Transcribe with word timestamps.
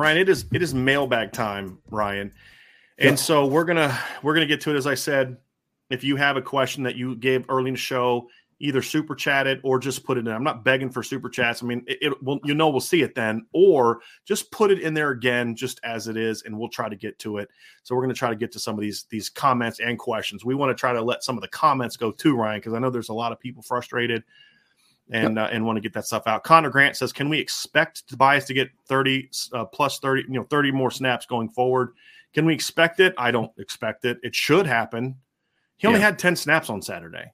Ryan, 0.00 0.16
it 0.16 0.28
is 0.30 0.46
it 0.50 0.62
is 0.62 0.72
mailbag 0.72 1.32
time, 1.32 1.78
Ryan. 1.90 2.32
And 2.98 3.10
yeah. 3.10 3.14
so 3.16 3.46
we're 3.46 3.64
gonna 3.64 3.96
we're 4.22 4.32
gonna 4.32 4.46
get 4.46 4.62
to 4.62 4.70
it. 4.70 4.76
As 4.76 4.86
I 4.86 4.94
said, 4.94 5.36
if 5.90 6.02
you 6.02 6.16
have 6.16 6.38
a 6.38 6.42
question 6.42 6.84
that 6.84 6.96
you 6.96 7.16
gave 7.16 7.44
early 7.50 7.68
in 7.68 7.74
the 7.74 7.78
show, 7.78 8.28
either 8.60 8.80
super 8.80 9.14
chat 9.14 9.46
it 9.46 9.60
or 9.62 9.78
just 9.78 10.04
put 10.04 10.16
it 10.16 10.26
in. 10.26 10.32
I'm 10.32 10.42
not 10.42 10.64
begging 10.64 10.90
for 10.90 11.02
super 11.02 11.28
chats. 11.28 11.62
I 11.62 11.66
mean, 11.66 11.84
it, 11.86 11.98
it 12.00 12.22
will 12.22 12.40
you 12.44 12.54
know 12.54 12.70
we'll 12.70 12.80
see 12.80 13.02
it 13.02 13.14
then, 13.14 13.44
or 13.52 14.00
just 14.24 14.50
put 14.50 14.70
it 14.70 14.80
in 14.80 14.94
there 14.94 15.10
again, 15.10 15.54
just 15.54 15.78
as 15.84 16.08
it 16.08 16.16
is, 16.16 16.44
and 16.44 16.58
we'll 16.58 16.70
try 16.70 16.88
to 16.88 16.96
get 16.96 17.18
to 17.18 17.36
it. 17.36 17.50
So 17.82 17.94
we're 17.94 18.02
going 18.02 18.14
to 18.14 18.18
try 18.18 18.30
to 18.30 18.36
get 18.36 18.52
to 18.52 18.58
some 18.58 18.76
of 18.76 18.80
these 18.80 19.04
these 19.10 19.28
comments 19.28 19.80
and 19.80 19.98
questions. 19.98 20.46
We 20.46 20.54
want 20.54 20.74
to 20.74 20.80
try 20.80 20.94
to 20.94 21.02
let 21.02 21.22
some 21.22 21.36
of 21.36 21.42
the 21.42 21.48
comments 21.48 21.98
go 21.98 22.10
too, 22.10 22.36
Ryan, 22.36 22.60
because 22.60 22.72
I 22.72 22.78
know 22.78 22.88
there's 22.88 23.10
a 23.10 23.14
lot 23.14 23.32
of 23.32 23.38
people 23.38 23.62
frustrated 23.62 24.24
and 25.10 25.36
yep. 25.36 25.48
uh, 25.48 25.52
and 25.52 25.64
want 25.64 25.76
to 25.76 25.80
get 25.80 25.92
that 25.94 26.06
stuff 26.06 26.26
out. 26.26 26.44
Connor 26.44 26.70
Grant 26.70 26.96
says, 26.96 27.12
"Can 27.12 27.28
we 27.28 27.38
expect 27.38 28.08
Tobias 28.08 28.44
to 28.46 28.54
get 28.54 28.70
30 28.86 29.28
uh, 29.52 29.64
plus 29.66 29.98
30, 29.98 30.22
you 30.28 30.34
know, 30.34 30.44
30 30.44 30.72
more 30.72 30.90
snaps 30.90 31.26
going 31.26 31.48
forward? 31.48 31.92
Can 32.32 32.46
we 32.46 32.54
expect 32.54 33.00
it? 33.00 33.14
I 33.18 33.30
don't 33.30 33.50
expect 33.58 34.04
it. 34.04 34.18
It 34.22 34.34
should 34.34 34.66
happen. 34.66 35.16
He 35.76 35.86
only 35.86 36.00
yeah. 36.00 36.06
had 36.06 36.18
10 36.18 36.36
snaps 36.36 36.70
on 36.70 36.82
Saturday. 36.82 37.32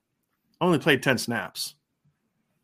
Only 0.61 0.79
played 0.79 1.03
10 1.03 1.19
snaps. 1.19 1.75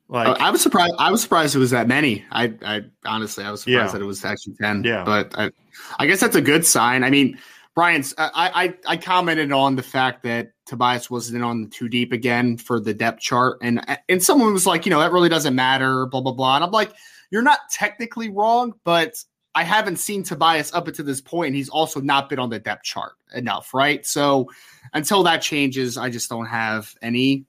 Like 0.09 0.29
uh, 0.29 0.37
I 0.41 0.51
was 0.51 0.61
surprised. 0.61 0.95
I 0.99 1.11
was 1.11 1.23
surprised 1.23 1.57
it 1.57 1.59
was 1.59 1.71
that 1.71 1.89
many. 1.89 2.25
I, 2.31 2.53
I 2.65 2.83
honestly, 3.05 3.45
I 3.45 3.51
was 3.51 3.63
surprised 3.63 3.89
yeah. 3.89 3.93
that 3.93 4.03
it 4.03 4.07
was 4.07 4.25
actually 4.25 4.55
10. 4.61 4.85
Yeah, 4.85 5.05
but 5.05 5.37
I, 5.39 5.51
I 5.99 6.07
guess 6.07 6.21
that's 6.21 6.37
a 6.37 6.43
good 6.43 6.67
sign. 6.67 7.03
I 7.03 7.11
mean, 7.11 7.39
Brian's. 7.75 8.15
I, 8.19 8.75
I 8.87 8.93
I 8.93 8.97
commented 8.97 9.51
on 9.53 9.77
the 9.77 9.83
fact 9.83 10.23
that 10.25 10.53
Tobias 10.67 11.11
wasn't 11.11 11.43
on 11.43 11.63
the 11.63 11.69
two 11.69 11.89
deep 11.89 12.13
again 12.13 12.59
for 12.59 12.81
the 12.81 12.93
depth 12.93 13.21
chart, 13.21 13.59
and 13.63 13.85
and 14.09 14.23
someone 14.23 14.53
was 14.53 14.67
like, 14.67 14.85
you 14.85 14.91
know, 14.91 15.01
that 15.01 15.13
really 15.13 15.29
doesn't 15.29 15.55
matter, 15.55 16.07
blah 16.07 16.21
blah 16.21 16.33
blah. 16.33 16.57
And 16.57 16.65
I'm 16.65 16.71
like, 16.71 16.93
you're 17.31 17.43
not 17.43 17.61
technically 17.71 18.29
wrong, 18.29 18.75
but 18.85 19.23
I 19.55 19.65
haven't 19.65 19.97
seen 19.97 20.23
Tobias 20.23 20.73
up 20.73 20.87
until 20.87 21.05
this 21.05 21.21
point, 21.21 21.49
and 21.49 21.57
he's 21.57 21.69
also 21.71 22.01
not 22.01 22.29
been 22.29 22.39
on 22.39 22.51
the 22.51 22.59
depth 22.59 22.85
chart 22.85 23.15
enough, 23.35 23.73
right? 23.73 24.05
So 24.05 24.51
until 24.93 25.23
that 25.25 25.41
changes, 25.43 25.97
I 25.97 26.11
just 26.11 26.29
don't 26.29 26.47
have 26.47 26.95
any. 27.01 27.47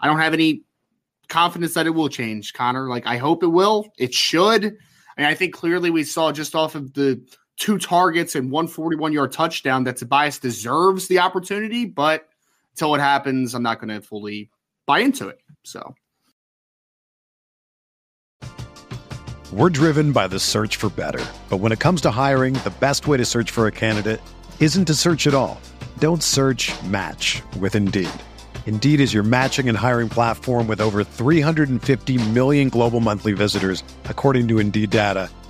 I 0.00 0.06
don't 0.06 0.18
have 0.18 0.32
any 0.34 0.62
confidence 1.28 1.74
that 1.74 1.86
it 1.86 1.90
will 1.90 2.08
change, 2.08 2.54
Connor. 2.54 2.88
Like 2.88 3.06
I 3.06 3.18
hope 3.18 3.42
it 3.42 3.48
will. 3.48 3.92
It 3.98 4.14
should. 4.14 4.76
Mean, 5.18 5.26
I 5.26 5.34
think 5.34 5.52
clearly 5.52 5.90
we 5.90 6.04
saw 6.04 6.30
just 6.30 6.54
off 6.54 6.76
of 6.76 6.94
the 6.94 7.20
two 7.58 7.76
targets 7.76 8.34
and 8.34 8.50
141 8.50 9.12
yard 9.12 9.32
touchdown 9.32 9.84
that 9.84 9.96
Tobias 9.96 10.38
deserves 10.38 11.08
the 11.08 11.18
opportunity, 11.18 11.84
but 11.84 12.28
until 12.72 12.94
it 12.94 13.00
happens, 13.00 13.54
I'm 13.54 13.62
not 13.62 13.80
going 13.80 13.88
to 13.88 14.00
fully 14.00 14.50
buy 14.86 15.00
into 15.00 15.28
it. 15.28 15.40
So. 15.64 15.94
We're 19.52 19.70
driven 19.70 20.12
by 20.12 20.28
the 20.28 20.38
search 20.38 20.76
for 20.76 20.90
better. 20.90 21.24
But 21.48 21.56
when 21.58 21.72
it 21.72 21.78
comes 21.78 22.02
to 22.02 22.10
hiring, 22.10 22.54
the 22.54 22.74
best 22.80 23.06
way 23.06 23.16
to 23.16 23.24
search 23.24 23.50
for 23.50 23.66
a 23.66 23.72
candidate 23.72 24.20
isn't 24.60 24.84
to 24.84 24.94
search 24.94 25.26
at 25.26 25.34
all. 25.34 25.60
Don't 25.98 26.22
search 26.22 26.70
match 26.82 27.42
with 27.58 27.74
Indeed. 27.74 28.10
Indeed 28.66 29.00
is 29.00 29.14
your 29.14 29.22
matching 29.22 29.66
and 29.70 29.78
hiring 29.78 30.10
platform 30.10 30.66
with 30.66 30.82
over 30.82 31.02
350 31.02 32.30
million 32.32 32.68
global 32.68 33.00
monthly 33.00 33.32
visitors, 33.32 33.82
according 34.04 34.48
to 34.48 34.58
Indeed 34.58 34.90
data 34.90 35.30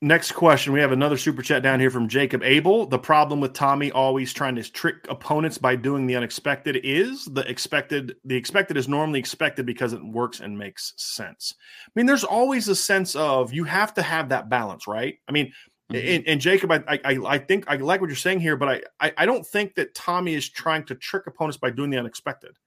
Next 0.00 0.32
question. 0.32 0.72
We 0.72 0.78
have 0.78 0.92
another 0.92 1.16
super 1.16 1.42
chat 1.42 1.64
down 1.64 1.80
here 1.80 1.90
from 1.90 2.06
Jacob 2.06 2.44
Abel. 2.44 2.86
The 2.86 3.00
problem 3.00 3.40
with 3.40 3.52
Tommy 3.52 3.90
always 3.90 4.32
trying 4.32 4.54
to 4.54 4.62
trick 4.62 5.04
opponents 5.08 5.58
by 5.58 5.74
doing 5.74 6.06
the 6.06 6.14
unexpected 6.14 6.80
is 6.84 7.24
the 7.24 7.40
expected. 7.50 8.14
The 8.24 8.36
expected 8.36 8.76
is 8.76 8.86
normally 8.86 9.18
expected 9.18 9.66
because 9.66 9.92
it 9.92 10.04
works 10.04 10.38
and 10.38 10.56
makes 10.56 10.94
sense. 10.96 11.54
I 11.84 11.90
mean, 11.96 12.06
there's 12.06 12.22
always 12.22 12.68
a 12.68 12.76
sense 12.76 13.16
of 13.16 13.52
you 13.52 13.64
have 13.64 13.92
to 13.94 14.02
have 14.02 14.28
that 14.28 14.48
balance, 14.48 14.86
right? 14.86 15.18
I 15.28 15.32
mean, 15.32 15.52
Mm-hmm. 15.90 16.06
And, 16.06 16.28
and, 16.28 16.40
Jacob, 16.40 16.70
I, 16.70 16.82
I, 16.86 17.18
I 17.26 17.38
think 17.38 17.64
I 17.66 17.76
like 17.76 18.02
what 18.02 18.10
you're 18.10 18.16
saying 18.16 18.40
here, 18.40 18.56
but 18.56 18.68
I, 18.68 19.06
I, 19.06 19.12
I 19.18 19.26
don't 19.26 19.46
think 19.46 19.74
that 19.76 19.94
Tommy 19.94 20.34
is 20.34 20.46
trying 20.46 20.84
to 20.84 20.94
trick 20.94 21.26
opponents 21.26 21.56
by 21.56 21.70
doing 21.70 21.88
the 21.88 21.96
unexpected. 21.96 22.58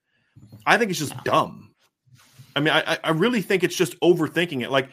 I 0.65 0.77
think 0.77 0.89
it's 0.89 0.99
just 0.99 1.23
dumb. 1.23 1.75
I 2.55 2.61
mean, 2.61 2.73
I, 2.73 2.97
I 3.03 3.11
really 3.11 3.43
think 3.43 3.63
it's 3.63 3.75
just 3.75 3.99
overthinking 3.99 4.63
it. 4.63 4.71
Like, 4.71 4.89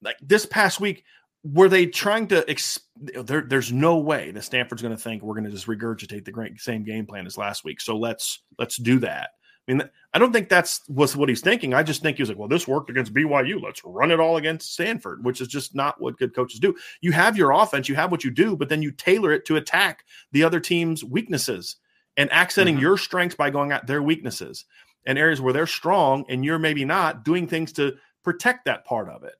like 0.00 0.16
this 0.22 0.46
past 0.46 0.80
week, 0.80 1.04
were 1.44 1.68
they 1.68 1.86
trying 1.86 2.28
to? 2.28 2.48
Ex- 2.48 2.80
there, 2.96 3.42
there's 3.42 3.72
no 3.72 3.98
way 3.98 4.30
that 4.30 4.42
Stanford's 4.42 4.82
going 4.82 4.94
to 4.94 5.02
think 5.02 5.22
we're 5.22 5.34
going 5.34 5.44
to 5.44 5.50
just 5.50 5.66
regurgitate 5.66 6.24
the 6.24 6.32
great 6.32 6.60
same 6.60 6.84
game 6.84 7.06
plan 7.06 7.26
as 7.26 7.36
last 7.36 7.64
week. 7.64 7.80
So 7.80 7.96
let's 7.96 8.40
let's 8.58 8.76
do 8.76 8.98
that. 9.00 9.30
I 9.68 9.72
mean, 9.72 9.82
I 10.12 10.18
don't 10.18 10.32
think 10.32 10.48
that's 10.48 10.80
was 10.88 11.16
what 11.16 11.28
he's 11.28 11.40
thinking. 11.40 11.72
I 11.72 11.82
just 11.82 12.02
think 12.02 12.16
he 12.16 12.22
was 12.22 12.28
like, 12.28 12.38
well, 12.38 12.48
this 12.48 12.66
worked 12.66 12.90
against 12.90 13.14
BYU. 13.14 13.62
Let's 13.62 13.80
run 13.84 14.10
it 14.10 14.18
all 14.18 14.36
against 14.36 14.72
Stanford, 14.72 15.24
which 15.24 15.40
is 15.40 15.48
just 15.48 15.74
not 15.74 16.00
what 16.00 16.18
good 16.18 16.34
coaches 16.34 16.58
do. 16.58 16.74
You 17.00 17.12
have 17.12 17.36
your 17.36 17.52
offense, 17.52 17.88
you 17.88 17.94
have 17.94 18.10
what 18.10 18.24
you 18.24 18.30
do, 18.30 18.56
but 18.56 18.68
then 18.68 18.82
you 18.82 18.90
tailor 18.90 19.32
it 19.32 19.44
to 19.46 19.56
attack 19.56 20.04
the 20.32 20.42
other 20.42 20.58
team's 20.58 21.04
weaknesses 21.04 21.76
and 22.16 22.32
accenting 22.32 22.74
mm-hmm. 22.74 22.82
your 22.82 22.98
strengths 22.98 23.36
by 23.36 23.50
going 23.50 23.70
at 23.70 23.86
their 23.86 24.02
weaknesses 24.02 24.64
and 25.06 25.16
areas 25.16 25.40
where 25.40 25.52
they're 25.52 25.66
strong 25.66 26.24
and 26.28 26.44
you're 26.44 26.58
maybe 26.58 26.84
not 26.84 27.24
doing 27.24 27.46
things 27.46 27.72
to 27.72 27.94
protect 28.24 28.64
that 28.64 28.84
part 28.84 29.08
of 29.08 29.22
it. 29.22 29.34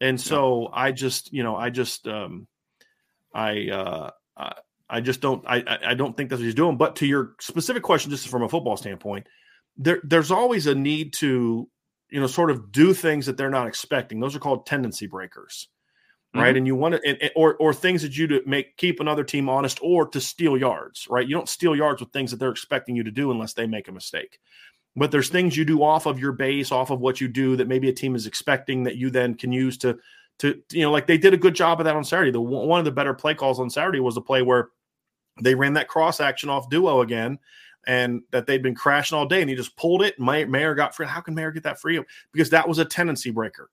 And 0.00 0.20
so 0.20 0.62
yeah. 0.62 0.68
I 0.72 0.92
just, 0.92 1.32
you 1.32 1.42
know, 1.42 1.56
I 1.56 1.70
just, 1.70 2.06
um, 2.08 2.46
I, 3.34 3.68
uh, 3.68 4.10
I 4.88 5.00
just 5.00 5.20
don't, 5.20 5.44
I, 5.46 5.78
I 5.86 5.94
don't 5.94 6.16
think 6.16 6.30
that's 6.30 6.40
what 6.40 6.46
he's 6.46 6.54
doing. 6.54 6.76
But 6.76 6.96
to 6.96 7.06
your 7.06 7.34
specific 7.40 7.82
question, 7.82 8.10
just 8.10 8.28
from 8.28 8.42
a 8.42 8.48
football 8.48 8.76
standpoint, 8.76 9.26
there 9.76 10.00
there's 10.04 10.30
always 10.30 10.66
a 10.66 10.74
need 10.74 11.12
to 11.14 11.68
you 12.10 12.20
know 12.20 12.26
sort 12.26 12.50
of 12.50 12.70
do 12.70 12.92
things 12.92 13.26
that 13.26 13.36
they're 13.36 13.50
not 13.50 13.66
expecting 13.66 14.20
those 14.20 14.36
are 14.36 14.40
called 14.40 14.66
tendency 14.66 15.06
breakers 15.06 15.68
right 16.34 16.48
mm-hmm. 16.48 16.58
and 16.58 16.66
you 16.66 16.76
want 16.76 16.94
to 16.94 17.08
and, 17.08 17.30
or 17.34 17.56
or 17.56 17.72
things 17.72 18.02
that 18.02 18.16
you 18.16 18.26
to 18.26 18.42
make 18.46 18.76
keep 18.76 19.00
another 19.00 19.24
team 19.24 19.48
honest 19.48 19.78
or 19.82 20.06
to 20.06 20.20
steal 20.20 20.56
yards 20.56 21.06
right 21.08 21.28
you 21.28 21.34
don't 21.34 21.48
steal 21.48 21.74
yards 21.74 22.00
with 22.00 22.12
things 22.12 22.30
that 22.30 22.38
they're 22.38 22.50
expecting 22.50 22.94
you 22.94 23.02
to 23.04 23.10
do 23.10 23.30
unless 23.30 23.54
they 23.54 23.66
make 23.66 23.88
a 23.88 23.92
mistake 23.92 24.38
but 24.96 25.10
there's 25.10 25.28
things 25.28 25.56
you 25.56 25.64
do 25.64 25.82
off 25.82 26.06
of 26.06 26.18
your 26.18 26.32
base 26.32 26.72
off 26.72 26.90
of 26.90 27.00
what 27.00 27.20
you 27.20 27.28
do 27.28 27.56
that 27.56 27.68
maybe 27.68 27.88
a 27.88 27.92
team 27.92 28.14
is 28.14 28.26
expecting 28.26 28.82
that 28.84 28.96
you 28.96 29.10
then 29.10 29.34
can 29.34 29.52
use 29.52 29.78
to 29.78 29.98
to 30.38 30.60
you 30.72 30.82
know 30.82 30.90
like 30.90 31.06
they 31.06 31.18
did 31.18 31.34
a 31.34 31.38
good 31.38 31.54
job 31.54 31.80
of 31.80 31.84
that 31.84 31.96
on 31.96 32.04
saturday 32.04 32.30
the 32.30 32.40
one 32.40 32.78
of 32.78 32.84
the 32.84 32.90
better 32.90 33.14
play 33.14 33.34
calls 33.34 33.60
on 33.60 33.70
saturday 33.70 34.00
was 34.00 34.16
a 34.16 34.20
play 34.20 34.42
where 34.42 34.70
they 35.40 35.54
ran 35.54 35.74
that 35.74 35.88
cross 35.88 36.20
action 36.20 36.48
off 36.48 36.68
duo 36.70 37.02
again 37.02 37.38
and 37.86 38.22
that 38.30 38.46
they'd 38.46 38.62
been 38.62 38.74
crashing 38.74 39.16
all 39.16 39.26
day, 39.26 39.40
and 39.40 39.48
he 39.48 39.56
just 39.56 39.76
pulled 39.76 40.02
it. 40.02 40.18
And 40.18 40.50
Mayer 40.50 40.74
got 40.74 40.94
free. 40.94 41.06
How 41.06 41.20
can 41.20 41.34
Mayer 41.34 41.50
get 41.50 41.62
that 41.64 41.80
free? 41.80 42.02
Because 42.32 42.50
that 42.50 42.68
was 42.68 42.78
a 42.78 42.84
tendency 42.84 43.30
breaker. 43.30 43.70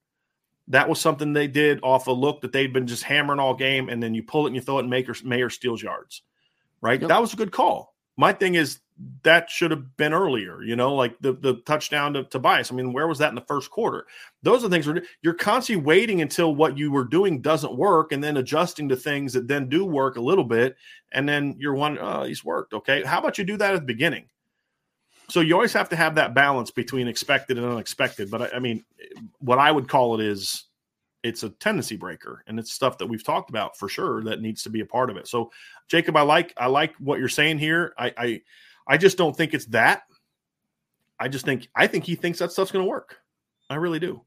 That 0.69 0.89
was 0.89 0.99
something 0.99 1.33
they 1.33 1.47
did 1.47 1.79
off 1.81 2.07
a 2.07 2.11
look 2.11 2.41
that 2.41 2.51
they'd 2.51 2.73
been 2.73 2.87
just 2.87 3.03
hammering 3.03 3.39
all 3.39 3.53
game, 3.53 3.89
and 3.89 4.01
then 4.01 4.13
you 4.13 4.23
pull 4.23 4.45
it 4.45 4.49
and 4.49 4.55
you 4.55 4.61
throw 4.61 4.79
it, 4.79 4.85
and 4.85 5.23
Mayer 5.23 5.49
steals 5.49 5.81
yards. 5.81 6.23
Right? 6.81 7.01
Yep. 7.01 7.09
That 7.09 7.21
was 7.21 7.33
a 7.33 7.37
good 7.37 7.51
call. 7.51 7.95
My 8.17 8.33
thing 8.33 8.55
is 8.55 8.79
that 9.23 9.49
should 9.49 9.69
have 9.69 9.95
been 9.95 10.13
earlier, 10.13 10.63
you 10.63 10.75
know, 10.75 10.93
like 10.95 11.17
the 11.19 11.33
the 11.33 11.55
touchdown 11.65 12.13
to 12.13 12.23
Tobias. 12.23 12.71
I 12.71 12.75
mean, 12.75 12.93
where 12.93 13.07
was 13.07 13.19
that 13.19 13.29
in 13.29 13.35
the 13.35 13.41
first 13.41 13.69
quarter? 13.69 14.07
Those 14.41 14.63
are 14.63 14.69
things 14.69 14.87
where 14.87 15.03
you're 15.21 15.35
constantly 15.35 15.85
waiting 15.85 16.21
until 16.21 16.55
what 16.55 16.77
you 16.77 16.91
were 16.91 17.03
doing 17.03 17.41
doesn't 17.41 17.77
work 17.77 18.11
and 18.11 18.23
then 18.23 18.37
adjusting 18.37 18.89
to 18.89 18.95
things 18.95 19.33
that 19.33 19.47
then 19.47 19.69
do 19.69 19.85
work 19.85 20.15
a 20.17 20.21
little 20.21 20.43
bit. 20.43 20.75
And 21.11 21.29
then 21.29 21.55
you're 21.59 21.75
one, 21.75 21.99
oh, 21.99 22.23
he's 22.23 22.43
worked. 22.43 22.73
Okay. 22.73 23.03
How 23.03 23.19
about 23.19 23.37
you 23.37 23.43
do 23.43 23.57
that 23.57 23.75
at 23.75 23.81
the 23.81 23.85
beginning? 23.85 24.25
So 25.29 25.41
you 25.41 25.53
always 25.53 25.73
have 25.73 25.89
to 25.89 25.95
have 25.95 26.15
that 26.15 26.33
balance 26.33 26.71
between 26.71 27.07
expected 27.07 27.57
and 27.57 27.67
unexpected. 27.67 28.31
But 28.31 28.41
I, 28.53 28.55
I 28.55 28.59
mean, 28.59 28.83
what 29.39 29.59
I 29.59 29.71
would 29.71 29.87
call 29.87 30.19
it 30.19 30.25
is 30.25 30.66
it's 31.27 31.43
a 31.43 31.49
tendency 31.49 31.95
breaker 31.95 32.43
and 32.47 32.59
it's 32.59 32.71
stuff 32.71 32.97
that 32.97 33.07
we've 33.07 33.23
talked 33.23 33.49
about 33.49 33.77
for 33.77 33.89
sure 33.89 34.23
that 34.23 34.41
needs 34.41 34.63
to 34.63 34.69
be 34.69 34.81
a 34.81 34.85
part 34.85 35.09
of 35.09 35.17
it. 35.17 35.27
So 35.27 35.51
Jacob, 35.87 36.15
I 36.15 36.21
like 36.21 36.53
I 36.57 36.67
like 36.67 36.95
what 36.95 37.19
you're 37.19 37.27
saying 37.27 37.59
here. 37.59 37.93
I 37.97 38.13
I 38.17 38.41
I 38.87 38.97
just 38.97 39.17
don't 39.17 39.35
think 39.35 39.53
it's 39.53 39.65
that. 39.67 40.03
I 41.19 41.27
just 41.27 41.45
think 41.45 41.67
I 41.75 41.87
think 41.87 42.05
he 42.05 42.15
thinks 42.15 42.39
that 42.39 42.51
stuff's 42.51 42.71
going 42.71 42.85
to 42.85 42.89
work. 42.89 43.17
I 43.69 43.75
really 43.75 43.99
do. 43.99 44.21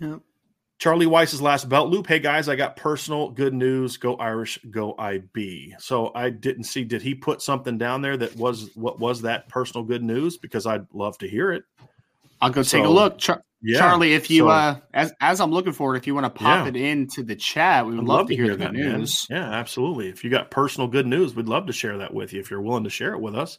Yep. 0.00 0.20
Charlie 0.78 1.06
Weis's 1.06 1.40
last 1.40 1.68
belt 1.70 1.88
loop. 1.88 2.06
Hey 2.06 2.18
guys, 2.18 2.50
I 2.50 2.54
got 2.56 2.76
personal 2.76 3.30
good 3.30 3.54
news. 3.54 3.96
Go 3.96 4.14
Irish, 4.16 4.58
go 4.70 4.94
IB. 4.98 5.74
So 5.78 6.12
I 6.14 6.28
didn't 6.28 6.64
see. 6.64 6.84
Did 6.84 7.00
he 7.00 7.14
put 7.14 7.40
something 7.40 7.78
down 7.78 8.02
there 8.02 8.16
that 8.18 8.36
was 8.36 8.70
what 8.74 9.00
was 9.00 9.22
that 9.22 9.48
personal 9.48 9.84
good 9.84 10.02
news? 10.02 10.36
Because 10.36 10.66
I'd 10.66 10.86
love 10.92 11.16
to 11.18 11.28
hear 11.28 11.52
it. 11.52 11.64
I'll 12.42 12.50
go 12.50 12.62
take 12.62 12.84
so, 12.84 12.86
a 12.86 12.88
look, 12.88 13.18
Char- 13.18 13.42
yeah, 13.62 13.78
Charlie. 13.78 14.14
If 14.14 14.30
you, 14.30 14.42
so, 14.42 14.48
uh, 14.48 14.76
as 14.92 15.12
as 15.20 15.40
I'm 15.40 15.50
looking 15.50 15.72
for 15.72 15.94
it, 15.94 15.98
if 15.98 16.06
you 16.06 16.14
want 16.14 16.24
to 16.24 16.30
pop 16.30 16.64
yeah. 16.64 16.68
it 16.68 16.76
into 16.76 17.22
the 17.22 17.36
chat, 17.36 17.86
we 17.86 17.94
would 17.94 18.04
love, 18.04 18.18
love, 18.18 18.28
to 18.28 18.36
hear, 18.36 18.44
hear 18.44 18.56
that 18.56 18.72
news. 18.72 19.26
Man. 19.30 19.40
Yeah, 19.40 19.50
absolutely. 19.50 20.08
If 20.08 20.22
you 20.24 20.30
got 20.30 20.50
personal 20.50 20.88
good 20.88 21.06
news, 21.06 21.34
we'd 21.34 21.46
love 21.46 21.66
to 21.66 21.72
share 21.72 21.98
that 21.98 22.12
with 22.12 22.32
you. 22.32 22.40
If 22.40 22.50
you're 22.50 22.60
willing 22.60 22.84
to 22.84 22.90
share 22.90 23.14
it 23.14 23.20
with 23.20 23.34
us. 23.34 23.58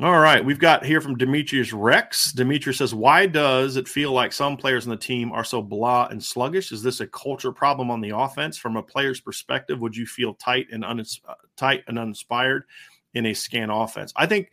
All 0.00 0.18
right, 0.18 0.42
we've 0.42 0.58
got 0.58 0.86
here 0.86 1.02
from 1.02 1.18
Demetrius 1.18 1.74
Rex. 1.74 2.32
Demetrius 2.32 2.78
says, 2.78 2.94
"Why 2.94 3.26
does 3.26 3.76
it 3.76 3.86
feel 3.86 4.12
like 4.12 4.32
some 4.32 4.56
players 4.56 4.86
in 4.86 4.90
the 4.90 4.96
team 4.96 5.32
are 5.32 5.44
so 5.44 5.60
blah 5.60 6.06
and 6.10 6.22
sluggish? 6.22 6.72
Is 6.72 6.82
this 6.82 7.00
a 7.00 7.06
culture 7.06 7.52
problem 7.52 7.90
on 7.90 8.00
the 8.00 8.16
offense? 8.16 8.56
From 8.56 8.76
a 8.76 8.82
player's 8.82 9.20
perspective, 9.20 9.80
would 9.80 9.94
you 9.94 10.06
feel 10.06 10.32
tight 10.32 10.68
and 10.72 10.82
uns- 10.82 11.20
uh, 11.28 11.34
tight 11.56 11.84
and 11.88 11.98
uninspired 11.98 12.64
in 13.12 13.26
a 13.26 13.34
scan 13.34 13.68
offense? 13.68 14.14
I 14.16 14.24
think." 14.26 14.50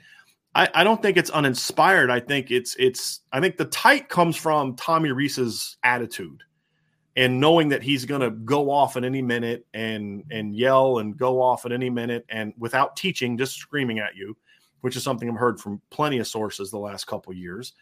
I, 0.55 0.67
I, 0.73 0.83
don't 0.83 1.01
think 1.01 1.17
it's 1.17 1.29
uninspired. 1.29 2.09
I 2.09 2.19
think 2.19 2.49
it's 2.49 2.75
it's 2.79 3.21
I 3.31 3.39
think 3.39 3.57
the 3.57 3.65
tight 3.65 4.09
comes 4.09 4.35
from 4.35 4.75
Tommy 4.75 5.11
Rees's 5.11 5.77
attitude 5.83 6.43
and 7.15 7.39
knowing 7.39 7.69
that 7.69 7.83
he's 7.83 8.05
going 8.05 8.21
to 8.21 8.31
go 8.31 8.71
off 8.71 8.97
at 8.97 9.03
any 9.03 9.21
minute 9.21 9.65
and 9.73 10.23
and 10.31 10.55
yell 10.55 10.99
and 10.99 11.17
go 11.17 11.41
off 11.41 11.65
at 11.65 11.71
any 11.71 11.89
minute 11.89 12.25
and 12.29 12.53
without 12.57 12.95
teaching, 12.95 13.37
just 13.37 13.57
screaming 13.57 13.99
at 13.99 14.15
you, 14.15 14.35
which 14.81 14.95
is 14.95 15.03
something 15.03 15.29
I've 15.29 15.35
heard 15.35 15.59
from 15.59 15.81
plenty 15.91 16.17
of 16.17 16.27
sources 16.27 16.71
the 16.71 16.79
last 16.79 17.05
couple 17.05 17.33
years, 17.33 17.73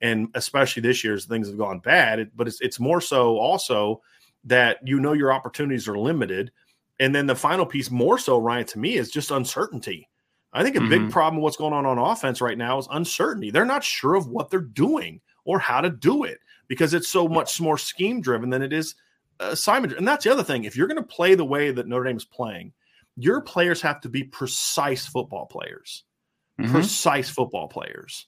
and 0.00 0.28
especially 0.34 0.80
this 0.80 1.04
year 1.04 1.14
as 1.14 1.26
things 1.26 1.48
have 1.48 1.58
gone 1.58 1.80
bad. 1.80 2.30
But 2.34 2.48
it's 2.48 2.60
it's 2.62 2.80
more 2.80 3.02
so 3.02 3.38
also 3.38 4.00
that 4.44 4.78
you 4.82 4.98
know 4.98 5.12
your 5.12 5.32
opportunities 5.32 5.88
are 5.88 5.98
limited, 5.98 6.52
and 7.00 7.14
then 7.14 7.26
the 7.26 7.34
final 7.34 7.66
piece 7.66 7.90
more 7.90 8.18
so, 8.18 8.38
Ryan, 8.38 8.64
to 8.66 8.78
me 8.78 8.94
is 8.94 9.10
just 9.10 9.30
uncertainty 9.30 10.08
I 10.54 10.62
think 10.62 10.76
a 10.76 10.78
mm-hmm. 10.78 10.88
big 10.88 11.10
problem 11.10 11.42
what's 11.42 11.56
going 11.56 11.72
on 11.72 11.84
on 11.84 11.98
offense 11.98 12.40
right 12.40 12.56
now 12.56 12.78
is 12.78 12.88
uncertainty. 12.90 13.50
They're 13.50 13.64
not 13.64 13.82
sure 13.82 14.14
of 14.14 14.28
what 14.28 14.50
they're 14.50 14.60
doing 14.60 15.20
or 15.44 15.58
how 15.58 15.80
to 15.80 15.90
do 15.90 16.24
it 16.24 16.38
because 16.68 16.94
it's 16.94 17.08
so 17.08 17.28
much 17.28 17.60
more 17.60 17.76
scheme 17.76 18.20
driven 18.20 18.50
than 18.50 18.62
it 18.62 18.72
is 18.72 18.94
assignment. 19.40 19.94
And 19.94 20.06
that's 20.06 20.24
the 20.24 20.32
other 20.32 20.44
thing. 20.44 20.64
If 20.64 20.76
you're 20.76 20.86
going 20.86 21.02
to 21.02 21.02
play 21.02 21.34
the 21.34 21.44
way 21.44 21.72
that 21.72 21.88
Notre 21.88 22.04
Dame 22.04 22.16
is 22.16 22.24
playing, 22.24 22.72
your 23.16 23.40
players 23.40 23.82
have 23.82 24.00
to 24.02 24.08
be 24.08 24.22
precise 24.22 25.06
football 25.06 25.46
players, 25.46 26.04
mm-hmm. 26.58 26.70
precise 26.70 27.28
football 27.28 27.68
players. 27.68 28.26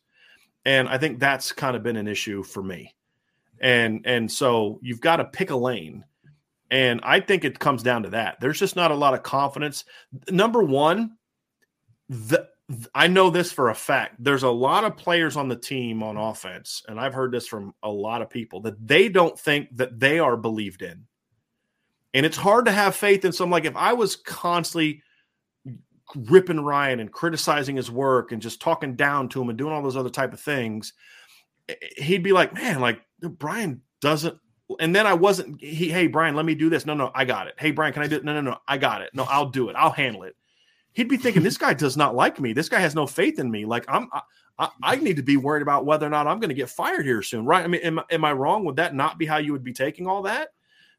And 0.64 0.88
I 0.88 0.98
think 0.98 1.20
that's 1.20 1.52
kind 1.52 1.76
of 1.76 1.82
been 1.82 1.96
an 1.96 2.08
issue 2.08 2.42
for 2.42 2.62
me. 2.62 2.94
And 3.60 4.02
and 4.04 4.30
so 4.30 4.80
you've 4.82 5.00
got 5.00 5.16
to 5.16 5.24
pick 5.24 5.50
a 5.50 5.56
lane. 5.56 6.04
And 6.70 7.00
I 7.04 7.20
think 7.20 7.44
it 7.44 7.60
comes 7.60 7.84
down 7.84 8.02
to 8.02 8.10
that. 8.10 8.40
There's 8.40 8.58
just 8.58 8.74
not 8.74 8.90
a 8.90 8.96
lot 8.96 9.14
of 9.14 9.22
confidence. 9.22 9.84
Number 10.28 10.64
one, 10.64 11.16
the, 12.08 12.48
I 12.94 13.06
know 13.06 13.30
this 13.30 13.52
for 13.52 13.70
a 13.70 13.74
fact. 13.74 14.16
There's 14.18 14.42
a 14.42 14.50
lot 14.50 14.84
of 14.84 14.96
players 14.96 15.36
on 15.36 15.48
the 15.48 15.56
team 15.56 16.02
on 16.02 16.16
offense, 16.16 16.82
and 16.88 16.98
I've 16.98 17.14
heard 17.14 17.30
this 17.30 17.46
from 17.46 17.74
a 17.82 17.90
lot 17.90 18.22
of 18.22 18.30
people 18.30 18.60
that 18.62 18.86
they 18.86 19.08
don't 19.08 19.38
think 19.38 19.76
that 19.76 20.00
they 20.00 20.18
are 20.18 20.36
believed 20.36 20.82
in. 20.82 21.06
And 22.12 22.26
it's 22.26 22.36
hard 22.36 22.64
to 22.64 22.72
have 22.72 22.96
faith 22.96 23.24
in 23.24 23.32
some. 23.32 23.50
Like 23.50 23.66
if 23.66 23.76
I 23.76 23.92
was 23.92 24.16
constantly 24.16 25.02
ripping 26.14 26.60
Ryan 26.60 27.00
and 27.00 27.12
criticizing 27.12 27.76
his 27.76 27.90
work 27.90 28.32
and 28.32 28.42
just 28.42 28.60
talking 28.60 28.96
down 28.96 29.28
to 29.30 29.40
him 29.40 29.48
and 29.48 29.58
doing 29.58 29.72
all 29.72 29.82
those 29.82 29.96
other 29.96 30.10
type 30.10 30.32
of 30.32 30.40
things, 30.40 30.92
eh, 31.68 31.74
eh, 31.80 32.02
he'd 32.02 32.22
be 32.22 32.32
like, 32.32 32.54
"Man, 32.54 32.80
like 32.80 33.00
Brian 33.20 33.82
doesn't." 34.00 34.38
And 34.80 34.96
then 34.96 35.06
I 35.06 35.14
wasn't. 35.14 35.60
He, 35.60 35.88
hey 35.90 36.08
Brian, 36.08 36.34
let 36.34 36.46
me 36.46 36.56
do 36.56 36.68
this. 36.68 36.84
No, 36.84 36.94
no, 36.94 37.12
I 37.14 37.24
got 37.24 37.46
it. 37.46 37.54
Hey 37.58 37.70
Brian, 37.70 37.92
can 37.92 38.02
I 38.02 38.08
do 38.08 38.16
it? 38.16 38.24
No, 38.24 38.32
no, 38.32 38.40
no, 38.40 38.58
I 38.66 38.78
got 38.78 39.02
it. 39.02 39.10
No, 39.14 39.24
I'll 39.24 39.50
do 39.50 39.68
it. 39.68 39.76
I'll 39.76 39.90
handle 39.92 40.24
it 40.24 40.34
he'd 40.96 41.08
be 41.08 41.18
thinking 41.18 41.42
this 41.42 41.58
guy 41.58 41.74
does 41.74 41.96
not 41.96 42.14
like 42.14 42.40
me. 42.40 42.54
This 42.54 42.70
guy 42.70 42.80
has 42.80 42.94
no 42.94 43.06
faith 43.06 43.38
in 43.38 43.50
me. 43.50 43.66
Like 43.66 43.84
I'm, 43.86 44.08
I, 44.58 44.70
I 44.82 44.96
need 44.96 45.16
to 45.16 45.22
be 45.22 45.36
worried 45.36 45.60
about 45.60 45.84
whether 45.84 46.06
or 46.06 46.10
not 46.10 46.26
I'm 46.26 46.40
going 46.40 46.48
to 46.48 46.54
get 46.54 46.70
fired 46.70 47.04
here 47.04 47.22
soon, 47.22 47.44
right? 47.44 47.62
I 47.62 47.68
mean, 47.68 47.82
am, 47.82 48.00
am 48.10 48.24
I 48.24 48.32
wrong? 48.32 48.64
Would 48.64 48.76
that 48.76 48.94
not 48.94 49.18
be 49.18 49.26
how 49.26 49.36
you 49.36 49.52
would 49.52 49.62
be 49.62 49.74
taking 49.74 50.06
all 50.06 50.22
that? 50.22 50.48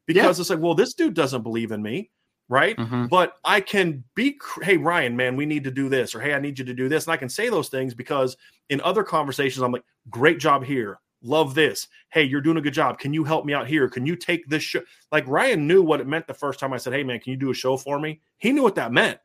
Because 0.06 0.38
yeah. 0.38 0.42
it's 0.42 0.50
like, 0.52 0.60
well, 0.60 0.76
this 0.76 0.94
dude 0.94 1.16
doesn't 1.16 1.42
believe 1.42 1.72
in 1.72 1.82
me, 1.82 2.12
right? 2.48 2.78
Mm-hmm. 2.78 3.08
But 3.08 3.34
I 3.44 3.60
can 3.60 4.04
be, 4.14 4.40
hey 4.62 4.78
Ryan, 4.78 5.18
man, 5.18 5.36
we 5.36 5.48
need 5.48 5.64
to 5.64 5.72
do 5.72 5.90
this, 5.90 6.14
or 6.14 6.22
hey, 6.22 6.36
I 6.36 6.40
need 6.40 6.60
you 6.60 6.66
to 6.66 6.76
do 6.76 6.88
this, 6.88 7.06
and 7.06 7.14
I 7.14 7.18
can 7.18 7.28
say 7.28 7.50
those 7.50 7.68
things 7.68 7.96
because 7.96 8.38
in 8.70 8.80
other 8.82 9.04
conversations, 9.04 9.64
I'm 9.64 9.72
like, 9.72 9.84
great 10.12 10.40
job 10.40 10.64
here. 10.64 11.00
Love 11.24 11.56
this. 11.56 11.88
Hey, 12.10 12.24
you're 12.24 12.42
doing 12.42 12.58
a 12.58 12.62
good 12.62 12.76
job. 12.76 13.00
Can 13.00 13.12
you 13.12 13.24
help 13.24 13.44
me 13.44 13.56
out 13.56 13.68
here? 13.68 13.90
Can 13.90 14.06
you 14.06 14.16
take 14.16 14.48
this 14.48 14.62
show? 14.62 14.82
Like 15.12 15.28
Ryan 15.28 15.66
knew 15.66 15.82
what 15.82 16.00
it 16.00 16.06
meant 16.06 16.28
the 16.28 16.34
first 16.36 16.60
time 16.60 16.72
I 16.72 16.78
said, 16.78 16.94
Hey, 16.94 17.04
man, 17.04 17.20
can 17.20 17.32
you 17.32 17.38
do 17.38 17.50
a 17.50 17.56
show 17.56 17.76
for 17.76 18.00
me? 18.00 18.22
He 18.38 18.52
knew 18.52 18.62
what 18.62 18.76
that 18.76 18.92
meant 18.92 19.18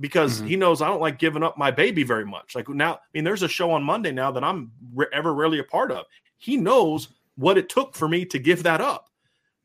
because 0.00 0.38
mm-hmm. 0.38 0.46
he 0.48 0.56
knows 0.56 0.82
I 0.82 0.88
don't 0.88 1.00
like 1.00 1.18
giving 1.18 1.42
up 1.42 1.56
my 1.56 1.70
baby 1.70 2.02
very 2.02 2.26
much. 2.26 2.54
Like 2.54 2.68
now, 2.68 2.94
I 2.94 2.98
mean, 3.14 3.24
there's 3.24 3.42
a 3.42 3.48
show 3.48 3.70
on 3.70 3.82
Monday 3.84 4.10
now 4.10 4.32
that 4.32 4.42
I'm 4.42 4.72
re- 4.94 5.06
ever 5.12 5.32
rarely 5.34 5.58
a 5.58 5.64
part 5.64 5.92
of. 5.92 6.06
He 6.38 6.56
knows 6.56 7.08
what 7.36 7.58
it 7.58 7.68
took 7.68 7.94
for 7.94 8.08
me 8.08 8.24
to 8.26 8.38
give 8.38 8.62
that 8.64 8.80
up. 8.80 9.10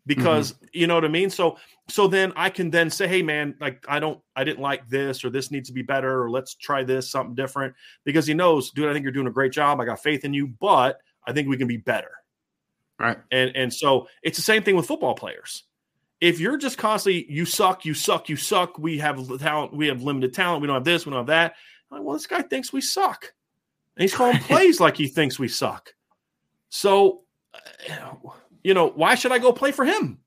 because 0.05 0.53
mm-hmm. 0.53 0.65
you 0.73 0.87
know 0.87 0.95
what 0.95 1.05
I 1.05 1.09
mean. 1.09 1.29
So 1.29 1.57
so 1.87 2.07
then 2.07 2.33
I 2.35 2.49
can 2.49 2.69
then 2.69 2.89
say, 2.89 3.07
hey 3.07 3.21
man, 3.21 3.55
like 3.59 3.85
I 3.87 3.99
don't 3.99 4.19
I 4.35 4.43
didn't 4.43 4.61
like 4.61 4.87
this 4.87 5.23
or 5.23 5.29
this 5.29 5.51
needs 5.51 5.69
to 5.69 5.73
be 5.73 5.81
better 5.81 6.23
or 6.23 6.29
let's 6.29 6.55
try 6.55 6.83
this 6.83 7.09
something 7.09 7.35
different 7.35 7.73
because 8.03 8.25
he 8.25 8.33
knows, 8.33 8.71
dude, 8.71 8.89
I 8.89 8.93
think 8.93 9.03
you're 9.03 9.11
doing 9.11 9.27
a 9.27 9.31
great 9.31 9.51
job. 9.51 9.79
I 9.79 9.85
got 9.85 10.01
faith 10.01 10.25
in 10.25 10.33
you, 10.33 10.47
but 10.47 10.99
I 11.25 11.33
think 11.33 11.47
we 11.47 11.57
can 11.57 11.67
be 11.67 11.77
better. 11.77 12.11
Right. 12.99 13.17
And 13.31 13.55
and 13.55 13.73
so 13.73 14.07
it's 14.23 14.37
the 14.37 14.43
same 14.43 14.63
thing 14.63 14.75
with 14.75 14.87
football 14.87 15.15
players. 15.15 15.63
If 16.21 16.39
you're 16.39 16.57
just 16.57 16.77
constantly 16.77 17.25
you 17.29 17.45
suck, 17.45 17.85
you 17.85 17.93
suck, 17.93 18.29
you 18.29 18.35
suck, 18.35 18.77
we 18.79 18.99
have 18.99 19.39
talent, 19.39 19.75
we 19.75 19.87
have 19.87 20.01
limited 20.01 20.33
talent, 20.33 20.61
we 20.61 20.67
don't 20.67 20.75
have 20.75 20.83
this, 20.83 21.05
we 21.05 21.11
don't 21.11 21.19
have 21.19 21.27
that. 21.27 21.55
Like, 21.91 22.01
well, 22.01 22.13
this 22.13 22.27
guy 22.27 22.41
thinks 22.41 22.73
we 22.73 22.81
suck. 22.81 23.33
And 23.95 24.01
he's 24.01 24.13
calling 24.13 24.39
plays 24.39 24.79
like 24.79 24.97
he 24.97 25.07
thinks 25.07 25.37
we 25.37 25.47
suck. 25.47 25.93
So 26.69 27.21
uh, 27.53 28.29
you 28.63 28.73
know, 28.73 28.91
why 28.95 29.15
should 29.15 29.31
I 29.31 29.37
go 29.37 29.53
play 29.53 29.71
for 29.71 29.85
him? 29.85 30.19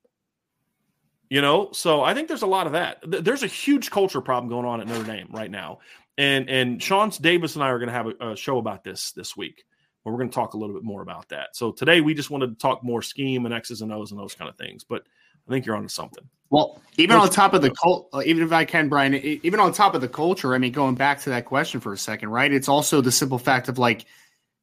You 1.28 1.42
know, 1.42 1.70
so 1.72 2.02
I 2.02 2.14
think 2.14 2.28
there's 2.28 2.42
a 2.42 2.46
lot 2.46 2.66
of 2.66 2.72
that. 2.72 3.02
There's 3.04 3.42
a 3.42 3.48
huge 3.48 3.90
culture 3.90 4.22
problem 4.22 4.48
going 4.48 4.64
on 4.64 4.80
at 4.80 4.86
Notre 4.86 5.04
Dame 5.04 5.28
right 5.30 5.50
now, 5.50 5.80
and 6.16 6.48
and 6.48 6.82
Sean 6.82 7.10
Davis 7.10 7.54
and 7.54 7.62
I 7.62 7.68
are 7.68 7.78
going 7.78 7.88
to 7.88 7.94
have 7.94 8.06
a, 8.06 8.30
a, 8.30 8.36
show 8.36 8.56
about 8.56 8.82
this 8.82 9.12
this 9.12 9.36
week, 9.36 9.64
where 10.02 10.12
we're 10.12 10.20
going 10.20 10.30
to 10.30 10.34
talk 10.34 10.54
a 10.54 10.56
little 10.56 10.74
bit 10.74 10.84
more 10.84 11.02
about 11.02 11.28
that. 11.28 11.54
So 11.54 11.70
today 11.70 12.00
we 12.00 12.14
just 12.14 12.30
wanted 12.30 12.48
to 12.48 12.54
talk 12.54 12.82
more 12.82 13.02
scheme 13.02 13.44
and 13.44 13.52
X's 13.52 13.82
and 13.82 13.92
O's 13.92 14.10
and 14.10 14.18
those 14.18 14.34
kind 14.34 14.48
of 14.48 14.56
things. 14.56 14.84
But 14.84 15.02
I 15.48 15.52
think 15.52 15.66
you're 15.66 15.76
onto 15.76 15.88
something. 15.88 16.24
Well, 16.50 16.80
even 16.96 17.16
on 17.16 17.28
top 17.28 17.52
of 17.52 17.62
the 17.62 17.70
cult, 17.70 18.08
uh, 18.12 18.22
even 18.24 18.42
if 18.42 18.52
I 18.52 18.64
can, 18.64 18.88
Brian, 18.88 19.14
even 19.14 19.60
on 19.60 19.72
top 19.72 19.94
of 19.94 20.00
the 20.00 20.08
culture, 20.08 20.54
I 20.54 20.58
mean, 20.58 20.72
going 20.72 20.94
back 20.94 21.20
to 21.22 21.30
that 21.30 21.44
question 21.44 21.80
for 21.80 21.92
a 21.92 21.98
second, 21.98 22.30
right? 22.30 22.50
It's 22.50 22.68
also 22.68 23.00
the 23.00 23.12
simple 23.12 23.38
fact 23.38 23.68
of 23.68 23.78
like 23.78 24.06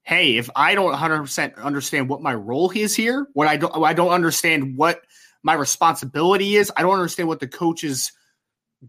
hey, 0.06 0.38
if 0.38 0.50
I 0.56 0.76
don't 0.76 0.94
100% 0.94 1.62
understand 1.62 2.08
what 2.08 2.22
my 2.22 2.34
role 2.34 2.72
is 2.72 2.96
here, 2.96 3.28
what 3.34 3.48
I 3.48 3.58
don't 3.58 3.84
I 3.84 3.94
don't 3.94 4.12
understand 4.12 4.78
what 4.78 5.02
my 5.44 5.54
responsibility 5.54 6.56
is, 6.56 6.72
I 6.78 6.84
don't 6.84 6.94
understand 6.94 7.28
what 7.28 7.40
the 7.40 7.48
coach's 7.48 8.12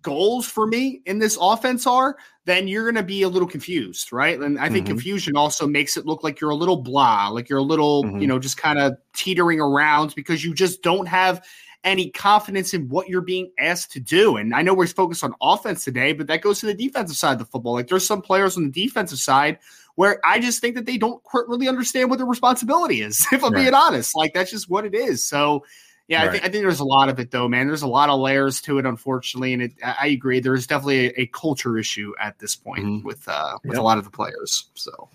goals 0.02 0.46
for 0.46 0.66
me 0.66 1.00
in 1.06 1.18
this 1.18 1.38
offense 1.40 1.86
are, 1.86 2.16
then 2.44 2.68
you're 2.68 2.84
going 2.84 2.96
to 2.96 3.02
be 3.02 3.22
a 3.22 3.28
little 3.28 3.48
confused, 3.48 4.12
right? 4.12 4.38
And 4.38 4.58
I 4.58 4.68
think 4.68 4.84
mm-hmm. 4.84 4.94
confusion 4.94 5.36
also 5.36 5.66
makes 5.66 5.96
it 5.96 6.04
look 6.04 6.22
like 6.22 6.38
you're 6.38 6.50
a 6.50 6.56
little 6.56 6.76
blah, 6.76 7.28
like 7.28 7.48
you're 7.48 7.60
a 7.60 7.62
little, 7.62 8.04
mm-hmm. 8.04 8.18
you 8.18 8.26
know, 8.26 8.38
just 8.38 8.58
kind 8.58 8.78
of 8.78 8.96
teetering 9.14 9.60
around 9.60 10.14
because 10.14 10.44
you 10.44 10.52
just 10.54 10.82
don't 10.82 11.06
have 11.06 11.42
any 11.87 12.11
confidence 12.11 12.75
in 12.75 12.88
what 12.88 13.09
you're 13.09 13.23
being 13.23 13.50
asked 13.59 13.93
to 13.93 14.00
do. 14.00 14.37
And 14.37 14.52
I 14.55 14.61
know 14.61 14.75
we're 14.75 14.88
focused 14.88 15.23
on 15.23 15.35
offense 15.40 15.85
today, 15.85 16.12
but 16.12 16.26
that 16.26 16.43
goes 16.43 16.59
to 16.61 16.66
the 16.66 16.75
defensive 16.75 17.16
side 17.16 17.35
of 17.35 17.38
the 17.38 17.45
football. 17.45 17.75
Like 17.75 17.87
there's 17.87 18.05
some 18.05 18.21
players 18.21 18.57
on 18.57 18.64
the 18.64 18.71
defensive 18.71 19.21
side 19.21 19.59
where 19.95 20.21
I 20.26 20.40
just 20.40 20.61
think 20.61 20.75
that 20.75 20.85
they 20.85 20.99
don't 20.99 21.23
really 21.33 21.69
understand 21.69 22.11
what 22.11 22.19
their 22.19 22.26
responsibility 22.26 23.00
is. 23.00 23.25
If 23.33 23.45
I'm 23.45 23.52
right. 23.52 23.62
being 23.62 23.75
honest, 23.75 24.16
like 24.16 24.35
that's 24.35 24.50
just 24.50 24.69
what 24.69 24.85
it 24.85 24.95
is. 24.95 25.25
So. 25.25 25.64
Yeah, 26.09 26.21
right. 26.21 26.28
I, 26.28 26.31
think, 26.31 26.45
I 26.45 26.49
think 26.50 26.62
there's 26.62 26.78
a 26.78 26.85
lot 26.85 27.09
of 27.09 27.19
it 27.19 27.33
though, 27.33 27.49
man. 27.49 27.66
There's 27.66 27.83
a 27.83 27.88
lot 27.88 28.11
of 28.11 28.21
layers 28.21 28.61
to 28.61 28.78
it, 28.78 28.87
unfortunately, 28.87 29.55
and 29.55 29.62
it, 29.62 29.73
I 29.83 30.07
agree. 30.07 30.38
There 30.38 30.55
is 30.55 30.64
definitely 30.64 31.09
a, 31.09 31.23
a 31.23 31.26
culture 31.26 31.76
issue 31.78 32.12
at 32.21 32.38
this 32.38 32.55
point 32.55 32.85
mm-hmm. 32.85 33.05
with 33.05 33.26
uh, 33.26 33.59
with 33.64 33.73
yep. 33.73 33.81
a 33.81 33.83
lot 33.83 33.99
of 33.99 34.05
the 34.05 34.11
players. 34.11 34.66
So, 34.75 35.09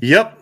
yep, 0.00 0.36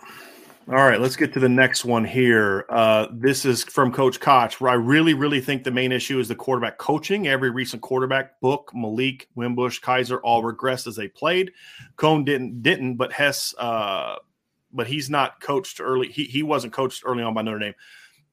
all 0.71 0.77
right, 0.77 1.01
let's 1.01 1.17
get 1.17 1.33
to 1.33 1.41
the 1.41 1.49
next 1.49 1.85
one 1.85 2.05
here. 2.05 2.65
Uh, 2.69 3.09
this 3.13 3.45
is 3.45 3.65
from 3.65 3.91
Coach 3.91 4.21
Koch, 4.21 4.61
where 4.61 4.71
I 4.71 4.75
really, 4.75 5.15
really 5.15 5.41
think 5.41 5.65
the 5.65 5.73
main 5.73 5.91
issue 5.91 6.21
is 6.21 6.29
the 6.29 6.37
quarterback 6.37 6.79
coaching. 6.79 7.27
Every 7.27 7.51
recent 7.51 7.83
quarterback, 7.83 8.41
Book, 8.41 8.71
Malik, 8.73 9.29
Wimbush, 9.35 9.81
Kizer, 9.81 10.21
all 10.23 10.45
regressed 10.45 10.87
as 10.87 10.95
they 10.95 11.09
played. 11.09 11.51
Coan 11.97 12.25
didn't, 12.25 12.63
didn't, 12.63 12.95
but 12.95 13.13
Hess, 13.13 13.53
uh, 13.59 14.15
but 14.73 14.87
he's 14.87 15.11
not 15.11 15.41
coached 15.41 15.81
early. 15.81 16.07
He 16.07 16.23
he 16.25 16.45
wasn't 16.45 16.73
coached 16.73 17.03
early 17.05 17.25
on 17.25 17.35
by 17.35 17.43
Notre 17.43 17.59
Dame. 17.59 17.75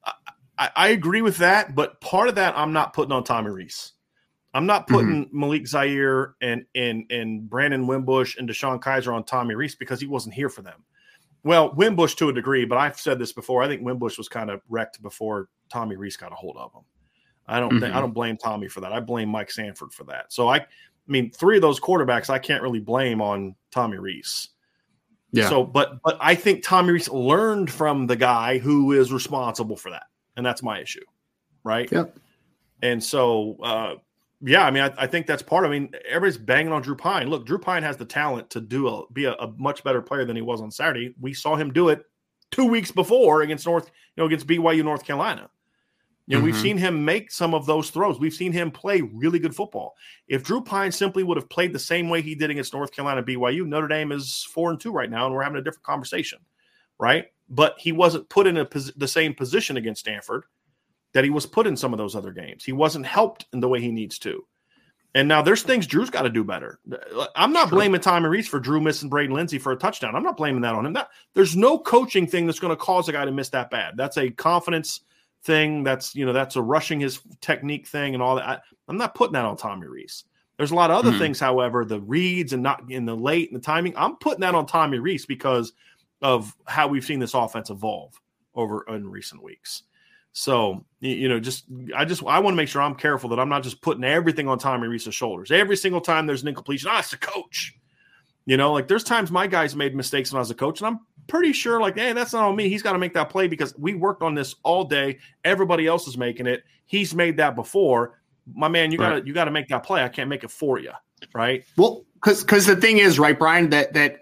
I, 0.04 0.12
I, 0.56 0.70
I 0.76 0.88
agree 0.90 1.22
with 1.22 1.38
that, 1.38 1.74
but 1.74 2.00
part 2.00 2.28
of 2.28 2.36
that 2.36 2.56
I'm 2.56 2.72
not 2.72 2.92
putting 2.92 3.10
on 3.10 3.24
Tommy 3.24 3.50
Rees. 3.50 3.94
I'm 4.54 4.66
not 4.66 4.86
mm-hmm. 4.86 4.94
putting 4.94 5.24
mm-hmm. 5.24 5.40
Malik 5.40 5.66
Zaire 5.66 6.36
and 6.40 6.66
and 6.76 7.10
and 7.10 7.50
Brandon 7.50 7.88
Wimbush 7.88 8.36
and 8.36 8.48
DeShone 8.48 8.80
Kizer 8.80 9.12
on 9.12 9.24
Tommy 9.24 9.56
Rees 9.56 9.74
because 9.74 10.00
he 10.00 10.06
wasn't 10.06 10.36
here 10.36 10.48
for 10.48 10.62
them. 10.62 10.84
Well, 11.44 11.72
Wimbush 11.74 12.14
to 12.16 12.28
a 12.28 12.32
degree, 12.32 12.64
but 12.64 12.78
I've 12.78 12.98
said 12.98 13.18
this 13.18 13.32
before. 13.32 13.62
I 13.62 13.68
think 13.68 13.82
Wimbush 13.82 14.18
was 14.18 14.28
kind 14.28 14.50
of 14.50 14.60
wrecked 14.68 15.00
before 15.02 15.48
Tommy 15.68 15.96
Rees 15.96 16.16
got 16.16 16.32
a 16.32 16.34
hold 16.34 16.56
of 16.56 16.72
him. 16.72 16.82
I 17.46 17.60
don't 17.60 17.70
mm-hmm. 17.70 17.80
think, 17.80 17.94
I 17.94 18.00
don't 18.00 18.12
blame 18.12 18.36
Tommy 18.36 18.68
for 18.68 18.80
that. 18.80 18.92
I 18.92 19.00
blame 19.00 19.28
Mike 19.28 19.50
Sanford 19.50 19.92
for 19.92 20.04
that. 20.04 20.32
So 20.32 20.48
I, 20.48 20.56
I 20.56 20.66
mean, 21.06 21.30
three 21.30 21.56
of 21.56 21.62
those 21.62 21.80
quarterbacks 21.80 22.28
I 22.28 22.38
can't 22.38 22.62
really 22.62 22.80
blame 22.80 23.22
on 23.22 23.54
Tommy 23.70 23.98
Rees. 23.98 24.50
Yeah. 25.32 25.48
So, 25.48 25.64
but 25.64 26.00
but 26.02 26.16
I 26.20 26.34
think 26.34 26.62
Tommy 26.62 26.92
Rees 26.92 27.08
learned 27.08 27.70
from 27.70 28.06
the 28.06 28.16
guy 28.16 28.58
who 28.58 28.92
is 28.92 29.12
responsible 29.12 29.76
for 29.76 29.90
that, 29.90 30.04
and 30.36 30.44
that's 30.44 30.62
my 30.62 30.80
issue, 30.80 31.04
right? 31.64 31.90
Yep. 31.90 32.18
And 32.82 33.02
so, 33.02 33.56
uh, 33.62 33.94
yeah, 34.40 34.64
I 34.64 34.70
mean, 34.70 34.84
I, 34.84 34.92
I, 34.96 35.06
think 35.06 35.26
that's 35.26 35.42
part. 35.42 35.64
Of, 35.64 35.70
I 35.70 35.78
mean, 35.78 35.92
everybody's 36.08 36.38
banging 36.38 36.72
on 36.72 36.82
Drew 36.82 36.94
Pyne. 36.94 37.28
Look, 37.28 37.44
Drew 37.44 37.58
Pyne 37.58 37.82
has 37.82 37.96
the 37.96 38.04
talent 38.04 38.50
to 38.50 38.60
do 38.60 38.88
a 38.88 39.02
be 39.12 39.24
a, 39.24 39.32
a, 39.32 39.52
much 39.56 39.82
better 39.82 40.00
player 40.00 40.24
than 40.24 40.36
he 40.36 40.42
was 40.42 40.60
on 40.60 40.70
Saturday. 40.70 41.14
We 41.20 41.34
saw 41.34 41.56
him 41.56 41.72
do 41.72 41.88
it 41.88 42.04
two 42.52 42.64
weeks 42.64 42.92
before 42.92 43.42
against 43.42 43.66
North, 43.66 43.86
you 43.86 44.22
know, 44.22 44.26
against 44.26 44.46
BYU 44.46 44.84
North 44.84 45.04
Carolina. 45.04 45.50
You 46.26 46.34
know, 46.34 46.38
mm-hmm. 46.40 46.46
we've 46.46 46.56
seen 46.56 46.76
him 46.76 47.04
make 47.04 47.32
some 47.32 47.54
of 47.54 47.66
those 47.66 47.90
throws. 47.90 48.20
We've 48.20 48.34
seen 48.34 48.52
him 48.52 48.70
play 48.70 49.00
really 49.00 49.38
good 49.38 49.56
football. 49.56 49.94
If 50.28 50.44
Drew 50.44 50.60
Pyne 50.60 50.92
simply 50.92 51.24
would 51.24 51.38
have 51.38 51.48
played 51.48 51.72
the 51.72 51.78
same 51.78 52.10
way 52.10 52.20
he 52.20 52.34
did 52.34 52.50
against 52.50 52.74
North 52.74 52.92
Carolina 52.92 53.22
BYU, 53.22 53.66
Notre 53.66 53.88
Dame 53.88 54.12
is 54.12 54.46
four 54.52 54.70
and 54.70 54.78
two 54.78 54.92
right 54.92 55.10
now, 55.10 55.26
and 55.26 55.34
we're 55.34 55.42
having 55.42 55.58
a 55.58 55.62
different 55.62 55.84
conversation, 55.84 56.38
right? 57.00 57.24
But 57.48 57.76
he 57.78 57.92
wasn't 57.92 58.28
put 58.28 58.46
in 58.46 58.58
a 58.58 58.68
the 58.96 59.08
same 59.08 59.34
position 59.34 59.78
against 59.78 60.00
Stanford 60.00 60.44
that 61.14 61.24
he 61.24 61.30
was 61.30 61.46
put 61.46 61.66
in 61.66 61.76
some 61.76 61.92
of 61.92 61.98
those 61.98 62.14
other 62.14 62.32
games. 62.32 62.64
He 62.64 62.72
wasn't 62.72 63.06
helped 63.06 63.46
in 63.52 63.60
the 63.60 63.68
way 63.68 63.80
he 63.80 63.90
needs 63.90 64.18
to. 64.20 64.44
And 65.14 65.26
now 65.26 65.40
there's 65.40 65.62
things 65.62 65.86
Drew's 65.86 66.10
got 66.10 66.22
to 66.22 66.30
do 66.30 66.44
better. 66.44 66.78
I'm 67.34 67.52
not 67.52 67.70
sure. 67.70 67.78
blaming 67.78 68.00
Tommy 68.00 68.28
Rees 68.28 68.46
for 68.46 68.60
Drew 68.60 68.80
missing 68.80 69.08
Braden 69.08 69.34
Lenzy 69.34 69.58
for 69.58 69.72
a 69.72 69.76
touchdown. 69.76 70.14
I'm 70.14 70.22
not 70.22 70.36
blaming 70.36 70.60
that 70.62 70.74
on 70.74 70.84
him. 70.84 70.92
That, 70.92 71.08
there's 71.34 71.56
no 71.56 71.78
coaching 71.78 72.26
thing 72.26 72.46
that's 72.46 72.60
going 72.60 72.76
to 72.76 72.76
cause 72.76 73.08
a 73.08 73.12
guy 73.12 73.24
to 73.24 73.32
miss 73.32 73.48
that 73.50 73.70
bad. 73.70 73.96
That's 73.96 74.18
a 74.18 74.30
confidence 74.30 75.00
thing. 75.44 75.82
That's 75.82 76.14
you 76.14 76.26
know 76.26 76.32
that's 76.32 76.56
a 76.56 76.62
rushing 76.62 77.00
his 77.00 77.20
technique 77.40 77.86
thing 77.86 78.14
and 78.14 78.22
all 78.22 78.36
that. 78.36 78.46
I, 78.46 78.58
am 78.88 78.98
not 78.98 79.14
putting 79.14 79.32
that 79.32 79.46
on 79.46 79.56
Tommy 79.56 79.86
Rees. 79.86 80.24
There's 80.58 80.72
a 80.72 80.74
lot 80.74 80.90
of 80.90 80.98
other 80.98 81.10
mm-hmm. 81.10 81.20
things, 81.20 81.40
however, 81.40 81.84
the 81.84 82.00
reads 82.00 82.52
and 82.52 82.62
not 82.62 82.90
in 82.90 83.06
the 83.06 83.16
late 83.16 83.50
and 83.50 83.58
the 83.58 83.64
timing. 83.64 83.94
I'm 83.96 84.16
putting 84.16 84.40
that 84.40 84.54
on 84.54 84.66
Tommy 84.66 84.98
Rees 84.98 85.24
because 85.24 85.72
of 86.20 86.54
how 86.66 86.88
we've 86.88 87.04
seen 87.04 87.20
this 87.20 87.34
offense 87.34 87.70
evolve 87.70 88.12
over 88.54 88.84
in 88.88 89.08
recent 89.08 89.42
weeks. 89.42 89.84
So 90.38 90.84
you 91.00 91.28
know, 91.28 91.40
just 91.40 91.64
I 91.96 92.04
just 92.04 92.22
I 92.22 92.38
want 92.38 92.54
to 92.54 92.56
make 92.56 92.68
sure 92.68 92.80
I'm 92.80 92.94
careful 92.94 93.30
that 93.30 93.40
I'm 93.40 93.48
not 93.48 93.64
just 93.64 93.82
putting 93.82 94.04
everything 94.04 94.46
on 94.46 94.56
Tommy 94.56 94.86
Rees's 94.86 95.12
shoulders. 95.12 95.50
Every 95.50 95.76
single 95.76 96.00
time 96.00 96.28
there's 96.28 96.42
an 96.42 96.48
incompletion, 96.48 96.88
ah, 96.92 97.00
it's 97.00 97.10
the 97.10 97.16
coach. 97.16 97.74
You 98.46 98.56
know, 98.56 98.72
like 98.72 98.86
there's 98.86 99.02
times 99.02 99.32
my 99.32 99.48
guys 99.48 99.74
made 99.74 99.96
mistakes 99.96 100.30
when 100.30 100.36
I 100.36 100.38
was 100.38 100.52
a 100.52 100.54
coach, 100.54 100.80
and 100.80 100.86
I'm 100.86 101.00
pretty 101.26 101.52
sure, 101.52 101.80
like, 101.80 101.98
hey, 101.98 102.12
that's 102.12 102.32
not 102.34 102.44
on 102.44 102.54
me. 102.54 102.68
He's 102.68 102.84
got 102.84 102.92
to 102.92 103.00
make 103.00 103.14
that 103.14 103.30
play 103.30 103.48
because 103.48 103.76
we 103.76 103.94
worked 103.94 104.22
on 104.22 104.36
this 104.36 104.54
all 104.62 104.84
day. 104.84 105.18
Everybody 105.44 105.88
else 105.88 106.06
is 106.06 106.16
making 106.16 106.46
it. 106.46 106.62
He's 106.86 107.16
made 107.16 107.38
that 107.38 107.56
before. 107.56 108.20
My 108.54 108.68
man, 108.68 108.92
you 108.92 108.98
right. 108.98 109.14
gotta 109.16 109.26
you 109.26 109.34
gotta 109.34 109.50
make 109.50 109.66
that 109.68 109.82
play. 109.82 110.04
I 110.04 110.08
can't 110.08 110.30
make 110.30 110.44
it 110.44 110.52
for 110.52 110.78
you, 110.78 110.92
right? 111.34 111.64
Well, 111.76 112.04
because 112.14 112.44
because 112.44 112.64
the 112.64 112.76
thing 112.76 112.98
is, 112.98 113.18
right, 113.18 113.36
Brian, 113.36 113.70
that 113.70 113.92
that 113.94 114.20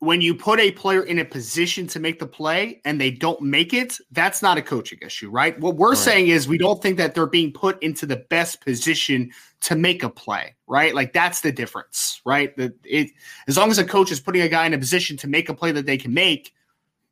when 0.00 0.22
you 0.22 0.34
put 0.34 0.58
a 0.58 0.72
player 0.72 1.02
in 1.02 1.18
a 1.18 1.24
position 1.26 1.86
to 1.86 2.00
make 2.00 2.18
the 2.18 2.26
play 2.26 2.80
and 2.86 2.98
they 2.98 3.10
don't 3.10 3.42
make 3.42 3.74
it, 3.74 3.98
that's 4.12 4.40
not 4.40 4.56
a 4.56 4.62
coaching 4.62 4.98
issue, 5.02 5.28
right? 5.28 5.60
What 5.60 5.76
we're 5.76 5.90
right. 5.90 5.98
saying 5.98 6.28
is 6.28 6.48
we 6.48 6.56
don't 6.56 6.82
think 6.82 6.96
that 6.96 7.14
they're 7.14 7.26
being 7.26 7.52
put 7.52 7.80
into 7.82 8.06
the 8.06 8.16
best 8.16 8.62
position 8.62 9.30
to 9.60 9.76
make 9.76 10.02
a 10.02 10.08
play, 10.08 10.56
right? 10.66 10.94
Like 10.94 11.12
that's 11.12 11.42
the 11.42 11.52
difference, 11.52 12.22
right? 12.24 12.56
That 12.56 12.72
it 12.82 13.10
as 13.46 13.58
long 13.58 13.70
as 13.70 13.76
a 13.76 13.84
coach 13.84 14.10
is 14.10 14.20
putting 14.20 14.40
a 14.40 14.48
guy 14.48 14.64
in 14.64 14.72
a 14.72 14.78
position 14.78 15.18
to 15.18 15.28
make 15.28 15.50
a 15.50 15.54
play 15.54 15.70
that 15.72 15.84
they 15.84 15.98
can 15.98 16.14
make, 16.14 16.54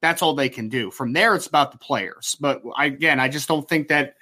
that's 0.00 0.22
all 0.22 0.34
they 0.34 0.48
can 0.48 0.70
do. 0.70 0.90
From 0.90 1.12
there, 1.12 1.34
it's 1.34 1.46
about 1.46 1.72
the 1.72 1.78
players. 1.78 2.38
But 2.40 2.62
I, 2.74 2.86
again, 2.86 3.20
I 3.20 3.28
just 3.28 3.48
don't 3.48 3.68
think 3.68 3.88
that 3.88 4.14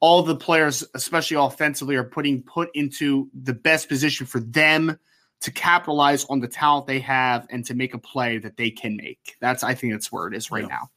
all 0.00 0.22
the 0.22 0.36
players, 0.36 0.82
especially 0.94 1.36
offensively, 1.36 1.96
are 1.96 2.04
putting 2.04 2.42
put 2.42 2.70
into 2.72 3.28
the 3.34 3.52
best 3.52 3.86
position 3.86 4.26
for 4.26 4.40
them 4.40 4.98
to 5.44 5.52
capitalize 5.52 6.24
on 6.30 6.40
the 6.40 6.48
talent 6.48 6.86
they 6.86 6.98
have 7.00 7.46
and 7.50 7.66
to 7.66 7.74
make 7.74 7.92
a 7.92 7.98
play 7.98 8.38
that 8.38 8.56
they 8.56 8.70
can 8.70 8.96
make. 8.96 9.36
That's 9.40 9.62
I 9.62 9.74
think 9.74 9.92
that's 9.92 10.10
where 10.10 10.26
it 10.26 10.34
is 10.34 10.50
right 10.50 10.62
yep. 10.62 10.70
now. 10.70 10.90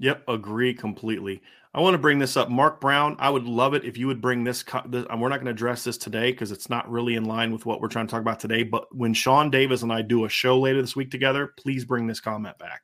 Yep, 0.00 0.24
agree 0.28 0.74
completely. 0.74 1.40
I 1.72 1.80
want 1.80 1.94
to 1.94 1.98
bring 1.98 2.18
this 2.18 2.36
up, 2.36 2.50
Mark 2.50 2.80
Brown. 2.80 3.14
I 3.20 3.30
would 3.30 3.44
love 3.44 3.74
it 3.74 3.84
if 3.84 3.96
you 3.96 4.08
would 4.08 4.20
bring 4.20 4.42
this. 4.42 4.64
this 4.86 5.06
we're 5.08 5.28
not 5.28 5.36
going 5.36 5.44
to 5.44 5.52
address 5.52 5.84
this 5.84 5.96
today 5.96 6.32
because 6.32 6.50
it's 6.50 6.68
not 6.68 6.90
really 6.90 7.14
in 7.14 7.24
line 7.24 7.52
with 7.52 7.64
what 7.66 7.80
we're 7.80 7.86
trying 7.86 8.08
to 8.08 8.10
talk 8.10 8.20
about 8.20 8.40
today. 8.40 8.64
But 8.64 8.92
when 8.92 9.14
Sean 9.14 9.48
Davis 9.48 9.82
and 9.82 9.92
I 9.92 10.02
do 10.02 10.24
a 10.24 10.28
show 10.28 10.58
later 10.58 10.80
this 10.80 10.96
week 10.96 11.12
together, 11.12 11.54
please 11.56 11.84
bring 11.84 12.08
this 12.08 12.18
comment 12.18 12.58
back 12.58 12.82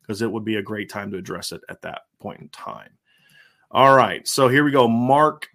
because 0.00 0.22
it 0.22 0.30
would 0.30 0.44
be 0.44 0.56
a 0.56 0.62
great 0.62 0.88
time 0.88 1.10
to 1.10 1.18
address 1.18 1.50
it 1.50 1.62
at 1.68 1.82
that 1.82 2.02
point 2.20 2.38
in 2.38 2.48
time. 2.50 2.90
All 3.72 3.96
right, 3.96 4.26
so 4.28 4.46
here 4.46 4.62
we 4.62 4.70
go. 4.70 4.86
Mark, 4.86 5.48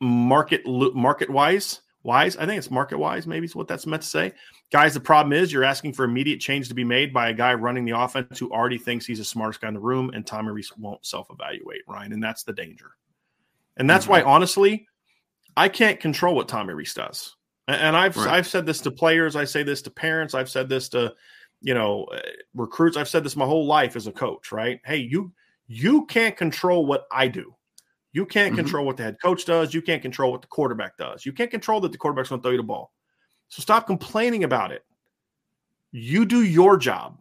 market 0.00 0.66
market 0.66 1.28
wise, 1.28 1.82
wise. 2.02 2.36
I 2.36 2.46
think 2.46 2.58
it's 2.58 2.70
market 2.70 2.98
wise, 2.98 3.26
maybe 3.26 3.46
is 3.46 3.56
what 3.56 3.68
that's 3.68 3.86
meant 3.86 4.02
to 4.02 4.08
say. 4.08 4.32
Guys, 4.70 4.94
the 4.94 5.00
problem 5.00 5.32
is 5.32 5.52
you're 5.52 5.64
asking 5.64 5.92
for 5.92 6.04
immediate 6.04 6.40
change 6.40 6.68
to 6.68 6.74
be 6.74 6.84
made 6.84 7.12
by 7.12 7.28
a 7.28 7.34
guy 7.34 7.54
running 7.54 7.84
the 7.84 7.98
offense 7.98 8.38
who 8.38 8.50
already 8.50 8.78
thinks 8.78 9.06
he's 9.06 9.18
the 9.18 9.24
smartest 9.24 9.60
guy 9.60 9.68
in 9.68 9.74
the 9.74 9.80
room, 9.80 10.10
and 10.14 10.26
Tommy 10.26 10.50
Rees 10.50 10.72
won't 10.76 11.04
self 11.04 11.28
evaluate, 11.30 11.82
Ryan. 11.86 12.12
And 12.12 12.22
that's 12.22 12.44
the 12.44 12.52
danger. 12.52 12.92
And 13.76 13.88
that's 13.88 14.04
mm-hmm. 14.04 14.12
why, 14.12 14.22
honestly, 14.22 14.86
I 15.56 15.68
can't 15.68 16.00
control 16.00 16.34
what 16.34 16.48
Tommy 16.48 16.74
Rees 16.74 16.94
does. 16.94 17.36
And 17.68 17.96
I've 17.96 18.16
right. 18.16 18.28
I've 18.28 18.48
said 18.48 18.66
this 18.66 18.80
to 18.80 18.90
players, 18.90 19.36
I 19.36 19.44
say 19.44 19.62
this 19.62 19.82
to 19.82 19.90
parents, 19.90 20.34
I've 20.34 20.50
said 20.50 20.68
this 20.68 20.88
to 20.90 21.14
you 21.60 21.74
know 21.74 22.04
uh, 22.04 22.20
recruits. 22.54 22.96
I've 22.96 23.08
said 23.08 23.22
this 23.22 23.36
my 23.36 23.44
whole 23.44 23.66
life 23.66 23.94
as 23.94 24.06
a 24.06 24.12
coach, 24.12 24.50
right? 24.50 24.80
Hey, 24.84 24.96
you 24.96 25.32
you 25.68 26.06
can't 26.06 26.36
control 26.36 26.84
what 26.84 27.06
I 27.12 27.28
do. 27.28 27.54
You 28.12 28.26
can't 28.26 28.48
mm-hmm. 28.48 28.62
control 28.62 28.86
what 28.86 28.96
the 28.96 29.04
head 29.04 29.18
coach 29.22 29.44
does. 29.44 29.72
You 29.72 29.82
can't 29.82 30.02
control 30.02 30.32
what 30.32 30.42
the 30.42 30.48
quarterback 30.48 30.96
does. 30.96 31.24
You 31.24 31.32
can't 31.32 31.50
control 31.50 31.80
that 31.80 31.92
the 31.92 31.98
quarterback's 31.98 32.28
going 32.28 32.40
to 32.40 32.42
throw 32.42 32.52
you 32.52 32.56
the 32.56 32.62
ball. 32.62 32.92
So 33.48 33.60
stop 33.60 33.86
complaining 33.86 34.44
about 34.44 34.72
it. 34.72 34.84
You 35.92 36.24
do 36.24 36.42
your 36.42 36.76
job. 36.76 37.18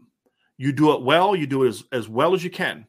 You 0.57 0.71
do 0.71 0.93
it 0.93 1.01
well. 1.01 1.35
You 1.35 1.47
do 1.47 1.63
it 1.63 1.69
as, 1.69 1.83
as 1.91 2.09
well 2.09 2.33
as 2.33 2.43
you 2.43 2.49
can, 2.49 2.85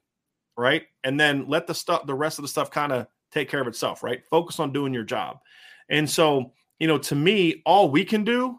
right? 0.56 0.82
And 1.04 1.18
then 1.18 1.46
let 1.48 1.66
the 1.66 1.74
stuff, 1.74 2.06
the 2.06 2.14
rest 2.14 2.38
of 2.38 2.42
the 2.42 2.48
stuff, 2.48 2.70
kind 2.70 2.92
of 2.92 3.06
take 3.30 3.48
care 3.48 3.60
of 3.60 3.68
itself, 3.68 4.02
right? 4.02 4.24
Focus 4.26 4.58
on 4.58 4.72
doing 4.72 4.92
your 4.92 5.04
job. 5.04 5.38
And 5.88 6.08
so, 6.08 6.52
you 6.78 6.86
know, 6.86 6.98
to 6.98 7.14
me, 7.14 7.62
all 7.64 7.90
we 7.90 8.04
can 8.04 8.24
do 8.24 8.58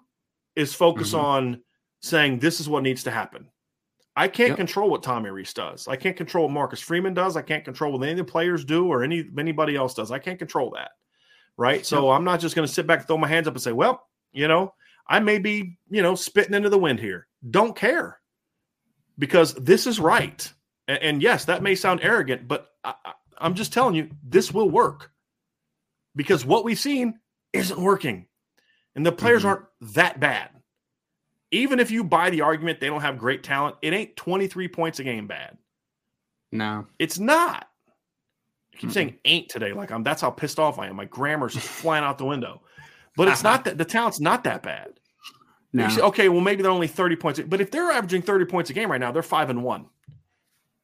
is 0.56 0.74
focus 0.74 1.10
mm-hmm. 1.10 1.26
on 1.26 1.62
saying 2.02 2.40
this 2.40 2.60
is 2.60 2.70
what 2.70 2.84
needs 2.84 3.04
to 3.04 3.12
happen. 3.12 3.48
I 4.16 4.28
can't 4.28 4.50
yep. 4.50 4.58
control 4.58 4.90
what 4.90 5.04
Tommy 5.04 5.30
Rees 5.30 5.54
does. 5.54 5.88
I 5.88 5.96
can't 5.96 6.18
control 6.18 6.46
what 6.46 6.54
Marcus 6.54 6.82
Freeman 6.82 7.14
does. 7.14 7.38
I 7.38 7.42
can't 7.42 7.64
control 7.64 7.94
what 7.94 8.04
any 8.04 8.12
of 8.12 8.18
the 8.18 8.24
players 8.26 8.66
do 8.66 8.88
or 8.88 9.04
any 9.04 9.26
anybody 9.38 9.76
else 9.76 9.94
does. 9.94 10.12
I 10.12 10.20
can't 10.20 10.40
control 10.40 10.72
that. 10.72 10.92
Right. 11.58 11.86
So 11.86 12.10
yep. 12.10 12.18
I'm 12.18 12.24
not 12.24 12.40
just 12.40 12.56
going 12.56 12.68
to 12.68 12.74
sit 12.74 12.88
back 12.88 13.08
throw 13.08 13.18
my 13.18 13.28
hands 13.28 13.48
up 13.48 13.54
and 13.54 13.64
say, 13.64 13.72
well, 13.72 14.08
you 14.34 14.48
know, 14.48 14.74
I 15.08 15.20
may 15.20 15.38
be, 15.38 15.78
you 15.90 16.02
know, 16.02 16.16
spitting 16.16 16.54
into 16.54 16.70
the 16.70 16.78
wind 16.78 17.00
here. 17.00 17.28
Don't 17.50 17.76
care 17.76 18.20
because 19.18 19.54
this 19.54 19.88
is 19.88 20.00
right. 20.00 20.52
And, 20.88 20.98
and 21.02 21.22
yes, 21.22 21.46
that 21.46 21.64
may 21.64 21.76
sound 21.76 22.02
arrogant, 22.04 22.48
but 22.48 22.70
I, 22.84 22.96
I'm 23.38 23.56
just 23.56 23.74
telling 23.74 23.96
you, 23.96 24.10
this 24.24 24.54
will 24.54 24.70
work 24.70 25.12
because 26.16 26.46
what 26.46 26.64
we've 26.64 26.80
seen 26.80 27.20
isn't 27.54 27.80
working 27.80 28.28
and 28.96 29.06
the 29.06 29.12
players 29.12 29.42
mm-hmm. 29.42 29.50
aren't 29.50 29.66
that 29.96 30.20
bad 30.20 30.50
even 31.52 31.80
if 31.80 31.92
you 31.92 32.04
buy 32.04 32.30
the 32.30 32.42
argument 32.42 32.80
they 32.80 32.88
don't 32.88 33.02
have 33.02 33.18
great 33.18 33.44
talent, 33.44 33.76
it 33.82 33.94
ain't 33.94 34.16
23 34.16 34.68
points 34.70 35.00
a 35.00 35.04
game 35.04 35.28
bad. 35.28 35.58
No. 36.52 36.88
It's 37.00 37.20
not. 37.20 37.68
I 38.74 38.78
keep 38.78 38.90
mm 38.90 38.94
saying 38.94 39.18
ain't 39.26 39.50
today. 39.50 39.74
Like 39.74 39.92
I'm 39.92 40.04
that's 40.04 40.22
how 40.22 40.32
pissed 40.32 40.60
off 40.60 40.80
I 40.80 40.88
am. 40.88 40.96
My 40.96 41.06
grammar's 41.06 41.54
just 41.54 41.68
flying 41.68 42.04
out 42.04 42.18
the 42.18 42.26
window. 42.26 42.62
But 43.18 43.28
it's 43.28 43.44
not 43.44 43.64
that 43.66 43.78
the 43.78 43.86
talent's 43.86 44.20
not 44.20 44.44
that 44.46 44.64
bad. 44.64 44.94
No. 45.74 45.88
Say, 45.90 46.02
okay, 46.02 46.30
well, 46.30 46.42
maybe 46.42 46.62
they're 46.64 46.72
only 46.72 46.88
30 46.88 47.16
points. 47.16 47.40
But 47.48 47.62
if 47.62 47.72
they're 47.72 47.92
averaging 47.92 48.22
30 48.22 48.46
points 48.46 48.70
a 48.70 48.74
game 48.74 48.92
right 48.92 49.00
now, 49.00 49.12
they're 49.12 49.24
five 49.24 49.50
and 49.50 49.64
one. 49.64 49.86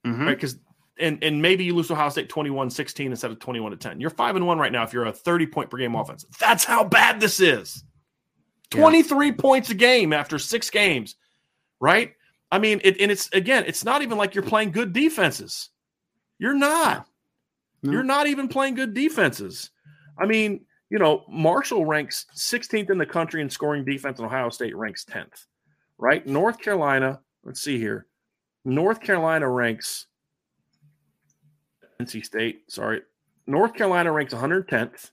Mm-hmm. 0.05 0.27
Right? 0.27 0.35
Because 0.35 0.57
and 0.99 1.23
and 1.23 1.41
maybe 1.41 1.63
you 1.63 1.75
lose 1.75 1.87
to 1.87 1.93
Ohio 1.93 2.09
State 2.09 2.29
21-16 2.29 3.05
instead 3.05 3.31
of 3.31 3.39
21 3.39 3.71
to 3.71 3.77
10. 3.77 3.99
You're 3.99 4.09
five 4.09 4.35
and 4.35 4.47
one 4.47 4.57
right 4.57 4.71
now 4.71 4.83
if 4.83 4.93
you're 4.93 5.05
a 5.05 5.11
30 5.11 5.47
point 5.47 5.69
per 5.69 5.77
game 5.77 5.95
offense. 5.95 6.25
That's 6.39 6.63
how 6.63 6.83
bad 6.83 7.19
this 7.19 7.39
is. 7.39 7.83
23 8.71 9.27
yeah. 9.27 9.33
points 9.33 9.69
a 9.69 9.75
game 9.75 10.13
after 10.13 10.37
six 10.39 10.69
games, 10.69 11.15
right? 11.79 12.13
I 12.51 12.59
mean, 12.59 12.81
it, 12.83 12.99
and 12.99 13.11
it's 13.11 13.29
again, 13.33 13.63
it's 13.67 13.83
not 13.83 14.01
even 14.01 14.17
like 14.17 14.35
you're 14.35 14.43
playing 14.43 14.71
good 14.71 14.93
defenses. 14.93 15.69
You're 16.39 16.53
not. 16.53 17.07
No. 17.83 17.91
You're 17.91 18.03
not 18.03 18.27
even 18.27 18.47
playing 18.47 18.75
good 18.75 18.93
defenses. 18.93 19.71
I 20.17 20.25
mean, 20.25 20.65
you 20.89 20.99
know, 20.99 21.23
Marshall 21.27 21.85
ranks 21.85 22.25
16th 22.35 22.89
in 22.89 22.97
the 22.97 23.05
country 23.05 23.41
in 23.41 23.49
scoring 23.49 23.83
defense, 23.83 24.19
and 24.19 24.25
Ohio 24.25 24.49
State 24.49 24.75
ranks 24.75 25.05
10th, 25.05 25.45
right? 25.97 26.25
North 26.25 26.59
Carolina, 26.59 27.19
let's 27.43 27.61
see 27.61 27.77
here. 27.77 28.07
North 28.63 29.01
Carolina 29.01 29.49
ranks 29.49 30.07
NC 31.99 32.25
State, 32.25 32.71
sorry. 32.71 33.01
North 33.47 33.73
Carolina 33.73 34.11
ranks 34.11 34.33
110th. 34.33 35.11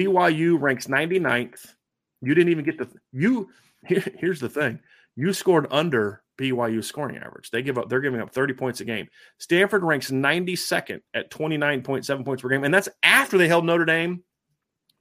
BYU 0.00 0.60
ranks 0.60 0.86
99th. 0.86 1.74
You 2.24 2.34
didn't 2.34 2.50
even 2.50 2.64
get 2.64 2.78
the 2.78 2.88
you. 3.12 3.50
Here, 3.86 4.04
here's 4.18 4.40
the 4.40 4.48
thing: 4.48 4.80
you 5.16 5.32
scored 5.32 5.66
under 5.70 6.22
BYU 6.38 6.82
scoring 6.82 7.18
average. 7.18 7.50
They 7.50 7.62
give 7.62 7.78
up. 7.78 7.88
They're 7.88 8.00
giving 8.00 8.20
up 8.20 8.32
30 8.32 8.54
points 8.54 8.80
a 8.80 8.84
game. 8.84 9.08
Stanford 9.38 9.84
ranks 9.84 10.10
92nd 10.10 11.00
at 11.14 11.30
29.7 11.30 12.24
points 12.24 12.42
per 12.42 12.48
game, 12.48 12.64
and 12.64 12.74
that's 12.74 12.88
after 13.02 13.38
they 13.38 13.48
held 13.48 13.64
Notre 13.64 13.84
Dame 13.84 14.22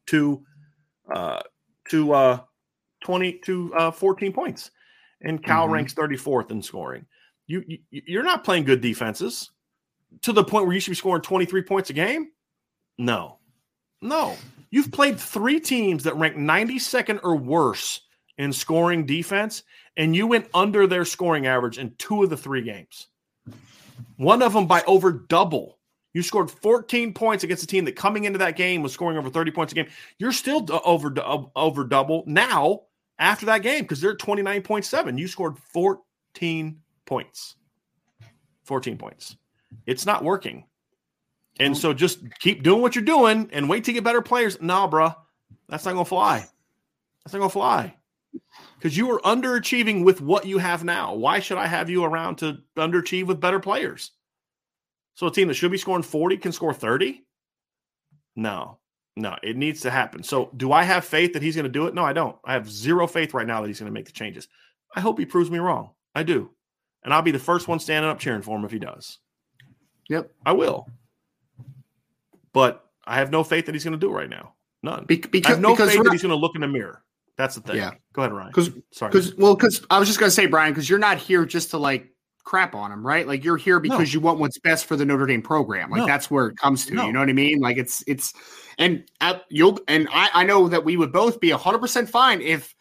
to 0.08 0.44
uh, 1.14 1.42
to 1.90 2.14
uh, 2.14 2.40
20 3.04 3.34
to 3.46 3.74
uh, 3.76 3.92
14 3.92 4.34
points. 4.34 4.72
And 5.22 5.44
Cal 5.44 5.64
mm-hmm. 5.64 5.74
ranks 5.74 5.94
34th 5.94 6.52
in 6.52 6.62
scoring. 6.62 7.06
You, 7.48 7.64
you 7.66 7.80
you're 7.90 8.24
not 8.24 8.44
playing 8.44 8.66
good 8.66 8.82
defenses 8.82 9.50
to 10.22 10.34
the 10.34 10.44
point 10.44 10.66
where 10.66 10.74
you 10.74 10.80
should 10.80 10.92
be 10.92 10.96
scoring 10.96 11.22
23 11.22 11.62
points 11.64 11.90
a 11.90 11.94
game. 11.94 12.30
No, 12.98 13.40
no. 14.02 14.36
You've 14.74 14.92
played 14.92 15.20
three 15.20 15.60
teams 15.60 16.04
that 16.06 16.16
rank 16.16 16.36
92nd 16.36 17.20
or 17.22 17.36
worse 17.36 18.02
in 18.40 18.52
scoring 18.52 19.06
defense, 19.06 19.62
and 19.98 20.16
you 20.16 20.26
went 20.26 20.48
under 20.52 20.88
their 20.88 21.06
scoring 21.06 21.46
average 21.46 21.78
in 21.78 21.94
two 22.00 22.24
of 22.24 22.32
the 22.32 22.38
three 22.38 22.64
games. 22.64 23.06
One 24.18 24.42
of 24.42 24.54
them 24.54 24.66
by 24.66 24.82
over 24.88 25.12
double. 25.12 25.78
You 26.14 26.24
scored 26.24 26.50
14 26.50 27.14
points 27.14 27.44
against 27.44 27.62
a 27.62 27.68
team 27.68 27.86
that 27.86 27.96
coming 27.96 28.24
into 28.24 28.40
that 28.40 28.56
game 28.56 28.82
was 28.82 28.92
scoring 28.92 29.16
over 29.16 29.30
30 29.30 29.52
points 29.52 29.74
a 29.74 29.76
game. 29.76 29.90
You're 30.18 30.32
still 30.32 30.66
over 30.84 31.14
over 31.56 31.84
double 31.84 32.24
now 32.26 32.82
after 33.20 33.46
that 33.46 33.62
game 33.62 33.84
because 33.84 34.02
they're 34.02 34.18
29.7. 34.18 35.20
You 35.20 35.28
scored 35.28 35.60
14 35.60 36.82
points. 37.06 37.58
14 38.64 38.98
points. 38.98 39.38
It's 39.86 40.08
not 40.08 40.24
working. 40.24 40.64
And 41.60 41.78
so 41.78 41.94
just 41.94 42.20
keep 42.40 42.64
doing 42.64 42.82
what 42.82 42.96
you're 42.96 43.06
doing 43.06 43.50
and 43.54 43.70
wait 43.70 43.84
to 43.84 43.94
get 43.94 44.04
better 44.04 44.22
players. 44.22 44.60
Nah, 44.62 44.88
bro, 44.88 45.14
that's 45.70 45.86
not 45.86 45.94
gonna 45.94 46.06
fly. 46.06 46.46
That's 47.24 47.34
not 47.34 47.40
gonna 47.40 47.50
fly. 47.50 47.96
Because 48.78 48.98
you 48.98 49.12
are 49.12 49.22
underachieving 49.22 50.04
with 50.04 50.20
what 50.20 50.46
you 50.46 50.58
have 50.58 50.84
now. 50.84 51.14
Why 51.14 51.40
should 51.40 51.58
I 51.58 51.68
have 51.68 51.90
you 51.90 52.04
around 52.04 52.38
to 52.38 52.58
underachieve 52.76 53.28
with 53.28 53.40
better 53.40 53.60
players? 53.60 54.12
So 55.16 55.28
a 55.28 55.32
team 55.32 55.48
that 55.48 55.54
should 55.54 55.72
be 55.72 55.78
scoring 55.78 56.04
40 56.04 56.38
can 56.38 56.52
score 56.52 56.74
30? 56.74 57.24
No, 58.36 58.80
no, 59.16 59.38
it 59.44 59.58
needs 59.58 59.82
to 59.82 59.92
happen. 59.92 60.24
So 60.24 60.50
do 60.58 60.72
I 60.72 60.84
have 60.84 61.06
faith 61.06 61.34
that 61.34 61.44
he's 61.44 61.56
going 61.56 61.66
to 61.66 61.70
do 61.70 61.86
it? 61.86 61.94
No, 61.94 62.04
I 62.04 62.14
don't. 62.14 62.36
I 62.44 62.54
have 62.54 62.70
zero 62.70 63.06
faith 63.06 63.36
right 63.36 63.46
now 63.46 63.62
that 63.62 63.68
he's 63.68 63.80
going 63.80 63.92
to 63.92 63.94
make 63.94 64.08
the 64.08 64.12
changes. 64.12 64.48
I 64.96 65.02
hope 65.02 65.20
he 65.20 65.26
proves 65.26 65.52
me 65.52 65.60
wrong. 65.60 65.92
I 66.16 66.24
do. 66.24 66.50
And 67.04 67.14
I'll 67.14 67.22
be 67.22 67.32
the 67.32 67.38
first 67.38 67.68
one 67.68 67.80
standing 67.80 68.10
up 68.10 68.18
cheering 68.18 68.42
for 68.42 68.58
him 68.58 68.66
if 68.66 68.72
he 68.72 68.80
does. 68.80 69.20
Yep. 70.10 70.32
I 70.46 70.54
will 70.54 70.88
but 72.54 72.86
I 73.06 73.16
have 73.16 73.32
no 73.32 73.44
faith 73.44 73.66
that 73.66 73.76
he's 73.76 73.84
going 73.84 73.94
to 73.94 74.00
do 74.00 74.10
it 74.12 74.16
right 74.16 74.30
now. 74.30 74.54
None. 74.82 75.06
Be- 75.06 75.18
because, 75.18 75.52
I 75.52 75.54
have 75.56 75.62
no 75.62 75.76
faith 75.76 76.02
that 76.04 76.12
he's 76.12 76.22
going 76.22 76.30
to 76.30 76.36
look 76.36 76.56
in 76.56 76.62
the 76.62 76.68
mirror. 76.68 77.04
That's 77.36 77.56
the 77.56 77.62
thing. 77.62 77.78
Yeah. 77.78 77.92
Go 78.14 78.22
ahead, 78.22 78.34
Ryan. 78.34 78.50
Because 78.50 78.72
sorry. 78.92 79.12
Because 79.12 79.36
well, 79.36 79.56
because 79.56 79.86
I 79.90 80.00
was 80.00 80.08
just 80.08 80.20
going 80.20 80.28
to 80.28 80.36
say, 80.36 80.46
Brian, 80.46 80.72
because 80.72 80.90
you're 80.90 81.00
not 81.00 81.18
here 81.18 81.46
just 81.46 81.72
to 81.72 81.78
like 81.78 82.14
crap 82.44 82.76
on 82.76 82.92
him, 82.92 83.06
right? 83.06 83.28
Like 83.28 83.44
you're 83.44 83.58
here 83.58 83.80
because 83.80 84.10
no. 84.10 84.14
you 84.14 84.20
want 84.20 84.40
what's 84.40 84.60
best 84.60 84.86
for 84.86 84.96
the 84.96 85.06
Notre 85.06 85.26
Dame 85.26 85.42
program. 85.42 85.90
Like 85.90 86.02
no. 86.02 86.06
that's 86.06 86.30
where 86.30 86.48
it 86.48 86.58
comes 86.58 86.86
to. 86.88 86.94
No. 86.94 87.08
You 87.08 87.14
know 87.14 87.20
what 87.20 87.30
I 87.30 87.34
mean? 87.34 87.60
Like 87.60 87.78
it's 87.78 88.04
it's 88.06 88.34
and 88.78 89.04
at, 89.22 89.44
you'll 89.50 89.80
and 89.88 90.08
I 90.12 90.30
I 90.34 90.44
know 90.44 90.68
that 90.68 90.86
we 90.86 90.98
would 90.98 91.12
both 91.12 91.40
be 91.40 91.50
hundred 91.50 91.80
percent 91.80 92.10
fine 92.10 92.42
if 92.42 92.76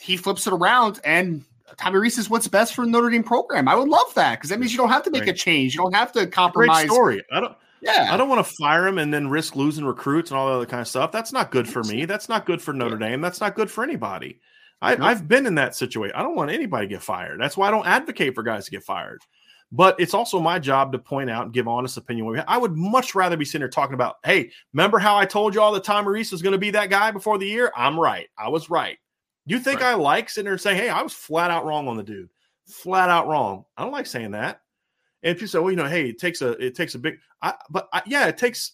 he 0.00 0.16
flips 0.16 0.46
it 0.46 0.52
around 0.52 1.00
and 1.04 1.44
Tommy 1.78 1.98
Rees 1.98 2.18
is 2.18 2.30
what's 2.30 2.48
best 2.48 2.74
for 2.74 2.84
the 2.84 2.90
Notre 2.90 3.10
Dame 3.10 3.22
program. 3.22 3.68
I 3.68 3.74
would 3.74 3.88
love 3.88 4.14
that 4.14 4.38
because 4.38 4.50
that 4.50 4.58
means 4.58 4.72
you 4.72 4.78
don't 4.78 4.88
have 4.88 5.02
to 5.04 5.10
make 5.10 5.22
right. 5.22 5.30
a 5.30 5.34
change. 5.34 5.74
You 5.74 5.82
don't 5.82 5.94
have 5.94 6.12
to 6.12 6.26
compromise. 6.26 6.86
Great 6.86 6.90
story. 6.90 7.24
I 7.32 7.40
don't. 7.40 7.56
Yeah. 7.80 8.08
I 8.12 8.16
don't 8.16 8.28
want 8.28 8.44
to 8.46 8.54
fire 8.58 8.86
him 8.86 8.98
and 8.98 9.12
then 9.12 9.28
risk 9.28 9.56
losing 9.56 9.84
recruits 9.84 10.30
and 10.30 10.38
all 10.38 10.48
that 10.48 10.54
other 10.54 10.66
kind 10.66 10.80
of 10.80 10.88
stuff. 10.88 11.12
That's 11.12 11.32
not 11.32 11.50
good 11.50 11.68
for 11.68 11.82
me. 11.84 12.04
That's 12.04 12.28
not 12.28 12.46
good 12.46 12.60
for 12.60 12.72
Notre 12.72 12.98
Dame. 12.98 13.20
That's 13.20 13.40
not 13.40 13.54
good 13.54 13.70
for 13.70 13.84
anybody. 13.84 14.40
I, 14.82 14.96
I've 14.96 15.26
been 15.26 15.46
in 15.46 15.54
that 15.56 15.74
situation. 15.74 16.14
I 16.16 16.22
don't 16.22 16.36
want 16.36 16.50
anybody 16.50 16.86
to 16.86 16.94
get 16.94 17.02
fired. 17.02 17.40
That's 17.40 17.56
why 17.56 17.68
I 17.68 17.70
don't 17.70 17.86
advocate 17.86 18.34
for 18.34 18.42
guys 18.42 18.66
to 18.66 18.70
get 18.70 18.84
fired. 18.84 19.20
But 19.72 19.98
it's 19.98 20.14
also 20.14 20.38
my 20.38 20.58
job 20.58 20.92
to 20.92 20.98
point 20.98 21.28
out 21.28 21.44
and 21.46 21.52
give 21.52 21.66
honest 21.66 21.96
opinion. 21.96 22.44
I 22.46 22.56
would 22.56 22.76
much 22.76 23.14
rather 23.14 23.36
be 23.36 23.44
sitting 23.44 23.62
here 23.62 23.68
talking 23.68 23.94
about, 23.94 24.16
hey, 24.24 24.50
remember 24.72 24.98
how 24.98 25.16
I 25.16 25.24
told 25.24 25.54
you 25.54 25.60
all 25.60 25.72
the 25.72 25.80
time 25.80 26.06
Rees 26.06 26.30
was 26.30 26.42
going 26.42 26.52
to 26.52 26.58
be 26.58 26.70
that 26.70 26.90
guy 26.90 27.10
before 27.10 27.38
the 27.38 27.46
year? 27.46 27.72
I'm 27.76 27.98
right. 27.98 28.28
I 28.38 28.48
was 28.48 28.70
right. 28.70 28.98
Do 29.48 29.54
you 29.54 29.60
think 29.60 29.80
right. 29.80 29.90
I 29.90 29.94
like 29.94 30.30
sitting 30.30 30.44
there 30.44 30.52
and 30.52 30.60
saying, 30.60 30.76
hey, 30.76 30.88
I 30.88 31.02
was 31.02 31.12
flat 31.12 31.50
out 31.50 31.64
wrong 31.64 31.88
on 31.88 31.96
the 31.96 32.02
dude. 32.02 32.28
Flat 32.68 33.10
out 33.10 33.26
wrong. 33.28 33.64
I 33.76 33.82
don't 33.82 33.92
like 33.92 34.06
saying 34.06 34.32
that. 34.32 34.60
And 35.26 35.34
if 35.34 35.42
you 35.42 35.48
say, 35.48 35.58
well, 35.58 35.72
you 35.72 35.76
know, 35.76 35.88
hey, 35.88 36.08
it 36.08 36.18
takes 36.18 36.40
a 36.40 36.50
it 36.64 36.76
takes 36.76 36.94
a 36.94 37.00
big, 37.00 37.18
I, 37.42 37.54
but 37.68 37.88
I, 37.92 38.00
yeah, 38.06 38.28
it 38.28 38.38
takes 38.38 38.70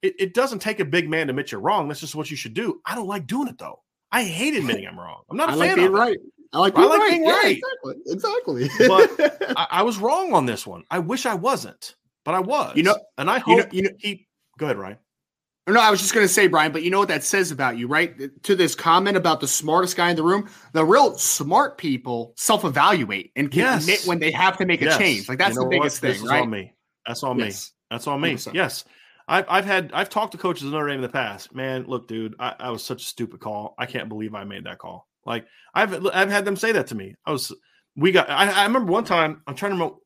it, 0.00 0.14
it 0.16 0.32
doesn't 0.32 0.60
take 0.60 0.78
a 0.78 0.84
big 0.84 1.10
man 1.10 1.26
to 1.26 1.32
admit 1.32 1.50
you're 1.50 1.60
wrong. 1.60 1.88
That's 1.88 1.98
just 1.98 2.14
what 2.14 2.30
you 2.30 2.36
should 2.36 2.54
do. 2.54 2.80
I 2.86 2.94
don't 2.94 3.08
like 3.08 3.26
doing 3.26 3.48
it 3.48 3.58
though. 3.58 3.82
I 4.12 4.22
hate 4.22 4.54
admitting 4.58 4.86
I'm 4.86 4.96
wrong. 4.96 5.22
I'm 5.28 5.36
not 5.36 5.48
a 5.48 5.52
I 5.54 5.56
fan 5.56 5.66
like 5.66 5.74
being 5.74 5.88
of 5.88 5.94
right. 5.94 6.18
I 6.52 6.58
like 6.60 6.76
being, 6.76 6.86
I 6.86 6.88
like 6.88 7.00
right. 7.00 7.10
being 7.10 7.24
yeah, 7.24 7.32
right. 7.32 7.60
Exactly. 8.06 8.64
exactly. 8.64 8.88
but 8.88 9.56
I, 9.58 9.66
I, 9.80 9.82
was 9.82 9.98
wrong 9.98 10.34
on 10.34 10.46
this 10.46 10.64
one. 10.64 10.84
I 10.88 11.00
wish 11.00 11.26
I 11.26 11.34
wasn't, 11.34 11.96
but 12.24 12.36
I 12.36 12.40
was. 12.40 12.76
You 12.76 12.84
know, 12.84 12.96
and 13.18 13.28
I 13.28 13.40
hope 13.40 13.56
you 13.56 13.56
know, 13.56 13.68
you 13.72 13.82
know 13.82 13.90
he. 13.98 14.28
Go 14.56 14.66
ahead, 14.66 14.78
Ryan. 14.78 14.98
No, 15.68 15.80
I 15.80 15.90
was 15.90 16.00
just 16.00 16.14
going 16.14 16.26
to 16.26 16.32
say, 16.32 16.46
Brian, 16.46 16.72
but 16.72 16.82
you 16.82 16.90
know 16.90 16.98
what 16.98 17.08
that 17.08 17.22
says 17.22 17.50
about 17.50 17.76
you, 17.76 17.86
right? 17.86 18.14
To 18.44 18.56
this 18.56 18.74
comment 18.74 19.16
about 19.16 19.40
the 19.40 19.48
smartest 19.48 19.96
guy 19.96 20.10
in 20.10 20.16
the 20.16 20.22
room, 20.22 20.48
the 20.72 20.84
real 20.84 21.18
smart 21.18 21.76
people 21.76 22.32
self 22.36 22.64
evaluate 22.64 23.32
and 23.36 23.50
can 23.50 23.60
yes. 23.60 23.82
admit 23.82 24.02
when 24.06 24.18
they 24.18 24.30
have 24.30 24.56
to 24.58 24.66
make 24.66 24.80
a 24.80 24.86
yes. 24.86 24.98
change. 24.98 25.28
Like 25.28 25.38
that's 25.38 25.54
you 25.54 25.60
know 25.60 25.64
the 25.64 25.70
biggest 25.70 26.02
what? 26.02 26.12
thing, 26.12 26.22
this 26.22 26.30
right? 26.30 26.42
on 26.42 26.50
me. 26.50 26.72
That's 27.06 27.22
on 27.22 27.38
yes. 27.38 27.70
me. 27.70 27.74
That's 27.90 28.06
on 28.06 28.20
me. 28.20 28.34
100%. 28.34 28.54
Yes. 28.54 28.84
I've, 29.28 29.44
I've 29.48 29.64
had 29.66 29.90
I've 29.92 30.08
talked 30.08 30.32
to 30.32 30.38
coaches 30.38 30.64
in 30.64 30.70
Notre 30.70 30.88
Dame 30.88 30.96
in 30.96 31.02
the 31.02 31.08
past. 31.08 31.54
Man, 31.54 31.84
look, 31.86 32.08
dude, 32.08 32.34
I, 32.38 32.54
I 32.58 32.70
was 32.70 32.82
such 32.82 33.02
a 33.02 33.06
stupid 33.06 33.40
call. 33.40 33.74
I 33.78 33.84
can't 33.84 34.08
believe 34.08 34.34
I 34.34 34.44
made 34.44 34.64
that 34.64 34.78
call. 34.78 35.06
Like 35.26 35.46
I've 35.74 36.06
I've 36.06 36.30
had 36.30 36.46
them 36.46 36.56
say 36.56 36.72
that 36.72 36.86
to 36.88 36.94
me. 36.94 37.14
I 37.26 37.32
was 37.32 37.54
we 37.94 38.10
got 38.10 38.30
I, 38.30 38.48
I 38.48 38.64
remember 38.64 38.90
one 38.90 39.04
time 39.04 39.42
I'm 39.46 39.54
trying 39.54 39.72
to 39.72 39.74
remember 39.74 39.96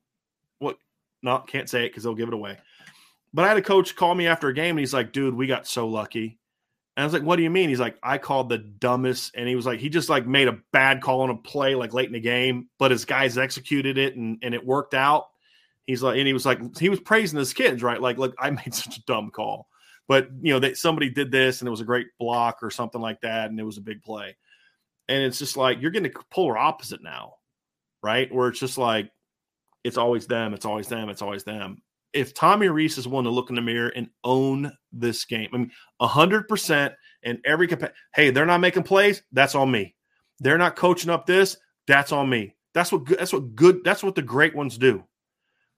what 0.59 0.77
no 1.23 1.39
can't 1.39 1.71
say 1.71 1.85
it 1.85 1.91
because 1.91 2.03
they'll 2.03 2.17
give 2.17 2.29
it 2.29 2.35
away. 2.35 2.59
But 3.35 3.45
I 3.45 3.49
had 3.49 3.57
a 3.57 3.63
coach 3.63 3.97
call 3.97 4.15
me 4.15 4.27
after 4.27 4.49
a 4.49 4.55
game 4.55 4.71
and 4.71 4.81
he's 4.81 4.95
like, 4.95 5.13
dude, 5.13 5.35
we 5.35 5.47
got 5.47 5.67
so 5.67 5.89
lucky. 5.89 6.39
And 6.97 7.03
I 7.03 7.07
was 7.07 7.15
like, 7.15 7.23
what 7.23 7.37
do 7.37 7.43
you 7.43 7.51
mean? 7.51 7.71
He's 7.71 7.81
like, 7.81 7.97
I 8.03 8.19
called 8.19 8.51
the 8.51 8.59
dumbest. 8.59 9.35
And 9.35 9.49
he 9.49 9.57
was 9.57 9.65
like, 9.65 9.81
he 9.81 9.89
just 9.89 10.11
like 10.11 10.27
made 10.27 10.49
a 10.49 10.59
bad 10.73 11.01
call 11.01 11.23
on 11.23 11.31
a 11.31 11.37
play 11.37 11.75
like 11.75 11.95
late 11.95 12.09
in 12.09 12.13
the 12.13 12.21
game, 12.21 12.69
but 12.79 12.91
his 12.91 13.07
guys 13.07 13.39
executed 13.39 13.97
it 13.97 14.17
and, 14.17 14.39
and 14.43 14.55
it 14.55 14.67
worked 14.67 14.93
out. 14.93 15.29
He's 15.87 16.03
like, 16.03 16.19
and 16.19 16.27
he 16.27 16.35
was 16.35 16.45
like, 16.45 16.79
he 16.79 16.91
was 16.91 17.01
praising 17.01 17.39
his 17.39 17.55
kids, 17.55 17.83
right? 17.83 18.01
Like, 18.01 18.19
look, 18.19 18.35
I 18.39 18.51
made 18.51 18.75
such 18.75 18.99
a 18.99 19.05
dumb 19.05 19.31
call, 19.31 19.69
but 20.07 20.29
you 20.43 20.53
know, 20.53 20.61
that 20.61 20.77
somebody 20.77 21.09
did 21.09 21.33
this 21.33 21.61
and 21.61 21.69
it 21.69 21.71
was 21.71 21.81
a 21.81 21.87
great 21.87 22.09
block 22.19 22.59
or 22.63 22.71
something 22.71 23.01
like 23.01 23.23
that. 23.23 23.51
And 23.51 23.59
it 23.59 23.65
was 23.65 23.79
a 23.79 23.83
big 23.83 24.03
play. 24.03 24.37
And 25.09 25.23
it's 25.25 25.39
just 25.39 25.57
like, 25.57 25.81
you're 25.81 25.91
getting 25.91 26.13
the 26.13 26.21
polar 26.31 26.59
opposite 26.59 27.03
now, 27.03 27.37
right? 28.03 28.33
Where 28.33 28.49
it's 28.49 28.61
just 28.61 28.77
like, 28.77 29.11
it's 29.83 29.97
always 29.97 30.27
them, 30.27 30.53
it's 30.53 30.67
always 30.67 30.89
them, 30.89 31.09
it's 31.09 31.23
always 31.23 31.45
them. 31.45 31.83
If 32.13 32.35
Tommy 32.35 32.69
Rees 32.69 32.99
is 32.99 33.09
willing 33.09 33.25
to 33.25 33.31
look 33.31 33.49
in 33.51 33.57
the 33.57 33.63
mirror 33.63 33.93
and 33.97 34.09
own 34.25 34.71
this 34.93 35.25
game, 35.25 35.49
I 35.53 35.59
mean, 35.59 35.71
100% 36.01 36.95
in 37.23 37.41
every 37.45 37.69
compa- 37.69 37.93
hey, 38.15 38.31
they're 38.31 38.47
not 38.47 38.61
making 38.61 38.83
plays, 38.83 39.23
that's 39.33 39.55
on 39.55 39.71
me. 39.71 39.95
They're 40.41 40.59
not 40.59 40.77
coaching 40.77 41.11
up 41.11 41.27
this, 41.27 41.57
that's 41.87 42.13
on 42.13 42.29
me. 42.29 42.55
That's 42.75 42.93
what 42.93 43.05
good, 43.05 43.19
that's 43.19 43.33
what 43.33 43.55
good 43.55 43.85
that's 43.85 44.03
what 44.03 44.15
the 44.15 44.23
great 44.23 44.55
ones 44.55 44.79
do 44.79 45.05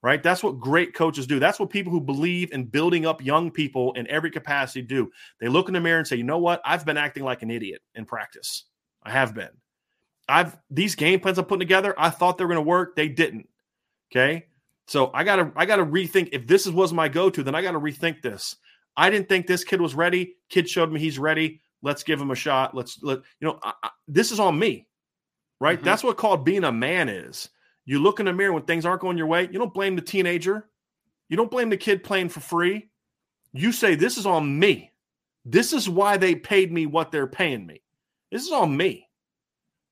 right? 0.05 0.23
That's 0.23 0.43
what 0.43 0.61
great 0.61 0.93
coaches 0.93 1.27
do. 1.27 1.41
That's 1.41 1.59
what 1.59 1.71
people 1.71 1.91
who 1.91 1.99
believe 1.99 2.53
in 2.53 2.65
building 2.65 3.07
up 3.07 3.25
young 3.25 3.51
people 3.51 3.95
in 3.95 4.07
every 4.09 4.31
capacity 4.31 4.83
do. 4.83 5.11
They 5.41 5.49
look 5.49 5.69
in 5.69 5.73
the 5.73 5.81
mirror 5.81 5.97
and 5.97 6.07
say, 6.07 6.17
you 6.17 6.25
know 6.25 6.37
what? 6.37 6.61
I've 6.63 6.85
been 6.85 6.99
acting 6.99 7.25
like 7.25 7.41
an 7.41 7.51
idiot 7.51 7.81
in 7.95 8.05
practice. 8.05 8.65
I 9.03 9.11
have 9.13 9.35
been. 9.35 9.49
I've 10.29 10.59
these 10.71 10.95
game 10.95 11.21
plans 11.21 11.39
I'm 11.39 11.47
putting 11.47 11.61
together, 11.61 11.95
I 11.97 12.11
thought 12.11 12.37
they 12.37 12.45
were 12.45 12.53
going 12.53 12.63
to 12.63 12.69
work. 12.69 12.97
They 12.97 13.09
didn't. 13.09 13.49
Okay. 14.13 14.45
So 14.87 15.11
I 15.15 15.25
gotta 15.25 15.53
I 15.57 15.67
gotta 15.67 15.85
rethink. 15.85 16.31
If 16.33 16.47
this 16.47 16.67
was 16.67 16.93
my 16.93 17.09
go-to, 17.09 17.43
then 17.43 17.55
I 17.55 17.63
gotta 17.63 17.81
rethink 17.81 18.23
this. 18.23 18.57
I 18.97 19.11
didn't 19.11 19.29
think 19.29 19.47
this 19.47 19.65
kid 19.65 19.81
was 19.81 19.95
ready. 19.95 20.37
Kid 20.51 20.69
showed 20.69 20.93
me 20.93 21.01
he's 21.01 21.19
ready. 21.19 21.61
Let's 21.83 22.03
give 22.03 22.21
him 22.21 22.31
a 22.31 22.37
shot. 22.37 22.75
Let's 22.75 22.99
let 23.03 23.19
you 23.41 23.49
know. 23.49 23.59
I, 23.63 23.73
I, 23.83 23.91
this 24.09 24.33
is 24.33 24.41
on 24.41 24.59
me, 24.59 24.87
right? 25.61 25.77
Mm-hmm. 25.77 25.85
That's 25.85 26.05
what 26.05 26.17
called 26.17 26.45
being 26.45 26.65
a 26.65 26.73
man 26.73 27.09
is. 27.09 27.49
You 27.87 27.99
look 27.99 28.21
in 28.21 28.27
the 28.27 28.33
mirror 28.33 28.53
when 28.53 28.63
things 28.63 28.87
aren't 28.87 29.03
going 29.03 29.19
your 29.19 29.27
way. 29.27 29.43
You 29.51 29.59
don't 29.59 29.75
blame 29.75 29.97
the 29.97 30.03
teenager. 30.03 30.69
You 31.29 31.37
don't 31.37 31.51
blame 31.51 31.71
the 31.71 31.77
kid 31.77 32.05
playing 32.05 32.31
for 32.31 32.41
free. 32.41 32.91
You 33.53 33.73
say, 33.73 33.95
This 33.95 34.19
is 34.19 34.27
on 34.27 34.59
me. 34.59 34.93
This 35.45 35.73
is 35.73 35.89
why 35.89 36.17
they 36.17 36.35
paid 36.35 36.73
me 36.73 36.87
what 36.87 37.11
they're 37.11 37.27
paying 37.27 37.67
me. 37.67 37.83
This 38.31 38.45
is 38.45 38.53
on 38.53 38.77
me. 38.77 39.09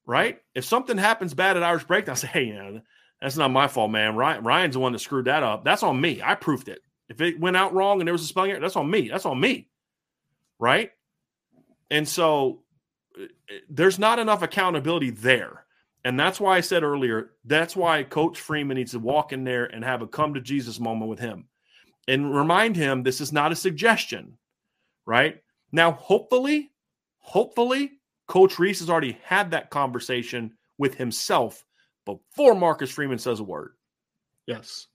Right? 0.07 0.41
If 0.55 0.65
something 0.65 0.99
happens 0.99 1.35
bad 1.35 1.57
at 1.57 1.63
Irish 1.63 1.85
Breakdown, 1.85 2.15
I 2.15 2.17
say, 2.17 2.29
Hey, 2.29 2.45
yeah, 2.45 2.79
that's 3.23 3.37
not 3.37 3.53
my 3.53 3.69
fault, 3.69 3.93
man. 3.93 4.17
Ryan, 4.17 4.43
Ryan's 4.43 4.75
the 4.75 4.81
one 4.81 4.93
that 4.93 4.99
screwed 4.99 5.27
that 5.27 5.45
up. 5.45 5.65
That's 5.65 5.85
on 5.85 6.01
me. 6.01 6.21
I 6.23 6.35
proofed 6.35 6.69
it. 6.69 6.81
If 7.09 7.21
it 7.21 7.39
went 7.39 7.57
out 7.57 7.73
wrong 7.73 8.01
and 8.01 8.09
there 8.09 8.13
was 8.13 8.23
a 8.23 8.27
spelling 8.27 8.51
error, 8.51 8.61
that's 8.61 8.75
on 8.75 8.91
me. 8.91 9.09
That's 9.09 9.27
on 9.27 9.39
me. 9.39 9.69
Right? 10.59 10.91
And 11.91 12.09
so 12.09 12.63
uh, 13.21 13.27
there's 13.71 13.99
not 13.99 14.19
enough 14.19 14.43
accountability 14.43 15.11
there. 15.11 15.65
And 16.05 16.19
that's 16.19 16.41
why 16.41 16.57
I 16.57 16.63
said 16.63 16.83
earlier, 16.83 17.31
that's 17.45 17.77
why 17.77 18.03
Coach 18.03 18.41
Freeman 18.41 18.77
needs 18.77 18.91
to 18.91 18.99
walk 18.99 19.33
in 19.33 19.45
there 19.45 19.67
and 19.67 19.85
have 19.85 20.03
a 20.03 20.07
come 20.09 20.35
to 20.35 20.41
Jesus 20.41 20.81
moment 20.81 21.09
with 21.09 21.21
him 21.21 21.47
and 22.09 22.35
remind 22.35 22.75
him 22.75 23.03
this 23.03 23.21
is 23.21 23.33
not 23.33 23.53
a 23.53 23.57
suggestion, 23.57 24.37
right? 25.07 25.41
Now, 25.71 25.93
hopefully, 25.93 26.73
hopefully, 27.19 27.93
Coach 28.27 28.59
Rees 28.59 28.81
has 28.81 28.91
already 28.91 29.19
had 29.23 29.53
that 29.53 29.71
conversation 29.71 30.55
with 30.77 30.97
himself 30.97 31.65
before 32.05 32.55
Marcus 32.55 32.91
Freeman 32.91 33.19
says 33.19 33.41
a 33.41 33.45
word. 33.45 33.73
Yes. 34.47 34.89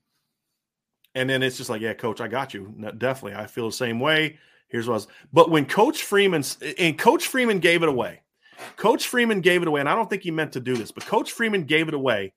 And 1.16 1.30
then 1.30 1.42
it's 1.42 1.58
just 1.58 1.70
like, 1.70 1.82
yeah, 1.82 1.94
coach, 1.94 2.22
I 2.22 2.28
got 2.28 2.54
you. 2.54 2.74
No, 2.76 2.92
definitely. 2.92 3.42
I 3.42 3.48
feel 3.48 3.68
the 3.68 3.76
same 3.76 4.00
way. 4.00 4.38
Here's 4.68 4.88
what 4.88 4.94
I 4.94 4.98
was. 4.98 5.08
But 5.34 5.50
when 5.50 5.66
Coach 5.66 6.04
Freeman 6.04 6.44
and 6.78 6.98
Coach 6.98 7.28
Freeman 7.28 7.60
gave 7.60 7.82
it 7.84 7.90
away, 7.90 8.22
Coach 8.76 9.08
Freeman 9.08 9.42
gave 9.42 9.62
it 9.62 9.68
away, 9.68 9.80
and 9.80 9.90
I 9.90 9.96
don't 9.96 10.10
think 10.10 10.24
he 10.24 10.32
meant 10.32 10.54
to 10.54 10.60
do 10.60 10.76
this, 10.76 10.92
but 10.92 11.06
Coach 11.06 11.32
Freeman 11.32 11.64
gave 11.64 11.88
it 11.88 11.94
away 11.94 12.34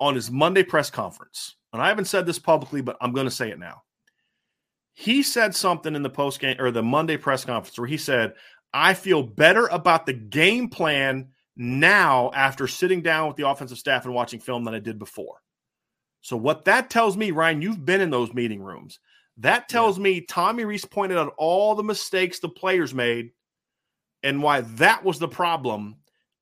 on 0.00 0.14
his 0.14 0.30
Monday 0.30 0.62
press 0.62 0.90
conference. 0.90 1.56
And 1.72 1.80
I 1.80 1.88
haven't 1.88 2.06
said 2.06 2.26
this 2.26 2.38
publicly, 2.38 2.80
but 2.80 2.96
I'm 3.00 3.12
going 3.12 3.26
to 3.26 3.30
say 3.30 3.50
it 3.50 3.58
now. 3.58 3.82
He 4.94 5.22
said 5.22 5.54
something 5.54 5.94
in 5.94 6.02
the 6.02 6.10
post 6.10 6.40
game 6.40 6.56
or 6.58 6.70
the 6.70 6.82
Monday 6.82 7.16
press 7.16 7.44
conference 7.44 7.78
where 7.78 7.88
he 7.88 7.96
said, 7.96 8.34
I 8.74 8.94
feel 8.94 9.22
better 9.22 9.66
about 9.68 10.04
the 10.04 10.12
game 10.12 10.68
plan 10.68 11.28
now 11.56 12.30
after 12.34 12.66
sitting 12.66 13.02
down 13.02 13.28
with 13.28 13.36
the 13.36 13.48
offensive 13.48 13.78
staff 13.78 14.04
and 14.04 14.14
watching 14.14 14.40
film 14.40 14.64
than 14.64 14.74
I 14.74 14.78
did 14.78 14.98
before. 14.98 15.42
So, 16.20 16.36
what 16.36 16.64
that 16.66 16.88
tells 16.88 17.16
me, 17.16 17.30
Ryan, 17.30 17.62
you've 17.62 17.84
been 17.84 18.00
in 18.00 18.10
those 18.10 18.32
meeting 18.32 18.62
rooms. 18.62 18.98
That 19.38 19.68
tells 19.68 19.98
yeah. 19.98 20.04
me 20.04 20.20
Tommy 20.20 20.64
Rees 20.64 20.84
pointed 20.84 21.18
out 21.18 21.34
all 21.36 21.74
the 21.74 21.82
mistakes 21.82 22.38
the 22.38 22.48
players 22.48 22.94
made 22.94 23.32
and 24.22 24.42
why 24.42 24.60
that 24.62 25.04
was 25.04 25.18
the 25.18 25.28
problem 25.28 25.96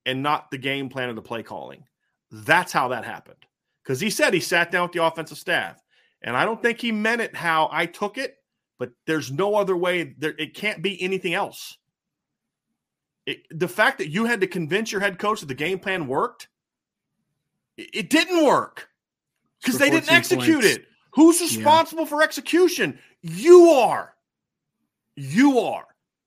and 0.06 0.22
not 0.22 0.50
the 0.50 0.58
game 0.58 0.88
plan 0.88 1.08
or 1.08 1.14
the 1.14 1.22
play 1.22 1.42
calling. 1.42 1.84
That's 2.30 2.72
how 2.72 2.88
that 2.88 3.04
happened. 3.04 3.44
Because 3.82 4.00
he 4.00 4.10
said 4.10 4.34
he 4.34 4.40
sat 4.40 4.70
down 4.70 4.82
with 4.82 4.92
the 4.92 5.04
offensive 5.04 5.38
staff. 5.38 5.82
And 6.22 6.36
I 6.36 6.44
don't 6.44 6.60
think 6.60 6.80
he 6.80 6.92
meant 6.92 7.22
it 7.22 7.34
how 7.34 7.68
I 7.72 7.86
took 7.86 8.18
it, 8.18 8.36
but 8.78 8.90
there's 9.06 9.32
no 9.32 9.54
other 9.54 9.76
way. 9.76 10.14
There, 10.18 10.34
it 10.38 10.54
can't 10.54 10.82
be 10.82 11.00
anything 11.02 11.32
else. 11.32 11.78
It, 13.26 13.46
the 13.50 13.68
fact 13.68 13.98
that 13.98 14.08
you 14.08 14.24
had 14.24 14.40
to 14.40 14.46
convince 14.46 14.90
your 14.90 15.00
head 15.00 15.18
coach 15.18 15.40
that 15.40 15.46
the 15.46 15.54
game 15.54 15.78
plan 15.78 16.06
worked, 16.06 16.48
it, 17.76 17.90
it 17.92 18.10
didn't 18.10 18.44
work 18.44 18.88
because 19.62 19.78
they 19.78 19.90
didn't 19.90 20.10
execute 20.10 20.62
points. 20.62 20.76
it. 20.76 20.86
Who's 21.12 21.40
responsible 21.40 22.04
yeah. 22.04 22.08
for 22.08 22.22
execution? 22.22 22.98
You 23.22 23.70
are. 23.70 24.14
You 25.16 25.58
are. 25.58 25.86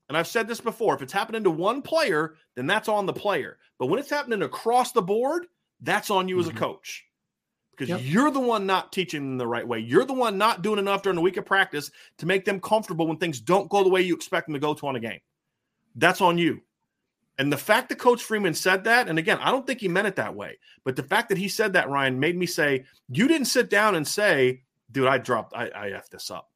And 0.10 0.18
I've 0.18 0.28
said 0.28 0.48
this 0.48 0.62
before 0.62 0.94
if 0.94 1.02
it's 1.02 1.14
happening 1.14 1.44
to 1.44 1.50
one 1.50 1.82
player, 1.82 2.36
then 2.56 2.68
that's 2.68 2.90
on 2.90 3.06
the 3.06 3.14
player. 3.14 3.58
But 3.80 3.88
when 3.88 4.00
it's 4.00 4.10
happening 4.10 4.44
across 4.44 4.92
the 4.92 5.02
board, 5.02 5.48
that's 5.82 6.12
on 6.12 6.28
you 6.28 6.36
mm-hmm. 6.36 6.42
as 6.42 6.48
a 6.48 6.52
mm-hmm. 6.52 6.60
coach 6.60 7.06
because 7.72 7.90
yep. 7.90 8.02
you're 8.04 8.32
the 8.32 8.40
one 8.40 8.66
not 8.66 8.92
teaching 8.92 9.22
them 9.22 9.38
the 9.38 9.48
right 9.48 9.68
way. 9.68 9.80
You're 9.80 10.06
the 10.06 10.14
one 10.14 10.38
not 10.38 10.62
doing 10.62 10.80
enough 10.80 11.02
during 11.02 11.16
the 11.16 11.22
week 11.22 11.38
of 11.38 11.46
practice 11.46 11.90
to 12.20 12.26
make 12.26 12.46
them 12.46 12.60
comfortable 12.60 13.08
when 13.08 13.18
things 13.18 13.40
don't 13.40 13.70
go 13.70 13.84
the 13.84 13.90
way 13.90 14.02
you 14.02 14.16
expect 14.16 14.48
them 14.48 14.54
to 14.54 14.60
go 14.60 14.74
to 14.74 14.88
on 14.88 14.96
a 14.96 15.00
game. 15.00 15.20
That's 15.96 16.22
on 16.22 16.38
you. 16.38 16.62
And 17.40 17.52
the 17.52 17.58
fact 17.58 17.90
that 17.90 17.98
Coach 17.98 18.22
Freeman 18.22 18.54
said 18.54 18.84
that, 18.84 19.08
and 19.08 19.18
again, 19.18 19.40
I 19.42 19.50
don't 19.50 19.66
think 19.66 19.80
he 19.80 19.88
meant 19.88 20.08
it 20.08 20.16
that 20.18 20.36
way, 20.36 20.60
but 20.84 20.96
the 20.96 21.04
fact 21.04 21.30
that 21.30 21.38
he 21.38 21.48
said 21.48 21.74
that, 21.74 21.90
Ryan, 21.90 22.20
made 22.20 22.38
me 22.38 22.46
say, 22.46 22.86
you 23.10 23.28
didn't 23.28 23.48
sit 23.48 23.70
down 23.70 23.96
and 23.96 24.08
say, 24.08 24.62
dude, 24.92 25.08
I 25.08 25.18
dropped, 25.18 25.54
I 25.56 25.70
I, 25.70 25.88
I 25.88 25.92
F 25.92 26.10
this 26.10 26.30
up. 26.30 26.50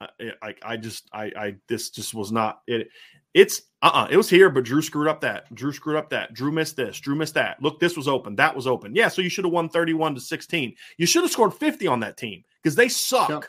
I, 0.00 0.54
I 0.62 0.76
just 0.76 1.08
I 1.12 1.24
I 1.36 1.56
this 1.68 1.90
just 1.90 2.14
was 2.14 2.30
not 2.30 2.60
it. 2.66 2.88
It's 3.34 3.62
uh 3.82 3.90
uh-uh, 3.92 4.08
it 4.10 4.16
was 4.16 4.30
here, 4.30 4.48
but 4.48 4.64
Drew 4.64 4.80
screwed 4.80 5.08
up 5.08 5.20
that. 5.22 5.52
Drew 5.54 5.72
screwed 5.72 5.96
up 5.96 6.10
that. 6.10 6.34
Drew 6.34 6.52
missed 6.52 6.76
this. 6.76 6.98
Drew 7.00 7.16
missed 7.16 7.34
that. 7.34 7.60
Look, 7.60 7.80
this 7.80 7.96
was 7.96 8.06
open. 8.06 8.36
That 8.36 8.54
was 8.54 8.66
open. 8.66 8.94
Yeah, 8.94 9.08
so 9.08 9.22
you 9.22 9.28
should 9.28 9.44
have 9.44 9.52
won 9.52 9.68
31 9.68 10.14
to 10.14 10.20
16. 10.20 10.74
You 10.98 11.06
should 11.06 11.22
have 11.22 11.32
scored 11.32 11.54
50 11.54 11.86
on 11.88 12.00
that 12.00 12.16
team 12.16 12.44
because 12.62 12.76
they 12.76 12.88
suck. 12.88 13.28
Yep. 13.28 13.44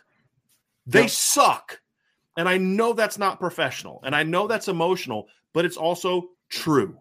They 0.87 1.01
yep. 1.01 1.09
suck. 1.11 1.81
And 2.37 2.49
I 2.49 2.57
know 2.57 2.93
that's 2.93 3.17
not 3.17 3.39
professional 3.39 3.99
and 4.03 4.15
I 4.15 4.23
know 4.23 4.47
that's 4.47 4.69
emotional, 4.69 5.27
but 5.53 5.65
it's 5.65 5.77
also 5.77 6.29
true. 6.49 6.97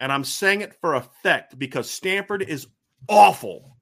And 0.00 0.12
I'm 0.12 0.24
saying 0.24 0.60
it 0.60 0.74
for 0.80 0.94
effect 0.94 1.58
because 1.58 1.90
Stanford 1.90 2.42
is 2.42 2.66
awful 3.08 3.76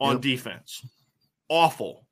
on 0.00 0.14
yep. 0.14 0.22
defense. 0.22 0.86
Awful. 1.48 2.06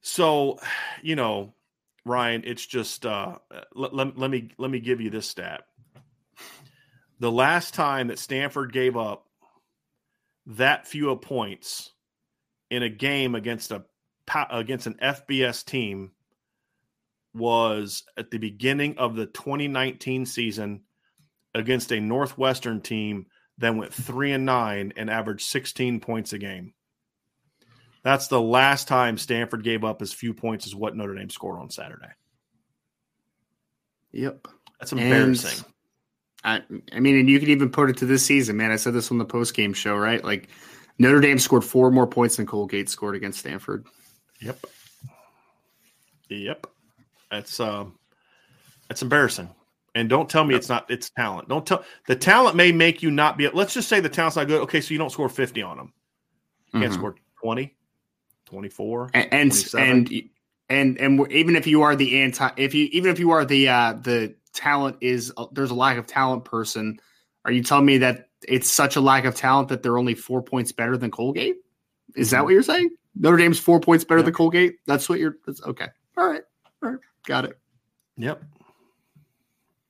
So, 0.00 0.60
you 1.02 1.16
know, 1.16 1.54
Ryan, 2.04 2.42
it's 2.46 2.64
just 2.64 3.04
uh, 3.04 3.38
let, 3.74 3.94
let, 3.94 4.16
let 4.16 4.30
me 4.30 4.50
let 4.56 4.70
me 4.70 4.80
give 4.80 5.00
you 5.00 5.10
this 5.10 5.28
stat. 5.28 5.64
The 7.18 7.32
last 7.32 7.74
time 7.74 8.08
that 8.08 8.18
Stanford 8.18 8.72
gave 8.72 8.96
up 8.96 9.26
that 10.46 10.86
few 10.86 11.10
of 11.10 11.22
points 11.22 11.92
in 12.70 12.82
a 12.82 12.88
game 12.88 13.34
against 13.34 13.72
a 13.72 13.84
against 14.50 14.86
an 14.86 14.94
FBS 15.02 15.64
team 15.64 16.12
was 17.36 18.04
at 18.16 18.30
the 18.30 18.38
beginning 18.38 18.98
of 18.98 19.14
the 19.16 19.26
2019 19.26 20.26
season 20.26 20.82
against 21.54 21.92
a 21.92 22.00
Northwestern 22.00 22.80
team 22.80 23.26
that 23.58 23.74
went 23.74 23.92
3 23.92 24.32
and 24.32 24.46
9 24.46 24.92
and 24.96 25.10
averaged 25.10 25.46
16 25.46 26.00
points 26.00 26.32
a 26.32 26.38
game. 26.38 26.74
That's 28.02 28.28
the 28.28 28.40
last 28.40 28.86
time 28.86 29.18
Stanford 29.18 29.64
gave 29.64 29.82
up 29.82 30.02
as 30.02 30.12
few 30.12 30.32
points 30.32 30.66
as 30.66 30.74
what 30.74 30.94
Notre 30.94 31.14
Dame 31.14 31.30
scored 31.30 31.58
on 31.58 31.70
Saturday. 31.70 32.10
Yep. 34.12 34.46
That's 34.78 34.92
embarrassing. 34.92 35.64
I, 36.44 36.62
I 36.92 37.00
mean, 37.00 37.18
and 37.18 37.28
you 37.28 37.40
can 37.40 37.48
even 37.48 37.70
put 37.70 37.90
it 37.90 37.96
to 37.98 38.06
this 38.06 38.24
season, 38.24 38.56
man. 38.56 38.70
I 38.70 38.76
said 38.76 38.94
this 38.94 39.10
on 39.10 39.18
the 39.18 39.24
post 39.24 39.54
game 39.54 39.72
show, 39.72 39.96
right? 39.96 40.22
Like 40.22 40.48
Notre 40.98 41.20
Dame 41.20 41.38
scored 41.38 41.64
four 41.64 41.90
more 41.90 42.06
points 42.06 42.36
than 42.36 42.46
Colgate 42.46 42.88
scored 42.88 43.16
against 43.16 43.40
Stanford. 43.40 43.86
Yep. 44.40 44.64
Yep. 46.28 46.66
That's 47.30 47.60
um 47.60 47.98
that's 48.88 49.02
embarrassing. 49.02 49.50
And 49.94 50.10
don't 50.10 50.28
tell 50.28 50.44
me 50.44 50.54
it's 50.54 50.68
not 50.68 50.90
it's 50.90 51.10
talent. 51.10 51.48
Don't 51.48 51.66
tell 51.66 51.84
the 52.06 52.16
talent 52.16 52.54
may 52.54 52.70
make 52.70 53.02
you 53.02 53.10
not 53.10 53.38
be 53.38 53.48
let's 53.48 53.74
just 53.74 53.88
say 53.88 54.00
the 54.00 54.08
talent's 54.08 54.36
not 54.36 54.46
good. 54.46 54.60
Okay, 54.62 54.80
so 54.80 54.92
you 54.92 54.98
don't 54.98 55.10
score 55.10 55.28
50 55.28 55.62
on 55.62 55.76
them. 55.78 55.92
You 56.72 56.80
can't 56.80 56.92
mm-hmm. 56.92 57.00
score 57.00 57.14
20, 57.42 57.74
24, 58.44 59.10
and 59.14 59.28
and, 59.32 59.74
and 59.78 60.30
and 60.68 61.00
and 61.00 61.32
even 61.32 61.56
if 61.56 61.66
you 61.66 61.82
are 61.82 61.96
the 61.96 62.20
anti 62.20 62.50
if 62.56 62.74
you 62.74 62.88
even 62.92 63.10
if 63.10 63.18
you 63.18 63.30
are 63.30 63.44
the 63.44 63.68
uh 63.68 63.94
the 63.94 64.34
talent 64.52 64.96
is 65.00 65.32
uh, 65.36 65.46
there's 65.52 65.70
a 65.70 65.74
lack 65.74 65.96
of 65.96 66.06
talent 66.06 66.44
person, 66.44 66.98
are 67.44 67.52
you 67.52 67.62
telling 67.62 67.86
me 67.86 67.98
that 67.98 68.28
it's 68.46 68.70
such 68.70 68.96
a 68.96 69.00
lack 69.00 69.24
of 69.24 69.34
talent 69.34 69.68
that 69.68 69.82
they're 69.82 69.98
only 69.98 70.14
4 70.14 70.42
points 70.42 70.72
better 70.72 70.96
than 70.96 71.10
Colgate? 71.10 71.56
Is 72.14 72.30
that 72.30 72.38
mm-hmm. 72.38 72.44
what 72.44 72.52
you're 72.52 72.62
saying? 72.62 72.90
Notre 73.14 73.38
Dame's 73.38 73.58
4 73.58 73.80
points 73.80 74.04
better 74.04 74.22
than 74.22 74.34
Colgate? 74.34 74.76
That's 74.86 75.08
what 75.08 75.18
you're 75.18 75.36
that's 75.46 75.62
okay. 75.62 75.88
All 76.18 76.28
right. 76.28 76.42
All 76.82 76.90
right. 76.90 76.98
Got 77.26 77.44
it. 77.46 77.58
Yep. 78.16 78.42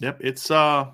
Yep. 0.01 0.18
It's 0.20 0.51
uh 0.51 0.90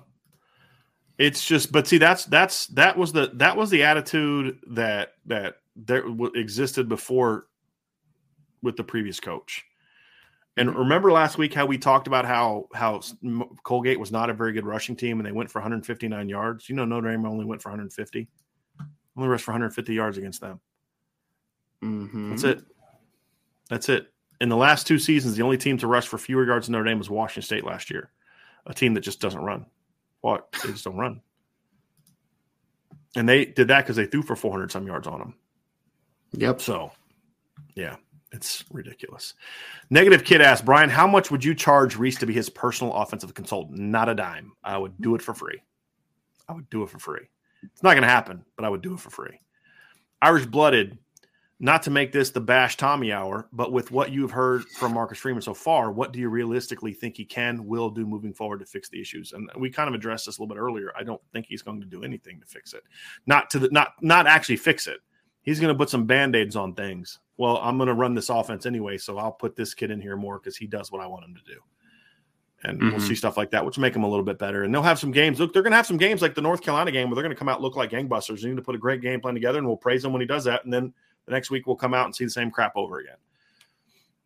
it's 1.17 1.45
just 1.45 1.71
but 1.71 1.87
see 1.87 1.97
that's 1.97 2.25
that's 2.25 2.67
that 2.67 2.97
was 2.97 3.11
the 3.11 3.31
that 3.35 3.55
was 3.55 3.69
the 3.69 3.83
attitude 3.83 4.59
that 4.67 5.13
that 5.25 5.57
there 5.75 6.03
existed 6.35 6.89
before 6.89 7.47
with 8.61 8.75
the 8.75 8.83
previous 8.83 9.19
coach. 9.19 9.65
And 10.55 10.69
mm-hmm. 10.69 10.79
remember 10.79 11.11
last 11.11 11.37
week 11.37 11.53
how 11.53 11.65
we 11.65 11.77
talked 11.77 12.07
about 12.07 12.25
how 12.25 12.67
how 12.73 13.01
Colgate 13.63 13.99
was 13.99 14.11
not 14.11 14.29
a 14.29 14.33
very 14.33 14.53
good 14.53 14.65
rushing 14.65 14.95
team 14.95 15.19
and 15.19 15.27
they 15.27 15.31
went 15.31 15.49
for 15.49 15.59
159 15.59 16.29
yards. 16.29 16.69
You 16.69 16.75
know 16.75 16.85
Notre 16.85 17.11
Dame 17.11 17.25
only 17.25 17.45
went 17.45 17.61
for 17.61 17.69
150. 17.69 18.27
Only 19.15 19.29
rushed 19.29 19.45
for 19.45 19.51
150 19.51 19.93
yards 19.93 20.17
against 20.17 20.41
them. 20.41 20.59
Mm-hmm. 21.83 22.29
That's 22.31 22.43
it. 22.43 22.63
That's 23.69 23.89
it 23.89 24.12
in 24.43 24.49
the 24.49 24.57
last 24.57 24.85
two 24.85 24.99
seasons, 24.99 25.37
the 25.37 25.43
only 25.43 25.57
team 25.57 25.77
to 25.77 25.87
rush 25.87 26.05
for 26.05 26.17
fewer 26.17 26.45
yards 26.45 26.67
than 26.67 26.73
Notre 26.73 26.83
Dame 26.83 26.97
was 26.97 27.09
Washington 27.09 27.43
State 27.43 27.63
last 27.63 27.89
year, 27.89 28.11
a 28.65 28.73
team 28.73 28.93
that 28.93 29.01
just 29.01 29.21
doesn't 29.21 29.39
run. 29.39 29.65
What 30.19 30.51
they 30.63 30.71
just 30.71 30.83
don't 30.83 30.97
run, 30.97 31.21
and 33.15 33.27
they 33.27 33.45
did 33.45 33.69
that 33.69 33.81
because 33.81 33.95
they 33.95 34.05
threw 34.05 34.21
for 34.21 34.35
400 34.35 34.69
some 34.71 34.85
yards 34.85 35.07
on 35.07 35.19
them. 35.19 35.35
Yep. 36.33 36.61
So, 36.61 36.91
yeah, 37.75 37.95
it's 38.31 38.65
ridiculous. 38.69 39.33
Negative 39.89 40.23
kid 40.23 40.41
asked 40.41 40.65
Brian, 40.65 40.89
how 40.89 41.07
much 41.07 41.31
would 41.31 41.43
you 41.43 41.55
charge 41.55 41.97
Rees 41.97 42.17
to 42.19 42.25
be 42.25 42.33
his 42.33 42.49
personal 42.49 42.93
offensive 42.93 43.33
consultant? 43.33 43.79
Not 43.79 44.09
a 44.09 44.15
dime. 44.15 44.51
I 44.63 44.77
would 44.77 44.99
do 44.99 45.15
it 45.15 45.21
for 45.21 45.33
free. 45.33 45.61
I 46.49 46.53
would 46.53 46.69
do 46.69 46.83
it 46.83 46.89
for 46.89 46.99
free. 46.99 47.29
It's 47.63 47.83
not 47.83 47.93
going 47.93 48.03
to 48.03 48.09
happen, 48.09 48.43
but 48.57 48.65
I 48.65 48.69
would 48.69 48.81
do 48.81 48.93
it 48.93 48.99
for 48.99 49.09
free. 49.09 49.39
Irish 50.21 50.45
blooded 50.45 50.97
not 51.63 51.81
to 51.81 51.89
make 51.89 52.11
this 52.11 52.29
the 52.29 52.41
bash 52.41 52.75
Tommy 52.75 53.13
hour, 53.13 53.47
but 53.53 53.71
with 53.71 53.89
what 53.89 54.11
you've 54.11 54.31
heard 54.31 54.65
from 54.65 54.93
Marcus 54.93 55.17
Freeman 55.17 55.41
so 55.41 55.53
far, 55.53 55.93
what 55.93 56.11
do 56.11 56.19
you 56.19 56.27
realistically 56.27 56.91
think 56.91 57.15
he 57.15 57.23
can, 57.23 57.65
will 57.65 57.89
do 57.89 58.05
moving 58.05 58.33
forward 58.33 58.59
to 58.59 58.65
fix 58.65 58.89
the 58.89 58.99
issues? 58.99 59.31
And 59.31 59.49
we 59.57 59.69
kind 59.69 59.87
of 59.87 59.95
addressed 59.95 60.25
this 60.25 60.37
a 60.37 60.41
little 60.41 60.53
bit 60.53 60.59
earlier. 60.59 60.91
I 60.99 61.03
don't 61.03 61.21
think 61.31 61.45
he's 61.47 61.61
going 61.61 61.79
to 61.79 61.87
do 61.87 62.03
anything 62.03 62.41
to 62.41 62.45
fix 62.45 62.73
it. 62.73 62.83
Not 63.27 63.49
to 63.51 63.59
the 63.59 63.69
not 63.71 63.93
not 64.01 64.27
actually 64.27 64.57
fix 64.57 64.87
it. 64.87 64.99
He's 65.41 65.61
going 65.61 65.73
to 65.73 65.77
put 65.77 65.89
some 65.89 66.05
band-aids 66.05 66.57
on 66.57 66.73
things. 66.73 67.19
Well, 67.37 67.59
I'm 67.59 67.77
going 67.77 67.87
to 67.87 67.93
run 67.93 68.13
this 68.13 68.29
offense 68.29 68.65
anyway, 68.65 68.97
so 68.97 69.17
I'll 69.17 69.31
put 69.31 69.55
this 69.55 69.73
kid 69.73 69.89
in 69.89 70.01
here 70.01 70.17
more 70.17 70.39
because 70.39 70.57
he 70.57 70.67
does 70.67 70.91
what 70.91 71.01
I 71.01 71.07
want 71.07 71.23
him 71.23 71.33
to 71.33 71.53
do. 71.53 71.61
And 72.65 72.77
mm-hmm. 72.77 72.89
we'll 72.91 72.99
see 72.99 73.15
stuff 73.15 73.37
like 73.37 73.51
that, 73.51 73.65
which 73.65 73.77
make 73.77 73.93
them 73.93 74.03
a 74.03 74.09
little 74.09 74.25
bit 74.25 74.37
better. 74.37 74.63
And 74.63 74.73
they'll 74.73 74.81
have 74.81 74.99
some 74.99 75.11
games. 75.11 75.39
Look, 75.39 75.53
they're 75.53 75.63
going 75.63 75.71
to 75.71 75.77
have 75.77 75.87
some 75.87 75.97
games 75.97 76.21
like 76.21 76.35
the 76.35 76.41
North 76.41 76.61
Carolina 76.61 76.91
game 76.91 77.09
where 77.09 77.15
they're 77.15 77.23
going 77.23 77.35
to 77.35 77.39
come 77.39 77.49
out 77.49 77.61
look 77.61 77.77
like 77.77 77.91
gangbusters. 77.91 78.41
They 78.41 78.49
need 78.49 78.57
to 78.57 78.61
put 78.61 78.75
a 78.75 78.79
great 78.79 78.99
game 78.99 79.21
plan 79.21 79.33
together, 79.33 79.59
and 79.59 79.67
we'll 79.67 79.77
praise 79.77 80.03
him 80.03 80.11
when 80.11 80.21
he 80.21 80.27
does 80.27 80.43
that. 80.43 80.65
And 80.65 80.73
then 80.73 80.93
the 81.25 81.31
next 81.31 81.49
week 81.51 81.67
we'll 81.67 81.75
come 81.75 81.93
out 81.93 82.05
and 82.05 82.15
see 82.15 82.25
the 82.25 82.29
same 82.31 82.51
crap 82.51 82.73
over 82.75 82.99
again. 82.99 83.17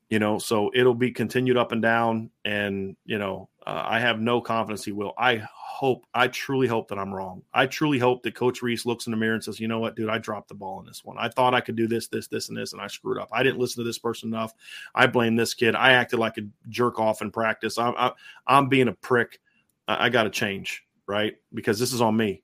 You 0.10 0.20
know, 0.20 0.40
so 0.40 0.72
it'll 0.74 0.96
be 0.96 1.12
continued 1.12 1.58
up 1.58 1.74
and 1.74 1.82
down. 1.82 2.30
And, 2.46 2.96
you 3.06 3.18
know, 3.18 3.50
uh, 3.66 3.84
I 3.86 4.00
have 4.00 4.22
no 4.22 4.40
confidence 4.40 4.86
he 4.86 4.94
will. 4.94 5.14
I 5.18 5.44
hope, 5.54 6.06
I 6.14 6.30
truly 6.30 6.66
hope 6.66 6.88
that 6.88 6.98
I'm 6.98 7.14
wrong. 7.14 7.44
I 7.54 7.66
truly 7.66 8.00
hope 8.00 8.24
that 8.24 8.34
Coach 8.34 8.62
Rees 8.62 8.86
looks 8.86 9.06
in 9.06 9.12
the 9.12 9.18
mirror 9.18 9.34
and 9.34 9.44
says, 9.44 9.60
you 9.60 9.68
know 9.68 9.80
what, 9.80 9.98
dude, 9.98 10.10
I 10.10 10.18
dropped 10.18 10.48
the 10.48 10.56
ball 10.56 10.80
in 10.80 10.86
this 10.86 11.04
one. 11.04 11.18
I 11.20 11.28
thought 11.28 11.54
I 11.54 11.60
could 11.60 11.76
do 11.76 11.88
this, 11.88 12.08
this, 12.08 12.28
this, 12.28 12.48
and 12.48 12.58
this, 12.58 12.72
and 12.72 12.82
I 12.82 12.88
screwed 12.88 13.18
up. 13.18 13.28
I 13.34 13.44
didn't 13.44 13.60
listen 13.60 13.84
to 13.84 13.88
this 13.88 14.00
person 14.00 14.30
enough. 14.30 14.54
I 14.96 15.08
blame 15.08 15.36
this 15.36 15.54
kid. 15.54 15.76
I 15.76 15.92
acted 15.92 16.20
like 16.20 16.38
a 16.38 16.48
jerk 16.70 17.00
off 17.02 17.22
in 17.22 17.30
practice. 17.30 17.78
I'm, 17.78 17.94
I, 17.98 18.14
I'm 18.48 18.70
being 18.70 18.88
a 18.88 18.94
prick. 18.94 19.42
I, 19.90 20.06
I 20.06 20.10
got 20.10 20.24
to 20.24 20.30
change, 20.30 20.86
right? 21.06 21.36
Because 21.54 21.80
this 21.80 21.92
is 21.92 22.00
on 22.00 22.16
me 22.16 22.44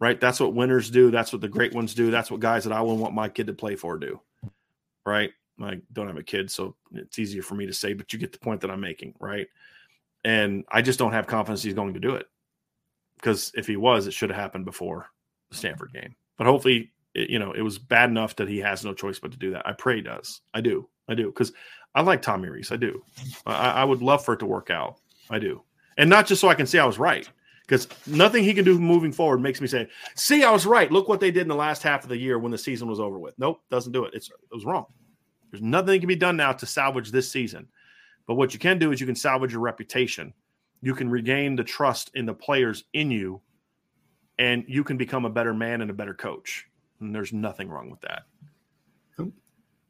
right? 0.00 0.20
That's 0.20 0.40
what 0.40 0.54
winners 0.54 0.90
do. 0.90 1.10
That's 1.10 1.32
what 1.32 1.40
the 1.40 1.48
great 1.48 1.74
ones 1.74 1.94
do. 1.94 2.10
That's 2.10 2.30
what 2.30 2.40
guys 2.40 2.64
that 2.64 2.72
I 2.72 2.80
would 2.80 2.98
want 2.98 3.14
my 3.14 3.28
kid 3.28 3.46
to 3.46 3.52
play 3.52 3.76
for 3.76 3.96
do, 3.96 4.20
right? 5.06 5.30
I 5.62 5.80
don't 5.92 6.08
have 6.08 6.16
a 6.16 6.22
kid, 6.22 6.50
so 6.50 6.74
it's 6.92 7.18
easier 7.18 7.42
for 7.42 7.54
me 7.54 7.66
to 7.66 7.72
say, 7.72 7.92
but 7.92 8.12
you 8.12 8.18
get 8.18 8.32
the 8.32 8.38
point 8.38 8.60
that 8.62 8.70
I'm 8.70 8.80
making, 8.80 9.14
right? 9.20 9.46
And 10.24 10.64
I 10.70 10.82
just 10.82 10.98
don't 10.98 11.12
have 11.12 11.26
confidence 11.26 11.62
he's 11.62 11.74
going 11.74 11.94
to 11.94 12.00
do 12.00 12.14
it 12.14 12.26
because 13.16 13.52
if 13.54 13.66
he 13.66 13.76
was, 13.76 14.06
it 14.06 14.12
should 14.12 14.30
have 14.30 14.40
happened 14.40 14.64
before 14.64 15.06
the 15.50 15.56
Stanford 15.56 15.92
game. 15.92 16.16
But 16.36 16.46
hopefully, 16.46 16.92
it, 17.14 17.30
you 17.30 17.38
know, 17.38 17.52
it 17.52 17.60
was 17.60 17.78
bad 17.78 18.10
enough 18.10 18.34
that 18.36 18.48
he 18.48 18.58
has 18.58 18.84
no 18.84 18.94
choice 18.94 19.20
but 19.20 19.30
to 19.30 19.38
do 19.38 19.52
that. 19.52 19.66
I 19.66 19.72
pray 19.72 19.96
he 19.96 20.02
does. 20.02 20.40
I 20.52 20.60
do. 20.60 20.88
I 21.08 21.14
do 21.14 21.26
because 21.26 21.52
I 21.94 22.02
like 22.02 22.22
Tommy 22.22 22.48
Rees. 22.48 22.72
I 22.72 22.76
do. 22.76 23.02
I, 23.46 23.70
I 23.70 23.84
would 23.84 24.02
love 24.02 24.24
for 24.24 24.34
it 24.34 24.38
to 24.38 24.46
work 24.46 24.70
out. 24.70 24.96
I 25.30 25.38
do, 25.38 25.62
and 25.96 26.10
not 26.10 26.26
just 26.26 26.40
so 26.40 26.48
I 26.48 26.54
can 26.54 26.66
say 26.66 26.78
I 26.78 26.86
was 26.86 26.98
right 26.98 27.28
because 27.66 27.88
nothing 28.06 28.44
he 28.44 28.54
can 28.54 28.64
do 28.64 28.78
moving 28.78 29.12
forward 29.12 29.40
makes 29.40 29.60
me 29.60 29.66
say, 29.66 29.88
"See, 30.14 30.44
I 30.44 30.50
was 30.50 30.66
right. 30.66 30.90
Look 30.90 31.08
what 31.08 31.20
they 31.20 31.30
did 31.30 31.42
in 31.42 31.48
the 31.48 31.54
last 31.54 31.82
half 31.82 32.02
of 32.02 32.08
the 32.08 32.16
year 32.16 32.38
when 32.38 32.52
the 32.52 32.58
season 32.58 32.88
was 32.88 33.00
over 33.00 33.18
with." 33.18 33.38
Nope, 33.38 33.62
doesn't 33.70 33.92
do 33.92 34.04
it. 34.04 34.14
It's 34.14 34.28
it 34.28 34.54
was 34.54 34.64
wrong. 34.64 34.86
There's 35.50 35.62
nothing 35.62 35.92
that 35.92 35.98
can 36.00 36.08
be 36.08 36.16
done 36.16 36.36
now 36.36 36.52
to 36.52 36.66
salvage 36.66 37.10
this 37.10 37.30
season. 37.30 37.68
But 38.26 38.34
what 38.34 38.52
you 38.52 38.58
can 38.58 38.78
do 38.78 38.92
is 38.92 39.00
you 39.00 39.06
can 39.06 39.16
salvage 39.16 39.52
your 39.52 39.60
reputation. 39.60 40.34
You 40.80 40.94
can 40.94 41.08
regain 41.08 41.56
the 41.56 41.64
trust 41.64 42.10
in 42.14 42.26
the 42.26 42.34
players 42.34 42.84
in 42.92 43.10
you, 43.10 43.40
and 44.38 44.64
you 44.66 44.84
can 44.84 44.96
become 44.96 45.24
a 45.24 45.30
better 45.30 45.54
man 45.54 45.80
and 45.80 45.90
a 45.90 45.94
better 45.94 46.14
coach. 46.14 46.66
And 47.00 47.14
there's 47.14 47.32
nothing 47.32 47.68
wrong 47.68 47.90
with 47.90 48.00
that. 48.02 48.24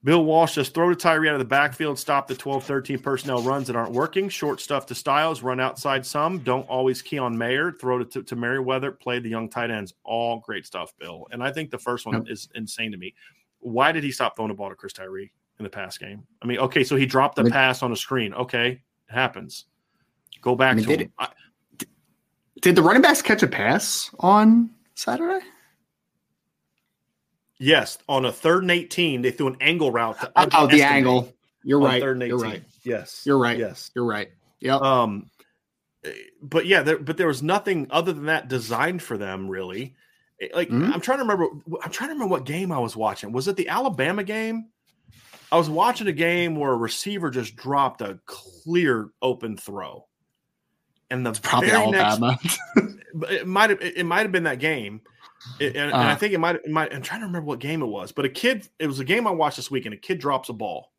Bill 0.04 0.22
Walsh 0.22 0.52
says 0.52 0.68
throw 0.68 0.90
to 0.90 0.94
Tyree 0.94 1.30
out 1.30 1.34
of 1.34 1.38
the 1.38 1.46
backfield, 1.46 1.98
stop 1.98 2.28
the 2.28 2.34
12 2.34 2.62
13 2.62 2.98
personnel 2.98 3.40
runs 3.40 3.66
that 3.68 3.74
aren't 3.74 3.92
working, 3.92 4.28
short 4.28 4.60
stuff 4.60 4.84
to 4.86 4.94
Styles, 4.94 5.42
run 5.42 5.60
outside 5.60 6.04
some, 6.04 6.40
don't 6.40 6.68
always 6.68 7.00
key 7.00 7.18
on 7.18 7.36
Mayer, 7.36 7.72
throw 7.72 7.98
to, 7.98 8.04
to, 8.04 8.22
to 8.22 8.36
Merriweather, 8.36 8.92
play 8.92 9.18
the 9.18 9.30
young 9.30 9.48
tight 9.48 9.70
ends. 9.70 9.94
All 10.04 10.40
great 10.40 10.66
stuff, 10.66 10.92
Bill. 10.98 11.26
And 11.30 11.42
I 11.42 11.50
think 11.50 11.70
the 11.70 11.78
first 11.78 12.04
one 12.04 12.16
yep. 12.16 12.24
is 12.28 12.50
insane 12.54 12.92
to 12.92 12.98
me. 12.98 13.14
Why 13.60 13.92
did 13.92 14.04
he 14.04 14.12
stop 14.12 14.36
throwing 14.36 14.50
the 14.50 14.54
ball 14.54 14.68
to 14.68 14.74
Chris 14.74 14.92
Tyree 14.92 15.32
in 15.58 15.62
the 15.64 15.70
pass 15.70 15.96
game? 15.96 16.26
I 16.42 16.46
mean, 16.46 16.58
okay, 16.58 16.84
so 16.84 16.96
he 16.96 17.06
dropped 17.06 17.36
the 17.36 17.44
pass 17.44 17.82
on 17.82 17.90
a 17.90 17.96
screen. 17.96 18.34
Okay, 18.34 18.82
it 19.08 19.12
happens. 19.12 19.64
Go 20.42 20.54
back 20.54 20.72
I 20.72 20.74
mean, 20.74 20.84
to 20.84 20.90
did, 20.90 21.00
him. 21.00 21.12
I, 21.18 21.28
did 22.60 22.76
the 22.76 22.82
running 22.82 23.00
backs 23.00 23.22
catch 23.22 23.42
a 23.42 23.46
pass 23.46 24.10
on 24.18 24.68
Saturday? 24.94 25.46
Yes, 27.58 27.98
on 28.08 28.24
a 28.24 28.32
third 28.32 28.62
and 28.62 28.70
eighteen, 28.70 29.22
they 29.22 29.30
threw 29.30 29.46
an 29.46 29.56
angle 29.60 29.92
route. 29.92 30.20
To 30.20 30.48
oh, 30.52 30.66
the 30.66 30.82
angle. 30.82 31.32
You're 31.62 31.80
right. 31.80 32.02
Third 32.02 32.16
and 32.16 32.22
18. 32.22 32.28
You're 32.28 32.38
right. 32.38 32.62
Yes, 32.84 33.22
you're 33.24 33.38
right. 33.38 33.58
Yes, 33.58 33.90
you're 33.94 34.04
right. 34.04 34.30
Yeah. 34.60 34.76
Um, 34.76 35.30
but 36.42 36.66
yeah, 36.66 36.82
there, 36.82 36.98
but 36.98 37.16
there 37.16 37.26
was 37.26 37.42
nothing 37.42 37.86
other 37.90 38.12
than 38.12 38.26
that 38.26 38.48
designed 38.48 39.02
for 39.02 39.16
them 39.16 39.48
really. 39.48 39.96
Eh, 40.40 40.48
like 40.54 40.68
mm-hmm. 40.68 40.92
I'm 40.92 41.00
trying 41.00 41.18
to 41.18 41.24
remember. 41.24 41.46
I'm 41.82 41.90
trying 41.90 42.10
to 42.10 42.14
remember 42.14 42.32
what 42.32 42.44
game 42.44 42.70
I 42.70 42.78
was 42.78 42.96
watching. 42.96 43.32
Was 43.32 43.48
it 43.48 43.56
the 43.56 43.68
Alabama 43.68 44.22
game? 44.22 44.68
I 45.50 45.56
was 45.56 45.70
watching 45.70 46.08
a 46.08 46.12
game 46.12 46.56
where 46.56 46.72
a 46.72 46.76
receiver 46.76 47.30
just 47.30 47.56
dropped 47.56 48.00
a 48.02 48.18
clear 48.26 49.08
open 49.22 49.56
throw, 49.56 50.06
and 51.10 51.24
the 51.24 51.30
it's 51.30 51.38
probably 51.38 51.70
Alabama. 51.70 52.38
Next, 52.42 52.60
it 53.30 53.46
might 53.46 53.70
have 53.70 53.80
it 53.80 54.04
might 54.04 54.22
have 54.22 54.32
been 54.32 54.44
that 54.44 54.58
game 54.58 55.00
and, 55.60 55.76
and 55.76 55.92
uh, 55.92 55.98
I 55.98 56.14
think 56.14 56.32
it 56.32 56.38
might, 56.38 56.56
it 56.56 56.70
might. 56.70 56.94
I'm 56.94 57.02
trying 57.02 57.20
to 57.20 57.26
remember 57.26 57.46
what 57.46 57.58
game 57.58 57.82
it 57.82 57.86
was, 57.86 58.12
but 58.12 58.24
a 58.24 58.28
kid. 58.28 58.68
It 58.78 58.86
was 58.86 59.00
a 59.00 59.04
game 59.04 59.26
I 59.26 59.30
watched 59.30 59.56
this 59.56 59.70
week, 59.70 59.84
and 59.84 59.94
a 59.94 59.98
kid 59.98 60.18
drops 60.18 60.48
a 60.48 60.52
ball, 60.52 60.92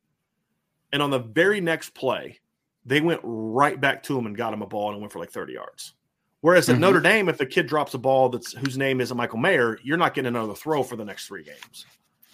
and 0.92 1.02
on 1.02 1.10
the 1.10 1.18
very 1.18 1.60
next 1.60 1.90
play, 1.90 2.38
they 2.84 3.00
went 3.00 3.20
right 3.22 3.80
back 3.80 4.02
to 4.04 4.18
him 4.18 4.26
and 4.26 4.36
got 4.36 4.52
him 4.52 4.62
a 4.62 4.66
ball 4.66 4.92
and 4.92 5.00
went 5.00 5.12
for 5.12 5.18
like 5.18 5.30
30 5.30 5.54
yards. 5.54 5.94
Whereas 6.40 6.68
at 6.68 6.74
mm-hmm. 6.74 6.82
Notre 6.82 7.00
Dame, 7.00 7.28
if 7.28 7.40
a 7.40 7.46
kid 7.46 7.66
drops 7.66 7.94
a 7.94 7.98
ball 7.98 8.28
that's 8.28 8.52
whose 8.52 8.78
name 8.78 9.00
isn't 9.00 9.16
Michael 9.16 9.38
Mayer, 9.38 9.78
you're 9.82 9.96
not 9.96 10.14
getting 10.14 10.28
another 10.28 10.54
throw 10.54 10.82
for 10.82 10.94
the 10.94 11.04
next 11.04 11.26
three 11.26 11.42
games. 11.42 11.86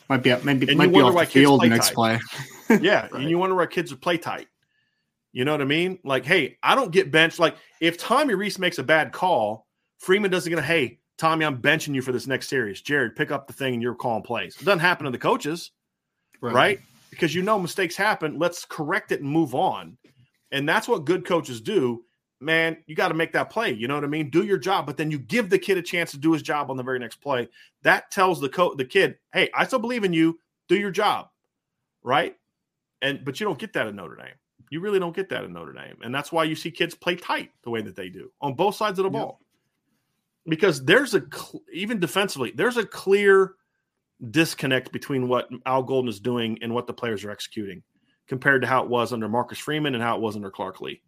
Might 0.08 0.22
be 0.22 0.34
maybe 0.44 0.68
and 0.68 0.76
might 0.76 0.92
be 0.92 1.00
off 1.00 1.18
the 1.18 1.26
field 1.26 1.64
next 1.66 1.94
tight. 1.94 1.94
play. 1.94 2.20
yeah, 2.82 3.02
right. 3.12 3.12
and 3.14 3.30
you 3.30 3.38
wonder 3.38 3.54
why 3.54 3.66
kids 3.66 3.90
would 3.90 4.02
play 4.02 4.18
tight. 4.18 4.48
You 5.32 5.46
know 5.46 5.52
what 5.52 5.62
I 5.62 5.64
mean? 5.64 5.98
Like, 6.04 6.26
hey, 6.26 6.58
I 6.62 6.74
don't 6.74 6.90
get 6.90 7.10
benched. 7.10 7.38
Like, 7.38 7.56
if 7.80 7.96
Tommy 7.96 8.34
Rees 8.34 8.58
makes 8.58 8.78
a 8.78 8.82
bad 8.82 9.12
call, 9.12 9.66
Freeman 9.96 10.30
doesn't 10.30 10.50
get 10.50 10.58
a 10.58 10.62
hey, 10.62 10.98
Tommy, 11.22 11.44
I'm 11.44 11.62
benching 11.62 11.94
you 11.94 12.02
for 12.02 12.10
this 12.10 12.26
next 12.26 12.48
series. 12.48 12.80
Jared, 12.80 13.14
pick 13.14 13.30
up 13.30 13.46
the 13.46 13.52
thing 13.52 13.74
and 13.74 13.80
you're 13.80 13.94
calling 13.94 14.24
plays. 14.24 14.56
It 14.60 14.64
doesn't 14.64 14.80
happen 14.80 15.04
to 15.04 15.12
the 15.12 15.18
coaches. 15.18 15.70
right. 16.40 16.52
right? 16.52 16.80
Because 17.10 17.32
you 17.32 17.42
know 17.42 17.60
mistakes 17.60 17.94
happen. 17.94 18.40
Let's 18.40 18.64
correct 18.64 19.12
it 19.12 19.20
and 19.20 19.30
move 19.30 19.54
on. 19.54 19.96
And 20.50 20.68
that's 20.68 20.88
what 20.88 21.04
good 21.04 21.24
coaches 21.24 21.60
do. 21.60 22.02
Man, 22.40 22.76
you 22.88 22.96
got 22.96 23.06
to 23.06 23.14
make 23.14 23.30
that 23.34 23.50
play. 23.50 23.70
You 23.70 23.86
know 23.86 23.94
what 23.94 24.02
I 24.02 24.08
mean? 24.08 24.30
Do 24.30 24.42
your 24.42 24.58
job, 24.58 24.84
but 24.84 24.96
then 24.96 25.12
you 25.12 25.20
give 25.20 25.48
the 25.48 25.60
kid 25.60 25.78
a 25.78 25.82
chance 25.82 26.10
to 26.10 26.18
do 26.18 26.32
his 26.32 26.42
job 26.42 26.72
on 26.72 26.76
the 26.76 26.82
very 26.82 26.98
next 26.98 27.20
play. 27.20 27.48
That 27.82 28.10
tells 28.10 28.40
the 28.40 28.48
co- 28.48 28.74
the 28.74 28.84
kid, 28.84 29.16
"Hey, 29.32 29.48
I 29.54 29.64
still 29.64 29.78
believe 29.78 30.02
in 30.02 30.12
you. 30.12 30.40
Do 30.66 30.74
your 30.74 30.90
job." 30.90 31.28
Right? 32.02 32.34
And 33.00 33.24
but 33.24 33.38
you 33.38 33.46
don't 33.46 33.60
get 33.60 33.74
that 33.74 33.86
in 33.86 33.94
Notre 33.94 34.16
Dame. 34.16 34.34
You 34.70 34.80
really 34.80 34.98
don't 34.98 35.14
get 35.14 35.28
that 35.28 35.44
in 35.44 35.52
Notre 35.52 35.72
Dame. 35.72 35.98
And 36.02 36.12
that's 36.12 36.32
why 36.32 36.42
you 36.42 36.56
see 36.56 36.72
kids 36.72 36.96
play 36.96 37.14
tight 37.14 37.52
the 37.62 37.70
way 37.70 37.80
that 37.80 37.94
they 37.94 38.08
do 38.08 38.32
on 38.40 38.54
both 38.54 38.74
sides 38.74 38.98
of 38.98 39.04
the 39.04 39.10
ball. 39.10 39.38
Because 40.48 40.84
there's 40.84 41.14
a 41.14 41.22
even 41.72 42.00
defensively, 42.00 42.52
there's 42.54 42.76
a 42.76 42.86
clear 42.86 43.54
disconnect 44.30 44.92
between 44.92 45.28
what 45.28 45.48
Al 45.66 45.82
Golden 45.82 46.08
is 46.08 46.20
doing 46.20 46.58
and 46.62 46.74
what 46.74 46.86
the 46.86 46.92
players 46.92 47.24
are 47.24 47.30
executing 47.30 47.82
compared 48.28 48.62
to 48.62 48.68
how 48.68 48.82
it 48.82 48.88
was 48.88 49.12
under 49.12 49.28
Marcus 49.28 49.58
Freeman 49.58 49.94
and 49.94 50.02
how 50.02 50.16
it 50.16 50.22
was 50.22 50.36
under 50.36 50.50
Clark 50.50 50.80
Lea. 50.80 51.00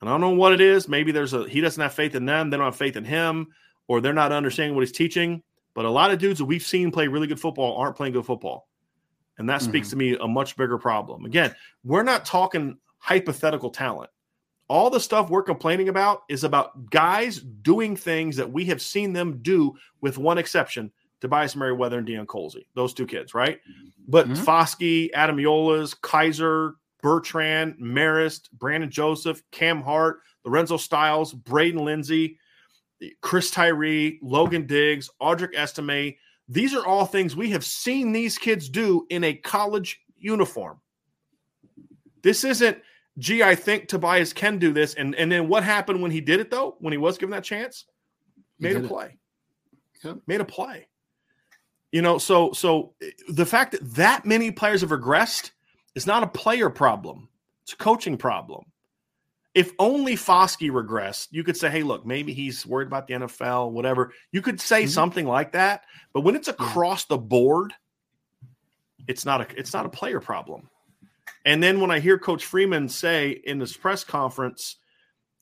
And 0.00 0.10
I 0.10 0.12
don't 0.12 0.20
know 0.20 0.30
what 0.30 0.52
it 0.52 0.60
is. 0.60 0.88
Maybe 0.88 1.12
there's 1.12 1.32
a 1.32 1.48
he 1.48 1.60
doesn't 1.60 1.80
have 1.80 1.94
faith 1.94 2.14
in 2.14 2.26
them, 2.26 2.50
they 2.50 2.56
don't 2.56 2.66
have 2.66 2.76
faith 2.76 2.96
in 2.96 3.04
him, 3.04 3.48
or 3.88 4.00
they're 4.00 4.12
not 4.12 4.32
understanding 4.32 4.74
what 4.74 4.82
he's 4.82 4.92
teaching. 4.92 5.42
But 5.74 5.84
a 5.84 5.90
lot 5.90 6.10
of 6.10 6.18
dudes 6.18 6.38
that 6.38 6.46
we've 6.46 6.62
seen 6.62 6.90
play 6.90 7.06
really 7.06 7.26
good 7.26 7.40
football 7.40 7.76
aren't 7.76 7.96
playing 7.96 8.14
good 8.14 8.26
football. 8.26 8.68
And 9.38 9.48
that 9.48 9.60
mm-hmm. 9.60 9.70
speaks 9.70 9.90
to 9.90 9.96
me 9.96 10.16
a 10.16 10.26
much 10.26 10.56
bigger 10.56 10.78
problem. 10.78 11.24
Again, 11.24 11.54
we're 11.84 12.02
not 12.02 12.24
talking 12.24 12.78
hypothetical 12.98 13.70
talent. 13.70 14.10
All 14.68 14.90
the 14.90 15.00
stuff 15.00 15.30
we're 15.30 15.42
complaining 15.42 15.88
about 15.88 16.22
is 16.28 16.44
about 16.44 16.90
guys 16.90 17.38
doing 17.38 17.96
things 17.96 18.36
that 18.36 18.50
we 18.50 18.64
have 18.66 18.82
seen 18.82 19.12
them 19.12 19.38
do, 19.42 19.74
with 20.00 20.18
one 20.18 20.38
exception 20.38 20.90
Tobias 21.20 21.56
Merriweather 21.56 21.98
and 21.98 22.06
Deion 22.06 22.26
Colzie, 22.26 22.66
those 22.74 22.92
two 22.92 23.06
kids, 23.06 23.34
right? 23.34 23.58
But 24.08 24.28
mm-hmm. 24.28 24.42
Foskey, 24.42 25.10
Ademilolas, 25.12 25.98
Kiser, 26.00 26.74
Bertrand, 27.00 27.76
Marist, 27.80 28.50
Brandon 28.52 28.90
Joseph, 28.90 29.42
Cam 29.50 29.82
Hart, 29.82 30.20
Lorenzo 30.44 30.76
Styles, 30.76 31.32
Braden 31.32 31.84
Lenzy, 31.84 32.38
Chris 33.20 33.50
Tyree, 33.50 34.18
Logan 34.22 34.66
Diggs, 34.66 35.10
Audric 35.20 35.54
Estime, 35.54 36.16
these 36.48 36.74
are 36.74 36.86
all 36.86 37.06
things 37.06 37.34
we 37.34 37.50
have 37.50 37.64
seen 37.64 38.12
these 38.12 38.38
kids 38.38 38.68
do 38.68 39.06
in 39.10 39.24
a 39.24 39.34
college 39.34 40.00
uniform. 40.16 40.80
This 42.22 42.44
isn't, 42.44 42.78
gee, 43.18 43.42
I 43.42 43.54
think 43.54 43.88
Tobias 43.88 44.32
can 44.32 44.58
do 44.58 44.72
this. 44.72 44.94
And, 44.94 45.14
and 45.14 45.30
then 45.30 45.48
what 45.48 45.64
happened 45.64 46.02
when 46.02 46.10
he 46.10 46.20
did 46.20 46.40
it, 46.40 46.50
though, 46.50 46.76
when 46.80 46.92
he 46.92 46.98
was 46.98 47.18
given 47.18 47.32
that 47.32 47.44
chance? 47.44 47.84
Made 48.58 48.76
a 48.76 48.80
play. 48.80 49.16
Yep. 50.02 50.18
Made 50.26 50.40
a 50.40 50.44
play. 50.44 50.88
You 51.92 52.02
know, 52.02 52.18
so 52.18 52.52
so 52.52 52.94
the 53.28 53.46
fact 53.46 53.72
that 53.72 53.94
that 53.94 54.26
many 54.26 54.50
players 54.50 54.82
have 54.82 54.90
regressed 54.90 55.52
is 55.94 56.06
not 56.06 56.22
a 56.22 56.26
player 56.26 56.68
problem. 56.68 57.28
It's 57.62 57.72
a 57.72 57.76
coaching 57.76 58.18
problem 58.18 58.66
if 59.56 59.72
only 59.78 60.16
Foskey 60.16 60.70
regressed, 60.70 61.28
you 61.30 61.42
could 61.42 61.56
say, 61.56 61.70
hey, 61.70 61.82
look, 61.82 62.04
maybe 62.04 62.34
he's 62.34 62.66
worried 62.66 62.88
about 62.88 63.06
the 63.06 63.14
NFL, 63.14 63.70
whatever. 63.70 64.12
You 64.30 64.42
could 64.42 64.60
say 64.60 64.82
mm-hmm. 64.82 64.90
something 64.90 65.26
like 65.26 65.52
that. 65.52 65.84
But 66.12 66.20
when 66.20 66.36
it's 66.36 66.48
across 66.48 67.06
the 67.06 67.16
board, 67.16 67.72
it's 69.08 69.24
not 69.24 69.40
a 69.40 69.58
it's 69.58 69.72
not 69.72 69.86
a 69.86 69.88
player 69.88 70.20
problem. 70.20 70.68
And 71.46 71.62
then 71.62 71.80
when 71.80 71.90
I 71.90 72.00
hear 72.00 72.18
Coach 72.18 72.44
Freeman 72.44 72.88
say 72.88 73.30
in 73.30 73.58
this 73.58 73.74
press 73.74 74.04
conference, 74.04 74.76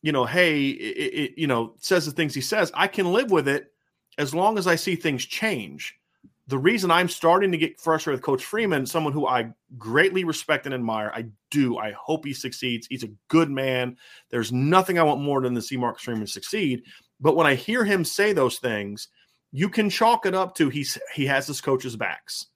you 0.02 0.12
know, 0.12 0.24
hey, 0.24 0.68
it, 0.68 1.14
it, 1.14 1.38
you 1.38 1.48
know, 1.48 1.74
says 1.80 2.06
the 2.06 2.12
things 2.12 2.34
he 2.34 2.40
says, 2.40 2.70
I 2.74 2.86
can 2.86 3.12
live 3.12 3.32
with 3.32 3.48
it 3.48 3.72
as 4.18 4.32
long 4.32 4.58
as 4.58 4.68
I 4.68 4.76
see 4.76 4.94
things 4.94 5.24
change 5.24 5.98
the 6.46 6.58
reason 6.58 6.90
I'm 6.90 7.08
starting 7.08 7.50
to 7.52 7.58
get 7.58 7.80
frustrated 7.80 8.18
with 8.18 8.24
Coach 8.24 8.44
Freeman, 8.44 8.84
someone 8.84 9.12
who 9.12 9.26
I 9.26 9.50
greatly 9.78 10.24
respect 10.24 10.66
and 10.66 10.74
admire, 10.74 11.10
I 11.14 11.26
do. 11.50 11.78
I 11.78 11.92
hope 11.92 12.24
he 12.24 12.34
succeeds. 12.34 12.86
He's 12.86 13.04
a 13.04 13.12
good 13.28 13.50
man. 13.50 13.96
There's 14.30 14.52
nothing 14.52 14.98
I 14.98 15.04
want 15.04 15.22
more 15.22 15.40
than 15.40 15.54
to 15.54 15.62
see 15.62 15.76
Marcus 15.76 16.02
Freeman 16.02 16.26
succeed. 16.26 16.82
But 17.18 17.36
when 17.36 17.46
I 17.46 17.54
hear 17.54 17.84
him 17.84 18.04
say 18.04 18.32
those 18.32 18.58
things, 18.58 19.08
you 19.52 19.70
can 19.70 19.88
chalk 19.88 20.26
it 20.26 20.34
up 20.34 20.54
to 20.56 20.68
he's 20.68 20.98
he 21.14 21.24
has 21.26 21.46
his 21.46 21.60
coach's 21.60 21.96
backs, 21.96 22.46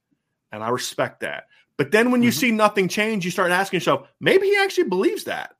and 0.52 0.62
I 0.62 0.68
respect 0.68 1.20
that. 1.20 1.44
But 1.78 1.92
then 1.92 2.10
when 2.10 2.22
you 2.22 2.30
mm-hmm. 2.30 2.38
see 2.38 2.50
nothing 2.50 2.88
change, 2.88 3.24
you 3.24 3.30
start 3.30 3.52
asking 3.52 3.78
yourself, 3.78 4.08
maybe 4.20 4.48
he 4.48 4.58
actually 4.58 4.88
believes 4.88 5.24
that. 5.24 5.54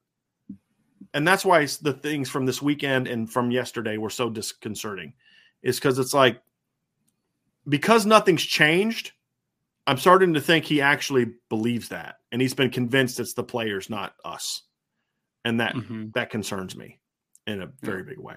And 1.15 1.27
that's 1.27 1.45
why 1.45 1.65
the 1.81 1.95
things 1.95 2.29
from 2.29 2.45
this 2.45 2.61
weekend 2.61 3.07
and 3.07 3.33
from 3.33 3.51
yesterday 3.51 3.97
were 3.97 4.11
so 4.11 4.29
disconcerting, 4.29 5.15
is 5.63 5.77
because 5.77 5.99
it's 5.99 6.13
like 6.13 6.43
because 7.67 8.05
nothing's 8.05 8.43
changed, 8.43 9.13
I'm 9.87 9.99
starting 9.99 10.35
to 10.35 10.41
think 10.41 10.65
he 10.65 10.81
actually 10.81 11.33
believes 11.49 11.89
that, 11.89 12.17
and 12.31 12.43
he's 12.43 12.55
been 12.55 12.71
convinced 12.71 13.21
it's 13.21 13.35
the 13.35 13.45
players, 13.45 13.89
not 13.89 14.15
us, 14.25 14.63
and 15.45 15.61
that 15.61 15.75
mm-hmm. 15.75 16.11
that 16.15 16.31
concerns 16.31 16.77
me 16.77 16.99
in 17.47 17.63
a 17.63 17.71
very 17.81 18.01
yeah. 18.01 18.11
big 18.11 18.19
way. 18.19 18.37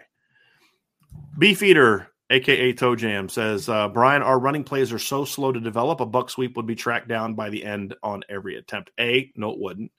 Beefeater, 1.38 2.08
aka 2.32 2.74
Toe 2.74 2.96
Jam, 2.96 3.30
says 3.30 3.70
uh, 3.70 3.88
Brian, 3.90 4.22
our 4.22 4.40
running 4.40 4.64
plays 4.64 4.92
are 4.92 5.00
so 5.00 5.26
slow 5.26 5.52
to 5.52 5.60
develop. 5.60 6.00
A 6.00 6.06
buck 6.06 6.30
sweep 6.30 6.56
would 6.56 6.66
be 6.66 6.76
tracked 6.76 7.08
down 7.08 7.36
by 7.36 7.50
the 7.50 7.64
end 7.64 7.94
on 8.02 8.24
every 8.30 8.56
attempt. 8.56 8.92
A, 9.00 9.32
no, 9.36 9.52
it 9.52 9.60
wouldn't. 9.60 9.92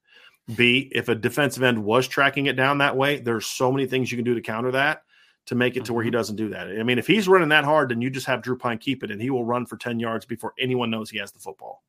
B, 0.57 0.91
if 0.93 1.09
a 1.09 1.15
defensive 1.15 1.63
end 1.63 1.85
was 1.85 2.09
tracking 2.09 2.47
it 2.47 2.57
down 2.57 2.79
that 2.79 2.97
way, 2.97 3.21
there's 3.21 3.47
so 3.47 3.71
many 3.71 3.87
things 3.87 4.11
you 4.11 4.19
can 4.19 4.25
do 4.25 4.35
to 4.35 4.41
counter 4.41 4.73
that 4.73 5.03
to 5.47 5.55
make 5.55 5.77
it 5.77 5.85
to 5.85 5.93
where 5.93 6.05
he 6.05 6.11
mm-hmm. 6.11 6.19
doesn't 6.19 6.37
do 6.37 6.51
that. 6.51 6.69
I 6.69 6.83
mean, 6.83 6.99
if 6.99 7.07
he's 7.07 7.29
running 7.29 7.49
that 7.51 7.65
hard, 7.65 7.91
then 7.91 8.01
you 8.01 8.11
just 8.11 8.27
have 8.27 8.43
Drew 8.43 8.57
Pyne 8.57 8.79
keep 8.79 9.03
it, 9.03 9.11
and 9.11 9.21
he 9.21 9.31
will 9.31 9.45
run 9.45 9.67
for 9.67 9.77
10 9.77 9.99
yards 10.01 10.25
before 10.25 10.55
anyone 10.59 10.91
knows 10.91 11.11
he 11.11 11.19
has 11.19 11.33
the 11.33 11.39
football. 11.39 11.83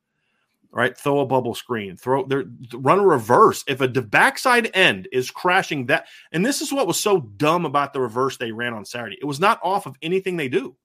Right? 0.76 0.98
Throw 0.98 1.20
a 1.20 1.26
bubble 1.28 1.54
screen, 1.54 1.98
throw 1.98 2.26
there, 2.26 2.46
run 2.74 2.98
a 2.98 3.06
reverse. 3.06 3.64
If 3.68 3.82
a 3.82 3.88
backside 3.88 4.72
end 4.74 5.08
is 5.12 5.30
crashing 5.30 5.86
that, 5.86 6.08
and 6.32 6.44
this 6.44 6.62
is 6.62 6.74
what 6.74 6.88
was 6.88 7.00
so 7.00 7.22
dumb 7.38 7.68
about 7.68 7.94
the 7.94 8.02
reverse 8.02 8.38
they 8.38 8.52
ran 8.52 8.74
on 8.74 8.84
Saturday. 8.84 9.20
It 9.22 9.26
was 9.26 9.40
not 9.40 9.60
off 9.62 9.86
of 9.86 9.96
anything 10.02 10.36
they 10.36 10.50
do. 10.50 10.76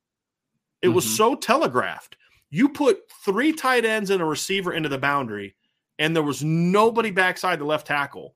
It 0.83 0.89
mm-hmm. 0.89 0.95
was 0.95 1.17
so 1.17 1.35
telegraphed. 1.35 2.19
You 2.51 2.69
put 2.69 3.01
three 3.25 3.51
tight 3.51 3.87
ends 3.87 4.11
and 4.11 4.21
a 4.21 4.27
receiver 4.27 4.75
into 4.75 4.91
the 4.91 4.99
boundary, 4.99 5.57
and 5.99 6.15
there 6.15 6.23
was 6.23 6.45
nobody 6.45 7.11
backside 7.11 7.59
the 7.59 7.65
left 7.65 7.87
tackle. 7.87 8.35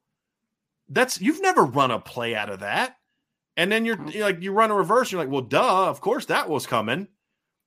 That's 0.88 1.20
you've 1.20 1.42
never 1.42 1.64
run 1.64 1.90
a 1.90 1.98
play 1.98 2.34
out 2.34 2.48
of 2.48 2.60
that. 2.60 2.96
And 3.58 3.70
then 3.70 3.84
you're, 3.84 4.02
you're 4.08 4.24
like, 4.24 4.40
you 4.40 4.52
run 4.52 4.70
a 4.70 4.74
reverse. 4.74 5.12
You're 5.12 5.20
like, 5.20 5.30
well, 5.30 5.42
duh, 5.42 5.88
of 5.88 6.00
course 6.00 6.24
that 6.26 6.48
was 6.48 6.66
coming, 6.66 7.08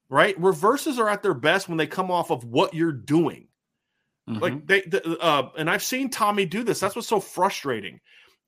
right? 0.10 0.36
Reverses 0.40 0.98
are 0.98 1.08
at 1.08 1.22
their 1.22 1.36
best 1.36 1.70
when 1.70 1.78
they 1.78 1.86
come 1.86 2.10
off 2.10 2.32
of 2.32 2.44
what 2.46 2.74
you're 2.74 2.92
doing. 2.92 3.48
Mm-hmm. 4.30 4.42
Like 4.42 4.68
they, 4.68 4.82
the, 4.82 5.18
uh, 5.20 5.50
and 5.58 5.70
I've 5.70 5.84
seen 5.84 6.10
Tommy 6.10 6.46
do 6.46 6.64
this. 6.64 6.80
That's 6.80 6.96
what's 6.96 7.08
so 7.08 7.20
frustrating. 7.20 8.00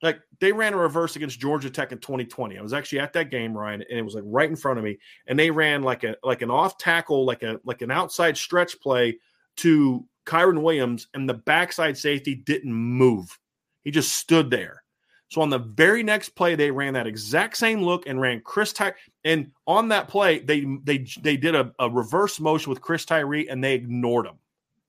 Like 0.02 0.20
they 0.40 0.52
ran 0.52 0.74
a 0.74 0.78
reverse 0.78 1.16
against 1.16 1.40
Georgia 1.40 1.70
Tech 1.70 1.92
in 1.92 2.00
2020. 2.00 2.58
I 2.58 2.62
was 2.62 2.74
actually 2.74 3.00
at 3.00 3.14
that 3.14 3.32
game, 3.32 3.58
Ryan, 3.58 3.84
and 3.90 3.98
it 3.98 4.04
was 4.04 4.16
like 4.16 4.24
right 4.28 4.50
in 4.50 4.56
front 4.56 4.78
of 4.78 4.86
me. 4.86 5.00
And 5.28 5.40
they 5.40 5.50
ran 5.52 5.84
like 5.84 6.04
a 6.04 6.16
like 6.24 6.42
an 6.42 6.52
off 6.52 6.78
tackle, 6.78 7.26
like 7.26 7.44
a 7.44 7.60
like 7.64 7.82
an 7.82 7.92
outside 7.92 8.38
stretch 8.38 8.80
play 8.80 9.18
to 9.58 10.06
Kyren 10.26 10.62
Williams, 10.62 11.08
and 11.14 11.28
the 11.28 11.34
backside 11.34 11.98
safety 11.98 12.36
didn't 12.36 12.74
move. 12.74 13.40
He 13.84 13.92
just 13.92 14.14
stood 14.14 14.50
there. 14.52 14.84
So 15.30 15.42
on 15.42 15.50
the 15.50 15.60
very 15.60 16.04
next 16.04 16.30
play, 16.30 16.56
they 16.56 16.72
ran 16.72 16.94
that 16.94 17.08
exact 17.08 17.58
same 17.58 17.82
look 17.82 18.08
and 18.08 18.22
ran 18.22 18.42
Chris 18.42 18.74
Tyree. 18.74 18.94
And 19.26 19.52
on 19.66 19.90
that 19.90 20.08
play, 20.08 20.40
they 20.40 20.66
they 20.84 21.06
they 21.22 21.38
did 21.38 21.56
a, 21.56 21.74
a 21.80 21.90
reverse 21.90 22.40
motion 22.40 22.70
with 22.70 22.82
Chris 22.82 23.04
Tyree 23.04 23.50
and 23.50 23.64
they 23.64 23.74
ignored 23.74 24.26
him. 24.26 24.36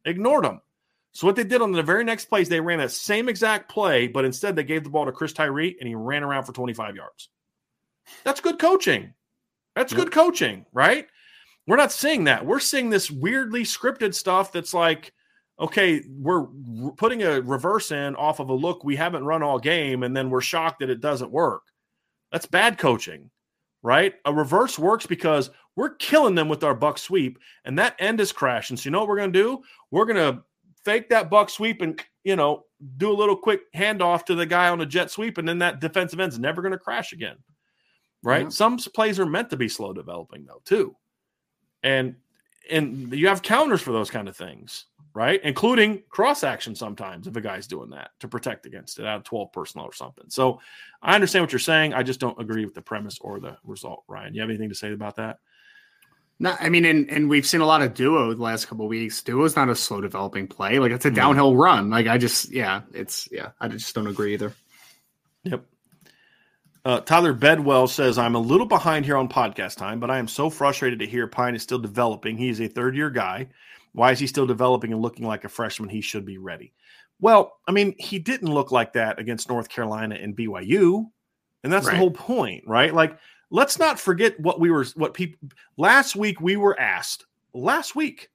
Ignored 0.04 0.44
him. 0.44 0.60
So 1.18 1.26
what 1.26 1.34
they 1.34 1.42
did 1.42 1.62
on 1.62 1.72
the 1.72 1.82
very 1.82 2.04
next 2.04 2.26
plays, 2.26 2.48
they 2.48 2.60
ran 2.60 2.78
that 2.78 2.92
same 2.92 3.28
exact 3.28 3.68
play, 3.68 4.06
but 4.06 4.24
instead 4.24 4.54
they 4.54 4.62
gave 4.62 4.84
the 4.84 4.90
ball 4.90 5.04
to 5.04 5.10
Chris 5.10 5.32
Tyree 5.32 5.76
and 5.80 5.88
he 5.88 5.96
ran 5.96 6.22
around 6.22 6.44
for 6.44 6.52
25 6.52 6.94
yards. 6.94 7.28
That's 8.22 8.40
good 8.40 8.60
coaching. 8.60 9.14
That's 9.74 9.92
yep. 9.92 9.98
good 9.98 10.12
coaching, 10.12 10.64
right? 10.72 11.08
We're 11.66 11.74
not 11.74 11.90
seeing 11.90 12.22
that. 12.24 12.46
We're 12.46 12.60
seeing 12.60 12.88
this 12.88 13.10
weirdly 13.10 13.64
scripted 13.64 14.14
stuff 14.14 14.52
that's 14.52 14.72
like 14.72 15.12
okay, 15.58 16.04
we're 16.08 16.46
putting 16.96 17.24
a 17.24 17.40
reverse 17.40 17.90
in 17.90 18.14
off 18.14 18.38
of 18.38 18.50
a 18.50 18.54
look 18.54 18.84
we 18.84 18.94
haven't 18.94 19.24
run 19.24 19.42
all 19.42 19.58
game, 19.58 20.04
and 20.04 20.16
then 20.16 20.30
we're 20.30 20.40
shocked 20.40 20.78
that 20.78 20.88
it 20.88 21.00
doesn't 21.00 21.32
work. 21.32 21.62
That's 22.30 22.46
bad 22.46 22.78
coaching, 22.78 23.28
right? 23.82 24.14
A 24.24 24.32
reverse 24.32 24.78
works 24.78 25.04
because 25.04 25.50
we're 25.74 25.96
killing 25.96 26.36
them 26.36 26.48
with 26.48 26.62
our 26.62 26.76
buck 26.76 26.96
sweep, 26.96 27.40
and 27.64 27.76
that 27.76 27.96
end 27.98 28.20
is 28.20 28.30
crashing. 28.30 28.76
So 28.76 28.84
you 28.84 28.92
know 28.92 29.00
what 29.00 29.08
we're 29.08 29.16
going 29.16 29.32
to 29.32 29.42
do? 29.42 29.62
We're 29.90 30.04
going 30.04 30.16
to 30.16 30.44
fake 30.88 31.08
that 31.10 31.28
buck 31.28 31.50
sweep 31.50 31.82
and 31.82 32.02
you 32.24 32.36
know 32.36 32.64
do 32.96 33.12
a 33.12 33.14
little 33.14 33.36
quick 33.36 33.72
handoff 33.74 34.24
to 34.24 34.34
the 34.34 34.46
guy 34.46 34.68
on 34.68 34.80
a 34.80 34.86
jet 34.86 35.10
sweep, 35.10 35.38
and 35.38 35.48
then 35.48 35.58
that 35.58 35.80
defensive 35.80 36.20
end's 36.20 36.38
never 36.38 36.62
going 36.62 36.72
to 36.72 36.78
crash 36.78 37.12
again, 37.12 37.36
right? 38.22 38.44
Yeah. 38.44 38.48
Some 38.48 38.78
plays 38.78 39.18
are 39.18 39.26
meant 39.26 39.50
to 39.50 39.56
be 39.56 39.68
slow 39.68 39.92
developing 39.92 40.46
though 40.46 40.62
too, 40.64 40.96
and 41.82 42.16
and 42.70 43.12
you 43.12 43.28
have 43.28 43.42
counters 43.42 43.82
for 43.82 43.92
those 43.92 44.10
kind 44.10 44.28
of 44.28 44.36
things 44.36 44.86
right? 45.18 45.40
Including 45.42 46.02
cross 46.10 46.44
action 46.44 46.76
sometimes 46.76 47.26
if 47.26 47.34
a 47.34 47.40
guy's 47.40 47.66
doing 47.66 47.90
that 47.90 48.10
to 48.20 48.28
protect 48.28 48.66
against 48.66 49.00
it 49.00 49.06
out 49.06 49.16
of 49.16 49.24
12 49.24 49.52
personnel 49.52 49.86
or 49.86 49.92
something. 49.92 50.26
So 50.28 50.60
I 51.02 51.16
understand 51.16 51.42
what 51.42 51.50
you're 51.50 51.58
saying. 51.58 51.92
I 51.92 52.04
just 52.04 52.20
don't 52.20 52.40
agree 52.40 52.64
with 52.64 52.74
the 52.74 52.82
premise 52.82 53.18
or 53.20 53.40
the 53.40 53.56
result, 53.64 54.04
Ryan. 54.06 54.32
You 54.32 54.40
have 54.42 54.50
anything 54.50 54.68
to 54.68 54.76
say 54.76 54.92
about 54.92 55.16
that? 55.16 55.38
No, 56.40 56.56
I 56.60 56.68
mean, 56.68 56.84
and, 56.84 57.10
and 57.10 57.28
we've 57.28 57.46
seen 57.46 57.60
a 57.60 57.66
lot 57.66 57.82
of 57.82 57.94
duo 57.94 58.32
the 58.32 58.42
last 58.42 58.68
couple 58.68 58.86
weeks. 58.86 59.22
Duo 59.22 59.44
is 59.44 59.56
not 59.56 59.68
a 59.68 59.74
slow 59.74 60.00
developing 60.00 60.46
play. 60.46 60.78
Like 60.78 60.92
it's 60.92 61.04
a 61.04 61.10
downhill 61.10 61.56
run. 61.56 61.90
Like 61.90 62.06
I 62.06 62.16
just, 62.16 62.50
yeah, 62.50 62.82
it's 62.94 63.28
yeah, 63.32 63.50
I 63.60 63.66
just 63.66 63.92
don't 63.94 64.06
agree 64.06 64.34
either. 64.34 64.54
Yep. 65.42 65.64
Uh, 66.84 67.00
Tyler 67.00 67.32
Bedwell 67.32 67.88
says, 67.88 68.18
I'm 68.18 68.36
a 68.36 68.40
little 68.40 68.66
behind 68.66 69.04
here 69.04 69.16
on 69.16 69.28
podcast 69.28 69.76
time, 69.76 69.98
but 69.98 70.10
I 70.10 70.18
am 70.18 70.28
so 70.28 70.48
frustrated 70.48 71.00
to 71.00 71.06
hear 71.06 71.26
Pyne 71.26 71.56
is 71.56 71.62
still 71.62 71.78
developing. 71.78 72.38
He's 72.38 72.60
a 72.60 72.68
third 72.68 72.96
year 72.96 73.10
guy. 73.10 73.48
Why 73.92 74.12
is 74.12 74.20
he 74.20 74.26
still 74.28 74.46
developing 74.46 74.92
and 74.92 75.02
looking 75.02 75.26
like 75.26 75.44
a 75.44 75.48
freshman? 75.48 75.88
He 75.88 76.00
should 76.00 76.24
be 76.24 76.38
ready. 76.38 76.72
Well, 77.20 77.58
I 77.66 77.72
mean, 77.72 77.96
he 77.98 78.20
didn't 78.20 78.52
look 78.52 78.70
like 78.70 78.92
that 78.92 79.18
against 79.18 79.48
North 79.48 79.68
Carolina 79.68 80.14
and 80.14 80.36
BYU. 80.36 81.06
And 81.64 81.72
that's 81.72 81.86
right. 81.86 81.92
the 81.92 81.98
whole 81.98 82.12
point, 82.12 82.64
right? 82.66 82.94
Like, 82.94 83.18
let's 83.50 83.78
not 83.78 83.98
forget 83.98 84.38
what 84.40 84.60
we 84.60 84.70
were, 84.70 84.84
what 84.94 85.14
people, 85.14 85.48
last 85.76 86.16
week 86.16 86.40
we 86.40 86.56
were 86.56 86.78
asked, 86.80 87.26
last 87.54 87.96
week 87.96 88.28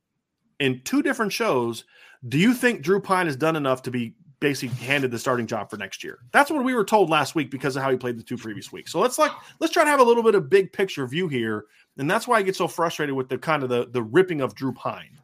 in 0.59 0.81
two 0.83 1.01
different 1.01 1.31
shows, 1.31 1.85
do 2.27 2.37
you 2.37 2.53
think 2.53 2.81
Drew 2.81 3.01
Pyne 3.01 3.25
has 3.25 3.35
done 3.35 3.55
enough 3.55 3.81
to 3.83 3.91
be 3.91 4.13
basically 4.39 4.75
handed 4.85 5.09
the 5.09 5.17
starting 5.17 5.47
job 5.47 5.69
for 5.69 5.77
next 5.77 6.03
year. 6.03 6.19
That's 6.33 6.51
what 6.51 6.65
we 6.65 6.73
were 6.73 6.83
told 6.83 7.09
last 7.09 7.33
week 7.33 7.49
because 7.49 7.77
of 7.77 7.81
how 7.81 7.89
he 7.89 7.95
played 7.95 8.19
the 8.19 8.23
two 8.23 8.35
previous 8.35 8.73
weeks. 8.73 8.91
So 8.91 8.99
let's 8.99 9.17
like 9.17 9.31
let's 9.61 9.71
try 9.71 9.85
to 9.85 9.89
have 9.89 10.01
a 10.01 10.03
little 10.03 10.21
bit 10.21 10.35
of 10.35 10.49
big 10.49 10.73
picture 10.73 11.07
view 11.07 11.29
here, 11.29 11.63
and 11.97 12.11
that's 12.11 12.27
why 12.27 12.39
I 12.39 12.41
get 12.41 12.57
so 12.57 12.67
frustrated 12.67 13.15
with 13.15 13.29
the 13.29 13.37
kind 13.37 13.63
of 13.63 13.69
the 13.69 13.87
the 13.89 14.03
ripping 14.03 14.41
of 14.41 14.53
Drew 14.53 14.73
Pyne 14.73 15.17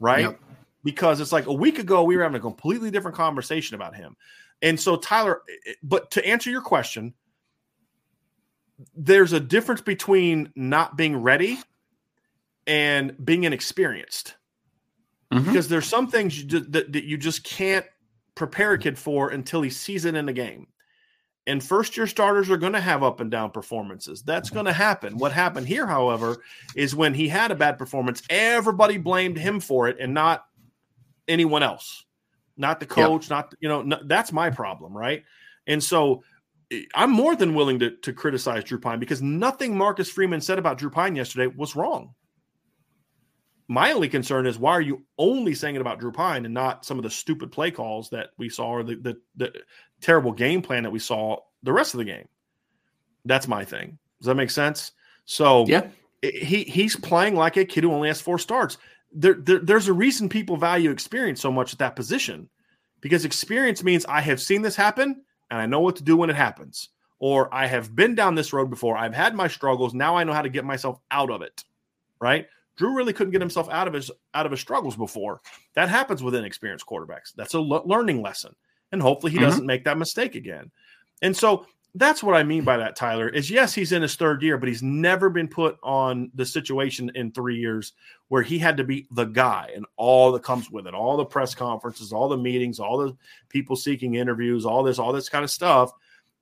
right? 0.00 0.22
Yep. 0.22 0.40
Because 0.82 1.20
it's 1.20 1.32
like 1.32 1.46
a 1.46 1.52
week 1.52 1.78
ago 1.78 2.04
we 2.04 2.16
were 2.16 2.22
having 2.22 2.36
a 2.36 2.40
completely 2.40 2.90
different 2.90 3.16
conversation 3.16 3.74
about 3.74 3.94
him, 3.96 4.16
and 4.60 4.78
so 4.78 4.96
Tyler. 4.96 5.42
Eh, 5.48 5.70
eh, 5.70 5.74
but 5.82 6.10
to 6.10 6.24
answer 6.26 6.50
your 6.50 6.60
question, 6.60 7.14
there's 8.94 9.32
a 9.32 9.40
difference 9.40 9.80
between 9.80 10.52
not 10.56 10.96
being 10.96 11.16
ready 11.16 11.58
and 12.66 13.14
being 13.24 13.44
inexperienced. 13.44 14.34
Mm-hmm. 15.32 15.46
Because 15.46 15.68
there's 15.68 15.86
some 15.86 16.08
things 16.08 16.42
you 16.42 16.60
that, 16.60 16.92
that 16.92 17.04
you 17.04 17.16
just 17.16 17.44
can't 17.44 17.86
prepare 18.34 18.72
a 18.72 18.78
kid 18.78 18.98
for 18.98 19.30
until 19.30 19.62
he 19.62 19.70
sees 19.70 20.04
it 20.04 20.14
in 20.14 20.26
the 20.26 20.32
game. 20.32 20.66
And 21.46 21.62
first 21.62 21.96
year 21.96 22.06
starters 22.06 22.50
are 22.50 22.56
going 22.56 22.72
to 22.72 22.80
have 22.80 23.02
up 23.02 23.20
and 23.20 23.30
down 23.30 23.50
performances. 23.50 24.22
That's 24.22 24.48
going 24.48 24.64
to 24.64 24.72
happen. 24.72 25.18
What 25.18 25.32
happened 25.32 25.68
here, 25.68 25.86
however, 25.86 26.38
is 26.74 26.96
when 26.96 27.12
he 27.12 27.28
had 27.28 27.50
a 27.50 27.54
bad 27.54 27.78
performance, 27.78 28.22
everybody 28.30 28.96
blamed 28.96 29.36
him 29.36 29.60
for 29.60 29.88
it 29.88 29.98
and 30.00 30.14
not 30.14 30.46
anyone 31.28 31.62
else, 31.62 32.04
not 32.56 32.80
the 32.80 32.86
coach, 32.86 33.24
yep. 33.24 33.30
not, 33.30 33.54
you 33.60 33.68
know, 33.68 33.82
no, 33.82 33.98
that's 34.04 34.32
my 34.32 34.48
problem, 34.48 34.96
right? 34.96 35.22
And 35.66 35.82
so 35.82 36.22
I'm 36.94 37.10
more 37.10 37.36
than 37.36 37.54
willing 37.54 37.78
to, 37.80 37.90
to 37.90 38.12
criticize 38.12 38.64
Drew 38.64 38.78
Pyne 38.78 38.98
because 38.98 39.22
nothing 39.22 39.76
Marcus 39.76 40.10
Freeman 40.10 40.40
said 40.40 40.58
about 40.58 40.78
Drew 40.78 40.90
Pyne 40.90 41.16
yesterday 41.16 41.46
was 41.46 41.76
wrong. 41.76 42.14
My 43.66 43.92
only 43.92 44.08
concern 44.08 44.46
is 44.46 44.58
why 44.58 44.72
are 44.72 44.80
you 44.80 45.04
only 45.18 45.54
saying 45.54 45.76
it 45.76 45.80
about 45.80 45.98
Drew 45.98 46.12
Pyne 46.12 46.44
and 46.44 46.52
not 46.52 46.84
some 46.84 46.98
of 46.98 47.02
the 47.02 47.10
stupid 47.10 47.50
play 47.50 47.70
calls 47.70 48.10
that 48.10 48.30
we 48.36 48.48
saw 48.48 48.68
or 48.68 48.82
the, 48.82 48.96
the, 48.96 49.16
the 49.36 49.52
terrible 50.00 50.32
game 50.32 50.60
plan 50.60 50.82
that 50.82 50.90
we 50.90 50.98
saw 50.98 51.38
the 51.62 51.72
rest 51.72 51.94
of 51.94 51.98
the 51.98 52.04
game? 52.04 52.28
That's 53.24 53.48
my 53.48 53.64
thing. 53.64 53.98
Does 54.20 54.26
that 54.26 54.34
make 54.34 54.50
sense? 54.50 54.92
So 55.24 55.64
yeah, 55.66 55.88
he 56.22 56.64
he's 56.64 56.96
playing 56.96 57.36
like 57.36 57.56
a 57.56 57.64
kid 57.64 57.84
who 57.84 57.92
only 57.92 58.08
has 58.08 58.20
four 58.20 58.38
starts. 58.38 58.76
There, 59.12 59.34
there, 59.34 59.60
there's 59.60 59.88
a 59.88 59.92
reason 59.92 60.28
people 60.28 60.56
value 60.56 60.90
experience 60.90 61.40
so 61.40 61.50
much 61.50 61.72
at 61.72 61.78
that 61.78 61.96
position 61.96 62.50
because 63.00 63.24
experience 63.24 63.82
means 63.82 64.04
I 64.06 64.20
have 64.20 64.42
seen 64.42 64.60
this 64.60 64.76
happen 64.76 65.23
and 65.50 65.60
I 65.60 65.66
know 65.66 65.80
what 65.80 65.96
to 65.96 66.04
do 66.04 66.16
when 66.16 66.30
it 66.30 66.36
happens. 66.36 66.88
Or 67.18 67.52
I 67.54 67.66
have 67.66 67.94
been 67.94 68.14
down 68.14 68.34
this 68.34 68.52
road 68.52 68.70
before. 68.70 68.96
I've 68.96 69.14
had 69.14 69.34
my 69.34 69.48
struggles. 69.48 69.94
Now 69.94 70.16
I 70.16 70.24
know 70.24 70.32
how 70.32 70.42
to 70.42 70.48
get 70.48 70.64
myself 70.64 70.98
out 71.10 71.30
of 71.30 71.42
it. 71.42 71.64
Right. 72.20 72.46
Drew 72.76 72.96
really 72.96 73.12
couldn't 73.12 73.32
get 73.32 73.40
himself 73.40 73.68
out 73.70 73.86
of 73.86 73.94
his 73.94 74.10
out 74.34 74.46
of 74.46 74.52
his 74.52 74.60
struggles 74.60 74.96
before. 74.96 75.40
That 75.74 75.88
happens 75.88 76.22
with 76.22 76.34
inexperienced 76.34 76.86
quarterbacks. 76.86 77.32
That's 77.36 77.54
a 77.54 77.60
learning 77.60 78.20
lesson, 78.20 78.54
and 78.90 79.00
hopefully 79.00 79.32
he 79.32 79.38
mm-hmm. 79.38 79.46
doesn't 79.46 79.66
make 79.66 79.84
that 79.84 79.98
mistake 79.98 80.34
again. 80.34 80.70
And 81.22 81.36
so 81.36 81.66
that's 81.96 82.22
what 82.22 82.34
I 82.34 82.42
mean 82.42 82.64
by 82.64 82.76
that, 82.78 82.96
Tyler. 82.96 83.28
Is 83.28 83.50
yes, 83.50 83.72
he's 83.72 83.92
in 83.92 84.02
his 84.02 84.16
third 84.16 84.42
year, 84.42 84.58
but 84.58 84.68
he's 84.68 84.82
never 84.82 85.30
been 85.30 85.46
put 85.46 85.78
on 85.82 86.30
the 86.34 86.44
situation 86.44 87.10
in 87.14 87.30
three 87.30 87.56
years 87.56 87.92
where 88.28 88.42
he 88.42 88.58
had 88.58 88.76
to 88.78 88.84
be 88.84 89.06
the 89.12 89.24
guy 89.24 89.70
and 89.74 89.86
all 89.96 90.32
that 90.32 90.42
comes 90.42 90.70
with 90.70 90.88
it, 90.88 90.94
all 90.94 91.16
the 91.16 91.24
press 91.24 91.54
conferences, 91.54 92.12
all 92.12 92.28
the 92.28 92.36
meetings, 92.36 92.80
all 92.80 92.98
the 92.98 93.16
people 93.48 93.76
seeking 93.76 94.16
interviews, 94.16 94.66
all 94.66 94.82
this, 94.82 94.98
all 94.98 95.12
this 95.12 95.28
kind 95.28 95.44
of 95.44 95.50
stuff. 95.50 95.92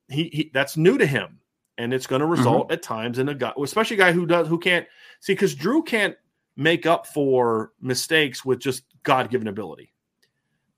He, 0.09 0.23
he 0.33 0.51
that's 0.53 0.75
new 0.75 0.97
to 0.97 1.05
him, 1.05 1.39
and 1.77 1.93
it's 1.93 2.07
going 2.07 2.21
to 2.21 2.25
result 2.25 2.67
mm-hmm. 2.67 2.73
at 2.73 2.81
times 2.81 3.19
in 3.19 3.29
a 3.29 3.35
guy, 3.35 3.53
especially 3.61 3.97
a 3.97 3.99
guy 3.99 4.11
who 4.11 4.25
does 4.25 4.47
who 4.47 4.57
can't 4.57 4.87
see 5.19 5.33
because 5.33 5.53
Drew 5.53 5.83
can't 5.83 6.15
make 6.57 6.87
up 6.87 7.05
for 7.05 7.73
mistakes 7.79 8.43
with 8.43 8.59
just 8.59 8.83
God 9.03 9.29
given 9.29 9.47
ability. 9.47 9.93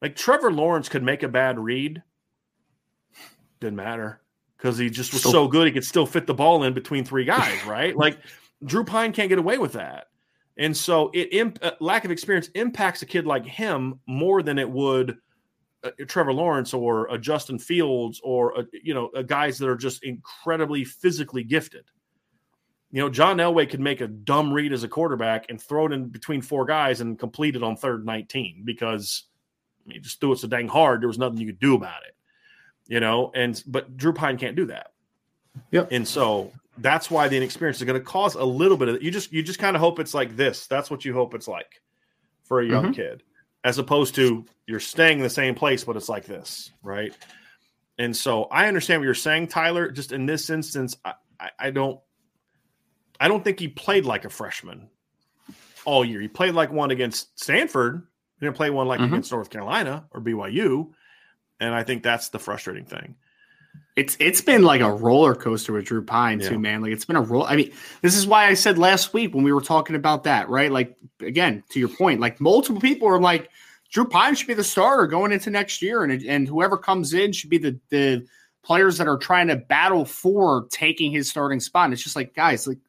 Like 0.02 0.18
Trevor 0.18 0.52
Lawrence 0.52 0.90
could 0.90 1.04
make 1.04 1.24
a 1.24 1.30
bad 1.30 1.58
read, 1.58 2.04
didn't 3.62 3.78
matter 3.78 4.20
because 4.58 4.78
he 4.78 4.90
just 4.90 5.14
was 5.14 5.24
so, 5.24 5.32
so 5.32 5.48
good 5.48 5.68
he 5.68 5.74
could 5.74 5.84
still 5.84 6.06
fit 6.06 6.28
the 6.28 6.34
ball 6.34 6.64
in 6.64 6.74
between 6.74 7.04
three 7.04 7.26
guys, 7.26 7.64
right? 7.66 7.96
like 7.96 8.18
Drew 8.64 8.84
Pyne 8.84 9.12
can't 9.12 9.30
get 9.30 9.40
away 9.40 9.58
with 9.58 9.74
that. 9.74 10.08
And 10.58 10.76
so 10.76 11.12
it 11.14 11.34
imp- 11.34 11.60
uh, 11.62 11.72
lack 11.80 12.06
of 12.06 12.12
experience 12.12 12.50
impacts 12.56 13.02
a 13.02 13.06
kid 13.06 13.26
like 13.26 13.46
him 13.46 14.00
more 14.08 14.42
than 14.42 14.58
it 14.58 14.70
would 14.70 15.18
uh, 15.84 15.92
Trevor 16.08 16.34
Lawrence 16.34 16.74
or 16.74 17.08
a 17.08 17.18
Justin 17.18 17.60
Fields 17.60 18.22
or 18.24 18.60
a, 18.60 18.66
you 18.82 18.94
know 18.94 19.10
guys 19.28 19.58
that 19.58 19.70
are 19.70 19.76
just 19.76 20.04
incredibly 20.04 20.84
physically 20.84 21.44
gifted. 21.44 21.86
You 22.92 23.02
know, 23.02 23.10
John 23.10 23.38
Elway 23.38 23.70
could 23.70 23.82
make 23.82 24.00
a 24.00 24.08
dumb 24.08 24.54
read 24.54 24.72
as 24.72 24.84
a 24.84 24.88
quarterback 24.88 25.48
and 25.50 25.62
throw 25.62 25.88
it 25.88 25.92
in 25.92 26.08
between 26.08 26.42
four 26.42 26.66
guys 26.66 27.02
and 27.02 27.20
complete 27.20 27.58
it 27.58 27.64
on 27.64 27.76
third 27.76 28.06
19 28.06 28.64
because 28.64 29.26
he 29.88 30.00
just 30.00 30.22
threw 30.22 30.32
it 30.32 30.40
so 30.40 30.48
dang 30.48 30.70
hard. 30.70 31.02
There 31.02 31.10
was 31.10 31.20
nothing 31.20 31.38
you 31.38 31.48
could 31.48 31.60
do 31.60 31.76
about 31.76 32.04
it. 32.08 32.16
You 32.88 33.00
know, 33.00 33.32
and 33.34 33.62
but 33.66 33.98
Drew 33.98 34.14
Pyne 34.14 34.38
can't 34.38 34.56
do 34.56 34.66
that. 34.68 34.92
Yep. 35.72 35.90
And 35.92 36.08
so 36.08 36.52
that's 36.78 37.10
why 37.10 37.28
the 37.28 37.38
inexperience 37.38 37.78
is 37.78 37.84
going 37.84 38.00
to 38.00 38.06
cause 38.06 38.36
a 38.36 38.44
little 38.44 38.78
bit 38.78 38.90
of 38.90 39.04
you 39.04 39.12
just 39.12 39.32
you 39.32 39.42
just 39.42 39.60
kind 39.60 39.76
of 39.76 39.80
hope 39.80 40.00
it's 40.00 40.14
like 40.14 40.36
this. 40.36 40.68
That's 40.68 40.92
what 40.92 41.06
you 41.06 41.14
hope 41.14 41.34
it's 41.34 41.48
like 41.48 41.82
for 42.44 42.60
a 42.60 42.66
young 42.66 42.86
mm-hmm. 42.86 42.94
kid, 42.94 43.24
as 43.64 43.78
opposed 43.78 44.16
to 44.16 44.46
you're 44.68 44.80
staying 44.80 45.18
in 45.18 45.24
the 45.24 45.30
same 45.30 45.56
place, 45.56 45.84
but 45.84 45.96
it's 45.96 46.10
like 46.10 46.26
this, 46.26 46.72
right? 46.84 47.16
And 47.98 48.16
so 48.16 48.44
I 48.46 48.68
understand 48.68 49.02
what 49.02 49.06
you're 49.06 49.14
saying, 49.14 49.48
Tyler. 49.48 49.90
Just 49.90 50.12
in 50.12 50.26
this 50.26 50.50
instance, 50.50 50.98
I, 51.06 51.14
I, 51.40 51.50
I 51.60 51.72
don't 51.72 52.00
I 53.20 53.28
don't 53.28 53.44
think 53.44 53.60
he 53.60 53.68
played 53.68 54.06
like 54.06 54.26
a 54.26 54.30
freshman 54.30 54.90
all 55.86 56.04
year. 56.04 56.20
He 56.20 56.28
played 56.28 56.54
like 56.54 56.72
one 56.72 56.92
against 56.92 57.40
Stanford. 57.40 58.06
He 58.40 58.46
didn't 58.46 58.58
play 58.58 58.70
one 58.70 58.88
like 58.88 59.00
mm-hmm. 59.00 59.14
against 59.14 59.32
North 59.32 59.50
Carolina 59.50 60.06
or 60.12 60.20
BYU. 60.20 60.92
And 61.60 61.74
I 61.74 61.84
think 61.84 62.04
that's 62.04 62.30
the 62.30 62.40
frustrating 62.40 62.86
thing. 62.86 63.16
It's 63.96 64.18
it's 64.20 64.42
been 64.42 64.64
like 64.64 64.82
a 64.82 64.92
roller 64.92 65.36
coaster 65.36 65.72
with 65.72 65.86
Drew 65.86 66.04
Pyne 66.04 66.40
too, 66.40 66.60
man. 66.60 66.82
Like 66.82 66.92
it's 66.92 67.06
been 67.06 67.16
a 67.16 67.22
roll. 67.22 67.46
I 67.46 67.56
mean, 67.56 67.72
this 68.02 68.16
is 68.16 68.28
why 68.28 68.46
I 68.46 68.54
said 68.54 68.78
last 68.78 69.14
week 69.14 69.34
when 69.34 69.44
we 69.44 69.54
were 69.54 69.62
talking 69.62 69.96
about 69.96 70.26
that, 70.26 70.50
right? 70.50 70.70
Like 70.70 70.98
again, 71.22 71.64
to 71.70 71.80
your 71.80 71.88
point, 71.88 72.20
like 72.20 72.42
multiple 72.42 72.82
people 72.82 73.08
are 73.08 73.22
like, 73.22 73.50
Drew 73.90 74.06
Pyne 74.06 74.36
should 74.36 74.48
be 74.48 74.54
the 74.54 74.66
starter 74.66 75.08
going 75.08 75.32
into 75.32 75.50
next 75.50 75.82
year, 75.82 76.04
and 76.04 76.22
and 76.24 76.46
whoever 76.46 76.78
comes 76.78 77.14
in 77.14 77.32
should 77.32 77.50
be 77.50 77.58
the 77.58 77.80
the 77.90 78.26
players 78.64 78.98
that 78.98 79.08
are 79.08 79.18
trying 79.18 79.48
to 79.48 79.56
battle 79.56 80.04
for 80.04 80.68
taking 80.72 81.12
his 81.12 81.30
starting 81.30 81.60
spot. 81.62 81.86
And 81.86 81.94
it's 81.94 82.04
just 82.04 82.16
like, 82.16 82.34
guys, 82.34 82.68
like 82.68 82.80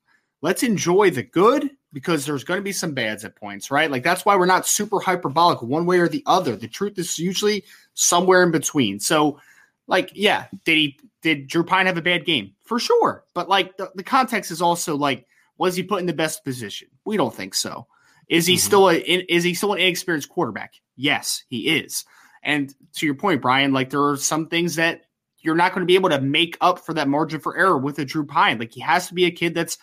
let's 0.43 0.63
enjoy 0.63 1.11
the 1.11 1.23
good 1.23 1.71
because 1.93 2.27
there's 2.27 2.45
going 2.45 2.59
to 2.59 2.65
be 2.65 2.73
some 2.73 2.93
bads 2.93 3.25
at 3.25 3.37
points, 3.37 3.71
right? 3.71 3.91
Like 3.91 4.03
that's 4.03 4.25
why 4.25 4.37
we're 4.37 4.47
not 4.47 4.67
super 4.67 5.01
hyperbolic 5.01 5.63
one 5.63 5.87
way 5.87 5.99
or 5.99 6.09
the 6.09 6.23
other. 6.27 6.57
The 6.57 6.69
truth 6.69 6.99
is 6.99 7.19
usually 7.19 7.65
somewhere 7.95 8.43
in 8.43 8.51
between. 8.51 9.01
So, 9.01 9.41
like, 9.87 10.11
yeah, 10.15 10.47
did 10.65 10.77
he 10.77 10.99
did 11.23 11.49
Drew 11.49 11.65
Pyne 11.65 11.87
have 11.87 11.97
a 11.97 12.03
bad 12.03 12.25
game? 12.25 12.53
For 12.65 12.79
sure. 12.79 13.25
But 13.35 13.49
like 13.49 13.77
the, 13.77 13.91
the 13.95 14.03
context 14.03 14.51
is 14.51 14.61
also 14.61 14.97
like, 14.97 15.27
was 15.59 15.75
he 15.75 15.83
put 15.83 16.01
in 16.01 16.07
the 16.07 16.13
best 16.13 16.45
position? 16.45 16.89
We 17.05 17.17
don't 17.17 17.35
think 17.35 17.55
so. 17.55 17.87
Is 18.29 18.47
he 18.47 18.55
mm-hmm. 18.55 18.67
still 18.67 18.91
a 18.91 18.95
is 18.97 19.45
he 19.45 19.55
still 19.55 19.73
an 19.73 19.81
inexperienced 19.81 20.29
quarterback? 20.29 20.75
Yes, 20.97 21.45
he 21.49 21.79
is. 21.79 22.05
And 22.43 22.75
to 22.95 23.07
your 23.07 23.15
point, 23.15 23.43
Brian, 23.43 23.73
like 23.73 23.91
there 23.91 24.05
are 24.05 24.17
some 24.17 24.49
things 24.49 24.77
that 24.77 25.03
you're 25.41 25.57
not 25.57 25.73
going 25.73 25.83
to 25.83 25.87
be 25.87 25.95
able 25.95 26.11
to 26.11 26.21
make 26.21 26.57
up 26.61 26.81
for 26.81 26.93
that 26.95 27.09
margin 27.09 27.41
for 27.41 27.57
error 27.57 27.79
with 27.79 27.99
a 27.99 28.05
Drew 28.05 28.27
Pyne. 28.27 28.59
Like 28.59 28.73
he 28.73 28.81
has 28.81 29.09
to 29.09 29.15
be 29.15 29.25
a 29.25 29.31
kid 29.31 29.55
that's 29.55 29.79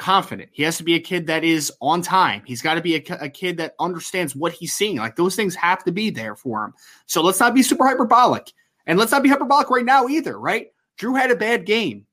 confident. 0.00 0.48
He 0.52 0.62
has 0.62 0.78
to 0.78 0.82
be 0.82 0.94
a 0.94 1.00
kid 1.00 1.26
that 1.26 1.44
is 1.44 1.70
on 1.80 2.00
time. 2.00 2.42
He's 2.46 2.62
got 2.62 2.74
to 2.74 2.80
be 2.80 2.96
a, 2.96 3.02
a, 3.20 3.28
kid 3.28 3.58
that 3.58 3.74
understands 3.78 4.34
what 4.34 4.52
he's 4.52 4.72
seeing. 4.72 4.96
Like 4.96 5.14
those 5.14 5.36
things 5.36 5.54
have 5.54 5.84
to 5.84 5.92
be 5.92 6.08
there 6.08 6.34
for 6.34 6.64
him. 6.64 6.74
So 7.06 7.22
let's 7.22 7.38
not 7.38 7.54
be 7.54 7.62
super 7.62 7.86
hyperbolic. 7.86 8.50
And 8.86 8.98
let's 8.98 9.12
not 9.12 9.22
be 9.22 9.28
hyperbolic 9.28 9.68
right 9.68 9.84
now 9.84 10.08
either, 10.08 10.40
right? 10.40 10.68
Drew 10.96 11.14
had 11.14 11.30
a 11.30 11.36
bad 11.36 11.66
game. 11.66 12.06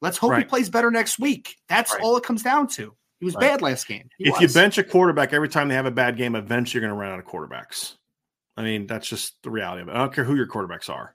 Let's 0.00 0.16
hope 0.16 0.32
right. 0.32 0.38
he 0.38 0.44
plays 0.44 0.70
better 0.70 0.90
next 0.90 1.18
week. 1.18 1.56
That's 1.68 1.92
right. 1.92 2.02
all 2.02 2.16
it 2.16 2.24
comes 2.24 2.42
down 2.42 2.66
to. 2.68 2.94
He 3.20 3.26
was 3.26 3.34
right. 3.34 3.42
bad 3.42 3.62
last 3.62 3.86
game. 3.86 4.08
He 4.18 4.28
if 4.28 4.32
was. 4.32 4.42
you 4.42 4.48
bench 4.48 4.78
a 4.78 4.84
quarterback 4.84 5.32
every 5.32 5.48
time 5.48 5.68
they 5.68 5.74
have 5.74 5.86
a 5.86 5.90
bad 5.90 6.16
game, 6.16 6.34
eventually 6.34 6.80
you're 6.80 6.88
going 6.88 6.98
to 6.98 7.00
run 7.00 7.12
out 7.12 7.18
of 7.18 7.26
quarterbacks. 7.26 7.94
I 8.56 8.62
mean, 8.62 8.86
that's 8.86 9.06
just 9.06 9.42
the 9.42 9.50
reality 9.50 9.82
of 9.82 9.88
it. 9.88 9.92
I 9.92 9.98
don't 9.98 10.14
care 10.14 10.24
who 10.24 10.34
your 10.34 10.48
quarterbacks 10.48 10.88
are. 10.88 11.14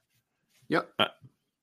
Yep. 0.70 0.90
Uh, 1.00 1.06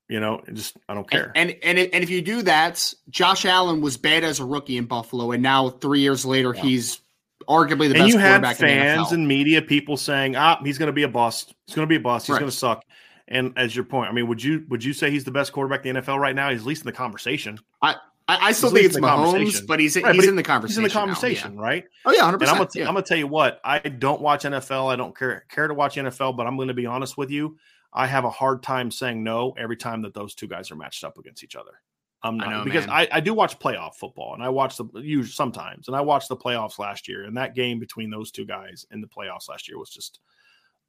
You 0.08 0.20
know, 0.20 0.40
just 0.52 0.76
I 0.88 0.94
don't 0.94 1.08
care. 1.08 1.32
And 1.34 1.56
and 1.62 1.78
and, 1.78 2.04
if 2.04 2.10
you 2.10 2.22
do 2.22 2.42
that, 2.42 2.94
Josh 3.10 3.44
Allen 3.44 3.80
was 3.80 3.96
bad 3.96 4.22
as 4.22 4.38
a 4.38 4.44
rookie 4.44 4.76
in 4.76 4.84
Buffalo, 4.84 5.32
and 5.32 5.42
now 5.42 5.68
three 5.68 6.00
years 6.00 6.24
later, 6.24 6.54
yeah. 6.54 6.62
he's 6.62 7.00
arguably 7.48 7.88
the 7.88 7.94
and 7.94 7.94
best. 7.94 8.08
you 8.08 8.18
had 8.18 8.56
fans 8.56 9.10
and 9.10 9.26
media 9.26 9.62
people 9.62 9.96
saying, 9.96 10.36
"Ah, 10.36 10.60
he's 10.62 10.78
going 10.78 10.86
to 10.86 10.92
be 10.92 11.02
a 11.02 11.08
bust. 11.08 11.54
He's 11.66 11.74
going 11.74 11.88
to 11.88 11.90
be 11.90 11.96
a 11.96 12.00
bust. 12.00 12.26
He's 12.26 12.34
right. 12.34 12.40
going 12.40 12.50
to 12.50 12.56
suck." 12.56 12.84
And 13.28 13.52
as 13.56 13.74
your 13.74 13.84
point, 13.84 14.08
I 14.08 14.12
mean, 14.12 14.28
would 14.28 14.40
you 14.42 14.64
would 14.68 14.84
you 14.84 14.92
say 14.92 15.10
he's 15.10 15.24
the 15.24 15.32
best 15.32 15.52
quarterback 15.52 15.84
in 15.84 15.96
the 15.96 16.02
NFL 16.02 16.18
right 16.18 16.36
now? 16.36 16.50
He's 16.50 16.60
at 16.60 16.66
least 16.66 16.82
in 16.82 16.86
the 16.86 16.92
conversation. 16.92 17.58
I 17.82 17.96
I, 18.28 18.48
I 18.48 18.52
still 18.52 18.70
think 18.70 18.86
it's 18.86 18.98
Mahomes, 18.98 19.64
but 19.66 19.78
he's 19.78 19.96
right, 19.96 20.14
he's 20.14 20.24
but 20.24 20.28
in 20.28 20.36
the 20.36 20.42
conversation. 20.42 20.70
He's 20.70 20.78
in 20.78 20.82
the 20.84 20.90
conversation, 20.90 21.56
now, 21.56 21.62
yeah. 21.62 21.68
right? 21.68 21.84
Oh 22.04 22.12
yeah, 22.12 22.22
hundred 22.22 22.38
percent. 22.38 22.58
I'm 22.58 22.66
gonna, 22.66 22.98
yeah. 22.98 23.00
Tell 23.02 23.18
you 23.18 23.28
what. 23.28 23.60
I 23.64 23.78
don't 23.78 24.20
watch 24.20 24.42
NFL. 24.42 24.92
I 24.92 24.96
don't 24.96 25.16
care 25.16 25.44
care 25.48 25.68
to 25.68 25.74
watch 25.74 25.96
NFL, 25.96 26.36
but 26.36 26.46
I'm 26.46 26.56
going 26.56 26.68
to 26.68 26.74
be 26.74 26.86
honest 26.86 27.16
with 27.16 27.30
you. 27.30 27.56
I 27.96 28.06
have 28.06 28.24
a 28.24 28.30
hard 28.30 28.62
time 28.62 28.90
saying 28.90 29.24
no 29.24 29.54
every 29.56 29.76
time 29.76 30.02
that 30.02 30.14
those 30.14 30.34
two 30.34 30.46
guys 30.46 30.70
are 30.70 30.76
matched 30.76 31.02
up 31.02 31.18
against 31.18 31.42
each 31.42 31.56
other. 31.56 31.80
I'm 32.22 32.36
not 32.36 32.48
I 32.48 32.52
know, 32.52 32.64
because 32.64 32.86
I, 32.88 33.08
I, 33.12 33.20
do 33.20 33.34
watch 33.34 33.58
playoff 33.58 33.94
football 33.94 34.34
and 34.34 34.42
I 34.42 34.48
watch 34.48 34.76
the 34.76 34.86
usually 34.94 35.30
sometimes 35.30 35.86
and 35.86 35.96
I 35.96 36.00
watched 36.00 36.28
the 36.28 36.36
playoffs 36.36 36.78
last 36.78 37.08
year 37.08 37.24
and 37.24 37.36
that 37.36 37.54
game 37.54 37.78
between 37.78 38.10
those 38.10 38.30
two 38.30 38.44
guys 38.44 38.86
in 38.90 39.00
the 39.00 39.06
playoffs 39.06 39.48
last 39.48 39.68
year 39.68 39.78
was 39.78 39.90
just 39.90 40.20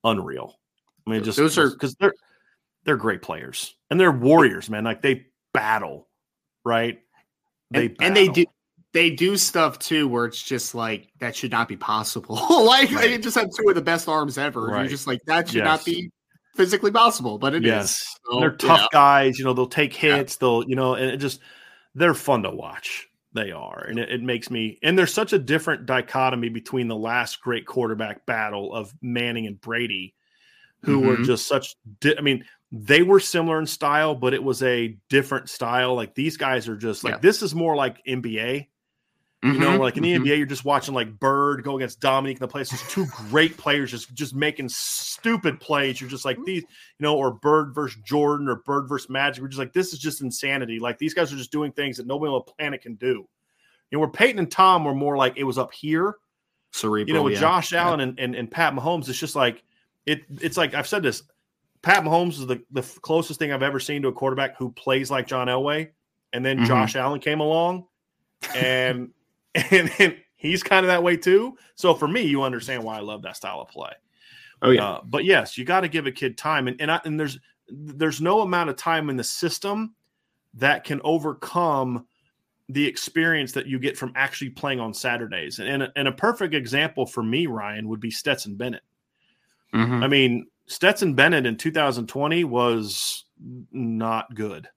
unreal. 0.04 0.60
I 1.06 1.12
mean, 1.12 1.24
just 1.24 1.38
those 1.38 1.58
are 1.58 1.70
because 1.70 1.96
they're 1.96 2.14
they're 2.84 2.98
great 2.98 3.22
players 3.22 3.76
and 3.90 4.00
they're 4.00 4.12
warriors, 4.12 4.70
man. 4.70 4.84
Like 4.84 5.02
they 5.02 5.28
battle, 5.54 6.08
right? 6.66 7.00
They 7.72 7.86
and, 7.86 7.96
and 8.02 8.16
they 8.16 8.30
do 8.30 8.46
they 8.94 9.10
do 9.12 9.38
stuff 9.38 9.80
too 9.80 10.08
where 10.08 10.26
it's 10.26 10.42
just 10.42 10.74
like 10.74 11.10
that 11.20 11.36
should 11.36 11.52
not 11.52 11.68
be 11.68 11.78
possible. 11.78 12.36
like 12.66 12.92
right. 12.92 13.02
they 13.02 13.18
just 13.18 13.36
have 13.36 13.50
two 13.56 13.70
of 13.70 13.76
the 13.76 13.82
best 13.82 14.08
arms 14.08 14.38
ever. 14.38 14.68
Right. 14.68 14.82
You're 14.82 14.90
just 14.90 15.08
like 15.08 15.20
that 15.28 15.50
should 15.50 15.58
yes. 15.58 15.66
not 15.66 15.86
be 15.86 16.10
physically 16.58 16.92
possible, 16.92 17.38
but 17.38 17.56
it 17.56 17.64
yes. 17.64 18.02
is. 18.02 18.20
So, 18.30 18.40
they're 18.40 18.52
tough 18.52 18.82
yeah. 18.82 18.88
guys. 18.92 19.40
You 19.40 19.46
know, 19.46 19.54
they'll 19.54 19.68
take 19.68 19.94
hits. 19.94 20.34
Yeah. 20.34 20.38
They'll, 20.42 20.64
you 20.68 20.76
know, 20.76 20.96
and 20.96 21.12
it 21.12 21.18
just 21.18 21.40
they're 21.96 22.14
fun 22.14 22.44
to 22.44 22.52
watch. 22.52 23.08
They 23.34 23.52
are, 23.52 23.86
and 23.88 24.00
it, 24.00 24.10
it, 24.10 24.24
makes 24.24 24.50
me. 24.50 24.80
And 24.82 24.98
there's 24.98 25.14
such 25.14 25.32
a 25.32 25.38
different 25.38 25.86
dichotomy 25.86 26.50
between 26.50 26.88
the 26.88 26.96
last 26.96 27.40
great 27.40 27.68
quarterback 27.68 28.26
battle 28.26 28.74
of 28.74 28.92
Manning 29.02 29.46
and 29.46 29.62
Brady, 29.62 30.16
who 30.82 31.00
mm-hmm. 31.00 31.08
were 31.08 31.18
just 31.18 31.48
such. 31.48 31.76
Di- 32.00 32.18
I 32.18 32.22
mean, 32.22 32.46
they 32.72 33.04
were 33.04 33.20
similar 33.20 33.60
in 33.60 33.68
style, 33.68 34.16
but 34.16 34.34
it 34.34 34.44
was 34.44 34.64
a 34.64 34.98
different 35.10 35.50
style. 35.50 35.94
Like 35.94 36.16
these 36.16 36.38
guys 36.38 36.68
are 36.68 36.78
just 36.78 37.04
like 37.04 37.16
yeah. 37.16 37.20
this 37.20 37.44
is 37.44 37.54
more 37.54 37.76
like 37.76 38.04
NBA 38.06 38.68
you 39.44 39.52
mm-hmm, 39.52 39.62
know, 39.62 39.78
like 39.78 39.98
in 39.98 40.04
the 40.04 40.14
mm-hmm. 40.14 40.24
NBA, 40.24 40.38
you're 40.38 40.48
just 40.48 40.66
watching 40.66 40.96
like 40.96 41.20
Bird 41.20 41.64
go 41.64 41.78
against 41.78 42.00
Dominique 42.00 42.38
in 42.38 42.42
the 42.42 42.48
place. 42.48 42.72
There's 42.72 42.82
two 42.92 43.06
great 43.30 43.56
players 43.56 43.92
just 43.92 44.12
just 44.16 44.34
making 44.34 44.70
stupid 44.70 45.60
plays. 45.60 46.02
You're 46.02 46.10
just 46.10 46.26
like 46.26 46.44
these, 46.44 46.64
you 46.64 47.02
know, 47.04 47.16
or 47.16 47.32
Bird 47.32 47.76
versus 47.76 48.02
Jordan 48.04 48.48
or 48.50 48.56
Bird 48.56 48.90
versus 48.90 49.12
Magic. 49.12 49.44
We're 49.44 49.50
just 49.50 49.60
like, 49.60 49.74
this 49.74 49.94
is 49.94 50.00
just 50.00 50.22
insanity. 50.22 50.80
Like 50.80 50.98
these 50.98 51.14
guys 51.14 51.32
are 51.32 51.38
just 51.38 51.52
doing 51.52 51.72
things 51.72 51.98
that 51.98 52.08
nobody 52.08 52.32
on 52.32 52.42
the 52.46 52.52
planet 52.52 52.82
can 52.82 52.96
do. 52.96 53.28
You 53.92 53.98
know, 53.98 54.00
where 54.00 54.10
Peyton 54.10 54.40
and 54.40 54.50
Tom 54.50 54.84
were 54.84 54.96
more 54.96 55.16
like 55.18 55.38
it 55.38 55.44
was 55.44 55.60
up 55.60 55.72
here. 55.72 56.16
Cerebral, 56.72 57.08
you 57.08 57.14
know, 57.14 57.24
with 57.24 57.34
yeah. 57.34 57.40
Josh 57.40 57.74
Allen 57.74 58.00
yeah. 58.00 58.06
and, 58.08 58.20
and, 58.20 58.36
and 58.36 58.52
Pat 58.52 58.74
Mahomes, 58.74 59.08
it's 59.08 59.20
just 59.20 59.36
like 59.36 59.64
it. 60.08 60.24
It's 60.42 60.58
like 60.58 60.74
I've 60.74 60.88
said 60.88 61.04
this. 61.04 61.22
Pat 61.84 62.04
Mahomes 62.04 62.40
is 62.40 62.48
the, 62.48 62.64
the 62.72 62.82
closest 63.02 63.38
thing 63.38 63.52
I've 63.52 63.62
ever 63.62 63.80
seen 63.80 64.02
to 64.02 64.08
a 64.08 64.14
quarterback 64.14 64.58
who 64.58 64.72
plays 64.72 65.12
like 65.12 65.28
John 65.28 65.46
Elway. 65.48 65.90
And 66.34 66.44
then 66.44 66.58
mm-hmm. 66.58 66.66
Josh 66.66 66.96
Allen 66.96 67.20
came 67.20 67.40
along 67.40 67.86
and 68.56 69.12
and, 69.72 69.92
and 70.00 70.18
he's 70.36 70.64
kind 70.64 70.86
of 70.86 70.88
that 70.88 71.04
way 71.04 71.18
too. 71.18 71.58
So 71.76 71.94
for 71.94 72.08
me, 72.08 72.22
you 72.22 72.44
understand 72.44 72.84
why 72.84 72.98
I 72.98 73.02
love 73.02 73.24
that 73.24 73.36
style 73.36 73.62
of 73.62 73.70
play. 73.70 73.92
Oh 74.62 74.72
yeah, 74.72 74.90
uh, 74.90 75.02
but 75.04 75.26
yes, 75.26 75.58
you 75.58 75.66
got 75.66 75.82
to 75.82 75.88
give 75.88 76.08
a 76.08 76.12
kid 76.12 76.38
time, 76.38 76.68
and 76.68 76.80
and, 76.82 76.92
I, 76.92 77.00
and 77.06 77.20
there's 77.20 77.38
there's 77.70 78.22
no 78.22 78.42
amount 78.42 78.70
of 78.70 78.76
time 78.76 79.10
in 79.10 79.18
the 79.18 79.24
system 79.24 79.94
that 80.56 80.84
can 80.84 81.02
overcome 81.04 82.06
the 82.70 82.86
experience 82.86 83.52
that 83.54 83.68
you 83.68 83.80
get 83.80 83.98
from 83.98 84.12
actually 84.16 84.50
playing 84.50 84.80
on 84.80 84.94
Saturdays. 84.94 85.60
And, 85.60 85.70
and, 85.70 85.84
a, 85.84 85.92
and 85.96 86.08
a 86.08 86.12
perfect 86.12 86.54
example 86.54 87.06
for 87.06 87.24
me, 87.24 87.48
Ryan, 87.48 87.88
would 87.88 88.00
be 88.00 88.12
Stetson 88.12 88.56
Bennett. 88.56 88.84
Mm-hmm. 89.74 90.04
I 90.04 90.08
mean, 90.08 90.48
Stetson 90.66 91.14
Bennett 91.14 91.46
in 91.46 91.56
2020 91.56 92.44
was 92.44 93.26
not 93.72 94.34
good. 94.34 94.68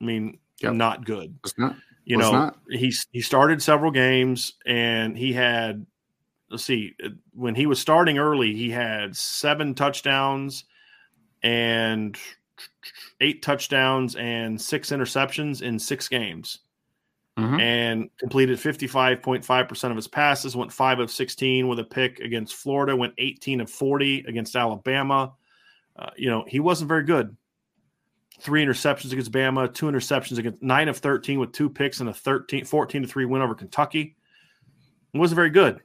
I 0.00 0.04
mean, 0.04 0.38
yep. 0.60 0.72
not 0.72 1.04
good. 1.04 1.36
It's 1.44 1.58
not. 1.58 1.76
You 2.04 2.16
know, 2.16 2.52
he 2.68 2.92
he 3.12 3.20
started 3.20 3.62
several 3.62 3.90
games 3.90 4.54
and 4.66 5.16
he 5.16 5.32
had 5.32 5.86
let's 6.50 6.64
see 6.64 6.94
when 7.32 7.54
he 7.54 7.66
was 7.66 7.80
starting 7.80 8.18
early, 8.18 8.54
he 8.54 8.70
had 8.70 9.16
seven 9.16 9.74
touchdowns 9.74 10.64
and 11.42 12.16
eight 13.20 13.42
touchdowns 13.42 14.16
and 14.16 14.60
six 14.60 14.90
interceptions 14.90 15.62
in 15.62 15.78
six 15.78 16.08
games. 16.08 16.58
Mm-hmm. 17.38 17.60
And 17.60 18.10
completed 18.18 18.58
55.5% 18.58 19.90
of 19.90 19.96
his 19.96 20.06
passes, 20.06 20.54
went 20.54 20.70
5 20.70 20.98
of 20.98 21.10
16 21.10 21.66
with 21.66 21.78
a 21.78 21.84
pick 21.84 22.20
against 22.20 22.56
Florida, 22.56 22.94
went 22.94 23.14
18 23.16 23.62
of 23.62 23.70
40 23.70 24.24
against 24.28 24.54
Alabama. 24.54 25.32
Uh, 25.96 26.10
you 26.14 26.28
know, 26.28 26.44
he 26.46 26.60
wasn't 26.60 26.88
very 26.88 27.04
good 27.04 27.34
three 28.42 28.64
interceptions 28.64 29.12
against 29.12 29.30
Bama, 29.30 29.72
two 29.72 29.86
interceptions 29.86 30.38
against 30.38 30.60
nine 30.62 30.88
of 30.88 30.98
13 30.98 31.38
with 31.38 31.52
two 31.52 31.70
picks 31.70 32.00
and 32.00 32.08
a 32.08 32.14
13, 32.14 32.64
14 32.64 33.02
to 33.02 33.08
three 33.08 33.24
win 33.24 33.40
over 33.40 33.54
Kentucky. 33.54 34.16
It 35.14 35.18
wasn't 35.18 35.36
very 35.36 35.50
good. 35.50 35.80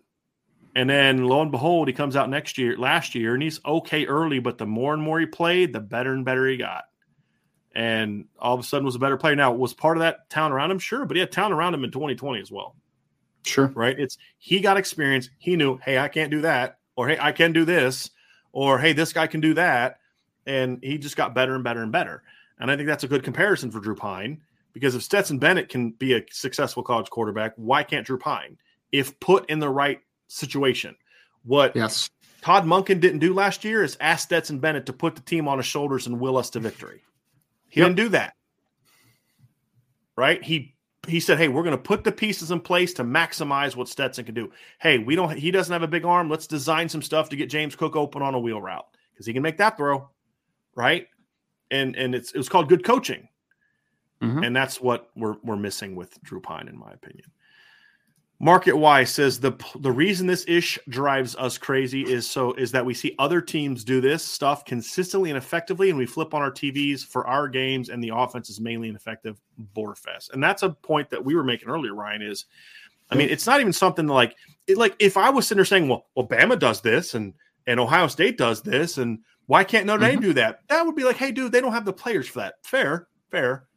And 0.75 0.89
then 0.89 1.23
lo 1.23 1.41
and 1.41 1.51
behold, 1.51 1.87
he 1.87 1.93
comes 1.93 2.15
out 2.15 2.29
next 2.29 2.57
year, 2.57 2.77
last 2.77 3.15
year, 3.15 3.33
and 3.33 3.43
he's 3.43 3.59
okay 3.65 4.05
early, 4.05 4.39
but 4.39 4.57
the 4.57 4.65
more 4.65 4.93
and 4.93 5.01
more 5.01 5.19
he 5.19 5.25
played, 5.25 5.71
the 5.71 5.79
better 5.79 6.13
and 6.13 6.25
better 6.25 6.47
he 6.47 6.57
got. 6.57 6.85
And 7.75 8.25
all 8.39 8.55
of 8.55 8.59
a 8.59 8.63
sudden 8.63 8.85
was 8.85 8.95
a 8.95 8.99
better 8.99 9.17
player. 9.17 9.35
Now, 9.35 9.51
was 9.53 9.73
part 9.73 9.97
of 9.97 10.01
that 10.01 10.29
town 10.29 10.51
around 10.51 10.71
him? 10.71 10.79
Sure, 10.79 11.05
but 11.05 11.15
he 11.15 11.19
had 11.19 11.31
town 11.31 11.51
around 11.51 11.73
him 11.73 11.83
in 11.83 11.91
2020 11.91 12.41
as 12.41 12.51
well. 12.51 12.75
Sure. 13.45 13.67
Right? 13.67 13.99
It's 13.99 14.17
he 14.39 14.59
got 14.59 14.77
experience. 14.77 15.29
He 15.37 15.55
knew, 15.55 15.77
hey, 15.77 15.99
I 15.99 16.07
can't 16.07 16.31
do 16.31 16.41
that, 16.41 16.79
or 16.95 17.07
hey, 17.07 17.17
I 17.19 17.31
can 17.31 17.53
do 17.53 17.65
this, 17.65 18.09
or 18.51 18.79
hey, 18.79 18.93
this 18.93 19.13
guy 19.13 19.27
can 19.27 19.41
do 19.41 19.53
that. 19.55 19.99
And 20.45 20.79
he 20.81 20.97
just 20.97 21.17
got 21.17 21.35
better 21.35 21.55
and 21.55 21.63
better 21.63 21.83
and 21.83 21.91
better. 21.91 22.23
And 22.59 22.71
I 22.71 22.75
think 22.75 22.87
that's 22.87 23.03
a 23.03 23.07
good 23.07 23.23
comparison 23.23 23.71
for 23.71 23.79
Drew 23.79 23.95
Pyne 23.95 24.41
because 24.73 24.95
if 24.95 25.03
Stetson 25.03 25.39
Bennett 25.39 25.69
can 25.69 25.91
be 25.91 26.13
a 26.13 26.23
successful 26.31 26.83
college 26.83 27.09
quarterback, 27.09 27.53
why 27.55 27.83
can't 27.83 28.05
Drew 28.05 28.17
Pyne 28.17 28.57
if 28.91 29.19
put 29.19 29.49
in 29.49 29.59
the 29.59 29.69
right 29.69 29.99
situation? 30.27 30.95
What 31.43 31.75
yes. 31.75 32.09
Todd 32.41 32.65
Monken 32.65 32.99
didn't 32.99 33.19
do 33.19 33.33
last 33.33 33.63
year 33.63 33.83
is 33.83 33.97
ask 33.99 34.25
Stetson 34.25 34.59
Bennett 34.59 34.85
to 34.87 34.93
put 34.93 35.15
the 35.15 35.21
team 35.21 35.47
on 35.47 35.57
his 35.57 35.65
shoulders 35.65 36.07
and 36.07 36.19
will 36.19 36.37
us 36.37 36.49
to 36.51 36.59
victory. 36.59 37.01
He 37.69 37.79
yep. 37.79 37.87
didn't 37.87 37.97
do 37.97 38.09
that. 38.09 38.33
Right? 40.15 40.43
He 40.43 40.75
he 41.07 41.19
said, 41.19 41.37
"Hey, 41.37 41.47
we're 41.47 41.63
going 41.63 41.75
to 41.75 41.81
put 41.81 42.03
the 42.03 42.11
pieces 42.11 42.51
in 42.51 42.59
place 42.59 42.93
to 42.95 43.03
maximize 43.03 43.75
what 43.75 43.87
Stetson 43.87 44.25
can 44.25 44.35
do. 44.35 44.51
Hey, 44.79 44.97
we 44.97 45.15
don't 45.15 45.37
he 45.37 45.51
doesn't 45.51 45.71
have 45.71 45.83
a 45.83 45.87
big 45.87 46.05
arm. 46.05 46.29
Let's 46.29 46.47
design 46.47 46.89
some 46.89 47.01
stuff 47.01 47.29
to 47.29 47.35
get 47.35 47.49
James 47.49 47.75
Cook 47.75 47.95
open 47.95 48.21
on 48.21 48.33
a 48.33 48.39
wheel 48.39 48.61
route 48.61 48.85
because 49.13 49.25
he 49.25 49.33
can 49.33 49.43
make 49.43 49.57
that 49.57 49.77
throw." 49.77 50.09
Right? 50.75 51.07
And 51.71 51.95
and 51.95 52.15
it's 52.15 52.31
it 52.31 52.37
was 52.37 52.49
called 52.49 52.69
good 52.69 52.83
coaching, 52.83 53.27
mm-hmm. 54.21 54.43
and 54.43 54.55
that's 54.55 54.79
what 54.79 55.09
we're 55.15 55.35
we're 55.43 55.57
missing 55.57 55.95
with 55.95 56.21
Drew 56.23 56.39
Pyne, 56.39 56.67
in 56.67 56.77
my 56.77 56.91
opinion. 56.91 57.25
Market 58.39 58.77
Wise 58.77 59.11
says 59.11 59.39
the 59.39 59.53
the 59.79 59.91
reason 59.91 60.27
this 60.27 60.45
ish 60.47 60.77
drives 60.89 61.35
us 61.37 61.57
crazy 61.57 62.03
is 62.03 62.29
so 62.29 62.53
is 62.53 62.71
that 62.71 62.85
we 62.85 62.93
see 62.93 63.15
other 63.17 63.41
teams 63.41 63.83
do 63.83 63.99
this 63.99 64.23
stuff 64.23 64.63
consistently 64.63 65.31
and 65.31 65.37
effectively, 65.37 65.89
and 65.89 65.97
we 65.97 66.05
flip 66.05 66.35
on 66.35 66.43
our 66.43 66.51
TVs 66.51 67.03
for 67.03 67.25
our 67.25 67.47
games, 67.47 67.89
and 67.89 68.03
the 68.03 68.11
offense 68.13 68.49
is 68.49 68.61
mainly 68.61 68.89
ineffective. 68.89 69.41
Borefest, 69.75 70.33
and 70.33 70.43
that's 70.43 70.61
a 70.61 70.69
point 70.69 71.09
that 71.09 71.25
we 71.25 71.33
were 71.33 71.43
making 71.43 71.67
earlier. 71.67 71.95
Ryan 71.95 72.21
is, 72.21 72.45
I 73.09 73.15
mean, 73.15 73.29
it's 73.29 73.47
not 73.47 73.59
even 73.59 73.73
something 73.73 74.05
like 74.05 74.35
it, 74.67 74.77
like 74.77 74.95
if 74.99 75.17
I 75.17 75.31
was 75.31 75.47
sitting 75.47 75.57
there 75.57 75.65
saying, 75.65 75.87
well, 75.87 76.05
well, 76.13 76.27
Bama 76.27 76.59
does 76.59 76.81
this, 76.81 77.15
and 77.15 77.33
and 77.65 77.79
Ohio 77.79 78.05
State 78.05 78.37
does 78.37 78.61
this, 78.61 78.99
and 78.99 79.17
why 79.47 79.63
can't 79.63 79.85
Notre 79.85 80.05
Dame 80.05 80.15
mm-hmm. 80.15 80.21
do 80.21 80.33
that? 80.33 80.59
That 80.69 80.85
would 80.85 80.95
be 80.95 81.03
like, 81.03 81.15
hey, 81.15 81.31
dude, 81.31 81.51
they 81.51 81.61
don't 81.61 81.73
have 81.73 81.85
the 81.85 81.93
players 81.93 82.27
for 82.27 82.39
that. 82.39 82.55
Fair, 82.63 83.07
fair. 83.31 83.67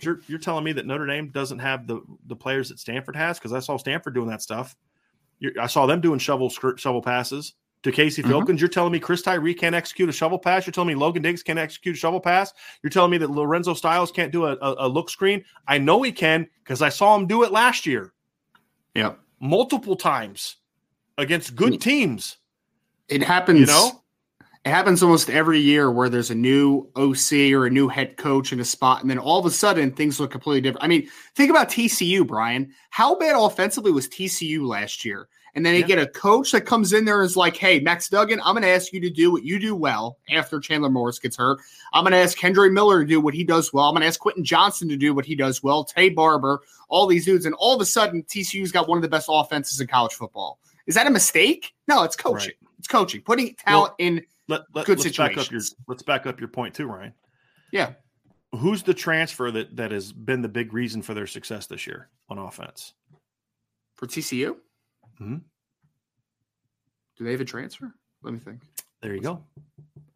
You're, 0.00 0.20
you're 0.26 0.38
telling 0.38 0.64
me 0.64 0.72
that 0.72 0.86
Notre 0.86 1.06
Dame 1.06 1.30
doesn't 1.30 1.58
have 1.58 1.86
the 1.86 2.00
the 2.26 2.36
players 2.36 2.68
that 2.70 2.78
Stanford 2.78 3.16
has 3.16 3.38
because 3.38 3.52
I 3.52 3.60
saw 3.60 3.76
Stanford 3.76 4.14
doing 4.14 4.28
that 4.28 4.42
stuff. 4.42 4.76
You're, 5.38 5.52
I 5.60 5.66
saw 5.66 5.86
them 5.86 6.00
doing 6.00 6.18
shovel 6.18 6.48
shovel 6.48 7.02
passes 7.02 7.54
to 7.82 7.92
Casey 7.92 8.22
mm-hmm. 8.22 8.32
Filkins. 8.32 8.60
You're 8.60 8.68
telling 8.68 8.92
me 8.92 8.98
Chris 8.98 9.22
Tyree 9.22 9.54
can't 9.54 9.74
execute 9.74 10.08
a 10.08 10.12
shovel 10.12 10.38
pass. 10.38 10.66
You're 10.66 10.72
telling 10.72 10.88
me 10.88 10.94
Logan 10.94 11.22
Diggs 11.22 11.42
can't 11.42 11.58
execute 11.58 11.96
a 11.96 11.98
shovel 11.98 12.20
pass. 12.20 12.52
You're 12.82 12.90
telling 12.90 13.10
me 13.10 13.18
that 13.18 13.30
Lorenzo 13.30 13.74
Styles 13.74 14.10
can't 14.10 14.32
do 14.32 14.46
a, 14.46 14.52
a, 14.60 14.86
a 14.86 14.88
look 14.88 15.10
screen. 15.10 15.44
I 15.68 15.78
know 15.78 16.02
he 16.02 16.12
can 16.12 16.48
because 16.64 16.82
I 16.82 16.88
saw 16.88 17.14
him 17.14 17.26
do 17.26 17.44
it 17.44 17.52
last 17.52 17.86
year. 17.86 18.12
Yep, 18.94 19.18
multiple 19.38 19.96
times 19.96 20.56
against 21.18 21.54
good 21.54 21.80
teams. 21.80 22.38
It 23.08 23.22
happens. 23.22 23.60
You 23.60 23.66
know, 23.66 23.99
it 24.64 24.70
happens 24.70 25.02
almost 25.02 25.30
every 25.30 25.58
year 25.58 25.90
where 25.90 26.08
there's 26.08 26.30
a 26.30 26.34
new 26.34 26.88
OC 26.96 27.52
or 27.52 27.66
a 27.66 27.70
new 27.70 27.88
head 27.88 28.16
coach 28.16 28.52
in 28.52 28.60
a 28.60 28.64
spot, 28.64 29.00
and 29.00 29.10
then 29.10 29.18
all 29.18 29.38
of 29.38 29.46
a 29.46 29.50
sudden 29.50 29.90
things 29.90 30.20
look 30.20 30.30
completely 30.30 30.60
different. 30.60 30.84
I 30.84 30.88
mean, 30.88 31.08
think 31.34 31.50
about 31.50 31.70
TCU, 31.70 32.26
Brian. 32.26 32.72
How 32.90 33.14
bad 33.14 33.36
offensively 33.36 33.90
was 33.90 34.08
TCU 34.08 34.66
last 34.66 35.04
year? 35.04 35.28
And 35.54 35.66
then 35.66 35.72
they 35.72 35.80
Yeah. 35.80 35.86
get 35.86 35.98
a 35.98 36.06
coach 36.06 36.52
that 36.52 36.60
comes 36.60 36.92
in 36.92 37.04
there 37.04 37.22
and 37.22 37.26
is 37.26 37.36
like, 37.36 37.56
hey, 37.56 37.80
Max 37.80 38.08
Duggan, 38.08 38.40
I'm 38.44 38.54
going 38.54 38.62
to 38.62 38.68
ask 38.68 38.92
you 38.92 39.00
to 39.00 39.10
do 39.10 39.32
what 39.32 39.42
you 39.44 39.58
do 39.58 39.74
well 39.74 40.18
after 40.30 40.60
Chandler 40.60 40.90
Morris 40.90 41.18
gets 41.18 41.36
hurt. 41.38 41.58
I'm 41.92 42.04
going 42.04 42.12
to 42.12 42.18
ask 42.18 42.38
Kendre 42.38 42.70
Miller 42.72 43.00
to 43.00 43.08
do 43.08 43.20
what 43.20 43.34
he 43.34 43.42
does 43.42 43.72
well. 43.72 43.86
I'm 43.86 43.94
going 43.94 44.02
to 44.02 44.06
ask 44.06 44.20
Quentin 44.20 44.44
Johnston 44.44 44.88
to 44.90 44.96
do 44.96 45.12
what 45.12 45.24
he 45.24 45.34
does 45.34 45.60
well, 45.60 45.84
Taye 45.84 46.14
Barber, 46.14 46.60
all 46.88 47.06
these 47.08 47.24
dudes. 47.24 47.46
And 47.46 47.54
all 47.58 47.74
of 47.74 47.80
a 47.80 47.86
sudden, 47.86 48.22
TCU's 48.22 48.70
got 48.70 48.88
one 48.88 48.96
of 48.98 49.02
the 49.02 49.08
best 49.08 49.26
offenses 49.28 49.80
in 49.80 49.88
college 49.88 50.12
football. 50.12 50.60
Is 50.86 50.94
that 50.94 51.08
a 51.08 51.10
mistake? 51.10 51.74
No, 51.88 52.04
it's 52.04 52.14
coaching. 52.14 52.52
It's 52.78 52.86
coaching, 52.88 53.22
putting 53.22 53.54
talent 53.54 53.94
in. 53.98 54.22
Let, 54.50 54.62
let, 54.74 54.84
Good 54.86 54.98
let's 54.98 55.16
back 55.16 55.38
up 55.38 55.50
your 55.50 55.60
let's 55.86 56.02
back 56.02 56.26
up 56.26 56.40
your 56.40 56.48
point 56.48 56.74
too, 56.74 56.86
Ryan. 56.86 57.14
Yeah. 57.72 57.92
Who's 58.52 58.82
the 58.82 58.92
transfer 58.94 59.50
that 59.52 59.76
that 59.76 59.92
has 59.92 60.12
been 60.12 60.42
the 60.42 60.48
big 60.48 60.74
reason 60.74 61.02
for 61.02 61.14
their 61.14 61.28
success 61.28 61.66
this 61.66 61.86
year 61.86 62.08
on 62.28 62.36
offense? 62.38 62.94
For 63.96 64.06
TCU? 64.08 64.56
Mhm. 65.20 65.42
Do 67.16 67.24
they 67.24 67.30
have 67.30 67.40
a 67.40 67.44
transfer? 67.44 67.94
Let 68.22 68.34
me 68.34 68.40
think. 68.40 68.62
There 69.02 69.14
you 69.14 69.20
go. 69.20 69.44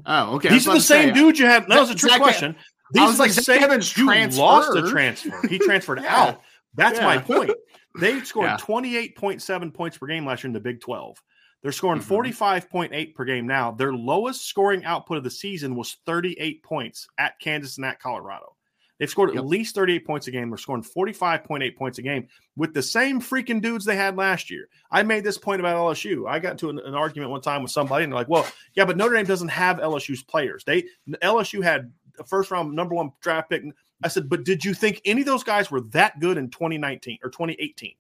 Oh, 0.05 0.35
okay. 0.37 0.49
These 0.49 0.67
are 0.67 0.75
the 0.75 0.81
same 0.81 1.11
say, 1.11 1.15
dudes 1.15 1.39
you 1.39 1.47
had. 1.47 1.69
That 1.69 1.79
was 1.81 1.91
a 1.91 1.95
trick 1.95 2.21
question. 2.21 2.57
These 2.93 3.03
I 3.03 3.07
was 3.07 3.15
are 3.21 3.23
like, 3.23 3.35
the 3.35 3.43
same. 3.43 3.63
Evans 3.63 3.97
You 3.97 4.07
lost 4.39 4.77
a 4.77 4.83
transfer. 4.91 5.47
He 5.49 5.59
transferred 5.59 6.01
Yeah. 6.03 6.17
out. 6.23 6.43
That's 6.75 7.01
my 7.01 7.19
point. 7.19 7.53
They 8.01 8.21
scored 8.23 8.47
Yeah. 8.49 8.57
28.7 8.57 9.73
points 9.73 9.97
per 9.97 10.07
game 10.09 10.27
last 10.27 10.43
year 10.43 10.49
in 10.49 10.53
the 10.53 10.61
Big 10.61 10.81
12. 10.81 11.17
They're 11.65 11.73
scoring 11.73 12.01
Mhm. 12.03 12.05
45.8 12.05 13.15
per 13.15 13.25
game 13.25 13.47
now. 13.47 13.71
Their 13.73 13.95
lowest 13.95 14.45
scoring 14.47 14.85
output 14.85 15.17
of 15.17 15.25
the 15.25 15.31
season 15.31 15.75
was 15.75 15.97
38 16.05 16.63
points 16.63 17.09
at 17.19 17.41
Kansas 17.41 17.79
and 17.79 17.87
at 17.87 17.99
Colorado. 17.99 18.55
They've 18.99 19.09
scored 19.09 19.31
Yep. 19.31 19.39
at 19.39 19.47
least 19.47 19.75
38 19.75 20.07
points 20.07 20.27
a 20.29 20.31
game. 20.31 20.51
They're 20.51 20.59
scoring 20.59 20.83
45.8 20.83 21.75
points 21.77 21.97
a 21.99 22.03
game 22.03 22.29
with 22.55 22.75
the 22.75 22.83
same 22.83 23.19
freaking 23.19 23.63
dudes 23.63 23.87
they 23.87 23.97
had 23.97 24.15
last 24.17 24.51
year. 24.51 24.69
I 24.91 25.03
made 25.05 25.25
this 25.25 25.39
point 25.39 25.59
about 25.61 25.77
LSU. 25.77 26.29
I 26.29 26.39
got 26.39 26.53
into 26.53 26.69
an, 26.69 26.79
an 26.81 26.95
argument 26.95 27.31
one 27.31 27.41
time 27.41 27.63
with 27.63 27.73
somebody, 27.73 28.05
and 28.05 28.13
they're 28.13 28.21
like, 28.21 28.29
well, 28.29 28.47
yeah, 28.75 28.85
but 28.85 28.99
Notre 28.99 29.15
Dame 29.17 29.25
doesn't 29.27 29.49
have 29.49 29.79
LSU's 29.81 30.23
players. 30.23 30.65
They 30.65 30.85
LSU 31.23 31.63
had 31.63 31.93
a 32.19 32.25
first 32.25 32.51
round 32.51 32.73
number 32.77 32.95
one 32.95 33.11
draft 33.23 33.49
pick. 33.49 33.65
I 34.03 34.09
said, 34.09 34.29
but 34.29 34.45
did 34.45 34.65
you 34.65 34.75
think 34.75 35.01
any 35.07 35.23
of 35.23 35.27
those 35.27 35.43
guys 35.43 35.71
were 35.71 35.81
that 35.93 36.21
good 36.21 36.37
in 36.37 36.51
2019 36.51 37.19
or 37.25 37.31
2018 37.31 37.95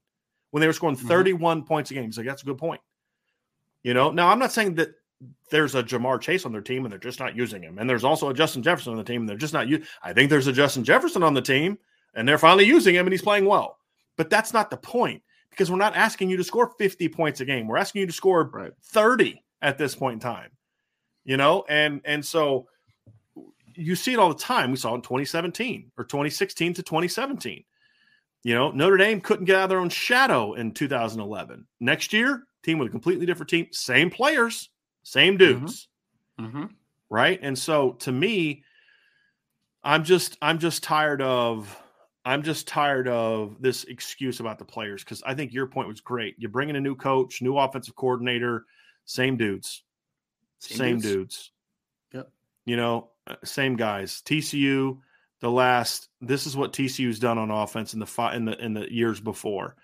when 0.51 0.61
they 0.61 0.67
were 0.67 0.73
scoring 0.75 0.97
Mhm. 0.97 1.09
31 1.09 1.65
points 1.65 1.91
a 1.91 1.95
game? 1.95 2.05
He's 2.05 2.19
like, 2.19 2.27
that's 2.27 2.43
a 2.43 2.47
good 2.47 2.59
point. 2.59 2.81
You 3.85 3.95
know, 3.95 4.11
now 4.11 4.29
I'm 4.29 4.39
not 4.39 4.51
saying 4.51 4.75
that 4.77 4.95
there's 5.51 5.75
a 5.75 5.83
Ja'Marr 5.83 6.21
Chase 6.21 6.45
on 6.45 6.53
their 6.53 6.61
team 6.61 6.85
and 6.85 6.91
they're 6.91 6.99
just 6.99 7.21
not 7.21 7.37
using 7.37 7.63
him. 7.63 7.79
And 7.79 7.89
there's 7.89 8.03
also 8.03 8.31
a 8.31 8.35
Justin 8.35 8.63
Jefferson 8.63 8.93
on 8.93 8.99
the 8.99 9.05
team 9.05 9.23
and 9.23 9.29
they're 9.29 9.37
just 9.37 9.53
not 9.53 9.69
using. 9.69 9.87
I 10.03 10.13
think 10.13 10.31
there's 10.31 10.47
a 10.47 10.53
Justin 10.53 10.83
Jefferson 10.85 11.23
on 11.23 11.35
the 11.35 11.43
team 11.43 11.79
and 12.15 12.27
they're 12.27 12.39
finally 12.39 12.65
using 12.65 12.95
him 12.95 13.07
and 13.07 13.13
he's 13.13 13.23
playing 13.23 13.45
well. 13.45 13.79
But 14.17 14.31
that's 14.31 14.53
not 14.53 14.71
the 14.71 14.77
point 14.77 15.23
because 15.51 15.71
we're 15.71 15.77
not 15.77 15.97
asking 15.97 16.31
you 16.31 16.37
to 16.37 16.45
score 16.45 16.73
50 16.79 17.09
points 17.11 17.41
a 17.41 17.45
game. 17.45 17.69
We're 17.69 17.77
asking 17.77 18.01
you 18.01 18.07
to 18.07 18.13
score 18.13 18.45
Right. 18.53 18.73
30 18.83 19.43
at 19.63 19.79
this 19.79 19.95
point 19.95 20.15
in 20.15 20.21
time. 20.21 20.51
You 21.25 21.37
know, 21.37 21.65
and 21.69 22.01
and 22.05 22.25
so 22.25 22.69
you 23.75 23.97
see 23.97 24.13
it 24.13 24.19
all 24.19 24.29
the 24.29 24.39
time. 24.39 24.71
We 24.71 24.77
saw 24.77 24.93
it 24.93 24.97
in 24.97 25.03
2017 25.03 25.91
or 25.97 26.05
2016 26.05 26.75
to 26.75 26.83
2017. 26.83 27.65
You 28.43 28.55
know, 28.55 28.71
Notre 28.71 28.99
Dame 28.99 29.21
couldn't 29.23 29.47
get 29.47 29.57
out 29.57 29.65
of 29.65 29.69
their 29.71 29.79
own 29.79 29.89
shadow 29.89 30.53
in 30.53 30.73
2011. 30.73 31.67
Next 31.81 32.13
year, 32.13 32.45
team 32.65 32.79
with 32.79 32.89
a 32.89 32.91
completely 32.91 33.27
different 33.27 33.51
team, 33.51 33.69
same 33.71 34.11
players, 34.11 34.71
same 35.03 35.37
dudes, 35.37 35.89
Mm-hmm. 36.41 36.65
right? 37.11 37.39
And 37.43 37.57
so 37.57 37.93
to 38.01 38.11
me, 38.11 38.65
I'm 39.85 40.03
just 40.03 40.37
I'm 40.43 40.59
just 40.59 40.83
tired 40.83 41.23
of 41.23 41.77
I'm 42.25 42.43
just 42.43 42.67
tired 42.67 43.07
of 43.07 43.61
this 43.61 43.85
excuse 43.85 44.41
about 44.41 44.59
the 44.59 44.65
players 44.65 45.05
because 45.05 45.23
I 45.25 45.35
think 45.35 45.53
your 45.53 45.67
point 45.67 45.89
was 45.89 46.01
great. 46.01 46.35
You 46.39 46.49
bring 46.49 46.71
in 46.71 46.77
a 46.77 46.81
new 46.81 46.97
coach, 46.97 47.43
new 47.43 47.57
offensive 47.59 47.95
coordinator, 47.95 48.65
same 49.05 49.37
dudes, 49.37 49.85
same, 50.59 50.99
dudes. 50.99 51.53
Yep. 52.13 52.31
You 52.65 52.77
know, 52.77 53.11
uh, 53.27 53.37
same 53.45 53.77
guys. 53.77 54.23
TCU, 54.25 54.99
the 55.41 55.51
last. 55.51 56.09
This 56.23 56.47
is 56.47 56.57
what 56.57 56.73
TCU's 56.73 57.19
done 57.19 57.37
on 57.37 57.51
offense 57.51 57.93
in 57.93 58.01
the 58.01 58.07
fi- 58.07 58.35
in 58.35 58.47
the 58.47 58.59
in 58.59 58.73
the 58.73 58.91
years 58.93 59.21
before. 59.21 59.77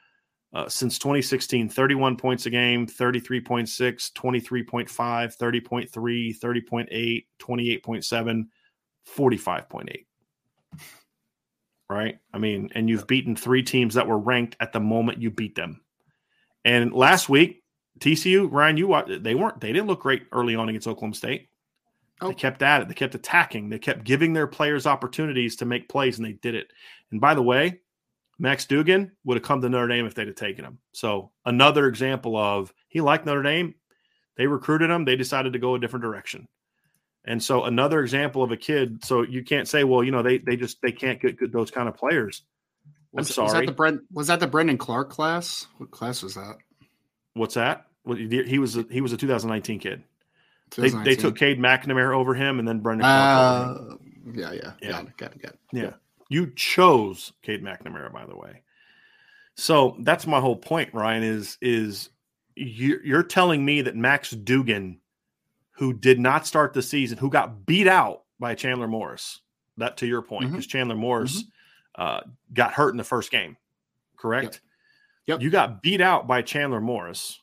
Uh, 0.52 0.68
since 0.68 0.98
2016, 0.98 1.68
31 1.68 2.16
points 2.16 2.46
a 2.46 2.50
game, 2.50 2.84
33.6, 2.86 4.12
23.5, 4.12 4.88
30.3, 4.90 6.38
30.8, 6.38 7.26
28.7, 7.38 8.44
45.8. 9.16 10.06
Right? 11.88 12.18
I 12.32 12.38
mean, 12.38 12.70
and 12.74 12.88
you've 12.88 13.06
beaten 13.06 13.36
three 13.36 13.62
teams 13.62 13.94
that 13.94 14.08
were 14.08 14.18
ranked 14.18 14.56
at 14.60 14.72
the 14.72 14.80
moment 14.80 15.22
you 15.22 15.30
beat 15.30 15.54
them. 15.54 15.82
And 16.64 16.92
last 16.92 17.28
week, 17.28 17.62
TCU, 18.00 18.48
Ryan, 18.50 18.76
you 18.76 18.88
wa- 18.88 19.06
they 19.08 19.34
weren't 19.34 19.60
they 19.60 19.72
didn't 19.72 19.88
look 19.88 20.00
great 20.00 20.24
early 20.32 20.54
on 20.54 20.68
against 20.68 20.86
Oklahoma 20.86 21.14
State. 21.14 21.48
Oh. 22.20 22.28
They 22.28 22.34
kept 22.34 22.62
at 22.62 22.82
it. 22.82 22.88
They 22.88 22.94
kept 22.94 23.14
attacking. 23.14 23.70
They 23.70 23.78
kept 23.78 24.04
giving 24.04 24.32
their 24.32 24.46
players 24.46 24.86
opportunities 24.86 25.56
to 25.56 25.64
make 25.64 25.88
plays, 25.88 26.18
and 26.18 26.26
they 26.26 26.34
did 26.34 26.54
it. 26.54 26.72
And 27.10 27.20
by 27.20 27.34
the 27.34 27.42
way, 27.42 27.80
Max 28.40 28.64
Duggan 28.64 29.12
would 29.24 29.36
have 29.36 29.44
come 29.44 29.60
to 29.60 29.68
Notre 29.68 29.88
Dame 29.88 30.06
if 30.06 30.14
they'd 30.14 30.26
have 30.26 30.34
taken 30.34 30.64
him. 30.64 30.78
So 30.92 31.30
another 31.44 31.86
example 31.86 32.38
of 32.38 32.72
he 32.88 33.02
liked 33.02 33.26
Notre 33.26 33.42
Dame. 33.42 33.74
They 34.36 34.46
recruited 34.46 34.88
him. 34.88 35.04
They 35.04 35.16
decided 35.16 35.52
to 35.52 35.58
go 35.58 35.74
a 35.74 35.78
different 35.78 36.02
direction. 36.02 36.48
And 37.22 37.42
so 37.42 37.64
another 37.64 38.00
example 38.00 38.42
of 38.42 38.50
a 38.50 38.56
kid. 38.56 39.04
So 39.04 39.20
you 39.22 39.44
can't 39.44 39.68
say, 39.68 39.84
well, 39.84 40.02
you 40.02 40.10
know, 40.10 40.22
they 40.22 40.38
they 40.38 40.56
just 40.56 40.80
they 40.80 40.90
can't 40.90 41.20
get 41.20 41.36
good, 41.36 41.52
those 41.52 41.70
kind 41.70 41.86
of 41.86 41.96
players. 41.96 42.42
I'm 43.12 43.18
Was, 43.18 43.28
Was 43.28 43.36
that 43.36 43.50
sorry. 43.50 43.66
the 43.66 43.72
Brent? 43.72 44.00
Was 44.10 44.28
that 44.28 44.40
the 44.40 44.46
Brendon 44.46 44.78
Clark 44.78 45.10
class? 45.10 45.66
What 45.76 45.90
class 45.90 46.22
was 46.22 46.34
that? 46.36 46.56
What's 47.34 47.54
that? 47.56 47.88
He 48.06 48.58
was 48.58 48.76
a, 48.78 48.86
he 48.90 49.02
was 49.02 49.12
a 49.12 49.18
2019 49.18 49.80
kid. 49.80 50.02
They, 50.76 50.88
they 50.88 51.14
took 51.14 51.36
Cade 51.36 51.58
McNamara 51.58 52.16
over 52.16 52.34
him, 52.34 52.58
and 52.58 52.66
then 52.66 52.80
Brendon. 52.80 53.04
Clark 53.04 53.76
over 53.76 53.80
him. 53.80 53.92
Uh, 53.92 53.96
yeah, 54.32 54.52
yeah, 54.52 54.72
Yeah. 54.80 54.90
Got 54.92 55.04
it, 55.04 55.16
got 55.18 55.32
it, 55.32 55.42
got 55.42 55.52
it. 55.52 55.58
Yeah. 55.72 55.90
You 56.30 56.52
chose 56.54 57.32
Cade 57.42 57.62
McNamara, 57.62 58.10
by 58.10 58.24
the 58.24 58.36
way. 58.36 58.62
So 59.56 59.96
that's 60.00 60.26
my 60.26 60.40
whole 60.40 60.56
point, 60.56 60.94
Ryan, 60.94 61.22
is 61.22 61.58
is 61.60 62.08
you- 62.56 63.00
you're 63.04 63.22
telling 63.22 63.64
me 63.64 63.82
that 63.82 63.96
Max 63.96 64.30
Duggan, 64.30 65.00
who 65.72 65.92
did 65.92 66.18
not 66.20 66.46
start 66.46 66.72
the 66.72 66.82
season, 66.82 67.18
who 67.18 67.28
got 67.30 67.66
beat 67.66 67.86
out 67.88 68.22
by 68.38 68.54
Chandler 68.54 68.88
Morris, 68.88 69.40
that 69.76 69.96
to 69.98 70.06
your 70.06 70.22
point, 70.22 70.50
because 70.50 70.66
Chandler 70.66 70.96
Morris 70.96 71.44
uh, 71.96 72.20
got 72.54 72.72
hurt 72.72 72.90
in 72.90 72.96
the 72.96 73.04
first 73.04 73.30
game, 73.30 73.56
correct? 74.16 74.60
Yep. 75.26 75.42
You 75.42 75.50
got 75.50 75.82
beat 75.82 76.00
out 76.00 76.26
by 76.26 76.42
Chandler 76.42 76.80
Morris, 76.80 77.40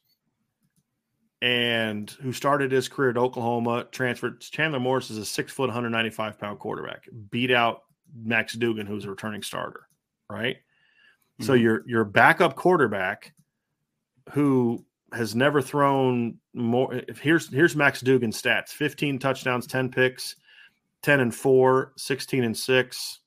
and 1.42 2.10
who 2.22 2.32
started 2.32 2.72
his 2.72 2.88
career 2.90 3.12
at 3.12 3.18
Oklahoma, 3.18 3.86
transferred. 3.92 4.42
Chandler 4.42 4.80
Morris 4.80 5.12
is 5.12 5.18
a 5.18 5.26
six 5.26 5.52
foot, 5.52 5.68
195 5.68 6.40
pound 6.40 6.60
quarterback. 6.60 7.08
Beat 7.30 7.52
out 7.52 7.84
Max 8.16 8.54
Duggan, 8.54 8.88
who's 8.88 9.06
a 9.06 9.10
returning 9.10 9.44
starter, 9.44 9.88
right? 10.30 10.58
So 11.42 11.54
Mhm. 11.54 11.62
your 11.62 11.84
your 11.88 12.04
backup 12.04 12.56
quarterback, 12.56 13.34
who 14.32 14.86
has 15.14 15.36
never 15.36 15.62
thrown 15.62 16.40
more. 16.54 16.94
If 16.94 17.20
here's 17.20 17.50
here's 17.50 17.76
Max 17.76 18.02
Duggan's 18.02 18.42
stats: 18.42 18.70
15 18.70 19.20
touchdowns, 19.20 19.68
10 19.68 19.90
picks, 19.90 20.36
10 21.04 21.20
and 21.20 21.34
4, 21.34 21.94
16 21.96 22.44
and 22.44 22.58
6 22.58 23.20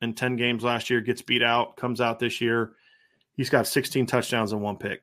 in 0.00 0.14
10 0.14 0.36
games 0.36 0.64
last 0.64 0.90
year. 0.90 1.00
Gets 1.00 1.22
beat 1.22 1.42
out, 1.42 1.76
comes 1.76 2.00
out 2.00 2.18
this 2.18 2.40
year. 2.40 2.72
He's 3.34 3.50
got 3.50 3.66
16 3.66 4.06
touchdowns 4.06 4.52
and 4.52 4.62
one 4.62 4.76
pick. 4.76 5.02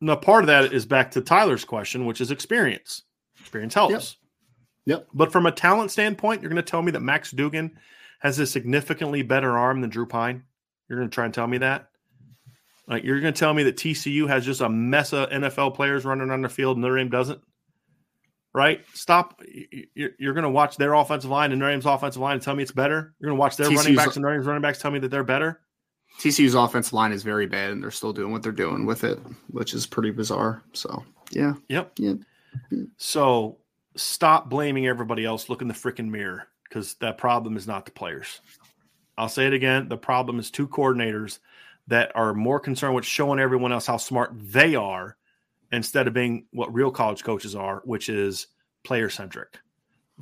Now, 0.00 0.16
part 0.16 0.42
of 0.44 0.48
that 0.48 0.72
is 0.72 0.86
back 0.86 1.10
to 1.12 1.20
Tyler's 1.20 1.64
question, 1.64 2.06
which 2.06 2.20
is 2.20 2.30
experience. 2.30 3.02
Experience 3.40 3.74
helps. 3.74 4.16
Yep. 4.84 5.08
But 5.14 5.32
from 5.32 5.46
a 5.46 5.52
talent 5.52 5.90
standpoint, 5.90 6.42
you're 6.42 6.50
going 6.50 6.62
to 6.62 6.70
tell 6.70 6.82
me 6.82 6.92
that 6.92 7.00
Max 7.00 7.30
Duggan 7.30 7.78
has 8.20 8.38
a 8.38 8.46
significantly 8.46 9.22
better 9.22 9.56
arm 9.56 9.80
than 9.80 9.90
Drew 9.90 10.06
Pyne. 10.06 10.42
You're 10.88 10.98
going 10.98 11.10
to 11.10 11.14
try 11.14 11.24
and 11.24 11.34
tell 11.34 11.46
me 11.46 11.58
that. 11.58 11.88
Like 12.88 13.02
you're 13.04 13.20
going 13.20 13.34
to 13.34 13.38
tell 13.38 13.52
me 13.52 13.64
that 13.64 13.76
TCU 13.76 14.28
has 14.28 14.44
just 14.44 14.60
a 14.60 14.68
mess 14.68 15.12
of 15.12 15.28
NFL 15.30 15.74
players 15.74 16.04
running 16.04 16.30
on 16.30 16.42
the 16.42 16.48
field 16.48 16.76
and 16.76 16.82
Notre 16.82 16.96
Dame 16.98 17.08
doesn't. 17.10 17.40
Right? 18.54 18.82
Stop. 18.94 19.42
You- 19.46 19.86
you- 19.94 20.12
You're 20.18 20.32
going 20.34 20.44
to 20.44 20.50
watch 20.50 20.76
their 20.76 20.94
offensive 20.94 21.28
line 21.30 21.50
and 21.52 21.58
Notre 21.60 21.72
Dame's 21.72 21.84
offensive 21.86 22.22
line 22.22 22.34
and 22.34 22.42
tell 22.42 22.54
me 22.54 22.62
it's 22.62 22.72
better. 22.72 23.14
You're 23.20 23.28
going 23.28 23.36
to 23.36 23.40
watch 23.40 23.56
their 23.56 23.66
running 23.76 23.96
backs 23.96 24.16
and 24.16 24.22
Notre 24.22 24.36
Dame's 24.36 24.46
running 24.46 24.62
backs 24.62 24.78
tell 24.80 24.90
me 24.90 24.98
that 25.00 25.10
they're 25.10 25.24
better. 25.24 25.60
TCU's 26.20 26.54
offensive 26.54 26.94
line 26.94 27.12
is 27.12 27.22
very 27.22 27.46
bad, 27.46 27.72
and 27.72 27.82
they're 27.82 27.90
still 27.90 28.12
doing 28.14 28.32
what 28.32 28.42
they're 28.42 28.50
doing 28.52 28.86
with 28.86 29.04
it, 29.04 29.18
which 29.50 29.74
is 29.74 29.84
pretty 29.86 30.10
bizarre. 30.10 30.62
So, 30.72 31.04
yeah, 31.30 31.54
Yep. 31.68 31.92
Yep. 31.98 32.18
So 32.96 33.58
stop 33.96 34.48
blaming 34.48 34.86
everybody 34.86 35.26
else. 35.26 35.50
Look 35.50 35.60
in 35.60 35.68
the 35.68 35.74
freaking 35.74 36.08
mirror 36.08 36.48
because 36.68 36.94
that 36.96 37.18
problem 37.18 37.56
is 37.56 37.66
not 37.66 37.84
the 37.84 37.92
players. 37.92 38.40
I'll 39.18 39.28
say 39.28 39.46
it 39.46 39.54
again. 39.54 39.88
The 39.88 39.96
problem 39.96 40.38
is 40.38 40.50
two 40.50 40.68
coordinators 40.68 41.38
that 41.86 42.12
are 42.14 42.34
more 42.34 42.60
concerned 42.60 42.94
with 42.94 43.04
showing 43.04 43.38
everyone 43.38 43.72
else 43.72 43.86
how 43.86 43.96
smart 43.96 44.32
they 44.34 44.74
are 44.74 45.16
instead 45.72 46.06
of 46.06 46.14
being 46.14 46.46
what 46.52 46.74
real 46.74 46.90
college 46.90 47.24
coaches 47.24 47.54
are, 47.54 47.82
which 47.84 48.08
is 48.08 48.48
player 48.84 49.08
centric. 49.08 49.58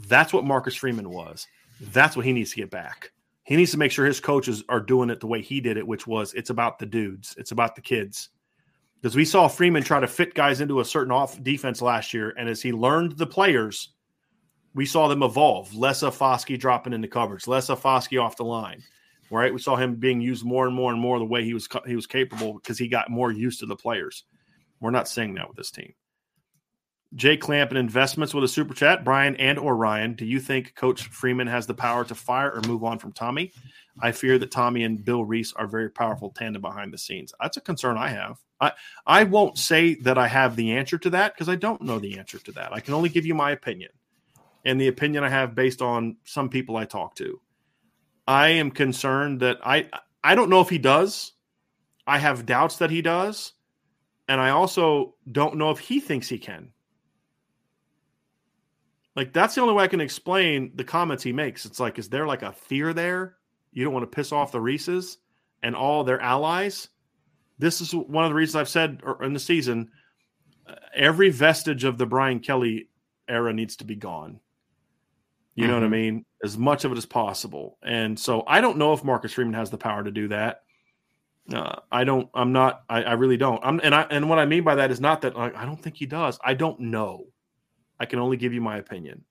That's 0.09 0.33
what 0.33 0.45
Marcus 0.45 0.75
Freeman 0.75 1.11
was. 1.11 1.47
That's 1.81 2.17
what 2.17 2.25
he 2.25 2.33
needs 2.33 2.51
to 2.51 2.57
get 2.57 2.71
back. 2.71 3.13
He 3.45 3.57
needs 3.57 3.73
to 3.73 3.79
make 3.79 3.93
sure 3.93 4.07
his 4.07 4.21
coaches 4.21 4.63
are 4.69 4.81
doing 4.81 5.11
it 5.11 5.21
the 5.21 5.27
way 5.27 5.43
he 5.43 5.61
did 5.61 5.77
it, 5.77 5.87
which 5.87 6.07
was 6.07 6.33
it's 6.35 6.51
about 6.51 6.79
the 6.79 6.87
dudes, 6.87 7.35
it's 7.39 7.53
about 7.53 7.75
the 7.77 7.83
kids. 7.83 8.31
because 9.05 9.17
we 9.17 9.27
saw 9.27 9.49
Freeman 9.49 9.83
try 9.83 10.01
to 10.01 10.07
fit 10.07 10.33
guys 10.33 10.63
into 10.63 10.81
a 10.81 10.85
certain 10.85 11.13
off 11.13 11.43
defense 11.43 11.83
last 11.83 12.15
year, 12.15 12.33
and 12.39 12.49
as 12.49 12.63
he 12.63 12.73
learned 12.73 13.19
the 13.19 13.27
players, 13.27 13.91
we 14.75 14.87
saw 14.87 15.09
them 15.09 15.23
evolve. 15.23 15.75
Less 15.75 16.03
of 16.03 16.19
Foskey 16.19 16.59
dropping 16.59 16.93
into 16.93 17.09
coverage, 17.09 17.47
less 17.47 17.71
of 17.71 17.83
Foskey 17.83 18.23
off 18.23 18.37
the 18.37 18.45
line. 18.45 18.83
Right, 19.31 19.53
we 19.53 19.59
saw 19.59 19.75
him 19.75 19.97
being 19.97 20.21
used 20.21 20.45
more 20.45 20.67
and 20.67 20.77
more 20.77 20.93
and 20.93 21.01
more 21.01 21.19
the 21.19 21.25
way 21.25 21.45
he 21.45 21.55
was 21.55 21.67
he 21.87 21.97
was 21.97 22.07
capable 22.07 22.55
because 22.55 22.79
he 22.79 22.89
got 22.89 23.11
more 23.11 23.33
used 23.33 23.61
to 23.61 23.67
the 23.67 23.75
players. 23.75 24.25
We're 24.81 24.91
not 24.91 25.09
seeing 25.09 25.35
that 25.35 25.49
with 25.49 25.57
this 25.57 25.71
team. 25.71 25.95
Jay 27.15 27.37
Clamp 27.37 27.71
and 27.71 27.79
investments 27.79 28.35
with 28.35 28.45
a 28.45 28.49
super 28.49 28.75
chat. 28.75 29.03
Brian 29.03 29.37
and 29.37 29.59
or 29.59 29.77
Ryan, 29.77 30.15
do 30.15 30.27
you 30.27 30.41
think 30.41 30.75
Coach 30.75 31.05
Freeman 31.05 31.47
has 31.47 31.67
the 31.67 31.75
power 31.75 32.05
to 32.05 32.15
fire 32.15 32.53
or 32.53 32.61
move 32.63 32.85
on 32.85 32.99
from 32.99 33.13
Tommy? 33.13 33.53
I 34.01 34.13
fear 34.13 34.39
that 34.39 34.51
Tommy 34.51 34.83
and 34.83 35.05
Bill 35.05 35.25
Rees 35.25 35.53
are 35.57 35.69
very 35.69 35.91
powerful 35.91 36.31
tandem 36.31 36.61
behind 36.61 36.93
the 36.93 36.99
scenes. 36.99 37.33
That's 37.41 37.57
a 37.57 37.63
concern 37.63 37.97
I 37.97 38.09
have. 38.09 38.37
I 38.61 38.73
I 39.07 39.25
won't 39.25 39.59
say 39.59 39.95
that 39.97 40.19
I 40.19 40.29
have 40.29 40.55
the 40.55 40.73
answer 40.73 40.99
to 40.99 41.11
that 41.11 41.35
because 41.35 41.49
I 41.49 41.57
don't 41.57 41.83
know 41.83 41.99
the 41.99 42.19
answer 42.19 42.39
to 42.39 42.53
that. 42.53 42.75
I 42.75 42.81
can 42.81 42.95
only 42.95 43.09
give 43.09 43.25
you 43.25 43.35
my 43.35 43.53
opinion 43.53 43.91
and 44.65 44.81
the 44.81 44.89
opinion 44.89 45.25
I 45.25 45.29
have 45.29 45.55
based 45.55 45.83
on 45.83 46.17
some 46.25 46.49
people 46.49 46.77
I 46.77 46.85
talk 46.85 47.15
to. 47.17 47.41
I 48.27 48.49
am 48.49 48.71
concerned 48.71 49.41
that 49.41 49.59
I 49.65 49.89
I 50.23 50.35
don't 50.35 50.51
know 50.51 50.61
if 50.61 50.71
he 50.71 50.79
does. 50.79 51.33
I 52.07 52.19
have 52.19 52.47
doubts 52.47 52.79
that 52.79 52.91
he 52.91 53.03
does, 53.03 53.53
and 54.29 54.41
I 54.41 54.51
also 54.51 55.15
don't 55.31 55.57
know 55.57 55.71
if 55.71 55.79
he 55.79 56.01
thinks 56.01 56.29
he 56.29 56.39
can. 56.39 56.71
Like 59.17 59.33
that's 59.33 59.55
the 59.55 59.61
only 59.61 59.75
way 59.75 59.85
I 59.85 59.89
can 59.89 60.01
explain 60.01 60.73
the 60.75 60.85
comments 60.85 61.23
he 61.23 61.33
makes. 61.33 61.65
It's 61.67 61.81
like, 61.81 61.99
is 61.99 62.09
there 62.09 62.27
like 62.27 62.43
a 62.43 62.53
fear 62.53 62.93
there? 62.93 63.37
You 63.73 63.85
don't 63.85 63.93
want 63.93 64.11
to 64.11 64.15
piss 64.15 64.33
off 64.33 64.53
the 64.53 64.61
Reeses 64.61 65.19
and 65.63 65.75
all 65.75 66.05
their 66.05 66.21
allies. 66.21 66.89
This 67.59 67.81
is 67.81 67.95
one 67.95 68.25
of 68.25 68.31
the 68.31 68.35
reasons 68.35 68.57
I've 68.57 68.69
said 68.69 69.01
in 69.23 69.33
the 69.33 69.39
season, 69.39 69.91
uh, 70.67 70.75
every 70.95 71.31
vestige 71.31 71.85
of 71.85 71.99
the 71.99 72.07
Brian 72.07 72.41
Kelly 72.41 72.89
era 73.29 73.53
needs 73.53 73.77
to 73.77 73.85
be 73.85 73.95
gone. 73.95 74.41
You 75.55 75.65
mm-hmm. 75.65 75.71
know 75.71 75.77
what 75.77 75.83
I 75.83 75.87
mm-hmm. 75.87 75.93
mean? 75.93 76.25
As 76.43 76.59
much 76.59 76.85
of 76.85 76.93
it 76.93 76.99
as 76.99 77.07
possible. 77.07 77.79
And 77.83 78.19
so 78.19 78.45
I 78.47 78.61
don't 78.61 78.79
know 78.79 78.93
if 78.93 79.05
Marcus 79.05 79.33
Freeman 79.33 79.55
has 79.55 79.71
the 79.71 79.79
power 79.79 80.03
to 80.03 80.11
do 80.11 80.29
that. 80.29 80.63
Uh, 81.53 81.77
I 81.93 82.05
don't. 82.05 82.29
I'm 82.35 82.53
not. 82.53 82.85
I, 82.89 83.03
I 83.03 83.13
really 83.13 83.37
don't. 83.37 83.61
I'm, 83.63 83.81
and 83.85 83.95
I 83.95 84.03
and 84.11 84.31
what 84.31 84.39
I 84.39 84.47
mean 84.47 84.65
by 84.65 84.77
that 84.77 84.91
is 84.91 85.01
not 85.01 85.21
that 85.23 85.37
like, 85.37 85.55
I 85.55 85.67
don't 85.67 85.81
think 85.81 85.97
he 85.97 86.07
does. 86.07 86.39
I 86.43 86.55
don't 86.55 86.81
know. 86.81 87.27
I 88.01 88.07
can 88.07 88.19
only 88.19 88.37
give 88.37 88.55
you 88.55 88.63
my 88.63 88.79
opinion. 88.79 89.25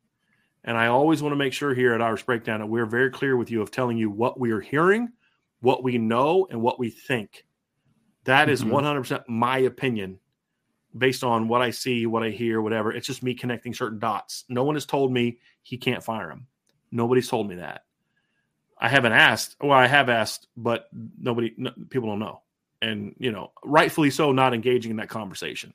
And 0.63 0.77
I 0.77 0.87
always 0.87 1.21
want 1.21 1.33
to 1.33 1.37
make 1.37 1.53
sure 1.53 1.73
here 1.73 1.93
at 1.93 2.01
Irish 2.01 2.23
Breakdown 2.23 2.59
that 2.61 2.67
we're 2.67 2.85
very 2.85 3.09
clear 3.09 3.35
with 3.35 3.51
you 3.51 3.61
of 3.61 3.71
telling 3.71 3.97
you 3.97 4.09
what 4.09 4.39
we 4.39 4.51
are 4.51 4.61
hearing, 4.61 5.09
what 5.59 5.83
we 5.83 5.97
know, 5.97 6.47
and 6.49 6.61
what 6.61 6.79
we 6.79 6.89
think. 6.89 7.45
That 8.23 8.47
is 8.47 8.63
mm-hmm. 8.63 8.73
100% 8.73 9.23
my 9.27 9.57
opinion 9.59 10.19
based 10.97 11.23
on 11.23 11.47
what 11.47 11.61
I 11.61 11.71
see, 11.71 12.05
what 12.05 12.23
I 12.23 12.29
hear, 12.29 12.61
whatever. 12.61 12.93
It's 12.93 13.07
just 13.07 13.23
me 13.23 13.33
connecting 13.33 13.73
certain 13.73 13.99
dots. 13.99 14.45
No 14.47 14.63
one 14.63 14.75
has 14.75 14.85
told 14.85 15.11
me 15.11 15.39
he 15.63 15.77
can't 15.77 16.03
fire 16.03 16.29
him. 16.29 16.47
Nobody's 16.91 17.27
told 17.27 17.47
me 17.49 17.55
that. 17.55 17.83
I 18.77 18.89
haven't 18.89 19.13
asked. 19.13 19.55
Well, 19.61 19.71
I 19.71 19.87
have 19.87 20.09
asked, 20.09 20.47
but 20.55 20.89
nobody, 21.19 21.53
no, 21.57 21.71
people 21.89 22.09
don't 22.09 22.19
know. 22.19 22.41
And, 22.81 23.15
you 23.17 23.31
know, 23.31 23.51
rightfully 23.63 24.09
so, 24.09 24.31
not 24.31 24.53
engaging 24.53 24.91
in 24.91 24.97
that 24.97 25.09
conversation. 25.09 25.73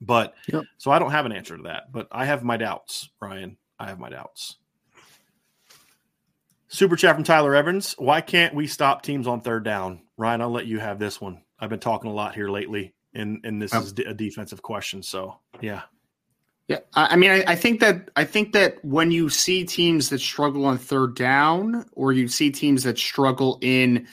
But 0.00 0.34
yep. 0.52 0.64
so 0.78 0.90
I 0.90 0.98
don't 0.98 1.12
have 1.12 1.26
an 1.26 1.32
answer 1.32 1.56
to 1.56 1.62
that, 1.64 1.92
but 1.92 2.08
I 2.10 2.26
have 2.26 2.42
my 2.42 2.56
doubts, 2.56 3.08
Ryan. 3.20 3.56
I 3.78 3.86
have 3.86 3.98
my 3.98 4.10
doubts. 4.10 4.56
Super 6.68 6.96
chat 6.96 7.14
from 7.14 7.24
Tyler 7.24 7.54
Evans. 7.54 7.94
Why 7.98 8.20
can't 8.20 8.54
we 8.54 8.66
stop 8.66 9.02
teams 9.02 9.26
on 9.26 9.42
third 9.42 9.64
down? 9.64 10.02
Ryan, 10.16 10.40
I'll 10.40 10.50
let 10.50 10.66
you 10.66 10.78
have 10.80 10.98
this 10.98 11.20
one. 11.20 11.42
I've 11.58 11.70
been 11.70 11.80
talking 11.80 12.10
a 12.10 12.14
lot 12.14 12.34
here 12.34 12.48
lately, 12.48 12.94
and 13.14 13.40
and 13.44 13.60
this 13.60 13.74
is 13.74 13.92
a 13.92 14.14
defensive 14.14 14.62
question. 14.62 15.02
So 15.02 15.38
yeah, 15.60 15.82
yeah. 16.72 16.80
I 16.94 17.16
mean, 17.16 17.30
I, 17.30 17.44
I 17.46 17.54
think 17.54 17.80
that 17.80 18.10
I 18.16 18.24
think 18.24 18.52
that 18.52 18.84
when 18.84 19.10
you 19.10 19.28
see 19.28 19.64
teams 19.64 20.08
that 20.10 20.20
struggle 20.20 20.64
on 20.64 20.78
third 20.78 21.16
down, 21.16 21.86
or 21.92 22.12
you 22.12 22.28
see 22.28 22.50
teams 22.50 22.82
that 22.84 22.98
struggle 22.98 23.58
in 23.60 24.06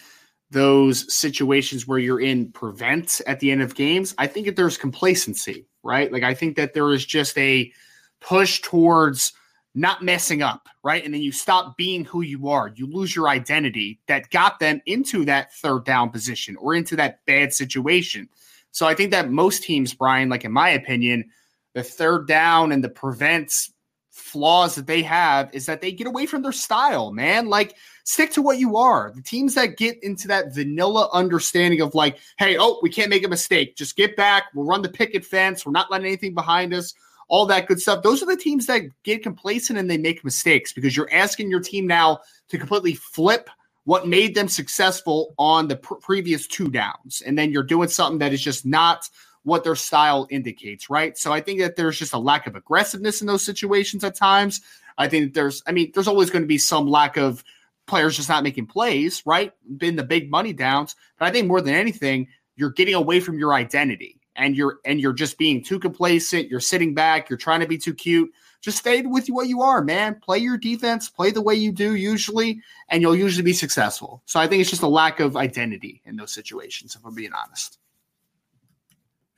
those 0.51 1.13
situations 1.13 1.87
where 1.87 1.99
you're 1.99 2.19
in 2.19 2.51
prevent 2.51 3.21
at 3.27 3.39
the 3.39 3.51
end 3.51 3.61
of 3.61 3.75
games, 3.75 4.15
I 4.17 4.27
think 4.27 4.47
that 4.47 4.55
there's 4.55 4.77
complacency 4.77 5.65
right? 5.83 6.11
Like 6.11 6.23
I 6.23 6.33
think 6.33 6.55
that 6.57 6.73
there 6.73 6.91
is 6.93 7.05
just 7.05 7.37
a 7.37 7.71
push 8.19 8.61
towards 8.61 9.33
not 9.75 10.03
messing 10.03 10.41
up, 10.41 10.67
right? 10.83 11.03
And 11.03 11.13
then 11.13 11.21
you 11.21 11.31
stop 11.31 11.77
being 11.77 12.03
who 12.03 12.21
you 12.21 12.49
are. 12.49 12.71
You 12.75 12.87
lose 12.87 13.15
your 13.15 13.29
identity 13.29 13.99
that 14.07 14.29
got 14.31 14.59
them 14.59 14.81
into 14.85 15.25
that 15.25 15.53
third 15.53 15.85
down 15.85 16.09
position 16.09 16.55
or 16.57 16.73
into 16.73 16.95
that 16.97 17.25
bad 17.25 17.53
situation. 17.53 18.27
So 18.71 18.87
I 18.87 18.93
think 18.93 19.11
that 19.11 19.31
most 19.31 19.63
teams, 19.63 19.93
Brian, 19.93 20.29
like 20.29 20.43
in 20.43 20.51
my 20.51 20.69
opinion, 20.69 21.29
the 21.73 21.83
third 21.83 22.27
down 22.27 22.71
and 22.71 22.83
the 22.83 22.89
prevents 22.89 23.71
flaws 24.19 24.75
that 24.75 24.87
they 24.87 25.01
have 25.01 25.49
is 25.53 25.65
that 25.65 25.81
they 25.81 25.91
get 25.91 26.07
away 26.07 26.25
from 26.25 26.41
their 26.41 26.51
style, 26.51 27.11
man. 27.11 27.47
Like 27.47 27.75
stick 28.03 28.31
to 28.33 28.41
what 28.41 28.59
you 28.59 28.77
are. 28.77 29.11
The 29.15 29.21
teams 29.21 29.55
that 29.55 29.77
get 29.77 30.01
into 30.03 30.27
that 30.27 30.53
vanilla 30.53 31.09
understanding 31.13 31.81
of 31.81 31.95
like, 31.95 32.19
hey, 32.37 32.57
oh, 32.57 32.79
we 32.81 32.89
can't 32.89 33.09
make 33.09 33.25
a 33.25 33.29
mistake. 33.29 33.75
Just 33.75 33.95
get 33.95 34.15
back. 34.15 34.45
We'll 34.53 34.65
run 34.65 34.81
the 34.81 34.89
picket 34.89 35.25
fence. 35.25 35.65
We're 35.65 35.71
not 35.71 35.89
letting 35.91 36.07
anything 36.07 36.33
behind 36.33 36.73
us. 36.73 36.93
All 37.27 37.45
that 37.45 37.67
good 37.67 37.79
stuff. 37.79 38.01
Those 38.01 38.23
are 38.23 38.25
the 38.25 38.35
teams 38.35 38.65
that 38.65 38.81
get 39.03 39.21
complacent 39.23 39.77
and 39.77 39.89
they 39.89 39.97
make 39.97 40.23
mistakes 40.23 40.73
because 40.73 40.97
you're 40.97 41.13
asking 41.13 41.51
your 41.51 41.59
team 41.59 41.85
now 41.85 42.19
to 42.49 42.57
completely 42.57 42.95
flip 42.95 43.49
what 43.83 44.07
made 44.07 44.35
them 44.35 44.47
successful 44.47 45.33
on 45.37 45.67
the 45.67 45.75
pr- 45.75 45.95
previous 45.95 46.47
two 46.47 46.69
downs. 46.69 47.21
And 47.25 47.37
then 47.37 47.51
you're 47.51 47.63
doing 47.63 47.89
something 47.89 48.19
that 48.19 48.33
is 48.33 48.41
just 48.41 48.65
not 48.65 49.07
what 49.49 49.65
their 49.65 49.75
style 49.75 50.27
indicates, 50.29 50.89
right? 50.89 51.17
So 51.17 51.33
I 51.33 51.41
think 51.41 51.59
that 51.59 51.75
there's 51.75 51.99
just 51.99 52.13
a 52.13 52.17
lack 52.17 52.47
of 52.47 52.55
aggressiveness 52.55 53.19
in 53.19 53.27
those 53.27 53.43
situations 53.43 54.03
at 54.03 54.15
times. 54.15 54.61
I 54.97 55.09
think 55.09 55.33
there's, 55.33 55.61
I 55.67 55.71
mean, 55.71 55.91
there's 55.93 56.07
always 56.07 56.29
going 56.29 56.43
to 56.43 56.47
be 56.47 56.57
some 56.57 56.87
lack 56.87 57.17
of 57.17 57.43
players 57.87 58.15
just 58.15 58.29
not 58.29 58.43
making 58.43 58.67
plays, 58.67 59.23
right? 59.25 59.51
Been 59.77 59.95
the 59.95 60.03
big 60.03 60.29
money 60.29 60.53
downs. 60.53 60.95
But 61.17 61.25
I 61.25 61.31
think 61.31 61.47
more 61.47 61.61
than 61.61 61.73
anything, 61.73 62.27
you're 62.55 62.69
getting 62.69 62.93
away 62.95 63.19
from 63.19 63.37
your 63.37 63.53
identity 63.53 64.19
and 64.35 64.55
you're 64.55 64.79
and 64.85 65.01
you're 65.01 65.13
just 65.13 65.37
being 65.37 65.63
too 65.63 65.79
complacent. 65.79 66.49
You're 66.49 66.59
sitting 66.59 66.93
back, 66.93 67.29
you're 67.29 67.37
trying 67.37 67.59
to 67.59 67.67
be 67.67 67.77
too 67.77 67.93
cute. 67.93 68.31
Just 68.61 68.77
stay 68.77 69.01
with 69.01 69.27
what 69.27 69.47
you 69.47 69.61
are, 69.61 69.81
man. 69.81 70.19
Play 70.21 70.39
your 70.39 70.57
defense, 70.57 71.09
play 71.09 71.31
the 71.31 71.41
way 71.41 71.55
you 71.55 71.71
do 71.71 71.95
usually, 71.95 72.61
and 72.89 73.01
you'll 73.01 73.15
usually 73.15 73.43
be 73.43 73.53
successful. 73.53 74.21
So 74.25 74.39
I 74.39 74.47
think 74.47 74.61
it's 74.61 74.69
just 74.69 74.81
a 74.81 74.87
lack 74.87 75.21
of 75.21 75.37
identity 75.37 76.01
in 76.05 76.17
those 76.17 76.33
situations, 76.33 76.95
if 76.95 77.05
I'm 77.05 77.15
being 77.15 77.31
honest. 77.33 77.79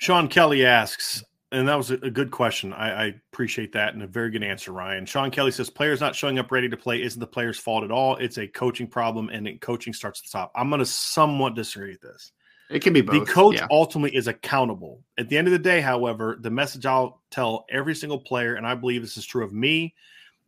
Sean 0.02 0.28
Kelly 0.28 0.66
asks, 0.66 1.24
and 1.52 1.68
that 1.68 1.76
was 1.76 1.92
a, 1.92 1.98
good 1.98 2.32
question. 2.32 2.74
I, 2.74 2.90
I, 2.90 3.06
appreciate 3.32 3.72
that 3.74 3.94
and 3.94 4.02
a 4.02 4.08
very 4.08 4.32
good 4.32 4.42
answer, 4.42 4.72
Ryan. 4.72 5.06
Sean 5.06 5.30
Kelly 5.30 5.52
says 5.52 5.70
players 5.70 6.02
not 6.02 6.16
showing 6.16 6.40
up 6.40 6.52
ready 6.52 6.68
to 6.68 6.76
play 6.76 7.04
isn't 7.04 7.20
the 7.20 7.28
player's 7.28 7.60
fault 7.60 7.84
at 7.84 7.92
all. 7.92 8.16
It's 8.16 8.40
a 8.40 8.48
coaching 8.48 8.88
problem, 8.88 9.30
and 9.30 9.62
coaching 9.62 9.94
starts 9.94 10.22
at 10.22 10.26
the 10.26 10.32
top. 10.32 10.52
I'm 10.56 10.70
going 10.70 10.80
to 10.80 10.88
somewhat 10.88 11.54
disagree 11.54 11.92
with 11.92 12.02
this. 12.02 12.32
It 12.72 12.82
can 12.82 12.94
be 12.94 13.02
both. 13.02 13.28
The 13.28 13.32
coach 13.32 13.58
yeah. 13.58 13.68
ultimately 13.70 14.18
is 14.18 14.28
accountable. 14.28 15.04
At 15.20 15.30
the 15.30 15.38
end 15.38 15.48
of 15.48 15.52
the 15.52 15.60
day, 15.60 15.82
however, 15.82 16.36
the 16.42 16.50
message 16.50 16.88
I'll 16.88 17.22
tell 17.30 17.66
every 17.70 17.94
single 17.94 18.20
player, 18.20 18.56
and 18.56 18.66
I 18.66 18.74
believe 18.74 19.04
this 19.04 19.18
is 19.18 19.26
true 19.28 19.44
of 19.44 19.54
me, 19.54 19.94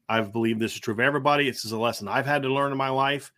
I 0.10 0.22
believe 0.22 0.58
this 0.58 0.74
is 0.74 0.80
true 0.80 0.96
of 0.96 1.00
everybody. 1.00 1.48
This 1.48 1.64
is 1.64 1.74
a 1.74 1.78
lesson 1.78 2.08
I've 2.08 2.26
had 2.26 2.42
to 2.42 2.50
learn 2.52 2.72
in 2.72 2.78
my 2.80 2.90
life. 2.90 3.32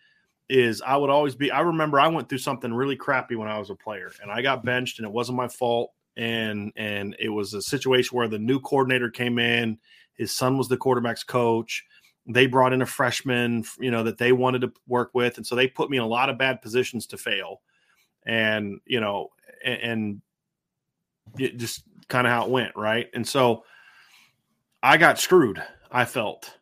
Is 0.48 0.82
I 0.82 0.96
would 0.96 1.10
always 1.10 1.36
be. 1.36 1.52
I 1.52 1.60
remember 1.60 2.00
I 2.00 2.08
went 2.08 2.30
through 2.30 2.38
something 2.38 2.74
really 2.74 2.96
crappy 2.96 3.36
when 3.36 3.50
I 3.50 3.60
was 3.60 3.70
a 3.70 3.76
player, 3.76 4.14
and 4.22 4.32
I 4.32 4.42
got 4.42 4.64
benched, 4.64 5.00
and 5.00 5.06
it 5.06 5.12
wasn't 5.12 5.36
my 5.36 5.50
fault 5.50 5.92
and 6.18 6.72
and 6.76 7.16
it 7.20 7.30
was 7.30 7.54
a 7.54 7.62
situation 7.62 8.18
where 8.18 8.28
the 8.28 8.40
new 8.40 8.60
coordinator 8.60 9.10
came 9.10 9.38
in 9.40 9.78
his 10.16 10.32
son 10.32 10.58
was 10.58 10.68
the 10.70 10.78
quarterback's 10.78 11.24
coach 11.24 11.84
they 12.28 12.48
brought 12.48 12.74
in 12.74 12.82
a 12.82 12.86
freshman 12.86 13.64
you 13.80 13.92
know 13.92 14.04
that 14.04 14.18
they 14.18 14.32
wanted 14.32 14.62
to 14.62 14.74
work 14.88 15.12
with 15.14 15.38
and 15.38 15.46
so 15.46 15.56
they 15.56 15.68
put 15.68 15.90
me 15.90 15.98
in 15.98 16.04
a 16.04 16.08
lot 16.08 16.30
of 16.30 16.38
bad 16.38 16.62
positions 16.62 17.06
to 17.08 17.18
fail. 17.18 17.62
And 18.26 18.80
you 18.86 19.00
know 19.00 19.30
and, 19.64 19.82
and 19.82 20.22
it 21.38 21.58
just 21.58 21.84
kind 22.08 22.26
of 22.26 22.34
how 22.34 22.46
it 22.46 22.52
went 22.52 22.76
right? 22.76 23.08
And 23.14 23.28
so 23.28 23.64
i 24.82 24.98
got 24.98 25.20
screwed 25.20 25.62
i 25.92 26.06
felt. 26.06 26.58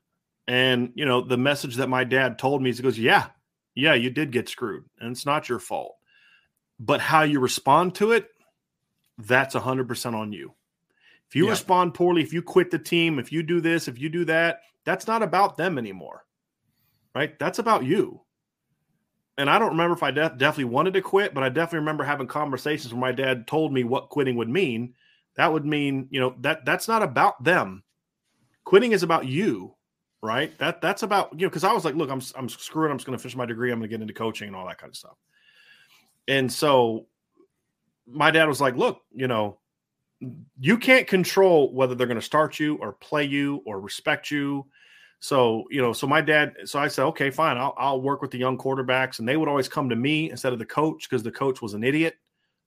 And 0.48 0.92
you 0.96 1.06
know 1.06 1.22
the 1.22 1.38
message 1.38 1.78
that 1.78 1.90
my 1.90 2.04
dad 2.04 2.38
told 2.38 2.62
me 2.62 2.70
is 2.70 2.78
he 2.78 2.84
goes 2.84 3.00
yeah 3.00 3.28
yeah 3.76 3.94
you 3.94 4.10
did 4.10 4.32
get 4.32 4.50
screwed 4.50 4.84
and 5.00 5.12
it's 5.12 5.26
not 5.26 5.48
your 5.48 5.60
fault. 5.60 5.96
But 6.80 7.00
how 7.00 7.22
you 7.22 7.40
respond 7.40 7.96
to 7.96 8.12
it 8.12 8.28
that's 9.18 9.56
100% 9.56 10.14
on 10.14 10.32
you. 10.34 10.54
If 11.28 11.36
you 11.36 11.46
yeah. 11.46 11.52
respond 11.52 11.94
poorly, 11.94 12.22
if 12.22 12.34
you 12.34 12.42
quit 12.42 12.72
the 12.72 12.80
team, 12.80 13.20
if 13.20 13.32
you 13.32 13.44
do 13.44 13.62
this, 13.62 13.88
if 13.88 14.00
you 14.00 14.10
do 14.10 14.26
that, 14.26 14.62
that's 14.86 15.08
not 15.08 15.24
about 15.24 15.58
them 15.58 15.78
anymore. 15.78 16.26
Right? 17.16 17.38
That's 17.40 17.60
about 17.60 17.84
you. 17.84 18.22
And 19.38 19.50
I 19.50 19.58
don't 19.58 19.72
remember 19.72 19.96
if 19.96 20.04
I 20.04 20.12
de- 20.12 20.36
definitely 20.38 20.66
wanted 20.66 20.94
to 20.94 21.02
quit, 21.02 21.34
but 21.34 21.44
I 21.44 21.50
definitely 21.50 21.80
remember 21.80 22.04
having 22.04 22.28
conversations 22.28 22.94
where 22.94 23.02
my 23.02 23.12
dad 23.12 23.48
told 23.48 23.74
me 23.74 23.84
what 23.84 24.10
quitting 24.10 24.36
would 24.36 24.50
mean. 24.50 24.94
That 25.36 25.52
would 25.52 25.66
mean, 25.66 26.08
you 26.12 26.20
know, 26.20 26.36
that 26.42 26.66
that's 26.66 26.88
not 26.88 27.02
about 27.02 27.44
them. 27.44 27.84
Quitting 28.64 28.92
is 28.92 29.02
about 29.02 29.26
you, 29.26 29.74
right? 30.22 30.56
That 30.60 30.82
that's 30.82 31.02
about, 31.02 31.32
you 31.34 31.46
know, 31.46 31.50
because 31.50 31.64
I 31.64 31.74
was 31.74 31.84
like, 31.84 31.96
look, 31.96 32.12
I'm 32.12 32.22
I'm 32.36 32.48
screwing, 32.48 32.92
I'm 32.92 32.98
just 32.98 33.08
gonna 33.08 33.18
finish 33.18 33.36
my 33.36 33.48
degree, 33.48 33.72
I'm 33.72 33.80
gonna 33.80 33.88
get 33.88 34.02
into 34.02 34.14
coaching 34.14 34.48
and 34.48 34.56
all 34.56 34.68
that 34.68 34.78
kind 34.78 34.92
of 34.92 34.98
stuff. 34.98 35.18
And 36.28 36.52
so 36.52 37.08
my 38.08 38.32
dad 38.32 38.46
was 38.46 38.62
like, 38.62 38.76
look, 38.76 39.02
you 39.14 39.28
know, 39.28 39.60
you 40.60 40.78
can't 40.78 41.08
control 41.08 41.74
whether 41.74 41.96
they're 41.96 42.08
going 42.08 42.20
to 42.20 42.22
start 42.22 42.60
you 42.60 42.78
or 42.78 42.94
play 42.94 43.24
you 43.24 43.62
or 43.66 43.80
respect 43.80 44.32
you. 44.32 44.66
So, 45.20 45.64
you 45.70 45.82
know, 45.82 45.94
so 45.94 46.06
my 46.06 46.22
dad, 46.22 46.54
so 46.66 46.80
I 46.80 46.88
said, 46.88 47.06
okay, 47.06 47.30
fine, 47.30 47.58
I'll, 47.58 47.74
I'll 47.78 48.02
work 48.02 48.22
with 48.22 48.32
the 48.32 48.38
young 48.38 48.58
quarterbacks. 48.58 49.20
And 49.20 49.28
they 49.28 49.38
would 49.38 49.48
always 49.48 49.70
come 49.70 49.90
to 49.90 49.96
me 49.96 50.32
instead 50.32 50.54
of 50.54 50.60
the 50.60 50.66
coach 50.66 51.10
because 51.10 51.24
the 51.24 51.32
coach 51.32 51.62
was 51.62 51.74
an 51.74 51.84
idiot. 51.84 52.16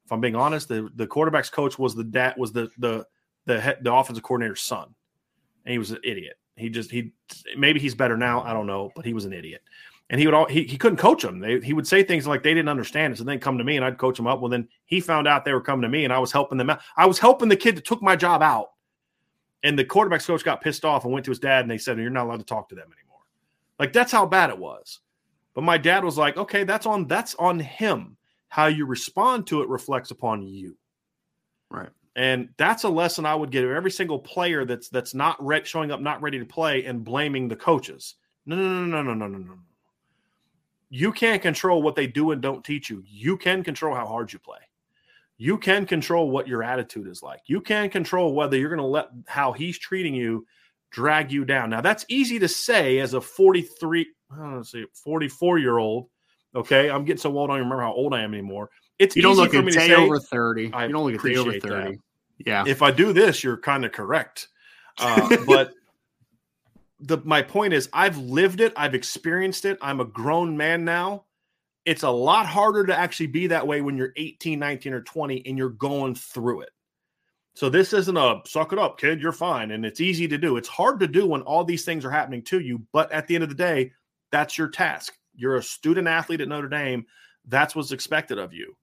If 0.05 0.13
I'm 0.13 0.21
being 0.21 0.37
honest, 0.37 0.69
the, 0.69 0.89
the 0.95 1.07
quarterback's 1.07 1.51
coach 1.51 1.79
was 1.79 1.95
the 1.95 2.05
dad, 2.05 2.35
was 2.39 2.53
the, 2.53 2.71
the, 2.79 3.05
the, 3.45 3.61
head, 3.61 3.79
the 3.83 3.93
offensive 3.93 4.23
coordinator's 4.23 4.63
son. 4.63 4.95
And 5.65 5.73
he 5.73 5.79
was 5.79 5.91
an 5.91 5.99
idiot. 6.05 6.39
He 6.57 6.71
just, 6.71 6.91
he, 6.91 7.13
maybe 7.57 7.81
he's 7.81 7.95
better 7.95 8.17
now. 8.17 8.43
I 8.43 8.53
don't 8.53 8.67
know, 8.67 8.91
but 8.97 9.05
he 9.05 9.13
was 9.13 9.27
an 9.27 9.33
idiot 9.33 9.63
and 10.11 10.21
he 10.21 10.27
would 10.27 10.35
all 10.35 10.47
he, 10.47 10.65
he 10.65 10.77
couldn't 10.77 10.99
coach 10.99 11.23
them. 11.23 11.41
They, 11.41 11.61
he 11.61 11.73
would 11.73 11.87
say 11.87 12.03
things 12.03 12.27
like 12.27 12.43
they 12.43 12.55
didn't 12.55 12.69
understand 12.69 13.13
it, 13.13 13.17
so 13.17 13.25
then 13.25 13.41
come 13.41 13.59
to 13.59 13.65
me 13.65 13.77
and 13.77 13.85
I'd 13.85 13.99
coach 13.99 14.17
them 14.17 14.27
up. 14.27 14.41
Well, 14.41 14.51
then 14.51 14.69
he 14.85 15.01
found 15.01 15.27
out 15.27 15.45
they 15.45 15.53
were 15.53 15.61
coming 15.61 15.83
to 15.83 15.89
me, 15.89 16.05
and 16.05 16.13
I 16.13 16.19
was 16.19 16.33
helping 16.33 16.59
them 16.59 16.71
out. 16.71 16.81
I 16.97 17.07
was 17.07 17.19
helping 17.19 17.49
the 17.49 17.57
kid 17.57 17.77
that 17.77 17.85
took 17.85 18.03
my 18.03 18.15
job 18.15 18.43
out, 18.43 18.71
and 19.63 19.79
the 19.79 19.85
quarterbacks 19.85 20.27
coach 20.27 20.45
got 20.45 20.61
pissed 20.61 20.85
off 20.85 21.05
and 21.05 21.13
went 21.13 21.25
to 21.25 21.31
his 21.31 21.39
dad 21.39 21.63
and 21.63 21.71
they 21.71 21.79
said, 21.79 21.99
"You're 21.99 22.11
not 22.11 22.27
allowed 22.27 22.39
to 22.39 22.45
talk 22.45 22.69
to 22.69 22.75
them 22.75 22.87
anymore." 22.87 23.21
Like 23.79 23.93
that's 23.93 24.13
how 24.13 24.27
bad 24.27 24.51
it 24.51 24.59
was. 24.59 25.01
But 25.55 25.65
my 25.65 25.79
dad 25.79 26.05
was 26.05 26.19
like, 26.19 26.37
"Okay, 26.37 26.65
that's 26.65 26.87
on 26.87 27.07
that's 27.09 27.35
on 27.37 27.59
him. 27.59 28.17
How 28.49 28.67
you 28.67 28.87
respond 28.87 29.49
to 29.49 29.63
it 29.63 29.69
reflects 29.69 30.13
upon 30.13 30.43
you." 30.43 30.77
Right. 31.69 31.91
And 32.15 32.49
that's 32.57 32.85
a 32.85 32.89
lesson 32.89 33.27
I 33.27 33.35
would 33.35 33.51
give 33.51 33.69
every 33.69 33.91
single 33.91 34.21
player 34.21 34.65
that's 34.65 34.89
that's 34.89 35.15
not 35.15 35.45
re- 35.45 35.65
showing 35.65 35.91
up, 35.91 36.01
not 36.01 36.23
ready 36.23 36.39
to 36.39 36.47
play, 36.47 36.85
and 36.85 37.05
blaming 37.05 37.49
the 37.49 37.57
coaches. 37.57 38.15
No, 38.47 38.55
no, 38.55 38.85
no, 38.85 39.03
no, 39.03 39.15
no, 39.15 39.27
no, 39.27 39.27
no, 39.27 39.39
no 39.39 39.59
you 40.89 41.13
can't 41.13 41.43
control 41.43 41.83
what 41.83 41.97
they 41.97 42.07
do 42.07 42.31
and 42.31 42.41
don't 42.41 42.65
teach 42.65 42.91
you. 42.91 43.03
You 43.07 43.37
can 43.37 43.63
control 43.63 43.95
how 43.95 44.07
hard 44.07 44.33
you 44.33 44.39
play. 44.39 44.59
You 45.39 45.59
can 45.59 45.85
control 45.85 46.31
what 46.31 46.49
your 46.49 46.63
attitude 46.63 47.09
is 47.09 47.23
like. 47.23 47.41
You 47.47 47.61
can 47.61 47.91
control 47.91 48.33
whether 48.35 48.57
you're 48.57 48.71
going 48.71 48.81
to 48.81 48.87
let 48.87 49.09
how 49.27 49.53
he's 49.53 49.79
treating 49.79 50.15
you 50.15 50.47
drag 50.91 51.31
you 51.31 51.45
down. 51.45 51.71
Now 51.71 51.81
that's 51.81 52.05
easy 52.09 52.39
to 52.39 52.49
say 52.49 52.99
as 52.99 53.15
a 53.15 53.21
43, 53.21 54.07
let's 54.39 54.73
see, 54.73 54.87
44 54.95 55.59
year 55.59 55.79
old. 55.79 56.09
Okay, 56.55 56.89
I'm 56.89 57.05
getting 57.05 57.21
so 57.21 57.37
old 57.37 57.51
I 57.51 57.55
don't 57.55 57.65
remember 57.65 57.83
how 57.83 57.93
old 57.93 58.15
I 58.15 58.23
am 58.23 58.33
anymore. 58.33 58.71
It's 58.99 59.15
you 59.15 59.21
don't 59.21 59.37
look 59.37 59.53
a 59.53 59.63
day 59.63 59.95
over 59.95 60.19
30. 60.19 60.73
I 60.73 60.87
you 60.87 60.93
don't 60.93 61.05
look 61.13 61.23
a 61.23 61.29
day 61.29 61.37
over 61.37 61.53
30. 61.53 61.69
That. 61.69 61.99
Yeah. 62.39 62.65
If 62.67 62.81
I 62.81 62.91
do 62.91 63.13
this, 63.13 63.45
you're 63.45 63.59
kind 63.59 63.85
of 63.85 63.93
correct. 63.93 64.49
Uh, 64.99 65.37
but 65.47 65.73
the 67.01 67.19
my 67.25 67.43
point 67.43 67.75
is 67.75 67.89
I've 67.93 68.19
lived 68.19 68.61
it, 68.61 68.73
I've 68.77 68.95
experienced 68.95 69.65
it. 69.65 69.79
I'm 69.81 70.01
a 70.01 70.05
grown 70.05 70.57
man 70.57 70.85
now. 70.85 71.25
It's 71.85 72.03
a 72.03 72.11
lot 72.11 72.47
harder 72.47 72.85
to 72.87 72.97
actually 72.97 73.29
be 73.29 73.49
that 73.49 73.67
way 73.67 73.81
when 73.81 73.97
you're 73.97 74.13
18, 74.17 74.59
19 74.59 74.93
or 74.93 75.03
20 75.03 75.47
and 75.47 75.57
you're 75.57 75.69
going 75.69 76.15
through 76.15 76.63
it. 76.63 76.71
So 77.55 77.71
this 77.71 77.93
isn't 77.93 78.17
a 78.17 78.41
suck 78.45 78.73
it 78.73 78.79
up, 78.79 78.99
kid, 78.99 79.21
you're 79.21 79.33
fine 79.33 79.71
and 79.71 79.87
it's 79.87 80.01
easy 80.01 80.27
to 80.29 80.39
do. 80.39 80.57
It's 80.57 80.69
hard 80.69 81.01
to 81.01 81.07
do 81.07 81.27
when 81.27 81.43
all 81.43 81.65
these 81.65 81.85
things 81.85 82.05
are 82.05 82.11
happening 82.11 82.43
to 82.45 82.61
you, 82.61 82.83
but 82.93 83.11
at 83.13 83.27
the 83.27 83.35
end 83.35 83.45
of 83.45 83.51
the 83.51 83.55
day, 83.55 83.93
that's 84.33 84.59
your 84.59 84.69
task. 84.69 85.15
You're 85.35 85.57
a 85.57 85.63
student 85.63 86.09
athlete 86.09 86.41
at 86.41 86.49
Notre 86.49 86.69
Dame. 86.69 87.07
That's 87.47 87.77
what's 87.77 87.93
expected 87.93 88.39
of 88.39 88.53
you. 88.53 88.77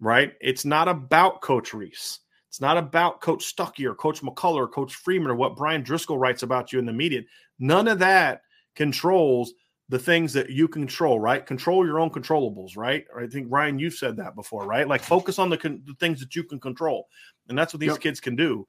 Right? 0.00 0.34
It's 0.40 0.64
not 0.64 0.88
about 0.88 1.40
coach 1.40 1.74
Rees. 1.74 2.20
It's 2.56 2.60
not 2.62 2.78
about 2.78 3.20
Coach 3.20 3.54
Stuckey 3.54 3.84
or 3.84 3.94
Coach 3.94 4.22
McCullough 4.22 4.54
or 4.54 4.66
Coach 4.66 4.94
Freeman 4.94 5.30
or 5.30 5.34
what 5.34 5.56
Bryan 5.56 5.82
Driskell 5.82 6.18
writes 6.18 6.42
about 6.42 6.72
you 6.72 6.78
in 6.78 6.86
the 6.86 6.92
media. 6.94 7.20
None 7.58 7.86
of 7.86 7.98
that 7.98 8.40
controls 8.74 9.52
the 9.90 9.98
things 9.98 10.32
that 10.32 10.48
you 10.48 10.66
control, 10.66 11.20
right? 11.20 11.44
Control 11.44 11.84
your 11.84 12.00
own 12.00 12.08
controllables, 12.08 12.74
right? 12.74 13.04
I 13.14 13.26
think 13.26 13.48
Ryan, 13.50 13.78
you've 13.78 13.92
said 13.92 14.16
that 14.16 14.34
before, 14.34 14.64
right? 14.64 14.88
Like 14.88 15.02
focus 15.02 15.38
on 15.38 15.50
the, 15.50 15.58
con- 15.58 15.82
the 15.84 15.92
things 16.00 16.18
that 16.20 16.34
you 16.34 16.44
can 16.44 16.58
control, 16.58 17.08
and 17.50 17.58
that's 17.58 17.74
what 17.74 17.80
these 17.80 17.90
yep. 17.90 18.00
kids 18.00 18.20
can 18.20 18.36
do. 18.36 18.66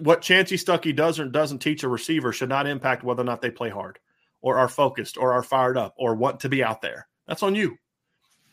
What 0.00 0.20
Chansi 0.20 0.58
Stuckey 0.58 0.96
does 0.96 1.20
or 1.20 1.26
doesn't 1.26 1.60
teach 1.60 1.84
a 1.84 1.88
receiver 1.88 2.32
should 2.32 2.48
not 2.48 2.66
impact 2.66 3.04
whether 3.04 3.22
or 3.22 3.24
not 3.24 3.40
they 3.40 3.52
play 3.52 3.70
hard, 3.70 4.00
or 4.40 4.58
are 4.58 4.68
focused, 4.68 5.16
or 5.16 5.32
are 5.32 5.44
fired 5.44 5.78
up, 5.78 5.94
or 5.96 6.16
want 6.16 6.40
to 6.40 6.48
be 6.48 6.64
out 6.64 6.82
there. 6.82 7.06
That's 7.28 7.44
on 7.44 7.54
you. 7.54 7.78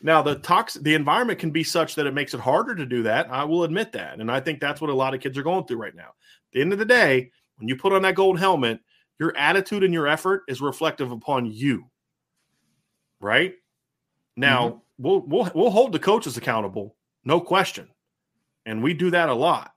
Now 0.02 0.22
the 0.22 0.36
tox 0.36 0.74
the 0.74 0.94
environment 0.94 1.38
can 1.38 1.50
be 1.50 1.64
such 1.64 1.94
that 1.94 2.06
it 2.06 2.14
makes 2.14 2.34
it 2.34 2.40
harder 2.40 2.74
to 2.74 2.86
do 2.86 3.02
that. 3.04 3.30
I 3.30 3.44
will 3.44 3.64
admit 3.64 3.92
that. 3.92 4.20
And 4.20 4.30
I 4.30 4.40
think 4.40 4.60
that's 4.60 4.80
what 4.80 4.90
a 4.90 4.94
lot 4.94 5.14
of 5.14 5.20
kids 5.20 5.38
are 5.38 5.42
going 5.42 5.64
through 5.64 5.78
right 5.78 5.94
now. 5.94 6.08
At 6.08 6.52
the 6.52 6.60
end 6.60 6.72
of 6.72 6.78
the 6.78 6.84
day, 6.84 7.30
when 7.56 7.68
you 7.68 7.76
put 7.76 7.92
on 7.92 8.02
that 8.02 8.14
gold 8.14 8.38
helmet, 8.38 8.80
your 9.18 9.36
attitude 9.36 9.84
and 9.84 9.94
your 9.94 10.06
effort 10.06 10.42
is 10.48 10.60
reflective 10.60 11.10
upon 11.10 11.46
you. 11.46 11.84
Right? 13.20 13.54
Now, 14.36 14.68
mm-hmm. 14.68 14.78
we'll 14.98 15.20
we'll 15.20 15.50
we'll 15.54 15.70
hold 15.70 15.92
the 15.92 15.98
coaches 15.98 16.36
accountable, 16.36 16.96
no 17.24 17.40
question. 17.40 17.88
And 18.66 18.82
we 18.82 18.94
do 18.94 19.10
that 19.10 19.28
a 19.28 19.34
lot. 19.34 19.72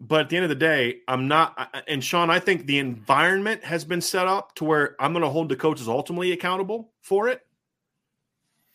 But 0.00 0.20
at 0.22 0.28
the 0.28 0.36
end 0.36 0.44
of 0.44 0.50
the 0.50 0.54
day, 0.54 1.00
I'm 1.08 1.26
not 1.26 1.74
and 1.88 2.02
Sean, 2.02 2.30
I 2.30 2.38
think 2.38 2.66
the 2.66 2.78
environment 2.78 3.64
has 3.64 3.84
been 3.84 4.00
set 4.00 4.28
up 4.28 4.54
to 4.54 4.64
where 4.64 4.94
I'm 5.00 5.12
going 5.12 5.24
to 5.24 5.28
hold 5.28 5.48
the 5.48 5.56
coaches 5.56 5.88
ultimately 5.88 6.32
accountable 6.32 6.92
for 7.02 7.28
it 7.28 7.42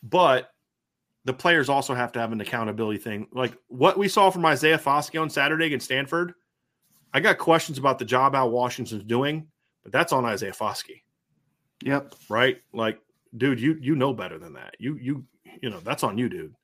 but 0.04 0.50
the 1.24 1.32
players 1.32 1.68
also 1.68 1.94
have 1.94 2.12
to 2.12 2.20
have 2.20 2.32
an 2.32 2.40
accountability 2.40 2.98
thing. 2.98 3.26
Like 3.32 3.56
what 3.68 3.98
we 3.98 4.08
saw 4.08 4.30
from 4.30 4.44
Isaiah 4.44 4.78
Foskey 4.78 5.20
on 5.20 5.30
Saturday 5.30 5.66
against 5.66 5.86
Stanford, 5.86 6.34
I 7.12 7.20
got 7.20 7.38
questions 7.38 7.78
about 7.78 7.98
the 7.98 8.04
job 8.04 8.34
Al 8.34 8.50
Washington's 8.50 9.04
doing, 9.04 9.48
but 9.82 9.90
that's 9.90 10.12
on 10.12 10.24
Isaiah 10.26 10.52
Foskey. 10.52 11.02
Yep. 11.82 12.14
Right? 12.28 12.58
Like, 12.72 13.00
dude, 13.36 13.60
you 13.60 13.78
you 13.80 13.96
know 13.96 14.12
better 14.12 14.38
than 14.38 14.52
that. 14.54 14.76
You 14.78 14.96
you 14.96 15.24
you 15.62 15.70
know 15.70 15.80
that's 15.80 16.02
on 16.04 16.18
you, 16.18 16.28
dude. 16.28 16.54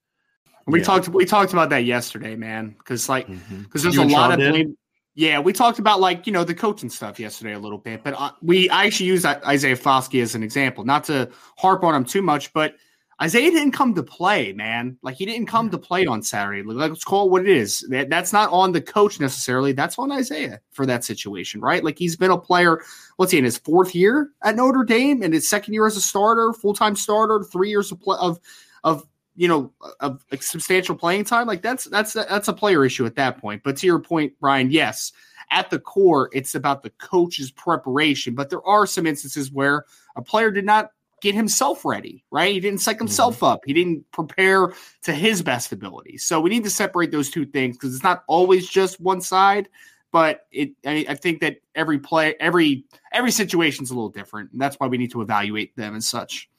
We 0.67 0.81
yeah. 0.81 0.85
talked 0.85 1.09
we 1.09 1.25
talked 1.25 1.53
about 1.53 1.71
that 1.71 1.85
yesterday, 1.85 2.37
man. 2.37 2.75
Because 2.79 3.09
like 3.09 3.27
because 3.27 3.43
mm-hmm. 3.43 3.65
there's 3.73 3.95
you 3.95 4.03
a 4.03 4.05
lot 4.05 4.33
of 4.33 4.39
blame. 4.39 4.77
Yeah, 5.15 5.41
we 5.41 5.53
talked 5.53 5.79
about 5.79 6.01
like 6.01 6.27
you 6.27 6.33
know 6.33 6.45
the 6.45 6.55
coaching 6.55 6.91
stuff 6.91 7.19
yesterday 7.19 7.55
a 7.55 7.59
little 7.59 7.79
bit, 7.79 8.05
but 8.05 8.15
uh, 8.17 8.31
we 8.43 8.69
I 8.71 8.85
actually 8.85 9.07
used 9.07 9.25
Isaiah 9.25 9.77
Foskey 9.77 10.23
as 10.23 10.35
an 10.35 10.43
example, 10.43 10.85
not 10.85 11.05
to 11.05 11.31
harp 11.57 11.83
on 11.83 11.95
him 11.95 12.05
too 12.05 12.23
much, 12.23 12.53
but 12.53 12.75
Isaiah 13.23 13.51
didn't 13.51 13.73
come 13.73 13.95
to 13.95 14.03
play, 14.03 14.53
man. 14.55 14.97
Like 15.03 15.17
he 15.17 15.27
didn't 15.27 15.47
come 15.47 15.71
to 15.71 15.79
play 15.79 16.07
on 16.07 16.23
Saturday. 16.23 16.63
Like, 16.63 16.91
Let's 16.91 17.05
call 17.05 17.27
it 17.27 17.31
what 17.31 17.43
it 17.43 17.55
is. 17.55 17.87
That, 17.91 18.09
that's 18.09 18.33
not 18.33 18.51
on 18.51 18.73
the 18.73 18.81
coach 18.81 19.21
necessarily. 19.21 19.73
That's 19.73 19.99
on 19.99 20.11
Isaiah 20.11 20.61
for 20.71 20.87
that 20.87 21.05
situation, 21.05 21.61
right? 21.61 21.85
Like 21.85 21.99
he's 21.99 22.17
been 22.17 22.31
a 22.31 22.39
player. 22.39 22.81
Let's 23.19 23.33
he 23.33 23.39
in 23.39 23.45
his 23.45 23.59
fourth 23.59 23.95
year 23.95 24.31
at 24.43 24.57
Notre 24.57 24.85
Dame 24.85 25.23
and 25.23 25.35
his 25.35 25.49
second 25.51 25.75
year 25.75 25.87
as 25.87 25.97
a 25.97 26.01
starter, 26.01 26.55
full 26.55 26.73
time 26.73 26.97
starter, 26.97 27.45
three 27.45 27.69
years 27.69 27.93
of 27.93 28.01
play, 28.01 28.17
of 28.21 28.41
of 28.85 29.07
you 29.37 29.49
know 29.49 29.71
of 30.01 30.25
substantial 30.41 30.95
playing 30.95 31.25
time. 31.25 31.47
Like 31.47 31.61
that's 31.61 31.85
that's 31.85 32.15
that's 32.15 32.49
a 32.49 32.55
player 32.55 32.87
issue 32.87 33.05
at 33.05 33.17
that 33.17 33.39
point. 33.39 33.63
But 33.63 33.77
to 33.79 33.87
your 33.87 33.99
point, 33.99 34.33
Brian, 34.41 34.71
yes, 34.71 35.13
at 35.51 35.69
the 35.69 35.79
core, 35.79 36.31
it's 36.33 36.55
about 36.55 36.83
the 36.83 36.91
coach's 36.91 37.51
preparation. 37.51 38.35
But 38.35 38.49
there 38.49 38.67
are 38.67 38.87
some 38.87 39.07
instances 39.07 39.53
where 39.53 39.85
a 40.17 40.23
player 40.23 40.51
did 40.51 40.65
not 40.65 40.91
get 41.21 41.35
himself 41.35 41.85
ready, 41.85 42.25
right? 42.31 42.53
He 42.53 42.61
didn't 42.61 42.81
psych 42.81 42.97
mm-hmm. 42.97 43.07
himself 43.07 43.37
mm-hmm. 43.37 43.45
up. 43.47 43.61
He 43.65 43.73
didn't 43.73 44.11
prepare 44.13 44.73
to 45.03 45.13
his 45.13 45.43
best 45.43 45.73
ability. 45.73 46.19
So 46.19 46.41
we 46.41 46.51
need 46.51 46.65
to 46.65 46.71
separate 46.71 47.11
those 47.11 47.31
two 47.31 47.47
things 47.47 47.77
because 47.77 47.95
it's 47.95 48.05
not 48.05 48.25
always 48.27 48.69
just 48.69 49.01
one 49.01 49.21
side. 49.21 49.69
But 50.13 50.47
it, 50.51 50.73
I, 50.85 51.07
I 51.09 51.15
think 51.15 51.41
that 51.41 51.59
every 51.77 52.01
play, 52.01 52.35
every 52.41 52.85
every 53.13 53.31
situation 53.31 53.85
is 53.85 53.91
a 53.91 53.95
little 53.95 54.09
different, 54.09 54.51
and 54.51 54.61
that's 54.61 54.75
why 54.77 54.89
we 54.89 54.99
need 54.99 55.13
to 55.13 55.23
evaluate 55.23 55.77
them 55.77 55.95
as 55.95 56.09
such. 56.09 56.50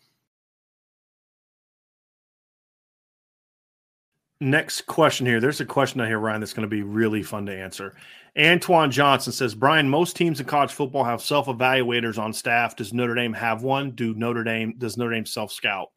Next 4.41 4.87
question 4.87 5.27
here. 5.27 5.39
There's 5.39 5.61
a 5.61 5.65
question 5.65 6.01
out 6.01 6.07
here, 6.07 6.17
Ryan, 6.17 6.41
that's 6.41 6.51
going 6.51 6.67
to 6.67 6.75
be 6.75 6.81
really 6.81 7.21
fun 7.21 7.45
to 7.45 7.55
answer. 7.55 7.93
Antoine 8.35 8.89
Johnson 8.89 9.31
says, 9.31 9.53
Brian, 9.53 9.87
most 9.87 10.15
teams 10.15 10.39
in 10.39 10.47
college 10.47 10.71
football 10.71 11.03
have 11.03 11.21
self 11.21 11.45
evaluators 11.45 12.17
on 12.17 12.33
staff. 12.33 12.75
Does 12.75 12.91
Notre 12.91 13.13
Dame 13.13 13.33
have 13.33 13.61
one? 13.61 13.91
Do 13.91 14.15
Notre 14.15 14.43
Dame 14.43 14.73
does 14.79 14.97
Notre 14.97 15.13
Dame 15.13 15.27
self 15.27 15.51
scout? 15.51 15.89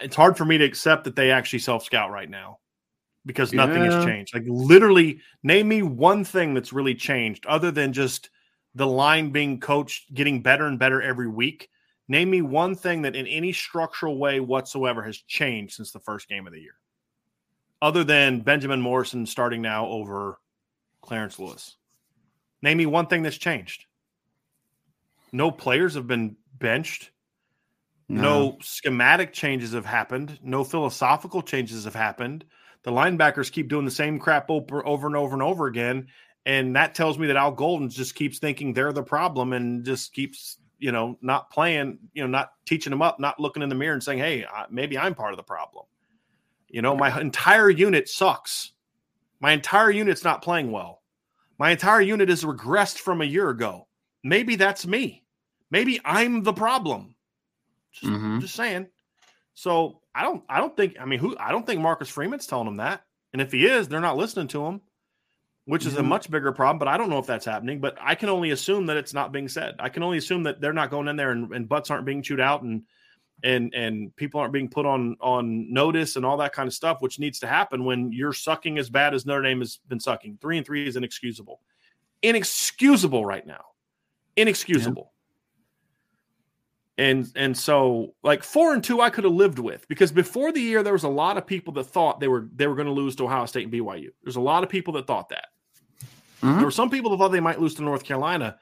It's 0.00 0.16
hard 0.16 0.36
for 0.36 0.44
me 0.44 0.58
to 0.58 0.64
accept 0.64 1.04
that 1.04 1.14
they 1.14 1.30
actually 1.30 1.60
self 1.60 1.84
scout 1.84 2.10
right 2.10 2.28
now 2.28 2.58
because 3.24 3.52
nothing 3.52 3.84
yeah. 3.84 3.92
has 3.92 4.04
changed. 4.04 4.34
Like 4.34 4.44
literally, 4.48 5.20
name 5.44 5.68
me 5.68 5.82
one 5.82 6.24
thing 6.24 6.54
that's 6.54 6.72
really 6.72 6.96
changed 6.96 7.46
other 7.46 7.70
than 7.70 7.92
just 7.92 8.30
the 8.74 8.86
line 8.86 9.30
being 9.30 9.60
coached, 9.60 10.12
getting 10.12 10.42
better 10.42 10.66
and 10.66 10.78
better 10.78 11.00
every 11.00 11.28
week. 11.28 11.68
Name 12.08 12.30
me 12.30 12.42
one 12.42 12.74
thing 12.74 13.02
that 13.02 13.16
in 13.16 13.26
any 13.26 13.52
structural 13.52 14.18
way 14.18 14.40
whatsoever 14.40 15.02
has 15.02 15.16
changed 15.16 15.74
since 15.74 15.90
the 15.90 16.00
first 16.00 16.28
game 16.28 16.46
of 16.46 16.52
the 16.52 16.60
year, 16.60 16.76
other 17.80 18.04
than 18.04 18.40
Benjamin 18.40 18.80
Morrison 18.80 19.26
starting 19.26 19.62
now 19.62 19.86
over 19.86 20.38
Clarence 21.00 21.38
Lewis. 21.38 21.76
Name 22.62 22.78
me 22.78 22.86
one 22.86 23.06
thing 23.06 23.22
that's 23.22 23.36
changed. 23.36 23.86
No 25.32 25.50
players 25.50 25.94
have 25.94 26.06
been 26.06 26.36
benched. 26.58 27.10
No. 28.08 28.22
no. 28.22 28.58
schematic 28.60 29.32
changes 29.32 29.72
have 29.72 29.86
happened. 29.86 30.38
No 30.42 30.62
philosophical 30.64 31.42
changes 31.42 31.84
have 31.84 31.94
happened. 31.94 32.44
The 32.84 32.92
linebackers 32.92 33.50
keep 33.50 33.68
doing 33.68 33.84
the 33.84 33.90
same 33.90 34.18
crap 34.18 34.50
over, 34.50 34.86
over 34.86 35.06
and 35.06 35.16
over 35.16 35.32
and 35.32 35.42
over 35.42 35.66
again. 35.66 36.08
And 36.46 36.76
that 36.76 36.94
tells 36.94 37.18
me 37.18 37.26
that 37.28 37.36
Al 37.36 37.52
Golden 37.52 37.88
just 37.88 38.14
keeps 38.14 38.38
thinking 38.38 38.72
they're 38.72 38.92
the 38.92 39.02
problem 39.02 39.52
and 39.54 39.84
just 39.84 40.12
keeps, 40.12 40.58
you 40.78 40.92
know, 40.92 41.18
not 41.22 41.50
playing, 41.50 41.98
you 42.12 42.22
know, 42.22 42.28
not 42.28 42.52
teaching 42.66 42.90
them 42.90 43.02
up, 43.02 43.20
not 43.20 43.40
looking 43.40 43.62
in 43.62 43.68
the 43.68 43.74
mirror 43.74 43.94
and 43.94 44.02
saying, 44.02 44.18
hey, 44.18 44.44
maybe 44.70 44.98
I'm 44.98 45.14
part 45.14 45.32
of 45.32 45.36
the 45.36 45.42
problem. 45.42 45.86
You 46.68 46.82
know, 46.82 46.96
my 46.96 47.20
entire 47.20 47.70
unit 47.70 48.08
sucks. 48.08 48.72
My 49.40 49.52
entire 49.52 49.90
unit's 49.90 50.24
not 50.24 50.42
playing 50.42 50.72
well. 50.72 51.02
My 51.58 51.70
entire 51.70 52.00
unit 52.00 52.30
is 52.30 52.44
regressed 52.44 52.98
from 52.98 53.20
a 53.20 53.26
year 53.26 53.48
ago. 53.48 53.86
Maybe 54.22 54.56
that's 54.56 54.86
me. 54.86 55.22
Maybe 55.70 56.00
I'm 56.04 56.42
the 56.42 56.52
problem. 56.52 57.14
Just, 57.92 58.12
mm-hmm. 58.12 58.40
just 58.40 58.54
saying. 58.54 58.88
So 59.54 60.00
I 60.14 60.22
don't 60.22 60.42
I 60.48 60.58
don't 60.58 60.76
think 60.76 60.96
I 61.00 61.04
mean 61.04 61.20
who 61.20 61.36
I 61.38 61.52
don't 61.52 61.66
think 61.66 61.80
Marcus 61.80 62.08
Freeman's 62.08 62.46
telling 62.46 62.66
them 62.66 62.78
that. 62.78 63.04
And 63.32 63.40
if 63.40 63.52
he 63.52 63.66
is, 63.66 63.88
they're 63.88 64.00
not 64.00 64.16
listening 64.16 64.48
to 64.48 64.64
him, 64.64 64.80
which 65.66 65.86
is 65.86 65.94
mm-hmm. 65.94 66.00
a 66.00 66.08
much 66.08 66.30
bigger 66.30 66.52
problem. 66.52 66.78
But 66.78 66.88
I 66.88 66.96
don't 66.96 67.10
know 67.10 67.18
if 67.18 67.26
that's 67.26 67.46
happening. 67.46 67.80
But 67.80 67.96
I 68.00 68.14
can 68.14 68.28
only 68.28 68.50
assume 68.50 68.86
that 68.86 68.96
it's 68.96 69.14
not 69.14 69.32
being 69.32 69.48
said. 69.48 69.76
I 69.78 69.88
can 69.88 70.02
only 70.02 70.18
assume 70.18 70.42
that 70.44 70.60
they're 70.60 70.72
not 70.72 70.90
going 70.90 71.08
in 71.08 71.16
there 71.16 71.30
and, 71.30 71.52
and 71.52 71.68
butts 71.68 71.90
aren't 71.90 72.04
being 72.04 72.22
chewed 72.22 72.40
out 72.40 72.62
and 72.62 72.82
and 73.42 73.74
and 73.74 74.14
people 74.16 74.40
aren't 74.40 74.52
being 74.52 74.68
put 74.68 74.86
on 74.86 75.16
on 75.20 75.72
notice 75.72 76.16
and 76.16 76.24
all 76.24 76.36
that 76.38 76.52
kind 76.52 76.66
of 76.66 76.74
stuff, 76.74 76.98
which 77.00 77.18
needs 77.18 77.40
to 77.40 77.46
happen 77.46 77.84
when 77.84 78.12
you're 78.12 78.32
sucking 78.32 78.78
as 78.78 78.90
bad 78.90 79.14
as 79.14 79.26
Notre 79.26 79.42
Dame 79.42 79.60
has 79.60 79.78
been 79.88 80.00
sucking. 80.00 80.38
Three 80.40 80.56
and 80.56 80.66
three 80.66 80.86
is 80.86 80.96
inexcusable, 80.96 81.60
inexcusable 82.22 83.24
right 83.24 83.46
now, 83.46 83.64
inexcusable. 84.36 85.12
Yeah. 86.96 87.06
And 87.06 87.32
and 87.34 87.58
so 87.58 88.14
like 88.22 88.44
four 88.44 88.72
and 88.72 88.82
two, 88.82 89.00
I 89.00 89.10
could 89.10 89.24
have 89.24 89.32
lived 89.32 89.58
with 89.58 89.88
because 89.88 90.12
before 90.12 90.52
the 90.52 90.60
year 90.60 90.82
there 90.84 90.92
was 90.92 91.02
a 91.02 91.08
lot 91.08 91.36
of 91.36 91.46
people 91.46 91.74
that 91.74 91.84
thought 91.84 92.20
they 92.20 92.28
were 92.28 92.48
they 92.54 92.68
were 92.68 92.76
going 92.76 92.86
to 92.86 92.92
lose 92.92 93.16
to 93.16 93.24
Ohio 93.24 93.46
State 93.46 93.64
and 93.64 93.72
BYU. 93.72 94.10
There's 94.22 94.36
a 94.36 94.40
lot 94.40 94.62
of 94.62 94.68
people 94.68 94.94
that 94.94 95.06
thought 95.06 95.30
that. 95.30 95.46
Mm-hmm. 96.44 96.56
There 96.56 96.66
were 96.66 96.70
some 96.70 96.90
people 96.90 97.10
that 97.10 97.16
thought 97.16 97.32
they 97.32 97.40
might 97.40 97.60
lose 97.60 97.74
to 97.76 97.82
North 97.82 98.04
Carolina 98.04 98.58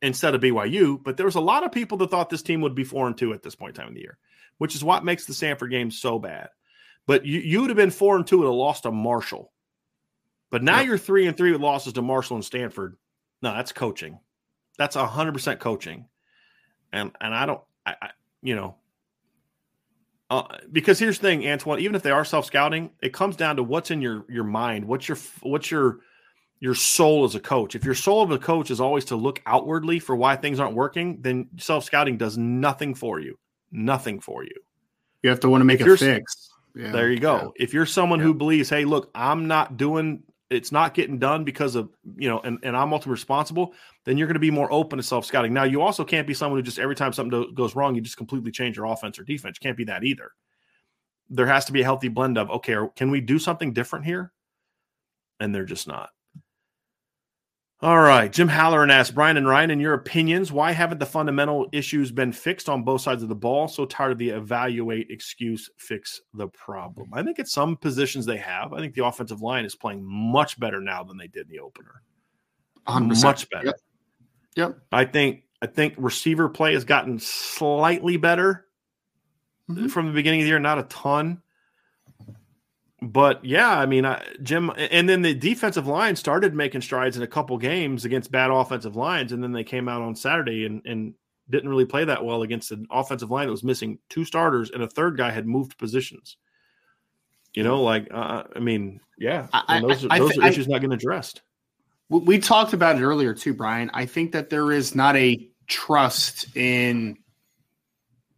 instead 0.00 0.34
of 0.34 0.40
BYU. 0.40 1.02
But 1.02 1.16
there 1.16 1.26
was 1.26 1.34
a 1.34 1.40
lot 1.40 1.64
of 1.64 1.72
people 1.72 1.98
that 1.98 2.10
thought 2.10 2.30
this 2.30 2.42
team 2.42 2.62
would 2.62 2.74
be 2.74 2.84
four 2.84 3.06
and 3.06 3.16
two 3.16 3.32
at 3.34 3.42
this 3.42 3.54
point 3.54 3.76
in 3.76 3.80
time 3.80 3.88
of 3.88 3.94
the 3.94 4.00
year, 4.00 4.18
which 4.58 4.74
is 4.74 4.82
what 4.82 5.04
makes 5.04 5.26
the 5.26 5.34
Stanford 5.34 5.70
game 5.70 5.90
so 5.90 6.18
bad. 6.18 6.48
But 7.06 7.26
you, 7.26 7.40
you 7.40 7.60
would 7.60 7.70
have 7.70 7.76
been 7.76 7.90
four 7.90 8.16
and 8.16 8.26
two 8.26 8.46
and 8.46 8.52
lost 8.52 8.84
to 8.84 8.90
Marshall. 8.90 9.52
But 10.50 10.62
now 10.62 10.78
yep. 10.78 10.86
you're 10.86 10.98
three 10.98 11.26
and 11.26 11.36
three 11.36 11.52
with 11.52 11.60
losses 11.60 11.92
to 11.94 12.02
Marshall 12.02 12.36
and 12.36 12.44
Stanford. 12.44 12.96
No, 13.42 13.52
that's 13.52 13.72
coaching. 13.72 14.18
That's 14.78 14.96
hundred 14.96 15.32
percent 15.32 15.60
coaching. 15.60 16.06
And 16.92 17.10
and 17.20 17.34
I 17.34 17.44
don't 17.44 17.60
I, 17.84 17.96
I 18.00 18.10
you 18.40 18.54
know 18.54 18.76
uh, 20.30 20.58
because 20.72 20.98
here's 20.98 21.18
the 21.18 21.28
thing, 21.28 21.46
Antoine. 21.46 21.80
Even 21.80 21.94
if 21.94 22.02
they 22.02 22.10
are 22.10 22.24
self 22.24 22.46
scouting, 22.46 22.90
it 23.02 23.12
comes 23.12 23.36
down 23.36 23.56
to 23.56 23.62
what's 23.62 23.90
in 23.90 24.00
your 24.00 24.24
your 24.28 24.44
mind. 24.44 24.86
What's 24.86 25.06
your 25.06 25.18
what's 25.42 25.70
your 25.70 26.00
your 26.64 26.74
soul 26.74 27.24
as 27.24 27.34
a 27.34 27.40
coach. 27.40 27.74
If 27.74 27.84
your 27.84 27.94
soul 27.94 28.22
of 28.22 28.30
a 28.30 28.38
coach 28.38 28.70
is 28.70 28.80
always 28.80 29.04
to 29.06 29.16
look 29.16 29.42
outwardly 29.44 29.98
for 29.98 30.16
why 30.16 30.34
things 30.34 30.58
aren't 30.58 30.74
working, 30.74 31.20
then 31.20 31.46
self 31.58 31.84
scouting 31.84 32.16
does 32.16 32.38
nothing 32.38 32.94
for 32.94 33.20
you. 33.20 33.38
Nothing 33.70 34.18
for 34.18 34.44
you. 34.44 34.54
You 35.22 35.28
have 35.28 35.40
to 35.40 35.50
want 35.50 35.60
to 35.60 35.66
make 35.66 35.82
a 35.82 35.96
fix. 35.98 36.48
Yeah. 36.74 36.90
There 36.90 37.12
you 37.12 37.20
go. 37.20 37.52
Yeah. 37.54 37.64
If 37.64 37.74
you're 37.74 37.84
someone 37.84 38.18
yeah. 38.18 38.24
who 38.24 38.32
believes, 38.32 38.70
hey, 38.70 38.86
look, 38.86 39.10
I'm 39.14 39.46
not 39.46 39.76
doing 39.76 40.22
it's 40.48 40.72
not 40.72 40.94
getting 40.94 41.18
done 41.18 41.44
because 41.44 41.74
of 41.74 41.90
you 42.16 42.30
know, 42.30 42.40
and, 42.40 42.58
and 42.62 42.74
I'm 42.74 42.94
ultimately 42.94 43.12
responsible, 43.12 43.74
then 44.06 44.16
you're 44.16 44.26
going 44.26 44.32
to 44.32 44.40
be 44.40 44.50
more 44.50 44.72
open 44.72 44.96
to 44.96 45.02
self 45.02 45.26
scouting. 45.26 45.52
Now, 45.52 45.64
you 45.64 45.82
also 45.82 46.02
can't 46.02 46.26
be 46.26 46.32
someone 46.32 46.58
who 46.58 46.62
just 46.62 46.78
every 46.78 46.96
time 46.96 47.12
something 47.12 47.52
goes 47.52 47.76
wrong, 47.76 47.94
you 47.94 48.00
just 48.00 48.16
completely 48.16 48.50
change 48.50 48.78
your 48.78 48.86
offense 48.86 49.18
or 49.18 49.24
defense. 49.24 49.58
You 49.60 49.68
can't 49.68 49.76
be 49.76 49.84
that 49.84 50.02
either. 50.02 50.30
There 51.28 51.46
has 51.46 51.66
to 51.66 51.72
be 51.72 51.82
a 51.82 51.84
healthy 51.84 52.08
blend 52.08 52.38
of 52.38 52.48
okay, 52.48 52.76
can 52.96 53.10
we 53.10 53.20
do 53.20 53.38
something 53.38 53.74
different 53.74 54.06
here? 54.06 54.32
And 55.38 55.54
they're 55.54 55.66
just 55.66 55.86
not. 55.86 56.08
All 57.84 58.00
right. 58.00 58.32
Jim 58.32 58.48
Halloran 58.48 58.90
asked 58.90 59.14
Brian 59.14 59.36
and 59.36 59.46
Ryan, 59.46 59.70
in 59.70 59.78
your 59.78 59.92
opinions, 59.92 60.50
why 60.50 60.72
haven't 60.72 61.00
the 61.00 61.04
fundamental 61.04 61.68
issues 61.70 62.10
been 62.10 62.32
fixed 62.32 62.70
on 62.70 62.82
both 62.82 63.02
sides 63.02 63.22
of 63.22 63.28
the 63.28 63.34
ball? 63.34 63.68
So 63.68 63.84
tired 63.84 64.12
of 64.12 64.16
the 64.16 64.30
evaluate 64.30 65.10
excuse, 65.10 65.68
fix 65.76 66.22
the 66.32 66.48
problem. 66.48 67.10
I 67.12 67.22
think 67.22 67.38
at 67.38 67.46
some 67.46 67.76
positions 67.76 68.24
they 68.24 68.38
have. 68.38 68.72
I 68.72 68.80
think 68.80 68.94
the 68.94 69.04
offensive 69.04 69.42
line 69.42 69.66
is 69.66 69.74
playing 69.74 70.02
much 70.02 70.58
better 70.58 70.80
now 70.80 71.04
than 71.04 71.18
they 71.18 71.26
did 71.26 71.42
in 71.42 71.50
the 71.50 71.58
opener. 71.58 72.00
100%. 72.88 73.22
Much 73.22 73.50
better. 73.50 73.66
Yep. 73.66 73.76
yep. 74.56 74.78
I 74.90 75.04
think 75.04 75.42
I 75.60 75.66
think 75.66 75.92
receiver 75.98 76.48
play 76.48 76.72
has 76.72 76.84
gotten 76.84 77.18
slightly 77.18 78.16
better 78.16 78.64
mm-hmm. 79.70 79.88
from 79.88 80.06
the 80.06 80.12
beginning 80.14 80.40
of 80.40 80.44
the 80.44 80.48
year, 80.48 80.58
not 80.58 80.78
a 80.78 80.84
ton 80.84 81.42
but 83.12 83.44
yeah, 83.44 83.78
I 83.78 83.86
mean, 83.86 84.04
I, 84.04 84.24
Jim, 84.42 84.70
and 84.76 85.08
then 85.08 85.22
the 85.22 85.34
defensive 85.34 85.86
line 85.86 86.16
started 86.16 86.54
making 86.54 86.82
strides 86.82 87.16
in 87.16 87.22
a 87.22 87.26
couple 87.26 87.58
games 87.58 88.04
against 88.04 88.30
bad 88.30 88.50
offensive 88.50 88.96
lines, 88.96 89.32
and 89.32 89.42
then 89.42 89.52
they 89.52 89.64
came 89.64 89.88
out 89.88 90.02
on 90.02 90.14
Saturday 90.14 90.64
and, 90.64 90.82
and 90.84 91.14
didn't 91.50 91.68
really 91.68 91.84
play 91.84 92.04
that 92.04 92.24
well 92.24 92.42
against 92.42 92.70
an 92.70 92.86
offensive 92.90 93.30
line 93.30 93.46
that 93.46 93.52
was 93.52 93.64
missing 93.64 93.98
two 94.08 94.24
starters, 94.24 94.70
and 94.70 94.82
a 94.82 94.88
third 94.88 95.16
guy 95.16 95.30
had 95.30 95.46
moved 95.46 95.78
positions. 95.78 96.36
You 97.52 97.62
know, 97.62 97.82
like 97.82 98.08
uh, 98.12 98.44
I 98.54 98.58
mean, 98.58 99.00
yeah, 99.18 99.46
I, 99.52 99.80
those, 99.80 100.06
I, 100.10 100.18
those 100.18 100.36
are 100.38 100.46
issues 100.46 100.68
not 100.68 100.80
getting 100.80 100.92
addressed. 100.92 101.42
We 102.08 102.38
talked 102.38 102.74
about 102.74 102.96
it 102.96 103.02
earlier 103.02 103.34
too, 103.34 103.54
Brian. 103.54 103.90
I 103.94 104.06
think 104.06 104.32
that 104.32 104.50
there 104.50 104.70
is 104.70 104.94
not 104.94 105.16
a 105.16 105.48
trust 105.66 106.54
in 106.56 107.18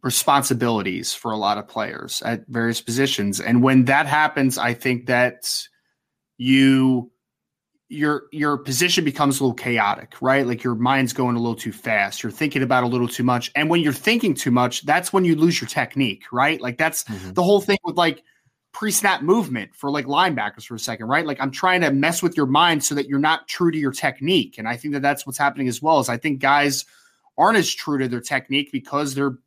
responsibilities 0.07 1.13
for 1.13 1.31
a 1.31 1.37
lot 1.37 1.57
of 1.57 1.67
players 1.67 2.21
at 2.23 2.47
various 2.47 2.79
positions. 2.79 3.41
And 3.41 3.61
when 3.61 3.85
that 3.85 4.07
happens, 4.07 4.57
I 4.57 4.73
think 4.73 5.07
that 5.07 5.67
you 6.37 7.11
your 7.89 8.23
your 8.31 8.57
position 8.57 9.03
becomes 9.03 9.39
a 9.39 9.43
little 9.43 9.53
chaotic, 9.53 10.15
right? 10.21 10.47
Like 10.47 10.63
your 10.63 10.75
mind's 10.75 11.11
going 11.11 11.35
a 11.35 11.39
little 11.39 11.57
too 11.57 11.73
fast. 11.73 12.23
You're 12.23 12.31
thinking 12.31 12.63
about 12.63 12.85
a 12.85 12.87
little 12.87 13.07
too 13.07 13.23
much. 13.23 13.51
And 13.53 13.69
when 13.69 13.81
you're 13.81 13.91
thinking 13.91 14.33
too 14.33 14.51
much, 14.51 14.85
that's 14.85 15.11
when 15.11 15.25
you 15.25 15.35
lose 15.35 15.59
your 15.59 15.67
technique, 15.67 16.23
right? 16.31 16.59
Like 16.61 16.77
that's 16.77 17.03
mm-hmm. 17.03 17.33
the 17.33 17.43
whole 17.43 17.59
thing 17.59 17.77
with 17.83 17.97
like 17.97 18.23
pre-snap 18.71 19.21
movement 19.23 19.75
for 19.75 19.91
like 19.91 20.05
linebackers 20.05 20.65
for 20.65 20.75
a 20.75 20.79
second, 20.79 21.07
right? 21.07 21.25
Like 21.25 21.41
I'm 21.41 21.51
trying 21.51 21.81
to 21.81 21.91
mess 21.91 22.23
with 22.23 22.37
your 22.37 22.45
mind 22.45 22.81
so 22.81 22.95
that 22.95 23.09
you're 23.09 23.19
not 23.19 23.49
true 23.49 23.71
to 23.71 23.77
your 23.77 23.91
technique. 23.91 24.57
And 24.57 24.69
I 24.69 24.77
think 24.77 24.93
that 24.93 25.01
that's 25.01 25.25
what's 25.25 25.37
happening 25.37 25.67
as 25.67 25.81
well. 25.81 25.99
Is 25.99 26.07
I 26.07 26.17
think 26.17 26.39
guys 26.39 26.85
aren't 27.37 27.57
as 27.57 27.73
true 27.73 27.97
to 27.97 28.07
their 28.07 28.21
technique 28.21 28.71
because 28.71 29.15
they're 29.15 29.37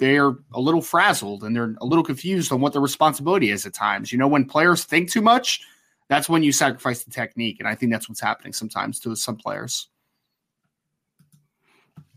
they're 0.00 0.34
a 0.52 0.60
little 0.60 0.80
frazzled 0.80 1.44
and 1.44 1.54
they're 1.54 1.76
a 1.80 1.84
little 1.84 2.02
confused 2.02 2.50
on 2.50 2.60
what 2.60 2.72
their 2.72 2.82
responsibility 2.82 3.50
is 3.50 3.66
at 3.66 3.74
times. 3.74 4.10
You 4.10 4.18
know, 4.18 4.26
when 4.26 4.46
players 4.46 4.84
think 4.84 5.10
too 5.10 5.20
much, 5.20 5.60
that's 6.08 6.28
when 6.28 6.42
you 6.42 6.52
sacrifice 6.52 7.04
the 7.04 7.10
technique. 7.10 7.60
And 7.60 7.68
I 7.68 7.74
think 7.74 7.92
that's 7.92 8.08
what's 8.08 8.20
happening 8.20 8.54
sometimes 8.54 8.98
to 9.00 9.14
some 9.14 9.36
players. 9.36 9.88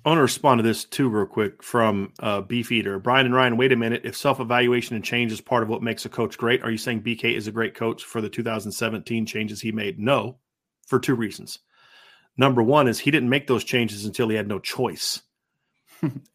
I 0.06 0.10
want 0.10 0.18
to 0.18 0.24
respond 0.24 0.60
to 0.60 0.64
this 0.64 0.86
too, 0.86 1.10
real 1.10 1.26
quick 1.26 1.62
from 1.62 2.14
uh, 2.20 2.42
Beefeater. 2.42 3.00
Brian 3.00 3.26
and 3.26 3.36
Ryan, 3.36 3.58
wait 3.58 3.72
a 3.74 3.78
minute. 3.78 4.02
If 4.06 4.18
self 4.18 4.40
evaluation 4.40 4.96
and 4.96 5.04
change 5.04 5.32
is 5.32 5.42
part 5.42 5.64
of 5.64 5.70
what 5.70 5.84
makes 5.84 6.06
a 6.06 6.10
coach 6.10 6.38
great, 6.38 6.64
are 6.64 6.72
you 6.72 6.78
saying 6.78 7.04
BK 7.04 7.36
is 7.36 7.48
a 7.48 7.54
great 7.54 7.76
coach 7.76 8.04
for 8.04 8.22
the 8.22 8.30
2017 8.30 9.26
changes 9.26 9.62
he 9.62 9.72
made? 9.72 10.00
No, 10.00 10.38
for 10.88 11.00
two 11.00 11.16
reasons. 11.16 11.60
Number 12.38 12.64
one 12.64 12.88
is 12.88 13.00
he 13.00 13.12
didn't 13.12 13.30
make 13.30 13.48
those 13.48 13.64
changes 13.64 14.06
until 14.06 14.30
he 14.30 14.36
had 14.36 14.48
no 14.48 14.60
choice 14.60 15.22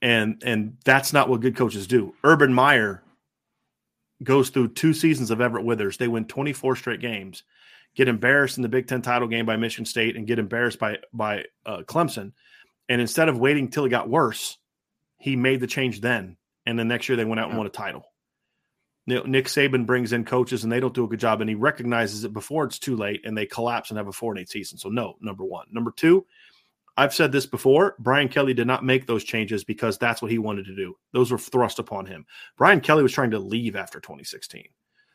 and 0.03 0.43
and 0.45 0.77
that's 0.85 1.13
not 1.13 1.29
what 1.29 1.41
good 1.41 1.57
coaches 1.57 1.87
do. 1.87 2.15
Urban 2.25 2.53
Meyer 2.53 3.03
goes 4.23 4.51
through 4.51 4.69
two 4.69 4.95
seasons 4.95 5.31
of 5.31 5.41
Everett 5.41 5.65
Withers. 5.65 5.97
They 5.97 6.09
win 6.09 6.25
24 6.25 6.77
straight 6.77 7.01
games, 7.01 7.45
get 7.95 8.09
embarrassed 8.09 8.57
in 8.57 8.63
the 8.63 8.69
Big 8.69 8.87
Ten 8.87 9.03
title 9.03 9.29
game 9.29 9.47
by 9.47 9.57
Michigan 9.57 9.85
State, 9.85 10.17
and 10.17 10.27
get 10.27 10.39
embarrassed 10.39 10.79
by 10.79 10.99
by 11.13 11.45
uh, 11.65 11.83
Clemson. 11.87 12.33
And 12.89 13.01
instead 13.01 13.29
of 13.29 13.39
waiting 13.39 13.69
till 13.69 13.85
it 13.85 13.91
got 13.91 14.09
worse, 14.09 14.57
he 15.19 15.37
made 15.37 15.61
the 15.61 15.67
change 15.67 16.01
then. 16.01 16.37
And 16.65 16.79
the 16.79 16.85
next 16.85 17.09
year 17.09 17.17
they 17.17 17.25
went 17.25 17.41
out 17.41 17.49
and 17.49 17.59
won 17.59 17.67
a 17.67 17.71
title. 17.71 18.05
Nick 19.07 19.47
Saban 19.47 19.87
brings 19.87 20.13
in 20.13 20.27
coaches 20.27 20.65
and 20.65 20.73
they 20.73 20.81
don't 20.81 20.93
do 20.93 21.05
a 21.05 21.09
good 21.09 21.21
job, 21.21 21.41
and 21.41 21.49
he 21.49 21.57
recognizes 21.57 22.25
it 22.25 22.33
before 22.35 22.65
it's 22.65 22.79
too 22.79 22.95
late, 22.95 23.23
and 23.25 23.37
they 23.37 23.47
collapse 23.47 23.91
and 23.91 23.97
have 23.97 24.07
a 24.07 24.13
four 24.13 24.33
and 24.33 24.41
eight 24.41 24.51
season. 24.51 24.77
So 24.77 24.91
no, 24.91 25.15
number 25.21 25.45
one. 25.45 25.67
Number 25.71 25.93
two, 25.97 26.27
I've 26.99 27.15
said 27.15 27.31
this 27.31 27.47
before. 27.47 27.95
Brian 28.01 28.29
Kelly 28.29 28.53
did 28.53 28.67
not 28.67 28.85
make 28.85 29.07
those 29.07 29.23
changes 29.23 29.63
because 29.63 29.97
that's 29.99 30.21
what 30.21 30.33
he 30.33 30.39
wanted 30.39 30.67
to 30.67 30.75
do. 30.75 30.97
Those 31.13 31.31
were 31.31 31.39
thrust 31.39 31.79
upon 31.79 32.07
him. 32.07 32.27
Brian 32.57 32.81
Kelly 32.81 33.05
was 33.05 33.13
trying 33.13 33.31
to 33.31 33.39
leave 33.39 33.77
after 33.77 34.01
2016. 34.01 34.67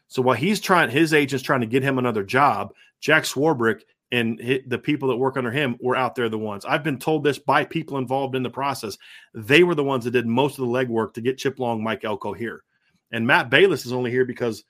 So 0.07 0.21
while 0.21 0.37
he's 0.37 0.61
trying, 0.61 0.89
his 0.89 1.13
agent's 1.13 1.43
trying 1.43 1.59
to 1.59 1.67
get 1.67 1.83
him 1.83 1.97
another 1.97 2.23
job, 2.23 2.73
Jack 3.01 3.23
Swarbrick 3.23 3.81
and 4.13 4.39
the 4.67 4.77
people 4.77 5.09
that 5.09 5.17
work 5.17 5.35
under 5.35 5.51
him 5.51 5.75
were 5.81 5.97
out 5.97 6.15
there 6.15 6.29
the 6.29 6.37
ones. 6.37 6.63
I've 6.63 6.83
been 6.83 6.99
told 6.99 7.23
this 7.23 7.37
by 7.37 7.65
people 7.65 7.97
involved 7.97 8.35
in 8.35 8.43
the 8.43 8.49
process. 8.49 8.97
They 9.33 9.63
were 9.63 9.75
the 9.75 9.83
ones 9.83 10.05
that 10.05 10.11
did 10.11 10.25
most 10.25 10.57
of 10.57 10.65
the 10.65 10.71
legwork 10.71 11.13
to 11.15 11.21
get 11.21 11.37
Chip 11.37 11.59
Long, 11.59 11.83
Mike 11.83 12.05
Elko 12.05 12.31
here. 12.31 12.63
And 13.11 13.27
Matt 13.27 13.49
Balis 13.49 13.85
is 13.85 13.91
only 13.91 14.09
here 14.09 14.23
because 14.23 14.63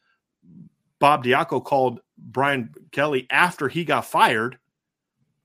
Bob 0.97 1.26
Diaco 1.26 1.64
called 1.64 1.99
Brian 2.18 2.74
Kelly 2.91 3.28
after 3.30 3.68
he 3.68 3.84
got 3.84 4.05
fired 4.05 4.57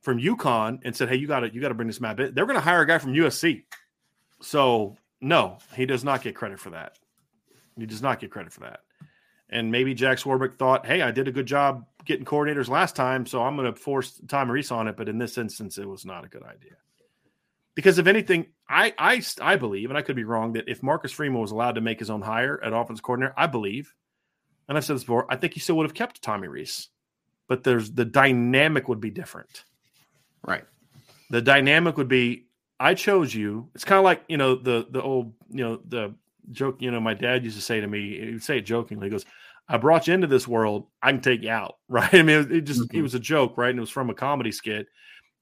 from 0.09 0.18
UConn 0.18 0.80
and 0.84 0.96
said, 0.96 1.11
"Hey, 1.11 1.16
you 1.16 1.26
got 1.26 1.40
to 1.40 1.52
you 1.52 1.61
got 1.61 1.68
to 1.68 1.74
bring 1.74 1.86
this 1.88 2.00
map 2.00 2.18
in." 2.18 2.32
They're 2.32 2.46
going 2.46 2.56
to 2.56 2.62
hire 2.62 2.80
a 2.80 2.86
guy 2.86 2.96
from 2.96 3.12
USC. 3.12 3.64
So 4.40 4.96
no, 5.20 5.59
he 5.76 5.84
does 5.84 6.02
not 6.02 6.22
get 6.22 6.34
credit 6.34 6.59
for 6.59 6.70
that. 6.70 6.98
He 7.76 7.84
does 7.84 8.00
not 8.00 8.18
get 8.18 8.30
credit 8.30 8.52
for 8.52 8.61
that. 8.61 8.80
And 9.50 9.70
maybe 9.70 9.92
Jack 9.94 10.18
Swarbrick 10.18 10.56
thought, 10.56 10.86
"Hey, 10.86 11.02
I 11.02 11.11
did 11.11 11.28
a 11.28 11.32
good 11.32 11.46
job 11.46 11.84
getting 12.06 12.24
coordinators 12.24 12.68
last 12.68 12.96
time, 12.96 13.26
so 13.26 13.42
I'm 13.42 13.56
going 13.56 13.70
to 13.70 13.78
force 13.78 14.18
Tom 14.28 14.50
Rees 14.50 14.70
on 14.70 14.88
it." 14.88 14.96
But 14.96 15.11
in 15.11 15.18
this 15.18 15.36
instance, 15.36 15.76
it 15.76 15.86
was 15.86 16.06
not 16.06 16.24
a 16.24 16.28
good 16.28 16.42
idea. 16.42 16.76
Because 17.74 17.98
if 17.98 18.06
anything, 18.06 18.46
I 18.66 18.94
I 18.98 19.22
I 19.42 19.56
believe, 19.56 19.90
and 19.90 19.98
I 19.98 20.02
could 20.02 20.16
be 20.16 20.24
wrong, 20.24 20.54
that 20.54 20.68
if 20.68 20.82
Marcus 20.82 21.12
Freeman 21.12 21.40
was 21.40 21.50
allowed 21.50 21.74
to 21.74 21.80
make 21.80 21.98
his 21.98 22.11
own 22.11 22.22
hire 22.22 22.59
at 22.64 22.72
offense 22.72 23.00
coordinator, 23.00 23.34
I 23.36 23.46
believe 23.46 23.94
and 24.68 24.76
I've 24.76 24.84
said 24.84 24.96
this 24.96 25.04
before, 25.04 25.26
I 25.30 25.36
think 25.36 25.54
he 25.54 25.61
still 25.61 25.76
would 25.78 25.86
have 25.86 25.94
kept 25.94 26.22
Tommy 26.22 26.46
Rees, 26.46 26.88
but 27.48 27.64
there's 27.64 27.90
the 27.90 28.04
dynamic 28.04 28.86
would 28.88 29.00
be 29.00 29.11
different. 29.11 29.64
Right. 30.49 30.64
The 31.30 31.42
dynamic 31.42 31.96
would 31.96 32.09
be 32.09 32.49
I 32.80 32.94
chose 32.94 33.34
you. 33.34 33.68
It's 33.74 33.84
kind 33.84 33.99
of 33.99 34.05
like, 34.05 34.22
you 34.28 34.36
know, 34.36 34.55
the 34.55 34.86
the 34.90 35.03
old, 35.03 35.32
you 35.51 35.64
know, 35.64 35.80
the 35.88 36.14
joke, 36.53 36.80
you 36.80 36.90
know, 36.90 37.01
my 37.01 37.14
dad 37.14 37.44
used 37.44 37.57
to 37.57 37.62
say 37.62 37.80
to 37.80 37.86
me, 37.86 38.18
he 38.18 38.32
would 38.32 38.42
say 38.42 38.59
it 38.59 38.62
jokingly, 38.62 39.07
he 39.07 39.11
goes, 39.11 39.26
I 39.68 39.76
brought 39.76 40.07
you 40.07 40.14
into 40.14 40.26
this 40.26 40.49
world, 40.49 40.86
I 41.03 41.11
can 41.11 41.20
take 41.20 41.42
you 41.42 41.51
out. 41.51 41.76
Right. 41.90 42.14
I 42.14 42.22
mean, 42.22 42.53
it, 42.53 42.61
just 42.62 42.82
mm-hmm. 42.82 42.99
it 42.99 43.03
was 43.03 43.14
a 43.14 43.20
joke, 43.20 43.57
right? 43.57 43.70
And 43.70 43.78
it 43.78 43.80
was 43.80 43.90
from 43.90 44.11
a 44.11 44.14
comedy 44.14 44.53
skit. 44.53 44.88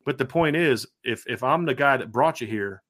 But 0.04 0.16
the 0.16 0.24
point 0.24 0.54
is, 0.57 0.86
if 1.02 1.24
if 1.26 1.42
I'm 1.42 1.64
the 1.64 1.74
guy 1.74 1.96
that 1.96 2.12
brought 2.12 2.40
you 2.40 2.46
here, 2.46 2.82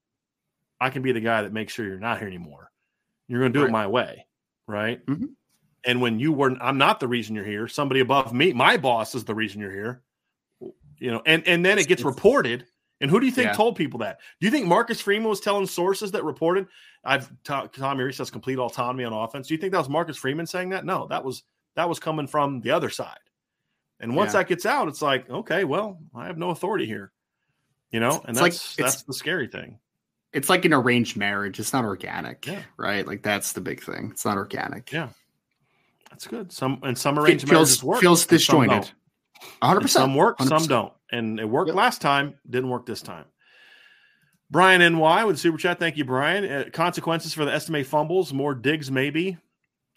I 0.79 0.91
can 0.91 1.01
be 1.01 1.11
the 1.11 1.19
guy 1.19 1.41
that 1.41 1.51
makes 1.51 1.73
sure 1.73 1.85
you're 1.85 1.99
not 1.99 2.19
here 2.19 2.27
anymore. 2.27 2.71
You're 3.27 3.39
going 3.39 3.51
to 3.51 3.59
do 3.59 3.63
right. 3.63 3.69
it 3.69 3.73
my 3.73 3.87
way, 3.87 4.25
right? 4.67 5.03
Mm-hmm. 5.05 5.25
And 5.85 6.01
when 6.01 6.19
you 6.19 6.31
weren't, 6.31 6.59
I'm 6.61 6.77
not 6.77 6.99
the 6.99 7.07
reason 7.07 7.35
you're 7.35 7.45
here. 7.45 7.67
Somebody 7.67 8.01
above 8.01 8.33
me, 8.33 8.53
my 8.53 8.77
boss, 8.77 9.15
is 9.15 9.25
the 9.25 9.35
reason 9.35 9.59
you're 9.59 9.71
here. 9.71 10.03
You 10.99 11.11
know, 11.11 11.21
and 11.25 11.47
and 11.47 11.65
then 11.65 11.79
it 11.79 11.87
gets 11.87 12.03
reported. 12.03 12.65
And 12.99 13.11
who 13.11 13.19
do 13.19 13.27
you 13.27 13.31
think 13.31 13.49
yeah. 13.49 13.53
told 13.53 13.75
people 13.75 13.99
that? 13.99 14.19
Do 14.39 14.47
you 14.47 14.51
think 14.51 14.65
Marcus 14.65 14.99
Freeman 14.99 15.29
was 15.29 15.39
telling 15.39 15.67
sources 15.67 16.11
that 16.13 16.23
reported 16.23 16.65
I've 17.03 17.31
ta- 17.43 17.67
Tommy 17.67 18.03
Rees 18.03 18.17
has 18.17 18.31
complete 18.31 18.57
autonomy 18.57 19.03
on 19.03 19.13
offense? 19.13 19.47
Do 19.47 19.53
you 19.53 19.59
think 19.59 19.71
that 19.73 19.77
was 19.77 19.89
Marcus 19.89 20.17
Freeman 20.17 20.47
saying 20.47 20.69
that? 20.69 20.83
No, 20.83 21.05
that 21.07 21.23
was 21.23 21.43
that 21.75 21.87
was 21.87 21.99
coming 21.99 22.25
from 22.25 22.59
the 22.61 22.71
other 22.71 22.89
side. 22.89 23.19
And 23.99 24.15
once 24.15 24.33
yeah. 24.33 24.39
that 24.39 24.47
gets 24.47 24.65
out, 24.65 24.87
it's 24.87 25.01
like, 25.01 25.29
okay, 25.29 25.63
well, 25.63 25.99
I 26.15 26.25
have 26.25 26.39
no 26.39 26.49
authority 26.49 26.87
here. 26.87 27.11
You 27.91 27.99
know, 27.99 28.19
and 28.25 28.35
it's 28.35 28.39
that's 28.39 28.77
like, 28.77 28.85
that's 28.85 29.03
the 29.03 29.13
scary 29.13 29.47
thing. 29.47 29.79
It's 30.33 30.49
like 30.49 30.65
an 30.65 30.73
arranged 30.73 31.17
marriage. 31.17 31.59
It's 31.59 31.73
not 31.73 31.85
organic. 31.85 32.45
Yeah. 32.47 32.63
Right. 32.77 33.05
Like 33.05 33.21
that's 33.21 33.53
the 33.53 33.61
big 33.61 33.81
thing. 33.81 34.09
It's 34.11 34.25
not 34.25 34.37
organic. 34.37 34.91
Yeah. 34.91 35.09
That's 36.09 36.25
good. 36.25 36.51
Some 36.51 36.79
and 36.83 36.97
some 36.97 37.19
arranged 37.19 37.43
it 37.43 37.49
feels, 37.49 37.69
marriages 37.69 37.83
work. 37.83 38.01
Feels 38.01 38.25
disjointed. 38.25 38.91
100 39.59 39.81
percent 39.81 40.03
Some 40.03 40.15
work, 40.15 40.37
100%. 40.39 40.47
some 40.47 40.67
don't. 40.67 40.93
And 41.11 41.39
it 41.39 41.45
worked 41.45 41.69
yep. 41.69 41.77
last 41.77 42.01
time, 42.01 42.35
didn't 42.49 42.69
work 42.69 42.85
this 42.85 43.01
time. 43.01 43.25
Brian 44.49 44.79
NY 44.81 45.25
with 45.25 45.39
super 45.39 45.57
chat. 45.57 45.79
Thank 45.79 45.97
you, 45.97 46.05
Brian. 46.05 46.45
Uh, 46.45 46.65
consequences 46.71 47.33
for 47.33 47.45
the 47.45 47.51
Estime 47.51 47.83
fumbles, 47.83 48.31
more 48.31 48.55
Diggs, 48.55 48.89
maybe. 48.89 49.37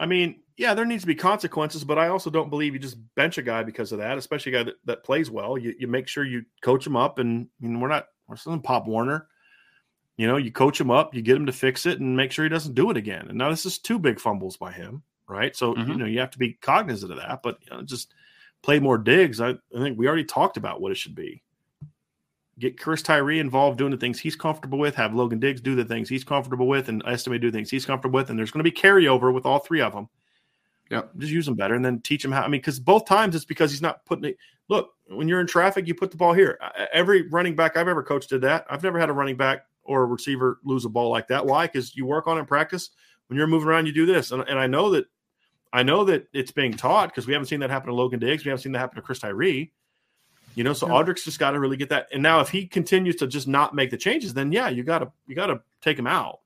I 0.00 0.06
mean, 0.06 0.40
yeah, 0.56 0.74
there 0.74 0.84
needs 0.84 1.02
to 1.02 1.06
be 1.06 1.14
consequences, 1.14 1.84
but 1.84 1.98
I 1.98 2.08
also 2.08 2.30
don't 2.30 2.50
believe 2.50 2.72
you 2.74 2.78
just 2.78 2.98
bench 3.14 3.38
a 3.38 3.42
guy 3.42 3.62
because 3.62 3.92
of 3.92 3.98
that, 3.98 4.18
especially 4.18 4.54
a 4.54 4.58
guy 4.58 4.62
that, 4.64 4.74
that 4.86 5.04
plays 5.04 5.30
well. 5.30 5.56
You, 5.56 5.74
you 5.78 5.86
make 5.86 6.08
sure 6.08 6.24
you 6.24 6.44
coach 6.62 6.86
him 6.86 6.96
up, 6.96 7.18
and 7.18 7.48
I 7.62 7.66
mean, 7.66 7.80
we're 7.80 7.88
not 7.88 8.08
we're 8.26 8.36
still 8.36 8.52
in 8.52 8.60
Pop 8.60 8.86
Warner. 8.86 9.28
You 10.16 10.26
know, 10.26 10.36
you 10.36 10.52
coach 10.52 10.78
him 10.78 10.90
up, 10.90 11.14
you 11.14 11.22
get 11.22 11.36
him 11.36 11.46
to 11.46 11.52
fix 11.52 11.86
it, 11.86 12.00
and 12.00 12.16
make 12.16 12.30
sure 12.30 12.44
he 12.44 12.50
doesn't 12.50 12.74
do 12.74 12.90
it 12.90 12.96
again. 12.96 13.26
And 13.28 13.38
now 13.38 13.48
this 13.48 13.64
is 13.64 13.78
two 13.78 13.98
big 13.98 14.20
fumbles 14.20 14.56
by 14.56 14.72
him, 14.72 15.02
right? 15.28 15.56
So 15.56 15.74
mm-hmm. 15.74 15.90
you 15.90 15.96
know 15.96 16.04
you 16.06 16.18
have 16.18 16.30
to 16.32 16.38
be 16.38 16.58
cognizant 16.60 17.12
of 17.12 17.18
that, 17.18 17.42
but 17.42 17.58
you 17.62 17.70
know, 17.70 17.82
just 17.82 18.12
play 18.62 18.78
more 18.78 18.98
Diggs. 18.98 19.40
I, 19.40 19.50
I 19.50 19.78
think 19.78 19.98
we 19.98 20.06
already 20.06 20.24
talked 20.24 20.56
about 20.56 20.80
what 20.80 20.92
it 20.92 20.96
should 20.96 21.14
be. 21.14 21.42
Get 22.58 22.78
Chris 22.78 23.00
Tyree 23.00 23.38
involved 23.38 23.78
doing 23.78 23.90
the 23.90 23.96
things 23.96 24.20
he's 24.20 24.36
comfortable 24.36 24.78
with. 24.78 24.94
Have 24.94 25.14
Logan 25.14 25.40
Diggs 25.40 25.60
do 25.60 25.74
the 25.74 25.84
things 25.84 26.08
he's 26.08 26.24
comfortable 26.24 26.68
with, 26.68 26.88
and 26.88 27.02
Estime 27.06 27.40
do 27.40 27.50
things 27.50 27.70
he's 27.70 27.86
comfortable 27.86 28.18
with. 28.18 28.28
And 28.28 28.38
there's 28.38 28.50
going 28.50 28.62
to 28.62 28.70
be 28.70 28.76
carryover 28.76 29.32
with 29.32 29.46
all 29.46 29.60
three 29.60 29.80
of 29.80 29.94
them 29.94 30.08
yeah, 30.90 31.02
just 31.18 31.32
use 31.32 31.46
them 31.46 31.54
better, 31.54 31.74
and 31.74 31.84
then 31.84 32.00
teach 32.00 32.24
him 32.24 32.32
how. 32.32 32.42
I 32.42 32.48
mean, 32.48 32.60
because 32.60 32.80
both 32.80 33.06
times 33.06 33.36
it's 33.36 33.44
because 33.44 33.70
he's 33.70 33.80
not 33.80 34.04
putting 34.04 34.24
it. 34.24 34.36
Look, 34.68 34.90
when 35.06 35.28
you're 35.28 35.40
in 35.40 35.46
traffic, 35.46 35.86
you 35.86 35.94
put 35.94 36.10
the 36.10 36.16
ball 36.16 36.32
here. 36.32 36.58
Every 36.92 37.28
running 37.28 37.54
back 37.54 37.76
I've 37.76 37.88
ever 37.88 38.02
coached 38.02 38.30
did 38.30 38.40
that. 38.42 38.66
I've 38.68 38.82
never 38.82 38.98
had 38.98 39.08
a 39.08 39.12
running 39.12 39.36
back 39.36 39.66
or 39.84 40.02
a 40.02 40.06
receiver 40.06 40.58
lose 40.64 40.84
a 40.84 40.88
ball 40.88 41.10
like 41.10 41.28
that. 41.28 41.46
Why? 41.46 41.66
Because 41.66 41.96
you 41.96 42.06
work 42.06 42.26
on 42.26 42.36
it 42.36 42.40
in 42.40 42.46
practice. 42.46 42.90
When 43.28 43.38
you're 43.38 43.46
moving 43.46 43.68
around, 43.68 43.86
you 43.86 43.92
do 43.92 44.06
this, 44.06 44.32
and, 44.32 44.42
and 44.48 44.58
I 44.58 44.66
know 44.66 44.90
that. 44.90 45.06
I 45.72 45.82
know 45.82 46.04
that 46.04 46.28
it's 46.32 46.50
being 46.50 46.72
taught 46.74 47.08
because 47.08 47.26
we 47.26 47.32
haven't 47.32 47.46
seen 47.46 47.60
that 47.60 47.70
happen 47.70 47.88
to 47.88 47.94
Logan 47.94 48.18
Diggs. 48.18 48.44
We 48.44 48.48
haven't 48.50 48.62
seen 48.62 48.72
that 48.72 48.80
happen 48.80 48.96
to 48.96 49.02
Chris 49.02 49.20
Tyree. 49.20 49.72
You 50.56 50.64
know, 50.64 50.72
so 50.72 50.88
yeah. 50.88 50.94
Audric's 50.94 51.24
just 51.24 51.38
got 51.38 51.52
to 51.52 51.60
really 51.60 51.76
get 51.76 51.90
that. 51.90 52.08
And 52.12 52.22
now, 52.22 52.40
if 52.40 52.48
he 52.48 52.66
continues 52.66 53.16
to 53.16 53.28
just 53.28 53.46
not 53.46 53.74
make 53.74 53.90
the 53.90 53.96
changes, 53.96 54.34
then 54.34 54.50
yeah, 54.50 54.68
you 54.68 54.82
got 54.82 54.98
to 54.98 55.12
you 55.26 55.36
got 55.36 55.46
to 55.46 55.60
take 55.80 55.98
him 55.98 56.08
out. 56.08 56.40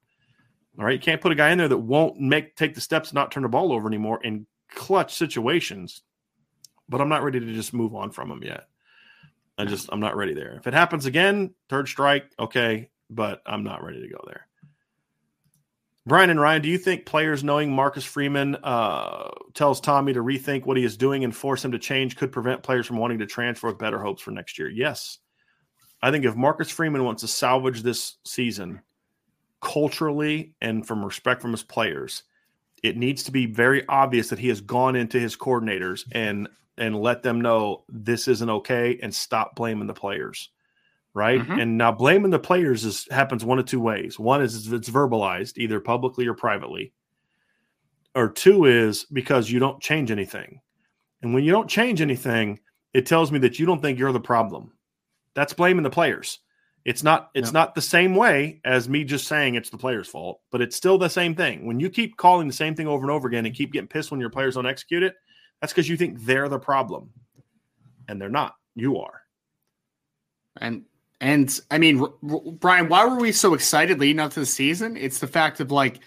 All 0.78 0.84
right, 0.84 0.92
you 0.92 0.98
can't 0.98 1.20
put 1.20 1.32
a 1.32 1.36
guy 1.36 1.50
in 1.50 1.58
there 1.58 1.68
that 1.68 1.78
won't 1.78 2.20
make 2.20 2.54
take 2.56 2.74
the 2.74 2.80
steps, 2.80 3.12
not 3.12 3.30
turn 3.30 3.44
the 3.44 3.48
ball 3.48 3.72
over 3.72 3.88
anymore, 3.88 4.20
and 4.22 4.46
clutch 4.68 5.14
situations, 5.14 6.02
but 6.88 7.00
I'm 7.00 7.08
not 7.08 7.22
ready 7.22 7.40
to 7.40 7.52
just 7.54 7.72
move 7.72 7.94
on 7.94 8.10
from 8.10 8.30
him 8.30 8.42
yet. 8.42 8.68
I 9.56 9.64
just 9.64 9.88
I'm 9.90 10.00
not 10.00 10.16
ready 10.16 10.34
there. 10.34 10.54
If 10.56 10.66
it 10.66 10.74
happens 10.74 11.06
again, 11.06 11.54
third 11.68 11.88
strike, 11.88 12.26
okay, 12.38 12.90
but 13.08 13.40
I'm 13.46 13.62
not 13.62 13.84
ready 13.84 14.02
to 14.02 14.08
go 14.08 14.22
there. 14.26 14.46
Brian 16.06 16.28
and 16.28 16.40
Ryan, 16.40 16.60
do 16.60 16.68
you 16.68 16.76
think 16.76 17.06
players 17.06 17.42
knowing 17.42 17.72
Marcus 17.72 18.04
Freeman 18.04 18.56
uh, 18.62 19.30
tells 19.54 19.80
Tommy 19.80 20.12
to 20.12 20.22
rethink 20.22 20.66
what 20.66 20.76
he 20.76 20.84
is 20.84 20.98
doing 20.98 21.24
and 21.24 21.34
force 21.34 21.64
him 21.64 21.72
to 21.72 21.78
change 21.78 22.16
could 22.16 22.30
prevent 22.30 22.62
players 22.62 22.86
from 22.86 22.98
wanting 22.98 23.18
to 23.20 23.26
transfer 23.26 23.68
with 23.68 23.78
better 23.78 23.98
hopes 23.98 24.20
for 24.20 24.30
next 24.30 24.58
year? 24.58 24.68
Yes. 24.68 25.18
I 26.02 26.10
think 26.10 26.26
if 26.26 26.36
Marcus 26.36 26.68
Freeman 26.68 27.04
wants 27.04 27.22
to 27.22 27.28
salvage 27.28 27.82
this 27.82 28.16
season 28.24 28.82
culturally 29.62 30.54
and 30.60 30.86
from 30.86 31.02
respect 31.02 31.40
from 31.40 31.52
his 31.52 31.62
players, 31.62 32.24
it 32.82 32.98
needs 32.98 33.22
to 33.22 33.32
be 33.32 33.46
very 33.46 33.88
obvious 33.88 34.28
that 34.28 34.38
he 34.38 34.48
has 34.48 34.60
gone 34.60 34.96
into 34.96 35.18
his 35.18 35.36
coordinators 35.36 36.04
and 36.12 36.48
and 36.76 37.00
let 37.00 37.22
them 37.22 37.40
know 37.40 37.84
this 37.88 38.28
isn't 38.28 38.50
okay 38.50 38.98
and 39.00 39.14
stop 39.14 39.54
blaming 39.54 39.86
the 39.86 39.94
players 39.94 40.50
right 41.14 41.40
mm-hmm. 41.40 41.60
and 41.60 41.78
now 41.78 41.92
blaming 41.92 42.30
the 42.30 42.38
players 42.38 42.84
is 42.84 43.06
happens 43.10 43.44
one 43.44 43.58
of 43.58 43.66
two 43.66 43.80
ways 43.80 44.18
one 44.18 44.42
is 44.42 44.72
it's 44.72 44.90
verbalized 44.90 45.56
either 45.56 45.80
publicly 45.80 46.26
or 46.26 46.34
privately 46.34 46.92
or 48.14 48.28
two 48.28 48.64
is 48.66 49.04
because 49.12 49.50
you 49.50 49.58
don't 49.58 49.80
change 49.80 50.10
anything 50.10 50.60
and 51.22 51.32
when 51.32 51.44
you 51.44 51.52
don't 51.52 51.70
change 51.70 52.00
anything 52.00 52.58
it 52.92 53.06
tells 53.06 53.32
me 53.32 53.38
that 53.38 53.58
you 53.58 53.66
don't 53.66 53.80
think 53.80 53.98
you're 53.98 54.12
the 54.12 54.20
problem 54.20 54.72
that's 55.34 55.52
blaming 55.52 55.82
the 55.82 55.90
players 55.90 56.40
it's 56.84 57.02
not 57.02 57.30
it's 57.34 57.52
not 57.52 57.74
the 57.74 57.80
same 57.80 58.14
way 58.14 58.60
as 58.64 58.90
me 58.90 59.04
just 59.04 59.26
saying 59.26 59.54
it's 59.54 59.70
the 59.70 59.78
player's 59.78 60.06
fault, 60.06 60.40
but 60.50 60.60
it's 60.60 60.76
still 60.76 60.98
the 60.98 61.08
same 61.08 61.34
thing. 61.34 61.66
When 61.66 61.80
you 61.80 61.88
keep 61.88 62.18
calling 62.18 62.46
the 62.46 62.52
same 62.52 62.74
thing 62.74 62.86
over 62.86 63.02
and 63.02 63.10
over 63.10 63.26
again 63.26 63.46
and 63.46 63.54
keep 63.54 63.72
getting 63.72 63.88
pissed 63.88 64.10
when 64.10 64.20
your 64.20 64.28
players 64.28 64.56
don't 64.56 64.66
execute 64.66 65.02
it, 65.02 65.14
that's 65.60 65.72
because 65.72 65.88
you 65.88 65.96
think 65.96 66.22
they're 66.24 66.48
the 66.50 66.58
problem. 66.58 67.10
And 68.06 68.20
they're 68.20 68.28
not. 68.28 68.56
You 68.74 68.98
are. 68.98 69.22
And 70.60 70.82
and 71.20 71.58
I 71.70 71.78
mean, 71.78 72.00
R- 72.00 72.12
R- 72.30 72.40
Brian, 72.52 72.88
why 72.88 73.04
were 73.06 73.16
we 73.16 73.32
so 73.32 73.54
excited 73.54 73.98
leading 73.98 74.20
up 74.20 74.32
to 74.32 74.40
the 74.40 74.46
season? 74.46 74.96
It's 74.96 75.18
the 75.18 75.26
fact 75.26 75.60
of 75.60 75.70
like 75.70 76.00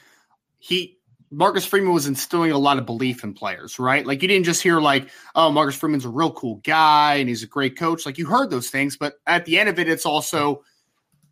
he 0.59 0.97
Marcus 1.29 1.65
Freeman 1.65 1.93
was 1.93 2.07
instilling 2.07 2.51
a 2.51 2.57
lot 2.57 2.77
of 2.77 2.85
belief 2.85 3.23
in 3.23 3.33
players, 3.33 3.79
right? 3.79 4.05
Like 4.05 4.21
you 4.21 4.27
didn't 4.27 4.45
just 4.45 4.63
hear 4.63 4.79
like, 4.79 5.09
oh, 5.35 5.51
Marcus 5.51 5.75
Freeman's 5.75 6.05
a 6.05 6.09
real 6.09 6.31
cool 6.31 6.61
guy 6.63 7.15
and 7.15 7.27
he's 7.27 7.43
a 7.43 7.47
great 7.47 7.77
coach. 7.77 8.05
Like 8.05 8.17
you 8.17 8.25
heard 8.25 8.49
those 8.49 8.69
things, 8.69 8.95
but 8.95 9.15
at 9.27 9.43
the 9.45 9.59
end 9.59 9.67
of 9.67 9.77
it, 9.77 9.89
it's 9.89 10.05
also 10.05 10.63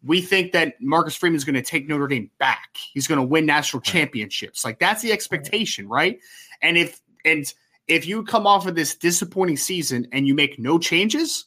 we 0.03 0.21
think 0.21 0.51
that 0.51 0.76
Marcus 0.82 1.15
Freeman 1.15 1.38
is 1.38 1.45
going 1.45 1.55
to 1.55 1.61
take 1.61 1.88
Notre 1.88 2.07
Dame 2.07 2.30
back. 2.39 2.78
He's 2.93 3.07
going 3.07 3.19
to 3.19 3.26
win 3.26 3.45
national 3.45 3.82
championships. 3.82 4.65
Like 4.65 4.80
that's 4.80 5.01
the 5.01 5.11
expectation, 5.11 5.88
right? 5.88 6.19
And 6.61 6.78
if 6.78 7.01
and 7.23 7.45
if 7.88 8.05
you 8.05 8.23
come 8.23 8.45
off 8.45 8.67
of 8.67 8.76
this 8.76 8.95
disappointing 8.95 9.57
season 9.57 10.07
and 10.11 10.28
you 10.28 10.36
make 10.36 10.59
no 10.59 10.78
changes, 10.78 11.45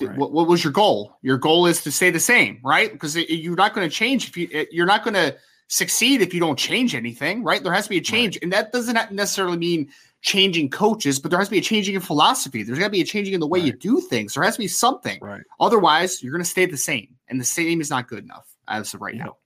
right. 0.00 0.16
what, 0.16 0.32
what 0.32 0.46
was 0.46 0.62
your 0.62 0.72
goal? 0.72 1.16
Your 1.22 1.38
goal 1.38 1.66
is 1.66 1.82
to 1.82 1.92
stay 1.92 2.10
the 2.10 2.20
same, 2.20 2.60
right? 2.62 2.92
Because 2.92 3.16
you're 3.16 3.56
not 3.56 3.74
going 3.74 3.88
to 3.88 3.94
change 3.94 4.28
if 4.28 4.36
you 4.36 4.48
eh, 4.52 4.66
you're 4.70 4.86
not 4.86 5.04
going 5.04 5.14
to 5.14 5.36
succeed 5.68 6.22
if 6.22 6.32
you 6.32 6.40
don't 6.40 6.58
change 6.58 6.94
anything, 6.94 7.42
right? 7.42 7.62
There 7.62 7.72
has 7.72 7.84
to 7.84 7.90
be 7.90 7.98
a 7.98 8.02
change. 8.02 8.36
Right. 8.36 8.44
And 8.44 8.52
that 8.52 8.72
doesn't 8.72 9.12
necessarily 9.12 9.56
mean 9.56 9.88
changing 10.22 10.70
coaches, 10.70 11.18
but 11.18 11.30
there 11.30 11.38
has 11.38 11.48
to 11.48 11.52
be 11.52 11.58
a 11.58 11.62
changing 11.62 11.94
in 11.94 12.00
philosophy. 12.00 12.62
There's 12.62 12.78
got 12.78 12.86
to 12.86 12.90
be 12.90 13.00
a 13.00 13.04
changing 13.04 13.34
in 13.34 13.40
the 13.40 13.46
way 13.46 13.60
right. 13.60 13.66
you 13.66 13.72
do 13.72 14.00
things. 14.00 14.34
There 14.34 14.42
has 14.42 14.54
to 14.54 14.60
be 14.60 14.68
something. 14.68 15.18
Right. 15.20 15.42
Otherwise, 15.60 16.22
you're 16.22 16.32
going 16.32 16.44
to 16.44 16.48
stay 16.48 16.66
the 16.66 16.76
same. 16.76 17.08
And 17.28 17.40
the 17.40 17.44
same 17.44 17.80
is 17.80 17.90
not 17.90 18.08
good 18.08 18.24
enough 18.24 18.46
as 18.68 18.94
of 18.94 19.00
right 19.00 19.14
you 19.14 19.24
now. 19.24 19.36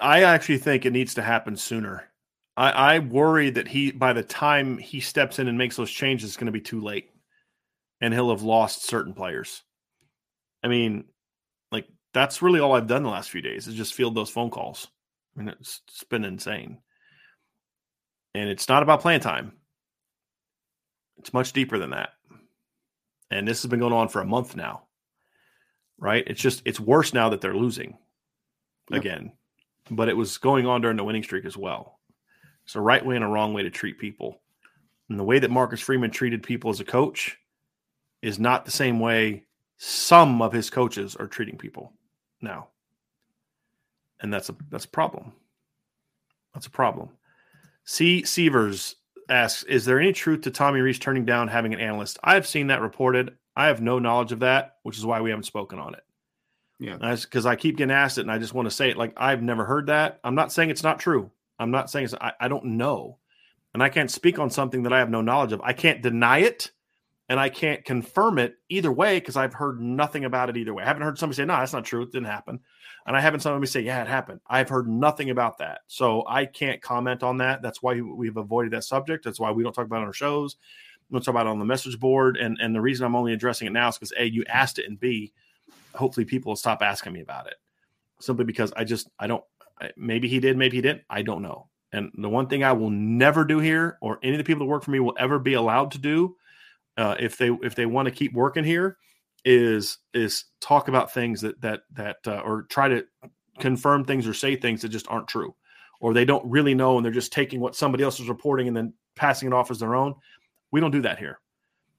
I 0.00 0.22
actually 0.22 0.58
think 0.58 0.84
it 0.86 0.92
needs 0.92 1.14
to 1.14 1.22
happen 1.22 1.56
sooner. 1.56 2.04
I, 2.56 2.70
I 2.70 2.98
worry 2.98 3.50
that 3.50 3.68
he, 3.68 3.90
by 3.90 4.12
the 4.12 4.22
time 4.22 4.78
he 4.78 5.00
steps 5.00 5.38
in 5.38 5.48
and 5.48 5.56
makes 5.56 5.76
those 5.76 5.90
changes, 5.90 6.28
it's 6.28 6.36
going 6.36 6.46
to 6.46 6.52
be 6.52 6.60
too 6.60 6.80
late 6.80 7.10
and 8.00 8.14
he'll 8.14 8.30
have 8.30 8.42
lost 8.42 8.86
certain 8.86 9.14
players. 9.14 9.62
I 10.62 10.68
mean, 10.68 11.04
like 11.70 11.86
that's 12.14 12.42
really 12.42 12.60
all 12.60 12.74
I've 12.74 12.86
done 12.86 13.02
the 13.02 13.10
last 13.10 13.30
few 13.30 13.42
days 13.42 13.66
is 13.66 13.74
just 13.74 13.94
field 13.94 14.14
those 14.14 14.30
phone 14.30 14.50
calls. 14.50 14.88
I 15.36 15.40
mean, 15.40 15.48
it's, 15.48 15.82
it's 15.88 16.04
been 16.04 16.24
insane. 16.24 16.78
And 18.34 18.48
it's 18.48 18.68
not 18.68 18.82
about 18.82 19.00
playing 19.00 19.20
time. 19.20 19.52
It's 21.18 21.32
much 21.32 21.52
deeper 21.52 21.78
than 21.78 21.90
that. 21.90 22.10
And 23.30 23.46
this 23.46 23.62
has 23.62 23.70
been 23.70 23.80
going 23.80 23.92
on 23.92 24.08
for 24.08 24.20
a 24.20 24.26
month 24.26 24.56
now. 24.56 24.84
Right? 25.98 26.24
It's 26.26 26.40
just 26.40 26.62
it's 26.64 26.78
worse 26.78 27.12
now 27.12 27.30
that 27.30 27.40
they're 27.40 27.56
losing 27.56 27.98
yep. 28.90 29.00
again. 29.00 29.32
But 29.90 30.08
it 30.08 30.16
was 30.16 30.38
going 30.38 30.66
on 30.66 30.80
during 30.80 30.96
the 30.96 31.04
winning 31.04 31.24
streak 31.24 31.44
as 31.44 31.56
well. 31.56 31.98
It's 32.64 32.76
a 32.76 32.80
right 32.80 33.04
way 33.04 33.16
and 33.16 33.24
a 33.24 33.28
wrong 33.28 33.54
way 33.54 33.62
to 33.62 33.70
treat 33.70 33.98
people. 33.98 34.40
And 35.08 35.18
the 35.18 35.24
way 35.24 35.38
that 35.38 35.50
Marcus 35.50 35.80
Freeman 35.80 36.10
treated 36.10 36.42
people 36.42 36.70
as 36.70 36.80
a 36.80 36.84
coach 36.84 37.36
is 38.22 38.38
not 38.38 38.64
the 38.64 38.70
same 38.70 39.00
way 39.00 39.44
some 39.76 40.42
of 40.42 40.52
his 40.52 40.70
coaches 40.70 41.16
are 41.16 41.26
treating 41.26 41.56
people 41.56 41.92
now. 42.40 42.68
And 44.20 44.32
that's 44.32 44.48
a 44.48 44.56
that's 44.70 44.84
a 44.84 44.88
problem. 44.88 45.32
That's 46.52 46.66
a 46.66 46.70
problem. 46.70 47.10
C. 47.84 48.24
Severs 48.24 48.96
asks, 49.28 49.62
"Is 49.64 49.84
there 49.84 50.00
any 50.00 50.12
truth 50.12 50.42
to 50.42 50.50
Tommy 50.50 50.80
Rees 50.80 50.98
turning 50.98 51.24
down 51.24 51.48
having 51.48 51.72
an 51.72 51.80
analyst?" 51.80 52.18
I 52.24 52.34
have 52.34 52.46
seen 52.46 52.66
that 52.66 52.82
reported. 52.82 53.36
I 53.54 53.66
have 53.66 53.80
no 53.80 53.98
knowledge 53.98 54.32
of 54.32 54.40
that, 54.40 54.76
which 54.82 54.98
is 54.98 55.06
why 55.06 55.20
we 55.20 55.30
haven't 55.30 55.44
spoken 55.44 55.78
on 55.78 55.94
it. 55.94 56.04
Yeah, 56.80 56.96
because 56.96 57.46
I 57.46 57.56
keep 57.56 57.76
getting 57.76 57.94
asked 57.94 58.18
it, 58.18 58.22
and 58.22 58.30
I 58.30 58.38
just 58.38 58.54
want 58.54 58.66
to 58.66 58.74
say 58.74 58.90
it. 58.90 58.96
Like 58.96 59.12
I've 59.16 59.42
never 59.42 59.64
heard 59.64 59.86
that. 59.86 60.18
I'm 60.24 60.34
not 60.34 60.52
saying 60.52 60.70
it's 60.70 60.82
not 60.82 60.98
true. 60.98 61.30
I'm 61.58 61.70
not 61.70 61.90
saying 61.90 62.06
it's. 62.06 62.14
I, 62.14 62.32
I 62.40 62.48
don't 62.48 62.64
know, 62.64 63.18
and 63.74 63.82
I 63.82 63.88
can't 63.88 64.10
speak 64.10 64.40
on 64.40 64.50
something 64.50 64.82
that 64.82 64.92
I 64.92 64.98
have 64.98 65.10
no 65.10 65.20
knowledge 65.20 65.52
of. 65.52 65.60
I 65.60 65.72
can't 65.72 66.02
deny 66.02 66.38
it, 66.38 66.72
and 67.28 67.38
I 67.38 67.48
can't 67.48 67.84
confirm 67.84 68.38
it 68.38 68.56
either 68.68 68.90
way 68.90 69.18
because 69.18 69.36
I've 69.36 69.52
heard 69.52 69.80
nothing 69.80 70.24
about 70.24 70.48
it 70.48 70.56
either 70.56 70.72
way. 70.72 70.82
I 70.82 70.86
haven't 70.86 71.02
heard 71.02 71.18
somebody 71.18 71.36
say, 71.36 71.44
"No, 71.44 71.56
that's 71.56 71.72
not 71.72 71.84
true. 71.84 72.02
It 72.02 72.12
didn't 72.12 72.26
happen," 72.26 72.60
and 73.06 73.16
I 73.16 73.20
haven't 73.20 73.40
somebody 73.40 73.66
say, 73.66 73.80
"Yeah, 73.80 74.02
it 74.02 74.08
happened." 74.08 74.40
I've 74.46 74.68
heard 74.68 74.88
nothing 74.88 75.30
about 75.30 75.58
that, 75.58 75.80
so 75.86 76.24
I 76.26 76.46
can't 76.46 76.80
comment 76.80 77.22
on 77.22 77.38
that. 77.38 77.62
That's 77.62 77.82
why 77.82 78.00
we've 78.00 78.36
avoided 78.36 78.72
that 78.72 78.84
subject. 78.84 79.24
That's 79.24 79.40
why 79.40 79.50
we 79.50 79.62
don't 79.62 79.72
talk 79.72 79.86
about 79.86 79.98
it 79.98 80.02
on 80.02 80.06
our 80.06 80.12
shows. 80.12 80.56
We 81.08 81.14
don't 81.14 81.24
talk 81.24 81.32
about 81.32 81.46
it 81.46 81.50
on 81.50 81.58
the 81.58 81.64
message 81.64 81.98
board, 82.00 82.36
and 82.36 82.58
and 82.60 82.74
the 82.74 82.80
reason 82.80 83.04
I'm 83.04 83.16
only 83.16 83.32
addressing 83.32 83.66
it 83.66 83.72
now 83.72 83.88
is 83.88 83.96
because 83.96 84.12
a 84.18 84.24
you 84.24 84.44
asked 84.48 84.78
it, 84.78 84.88
and 84.88 84.98
b 84.98 85.32
hopefully 85.94 86.24
people 86.24 86.50
will 86.50 86.56
stop 86.56 86.82
asking 86.82 87.12
me 87.12 87.20
about 87.20 87.46
it 87.46 87.56
simply 88.20 88.44
because 88.44 88.72
I 88.76 88.84
just 88.84 89.08
I 89.18 89.26
don't 89.26 89.44
maybe 89.96 90.28
he 90.28 90.40
did 90.40 90.56
maybe 90.56 90.76
he 90.76 90.82
didn't 90.82 91.02
I 91.08 91.22
don't 91.22 91.42
know 91.42 91.68
and 91.92 92.10
the 92.16 92.28
one 92.28 92.46
thing 92.48 92.64
I 92.64 92.72
will 92.72 92.90
never 92.90 93.44
do 93.44 93.58
here 93.58 93.98
or 94.00 94.18
any 94.22 94.34
of 94.34 94.38
the 94.38 94.44
people 94.44 94.66
that 94.66 94.70
work 94.70 94.84
for 94.84 94.90
me 94.90 95.00
will 95.00 95.16
ever 95.18 95.38
be 95.38 95.54
allowed 95.54 95.92
to 95.92 95.98
do 95.98 96.36
uh, 96.98 97.16
if 97.18 97.36
they 97.38 97.48
if 97.62 97.74
they 97.74 97.86
want 97.86 98.06
to 98.06 98.12
keep 98.12 98.34
working 98.34 98.64
here 98.64 98.98
is 99.44 99.98
is 100.12 100.44
talk 100.60 100.88
about 100.88 101.12
things 101.12 101.40
that 101.40 101.60
that 101.60 101.80
that 101.92 102.16
uh, 102.26 102.40
or 102.44 102.62
try 102.64 102.88
to 102.88 103.04
confirm 103.58 104.04
things 104.04 104.26
or 104.26 104.34
say 104.34 104.54
things 104.54 104.82
that 104.82 104.90
just 104.90 105.08
aren't 105.08 105.28
true 105.28 105.54
or 106.00 106.12
they 106.12 106.24
don't 106.24 106.44
really 106.48 106.74
know 106.74 106.96
and 106.96 107.04
they're 107.04 107.12
just 107.12 107.32
taking 107.32 107.60
what 107.60 107.74
somebody 107.74 108.04
else 108.04 108.20
is 108.20 108.28
reporting 108.28 108.68
and 108.68 108.76
then 108.76 108.92
passing 109.16 109.48
it 109.48 109.54
off 109.54 109.70
as 109.70 109.80
their 109.80 109.96
own 109.96 110.14
we 110.70 110.80
don't 110.80 110.90
do 110.90 111.02
that 111.02 111.18
here 111.18 111.40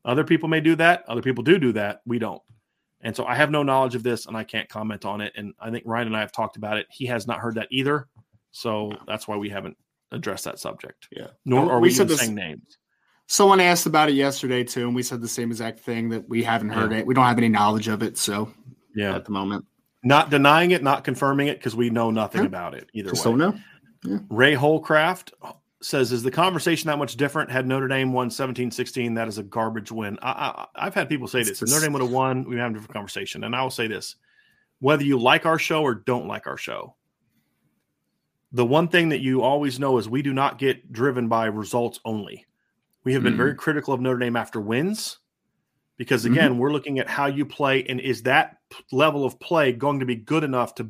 other 0.05 0.23
people 0.23 0.47
may 0.47 0.61
do 0.61 0.75
that 0.75 1.03
other 1.07 1.21
people 1.21 1.43
do 1.43 1.57
do 1.57 1.73
that 1.73 2.01
we 2.05 2.19
don't 2.19 2.41
and 3.01 3.15
so 3.15 3.25
I 3.25 3.35
have 3.35 3.51
no 3.51 3.63
knowledge 3.63 3.95
of 3.95 4.03
this 4.03 4.25
and 4.25 4.35
I 4.35 4.43
can't 4.43 4.67
comment 4.67 5.05
on 5.05 5.21
it. 5.21 5.33
And 5.35 5.53
I 5.59 5.69
think 5.69 5.83
Ryan 5.85 6.07
and 6.07 6.17
I 6.17 6.19
have 6.19 6.31
talked 6.31 6.57
about 6.57 6.77
it. 6.77 6.87
He 6.89 7.05
has 7.05 7.27
not 7.27 7.39
heard 7.39 7.55
that 7.55 7.67
either. 7.71 8.07
So 8.51 8.91
that's 9.07 9.27
why 9.27 9.37
we 9.37 9.49
haven't 9.49 9.77
addressed 10.11 10.43
that 10.45 10.59
subject. 10.59 11.07
Yeah. 11.11 11.27
Nor 11.45 11.71
are 11.71 11.79
we, 11.79 11.89
we 11.89 11.93
said 11.93 12.11
saying 12.11 12.35
names. 12.35 12.77
Someone 13.31 13.59
asked 13.59 13.85
about 13.85 14.09
it 14.09 14.13
yesterday 14.13 14.63
too, 14.63 14.87
and 14.87 14.95
we 14.95 15.03
said 15.03 15.21
the 15.21 15.27
same 15.27 15.51
exact 15.51 15.79
thing 15.79 16.09
that 16.09 16.27
we 16.27 16.41
haven't 16.41 16.69
heard 16.69 16.91
yeah. 16.91 16.97
it. 16.97 17.05
We 17.05 17.13
don't 17.13 17.25
have 17.25 17.37
any 17.37 17.47
knowledge 17.47 17.87
of 17.87 18.01
it. 18.01 18.17
So 18.17 18.51
yeah, 18.95 19.15
at 19.15 19.23
the 19.23 19.31
moment. 19.31 19.65
Not 20.03 20.31
denying 20.31 20.71
it, 20.71 20.81
not 20.81 21.03
confirming 21.03 21.47
it, 21.47 21.59
because 21.59 21.75
we 21.75 21.91
know 21.91 22.09
nothing 22.09 22.41
yeah. 22.41 22.47
about 22.47 22.73
it 22.73 22.89
either 22.93 23.11
Just 23.11 23.23
way. 23.25 23.31
Don't 23.31 23.37
know. 23.37 23.59
Yeah. 24.03 24.17
Ray 24.29 24.55
Holcraft 24.55 25.33
says, 25.81 26.11
Is 26.11 26.23
the 26.23 26.31
conversation 26.31 26.87
that 26.87 26.97
much 26.97 27.17
different? 27.17 27.51
Had 27.51 27.67
Notre 27.67 27.87
Dame 27.87 28.13
won 28.13 28.31
17 28.31 28.71
16, 28.71 29.13
that 29.13 29.27
is 29.27 29.37
a 29.37 29.43
garbage 29.43 29.91
win. 29.91 30.17
I, 30.23 30.65
have 30.75 30.95
had 30.95 31.07
people 31.07 31.27
say 31.27 31.43
this. 31.43 31.61
If 31.61 31.69
Notre 31.69 31.81
Dame 31.81 31.93
would 31.93 32.01
have 32.01 32.11
won, 32.11 32.49
we 32.49 32.55
have 32.57 32.71
a 32.71 32.73
different 32.73 32.93
conversation. 32.93 33.43
And 33.43 33.55
I 33.55 33.61
will 33.61 33.69
say 33.69 33.87
this 33.87 34.15
whether 34.79 35.03
you 35.03 35.19
like 35.19 35.45
our 35.45 35.59
show 35.59 35.83
or 35.83 35.93
don't 35.93 36.27
like 36.27 36.47
our 36.47 36.57
show, 36.57 36.95
the 38.51 38.65
one 38.65 38.87
thing 38.87 39.09
that 39.09 39.19
you 39.19 39.43
always 39.43 39.79
know 39.79 39.99
is 39.99 40.09
we 40.09 40.23
do 40.23 40.33
not 40.33 40.57
get 40.57 40.91
driven 40.91 41.27
by 41.27 41.45
results 41.45 41.99
only. 42.05 42.47
We 43.03 43.13
have 43.13 43.23
been 43.23 43.33
mm-hmm. 43.33 43.37
very 43.37 43.55
critical 43.55 43.93
of 43.93 44.01
Notre 44.01 44.19
Dame 44.19 44.35
after 44.35 44.59
wins 44.59 45.19
because, 45.97 46.25
again, 46.25 46.51
mm-hmm. 46.51 46.59
we're 46.59 46.71
looking 46.71 46.99
at 46.99 47.07
how 47.07 47.27
you 47.27 47.45
play 47.45 47.83
and 47.83 47.99
is 47.99 48.23
that 48.23 48.57
level 48.91 49.25
of 49.25 49.39
play 49.39 49.71
going 49.71 49.99
to 49.99 50.05
be 50.05 50.15
good 50.15 50.43
enough 50.43 50.75
to 50.75 50.89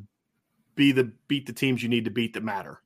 be 0.75 0.91
the 0.91 1.11
beat 1.27 1.45
the 1.45 1.53
teams 1.53 1.83
you 1.83 1.89
need 1.89 2.05
to 2.05 2.11
beat 2.11 2.33
that 2.33 2.43
matter. 2.43 2.81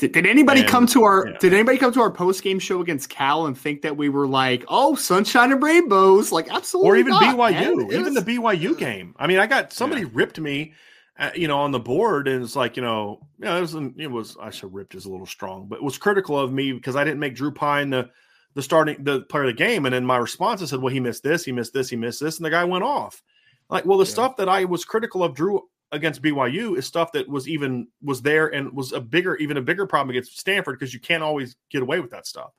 Did, 0.00 0.12
did 0.12 0.26
anybody 0.26 0.60
and, 0.60 0.68
come 0.68 0.86
to 0.86 1.04
our 1.04 1.28
yeah. 1.28 1.36
Did 1.38 1.52
anybody 1.52 1.76
come 1.76 1.92
to 1.92 2.00
our 2.00 2.10
post 2.10 2.42
game 2.42 2.58
show 2.58 2.80
against 2.80 3.10
Cal 3.10 3.44
and 3.44 3.56
think 3.56 3.82
that 3.82 3.98
we 3.98 4.08
were 4.08 4.26
like, 4.26 4.64
oh, 4.68 4.94
sunshine 4.94 5.52
and 5.52 5.62
rainbows? 5.62 6.32
Like, 6.32 6.50
absolutely, 6.50 6.90
or 6.90 6.96
even 6.96 7.10
not, 7.10 7.36
BYU, 7.36 7.92
even 7.92 8.14
the 8.14 8.22
BYU 8.22 8.78
game. 8.78 9.14
I 9.18 9.26
mean, 9.26 9.38
I 9.38 9.46
got 9.46 9.74
somebody 9.74 10.00
yeah. 10.00 10.08
ripped 10.14 10.40
me, 10.40 10.72
uh, 11.18 11.32
you 11.34 11.48
know, 11.48 11.58
on 11.58 11.70
the 11.70 11.78
board, 11.78 12.28
and 12.28 12.42
it's 12.42 12.56
like, 12.56 12.78
you 12.78 12.82
know, 12.82 13.20
yeah, 13.38 13.58
it 13.58 13.60
was, 13.60 13.74
it 13.74 14.10
was. 14.10 14.38
I 14.40 14.48
should 14.48 14.72
ripped 14.72 14.94
is 14.94 15.04
a 15.04 15.10
little 15.10 15.26
strong, 15.26 15.66
but 15.68 15.76
it 15.76 15.82
was 15.82 15.98
critical 15.98 16.38
of 16.38 16.50
me 16.50 16.72
because 16.72 16.96
I 16.96 17.04
didn't 17.04 17.20
make 17.20 17.34
Drew 17.34 17.52
Pyne 17.52 17.90
the 17.90 18.08
the 18.54 18.62
starting 18.62 19.02
the 19.04 19.22
player 19.22 19.44
of 19.44 19.48
the 19.48 19.52
game, 19.54 19.86
and 19.86 19.94
then 19.94 20.04
my 20.04 20.16
response 20.16 20.62
I 20.62 20.66
said, 20.66 20.80
well, 20.80 20.92
he 20.92 21.00
missed 21.00 21.22
this, 21.22 21.44
he 21.44 21.52
missed 21.52 21.72
this, 21.72 21.88
he 21.88 21.96
missed 21.96 22.20
this, 22.20 22.38
and 22.38 22.44
the 22.44 22.50
guy 22.50 22.64
went 22.64 22.84
off. 22.84 23.22
Like, 23.68 23.86
well, 23.86 23.98
the 23.98 24.04
yeah. 24.04 24.10
stuff 24.10 24.36
that 24.36 24.48
I 24.48 24.64
was 24.64 24.84
critical 24.84 25.22
of 25.22 25.34
Drew 25.34 25.68
against 25.92 26.22
BYU 26.22 26.76
is 26.76 26.86
stuff 26.86 27.12
that 27.12 27.28
was 27.28 27.48
even 27.48 27.88
was 28.02 28.22
there 28.22 28.48
and 28.48 28.72
was 28.72 28.92
a 28.92 29.00
bigger, 29.00 29.36
even 29.36 29.56
a 29.56 29.62
bigger 29.62 29.86
problem 29.86 30.10
against 30.10 30.38
Stanford 30.38 30.78
because 30.78 30.92
you 30.92 31.00
can't 31.00 31.22
always 31.22 31.56
get 31.70 31.82
away 31.82 32.00
with 32.00 32.10
that 32.10 32.26
stuff. 32.26 32.50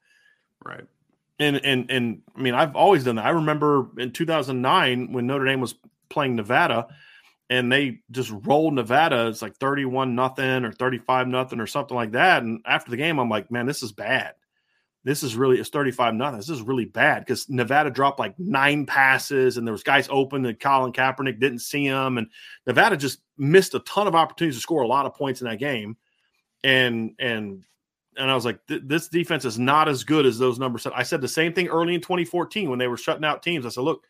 Right. 0.63 0.85
And 1.39 1.57
and 1.65 1.89
and 1.89 2.21
I 2.35 2.41
mean, 2.41 2.53
I've 2.53 2.75
always 2.75 3.03
done 3.03 3.15
that. 3.15 3.25
I 3.25 3.31
remember 3.31 3.89
in 3.97 4.11
2009 4.11 5.11
when 5.11 5.27
Notre 5.27 5.45
Dame 5.45 5.59
was 5.59 5.75
playing 6.09 6.35
Nevada 6.35 6.87
and 7.49 7.71
they 7.71 7.99
just 8.11 8.31
rolled 8.45 8.75
Nevada. 8.75 9.27
It's 9.27 9.41
like 9.41 9.57
31 9.57 10.15
nothing 10.15 10.63
or 10.63 10.71
35 10.71 11.27
nothing 11.27 11.59
or 11.59 11.67
something 11.67 11.95
like 11.95 12.11
that. 12.11 12.43
And 12.43 12.61
after 12.65 12.91
the 12.91 12.97
game, 12.97 13.19
I'm 13.19 13.29
like, 13.29 13.51
man, 13.51 13.65
this 13.65 13.83
is 13.83 13.91
bad 13.91 14.35
this 15.03 15.23
is 15.23 15.35
really 15.35 15.59
it's 15.59 15.69
35 15.69 16.13
nothing. 16.13 16.37
This 16.37 16.49
is 16.49 16.61
really 16.61 16.85
bad 16.85 17.19
because 17.19 17.49
Nevada 17.49 17.89
dropped 17.89 18.19
like 18.19 18.37
nine 18.37 18.85
passes 18.85 19.57
and 19.57 19.65
there 19.65 19.71
was 19.71 19.83
guys 19.83 20.07
open 20.11 20.45
and 20.45 20.59
Colin 20.59 20.93
Kaepernick 20.93 21.39
didn't 21.39 21.59
see 21.59 21.87
them. 21.87 22.17
And 22.17 22.27
Nevada 22.67 22.97
just 22.97 23.19
missed 23.37 23.73
a 23.73 23.79
ton 23.79 24.07
of 24.07 24.15
opportunities 24.15 24.57
to 24.57 24.61
score 24.61 24.83
a 24.83 24.87
lot 24.87 25.05
of 25.05 25.15
points 25.15 25.41
in 25.41 25.47
that 25.47 25.59
game. 25.59 25.97
And 26.63 27.15
and 27.17 27.63
and 28.17 28.29
I 28.29 28.35
was 28.35 28.45
like, 28.45 28.59
this 28.67 29.07
defense 29.07 29.45
is 29.45 29.57
not 29.57 29.87
as 29.87 30.03
good 30.03 30.25
as 30.25 30.37
those 30.37 30.59
numbers 30.59 30.83
said. 30.83 30.91
I 30.93 31.03
said 31.03 31.21
the 31.21 31.27
same 31.27 31.53
thing 31.53 31.67
early 31.69 31.95
in 31.95 32.01
2014 32.01 32.69
when 32.69 32.77
they 32.77 32.87
were 32.87 32.97
shutting 32.97 33.23
out 33.23 33.41
teams. 33.41 33.65
I 33.65 33.69
said, 33.69 33.85
look, 33.85 34.03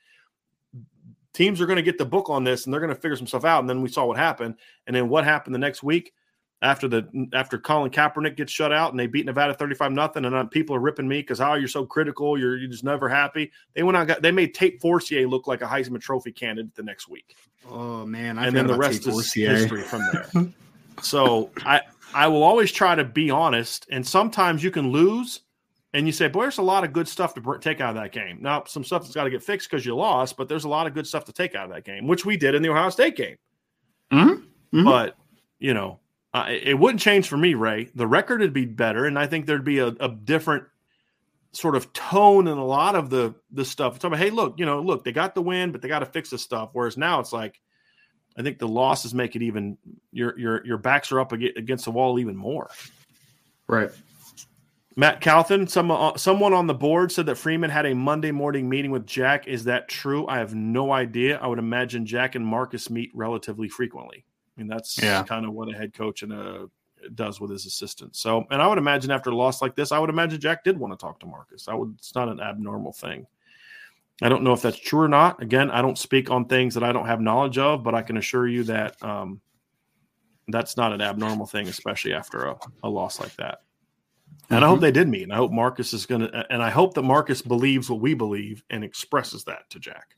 teams 1.33 1.61
are 1.61 1.67
going 1.67 1.77
to 1.77 1.83
get 1.83 1.99
the 1.99 2.05
book 2.05 2.29
on 2.29 2.43
this 2.43 2.65
and 2.65 2.73
they're 2.73 2.81
going 2.81 2.93
to 2.93 2.99
figure 2.99 3.15
some 3.15 3.27
stuff 3.27 3.45
out. 3.45 3.59
And 3.59 3.69
then 3.69 3.81
we 3.81 3.89
saw 3.89 4.05
what 4.05 4.17
happened. 4.17 4.55
And 4.87 4.95
then 4.95 5.07
what 5.07 5.23
happened 5.23 5.53
the 5.53 5.59
next 5.59 5.83
week? 5.83 6.13
After 6.61 6.87
the 6.87 7.27
after 7.33 7.57
Colin 7.57 7.89
Kaepernick 7.89 8.37
gets 8.37 8.51
shut 8.51 8.71
out 8.71 8.91
and 8.91 8.99
they 8.99 9.07
beat 9.07 9.25
Nevada 9.25 9.53
35 9.53 9.91
nothing 9.91 10.25
and 10.25 10.35
uh, 10.35 10.43
people 10.45 10.75
are 10.75 10.79
ripping 10.79 11.07
me 11.07 11.19
because 11.19 11.39
how 11.39 11.53
oh, 11.53 11.55
you're 11.55 11.67
so 11.67 11.85
critical. 11.85 12.37
You're 12.37 12.57
you're 12.57 12.69
just 12.69 12.83
never 12.83 13.09
happy. 13.09 13.51
They 13.73 13.83
went 13.83 13.97
out 13.97 14.07
got, 14.07 14.21
they 14.21 14.31
made 14.31 14.53
Tate 14.53 14.79
Forcier 14.79 15.27
look 15.27 15.47
like 15.47 15.61
a 15.61 15.65
Heisman 15.65 16.01
Trophy 16.01 16.31
candidate 16.31 16.75
the 16.75 16.83
next 16.83 17.09
week. 17.09 17.35
Oh 17.69 18.05
man. 18.05 18.37
I 18.37 18.47
and 18.47 18.55
then 18.55 18.67
the 18.67 18.77
rest 18.77 19.03
Tate 19.03 19.07
is 19.07 19.13
Forcier. 19.13 19.49
history 19.49 19.83
from 19.83 20.01
there. 20.11 20.47
So 21.01 21.49
I 21.65 21.81
I 22.13 22.27
will 22.27 22.43
always 22.43 22.71
try 22.71 22.93
to 22.93 23.03
be 23.03 23.31
honest 23.31 23.87
and 23.89 24.05
sometimes 24.05 24.63
you 24.63 24.69
can 24.69 24.91
lose 24.91 25.39
and 25.93 26.05
you 26.05 26.13
say 26.13 26.27
boy 26.27 26.43
there's 26.43 26.59
a 26.59 26.61
lot 26.61 26.83
of 26.83 26.93
good 26.93 27.07
stuff 27.07 27.33
to 27.33 27.57
take 27.59 27.81
out 27.81 27.95
of 27.97 28.03
that 28.03 28.11
game. 28.11 28.37
Now 28.39 28.65
some 28.67 28.83
stuff 28.83 29.01
that's 29.01 29.15
got 29.15 29.23
to 29.23 29.31
get 29.31 29.41
fixed 29.41 29.71
because 29.71 29.83
you 29.83 29.95
lost 29.95 30.37
but 30.37 30.47
there's 30.47 30.65
a 30.65 30.69
lot 30.69 30.85
of 30.85 30.93
good 30.93 31.07
stuff 31.07 31.25
to 31.25 31.33
take 31.33 31.55
out 31.55 31.65
of 31.65 31.71
that 31.71 31.85
game 31.85 32.05
which 32.05 32.23
we 32.23 32.37
did 32.37 32.53
in 32.53 32.61
the 32.61 32.69
Ohio 32.69 32.91
State 32.91 33.15
game. 33.15 33.37
Mm-hmm. 34.11 34.29
Mm-hmm. 34.77 34.83
but 34.83 35.15
you 35.57 35.73
know 35.73 36.00
uh, 36.33 36.45
it 36.49 36.79
wouldn't 36.79 37.01
change 37.01 37.27
for 37.27 37.37
me, 37.37 37.53
Ray. 37.53 37.89
The 37.93 38.07
record 38.07 38.41
would 38.41 38.53
be 38.53 38.65
better, 38.65 39.05
and 39.05 39.19
I 39.19 39.27
think 39.27 39.45
there'd 39.45 39.65
be 39.65 39.79
a, 39.79 39.87
a 39.87 40.09
different 40.09 40.65
sort 41.53 41.75
of 41.75 41.91
tone 41.91 42.47
in 42.47 42.57
a 42.57 42.65
lot 42.65 42.95
of 42.95 43.09
the 43.09 43.35
the 43.51 43.65
stuff. 43.65 43.95
It's 43.95 44.05
about, 44.05 44.19
hey, 44.19 44.29
look, 44.29 44.57
you 44.57 44.65
know, 44.65 44.81
look, 44.81 45.03
they 45.03 45.11
got 45.11 45.35
the 45.35 45.41
win, 45.41 45.71
but 45.71 45.81
they 45.81 45.89
got 45.89 45.99
to 45.99 46.05
fix 46.05 46.29
this 46.29 46.41
stuff. 46.41 46.69
Whereas 46.73 46.97
now 46.97 47.19
it's 47.19 47.33
like, 47.33 47.59
I 48.37 48.43
think 48.43 48.59
the 48.59 48.67
losses 48.67 49.13
make 49.13 49.35
it 49.35 49.41
even 49.41 49.77
your 50.11 50.37
your 50.39 50.65
your 50.65 50.77
backs 50.77 51.11
are 51.11 51.19
up 51.19 51.33
against 51.33 51.85
the 51.85 51.91
wall 51.91 52.19
even 52.19 52.37
more. 52.37 52.69
Right. 53.67 53.91
Matt 54.97 55.21
Calthin, 55.21 55.69
some, 55.69 55.89
uh, 55.89 56.17
someone 56.17 56.51
on 56.51 56.67
the 56.67 56.73
board 56.73 57.13
said 57.13 57.25
that 57.27 57.37
Freeman 57.37 57.69
had 57.69 57.85
a 57.85 57.95
Monday 57.95 58.31
morning 58.31 58.67
meeting 58.67 58.91
with 58.91 59.05
Jack. 59.05 59.47
Is 59.47 59.63
that 59.63 59.87
true? 59.87 60.27
I 60.27 60.37
have 60.39 60.53
no 60.53 60.91
idea. 60.91 61.39
I 61.39 61.47
would 61.47 61.59
imagine 61.59 62.05
Jack 62.05 62.35
and 62.35 62.45
Marcus 62.45 62.89
meet 62.89 63.09
relatively 63.13 63.69
frequently. 63.69 64.25
I 64.61 64.63
mean, 64.63 64.67
that's 64.67 65.01
yeah. 65.01 65.23
kind 65.23 65.45
of 65.45 65.53
what 65.53 65.69
a 65.69 65.77
head 65.77 65.93
coach 65.93 66.21
and 66.21 66.31
a 66.31 66.67
does 67.15 67.41
with 67.41 67.49
his 67.49 67.65
assistant. 67.65 68.15
So, 68.15 68.45
and 68.51 68.61
I 68.61 68.67
would 68.67 68.77
imagine 68.77 69.09
after 69.09 69.31
a 69.31 69.35
loss 69.35 69.59
like 69.59 69.75
this, 69.75 69.91
I 69.91 69.97
would 69.97 70.11
imagine 70.11 70.39
Jack 70.39 70.63
did 70.63 70.77
want 70.77 70.93
to 70.93 70.97
talk 70.97 71.19
to 71.21 71.25
Marcus. 71.25 71.67
I 71.67 71.73
would. 71.73 71.95
It's 71.97 72.13
not 72.13 72.29
an 72.29 72.39
abnormal 72.39 72.93
thing. 72.93 73.25
I 74.21 74.29
don't 74.29 74.43
know 74.43 74.53
if 74.53 74.61
that's 74.61 74.77
true 74.77 74.99
or 74.99 75.07
not. 75.07 75.41
Again, 75.41 75.71
I 75.71 75.81
don't 75.81 75.97
speak 75.97 76.29
on 76.29 76.45
things 76.45 76.75
that 76.75 76.83
I 76.83 76.91
don't 76.91 77.07
have 77.07 77.21
knowledge 77.21 77.57
of, 77.57 77.81
but 77.81 77.95
I 77.95 78.03
can 78.03 78.17
assure 78.17 78.47
you 78.47 78.63
that 78.65 79.01
um, 79.01 79.41
that's 80.47 80.77
not 80.77 80.93
an 80.93 81.01
abnormal 81.01 81.47
thing, 81.47 81.67
especially 81.67 82.13
after 82.13 82.45
a, 82.45 82.55
a 82.83 82.89
loss 82.89 83.19
like 83.19 83.35
that. 83.37 83.61
And 84.51 84.57
mm-hmm. 84.57 84.63
I 84.63 84.67
hope 84.67 84.75
mm-hmm. 84.75 84.83
they 84.83 84.91
did 84.91 85.07
meet. 85.07 85.23
And 85.23 85.33
I 85.33 85.37
hope 85.37 85.51
Marcus 85.51 85.91
is 85.91 86.05
going 86.05 86.21
to, 86.21 86.45
and 86.51 86.61
I 86.61 86.69
hope 86.69 86.93
that 86.93 87.01
Marcus 87.01 87.41
believes 87.41 87.89
what 87.89 87.99
we 87.99 88.13
believe 88.13 88.63
and 88.69 88.83
expresses 88.83 89.43
that 89.45 89.67
to 89.71 89.79
Jack. 89.79 90.15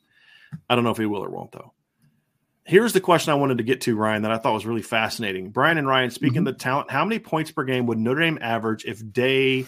I 0.70 0.76
don't 0.76 0.84
know 0.84 0.92
if 0.92 0.98
he 0.98 1.06
will 1.06 1.24
or 1.24 1.30
won't, 1.30 1.54
though 1.54 1.72
here's 2.66 2.94
the 2.94 3.02
question 3.02 3.32
I 3.32 3.36
wanted 3.36 3.58
to 3.60 3.64
get 3.64 3.82
to, 3.82 3.96
Ryan, 3.96 4.24
that 4.24 4.32
I 4.32 4.38
thought 4.38 4.54
was 4.54 4.66
really 4.66 4.82
fascinating. 4.82 5.50
Brian 5.50 5.78
and 5.78 5.88
Ryan, 5.88 6.12
speaking 6.12 6.42
mm-hmm. 6.42 6.48
of 6.48 6.58
the 6.58 6.64
talent, 6.64 6.92
how 6.92 7.06
many 7.06 7.20
points 7.20 7.52
per 7.52 7.64
game 7.64 7.86
would 7.88 8.00
Notre 8.00 8.22
Dame 8.22 8.40
average 8.42 8.86
if 8.86 9.12
Day, 9.12 9.66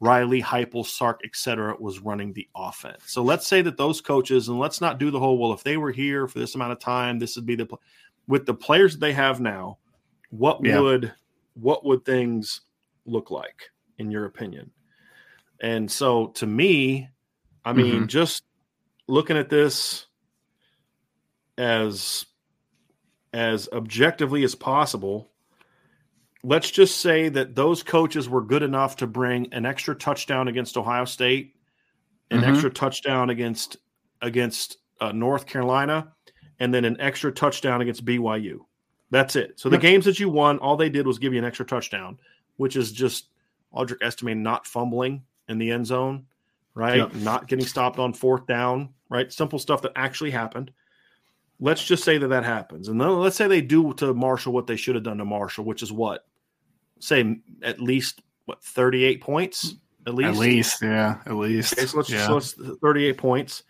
Riley, 0.00 0.42
Heupel, 0.42 0.86
Sark, 0.86 1.20
etc., 1.24 1.76
was 1.78 2.00
running 2.00 2.32
the 2.32 2.48
offense? 2.54 3.02
So 3.06 3.22
let's 3.22 3.46
say 3.46 3.62
that 3.62 3.76
those 3.76 4.00
coaches, 4.00 4.48
and 4.48 4.58
let's 4.58 4.80
not 4.80 4.98
do 4.98 5.10
the 5.10 5.18
whole, 5.18 5.38
well, 5.38 5.52
if 5.52 5.62
they 5.62 5.76
were 5.76 5.92
here 5.92 6.28
for 6.28 6.38
this 6.38 6.54
amount 6.54 6.72
of 6.72 6.80
time, 6.80 7.18
this 7.18 7.36
would 7.36 7.46
be 7.46 7.56
the 7.56 7.66
with 8.28 8.46
the 8.46 8.54
players 8.54 8.94
that 8.94 9.00
they 9.00 9.12
have 9.12 9.40
now, 9.40 9.78
what 10.30 10.64
yeah. 10.64 10.80
would 10.80 11.12
what 11.54 11.84
would 11.84 12.04
things 12.04 12.62
look 13.06 13.30
like? 13.30 13.70
in 13.98 14.10
your 14.10 14.24
opinion? 14.24 14.70
And 15.60 15.90
so 15.90 16.28
to 16.28 16.46
me, 16.46 17.08
I 17.64 17.72
mean, 17.72 17.94
mm-hmm. 17.94 18.06
just 18.06 18.44
looking 19.08 19.36
at 19.36 19.48
this 19.48 20.06
as 21.58 22.26
as 23.36 23.68
objectively 23.70 24.44
as 24.44 24.54
possible, 24.54 25.30
let's 26.42 26.70
just 26.70 27.02
say 27.02 27.28
that 27.28 27.54
those 27.54 27.82
coaches 27.82 28.30
were 28.30 28.40
good 28.40 28.62
enough 28.62 28.96
to 28.96 29.06
bring 29.06 29.52
an 29.52 29.66
extra 29.66 29.94
touchdown 29.94 30.48
against 30.48 30.78
Ohio 30.78 31.04
State, 31.04 31.54
an 32.30 32.40
mm-hmm. 32.40 32.50
extra 32.50 32.70
touchdown 32.70 33.28
against 33.28 33.76
against 34.22 34.78
uh, 35.02 35.12
North 35.12 35.44
Carolina, 35.46 36.14
and 36.58 36.72
then 36.72 36.86
an 36.86 36.98
extra 36.98 37.30
touchdown 37.30 37.82
against 37.82 38.06
BYU. 38.06 38.60
That's 39.10 39.36
it. 39.36 39.60
So 39.60 39.68
the 39.68 39.78
games 39.78 40.06
that 40.06 40.18
you 40.18 40.30
won, 40.30 40.58
all 40.58 40.76
they 40.76 40.88
did 40.88 41.06
was 41.06 41.18
give 41.18 41.34
you 41.34 41.38
an 41.38 41.44
extra 41.44 41.66
touchdown, 41.66 42.18
which 42.56 42.74
is 42.74 42.90
just 42.90 43.28
Audric 43.74 44.02
Estime 44.02 44.42
not 44.42 44.66
fumbling 44.66 45.22
in 45.48 45.58
the 45.58 45.70
end 45.70 45.86
zone, 45.86 46.24
right? 46.74 47.14
Not 47.16 47.48
getting 47.48 47.66
stopped 47.66 47.98
on 47.98 48.14
fourth 48.14 48.46
down, 48.46 48.88
right? 49.10 49.30
Simple 49.30 49.58
stuff 49.58 49.82
that 49.82 49.92
actually 49.94 50.30
happened. 50.30 50.72
Let's 51.58 51.84
just 51.84 52.04
say 52.04 52.18
that 52.18 52.28
that 52.28 52.44
happens. 52.44 52.88
And 52.88 53.00
then 53.00 53.18
let's 53.18 53.36
say 53.36 53.48
they 53.48 53.62
do 53.62 53.92
to 53.94 54.12
Marshall 54.12 54.52
what 54.52 54.66
they 54.66 54.76
should 54.76 54.94
have 54.94 55.04
done 55.04 55.18
to 55.18 55.24
Marshall, 55.24 55.64
which 55.64 55.82
is 55.82 55.90
what? 55.90 56.26
Say 56.98 57.38
at 57.62 57.80
least, 57.80 58.22
what, 58.44 58.62
38 58.62 59.20
points? 59.20 59.74
At 60.06 60.14
least? 60.14 60.28
At 60.28 60.36
least, 60.36 60.82
yeah. 60.82 61.18
At 61.26 61.34
least. 61.34 61.72
Okay, 61.72 61.86
so 61.86 61.96
let's, 61.96 62.10
yeah. 62.10 62.26
so 62.26 62.40
38 62.40 63.16
points. 63.16 63.62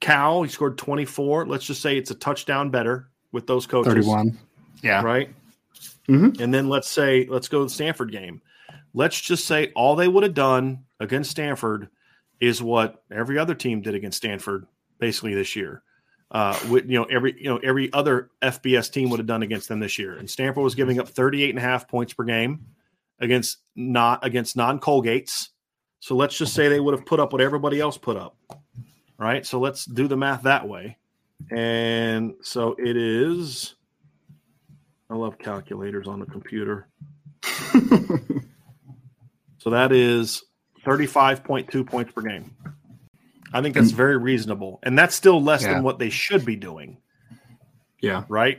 Cal, 0.00 0.42
he 0.42 0.48
scored 0.48 0.78
24. 0.78 1.46
Let's 1.46 1.64
just 1.64 1.80
say 1.80 1.96
it's 1.96 2.10
a 2.10 2.14
touchdown 2.14 2.70
better 2.70 3.08
with 3.32 3.46
those 3.46 3.66
coaches. 3.66 3.94
31. 3.94 4.38
Yeah. 4.82 5.02
Right. 5.02 5.30
Mm-hmm. 6.08 6.42
And 6.42 6.52
then 6.52 6.68
let's 6.68 6.88
say, 6.88 7.26
let's 7.28 7.48
go 7.48 7.58
to 7.58 7.64
the 7.64 7.70
Stanford 7.70 8.12
game. 8.12 8.40
Let's 8.94 9.20
just 9.20 9.44
say 9.44 9.72
all 9.74 9.96
they 9.96 10.08
would 10.08 10.22
have 10.22 10.34
done 10.34 10.84
against 11.00 11.30
Stanford 11.30 11.88
is 12.40 12.62
what 12.62 13.02
every 13.10 13.38
other 13.38 13.54
team 13.54 13.82
did 13.82 13.94
against 13.94 14.18
Stanford 14.18 14.66
basically 14.98 15.34
this 15.34 15.54
year. 15.56 15.82
Uh, 16.30 16.58
with, 16.68 16.84
you 16.90 16.98
know, 16.98 17.04
every, 17.04 17.34
you 17.42 17.48
know, 17.48 17.56
every 17.58 17.90
other 17.94 18.30
FBS 18.42 18.92
team 18.92 19.08
would 19.08 19.18
have 19.18 19.26
done 19.26 19.42
against 19.42 19.68
them 19.68 19.80
this 19.80 19.98
year. 19.98 20.14
And 20.14 20.28
Stanford 20.28 20.62
was 20.62 20.74
giving 20.74 21.00
up 21.00 21.08
38 21.08 21.48
and 21.48 21.58
a 21.58 21.62
half 21.62 21.88
points 21.88 22.12
per 22.12 22.24
game 22.24 22.66
against 23.18 23.58
not 23.74 24.24
against 24.24 24.54
non 24.54 24.78
Colgates. 24.78 25.48
So 26.00 26.16
let's 26.16 26.36
just 26.36 26.52
say 26.52 26.68
they 26.68 26.80
would 26.80 26.94
have 26.94 27.06
put 27.06 27.18
up 27.18 27.32
what 27.32 27.40
everybody 27.40 27.80
else 27.80 27.96
put 27.96 28.18
up 28.18 28.36
right? 29.18 29.44
So 29.44 29.60
let's 29.60 29.84
do 29.84 30.08
the 30.08 30.16
math 30.16 30.42
that 30.42 30.66
way. 30.66 30.96
And 31.50 32.34
so 32.42 32.74
it 32.78 32.96
is. 32.96 33.74
I 35.10 35.14
love 35.14 35.38
calculators 35.38 36.06
on 36.06 36.20
the 36.20 36.26
computer. 36.26 36.88
so 39.58 39.70
that 39.70 39.92
is 39.92 40.44
35.2 40.84 41.86
points 41.86 42.12
per 42.12 42.22
game. 42.22 42.54
I 43.52 43.62
think 43.62 43.74
that's 43.74 43.90
very 43.90 44.16
reasonable. 44.16 44.78
And 44.82 44.98
that's 44.98 45.14
still 45.14 45.42
less 45.42 45.62
yeah. 45.62 45.74
than 45.74 45.82
what 45.82 45.98
they 45.98 46.10
should 46.10 46.44
be 46.44 46.56
doing. 46.56 46.98
Yeah. 48.00 48.24
Right? 48.28 48.58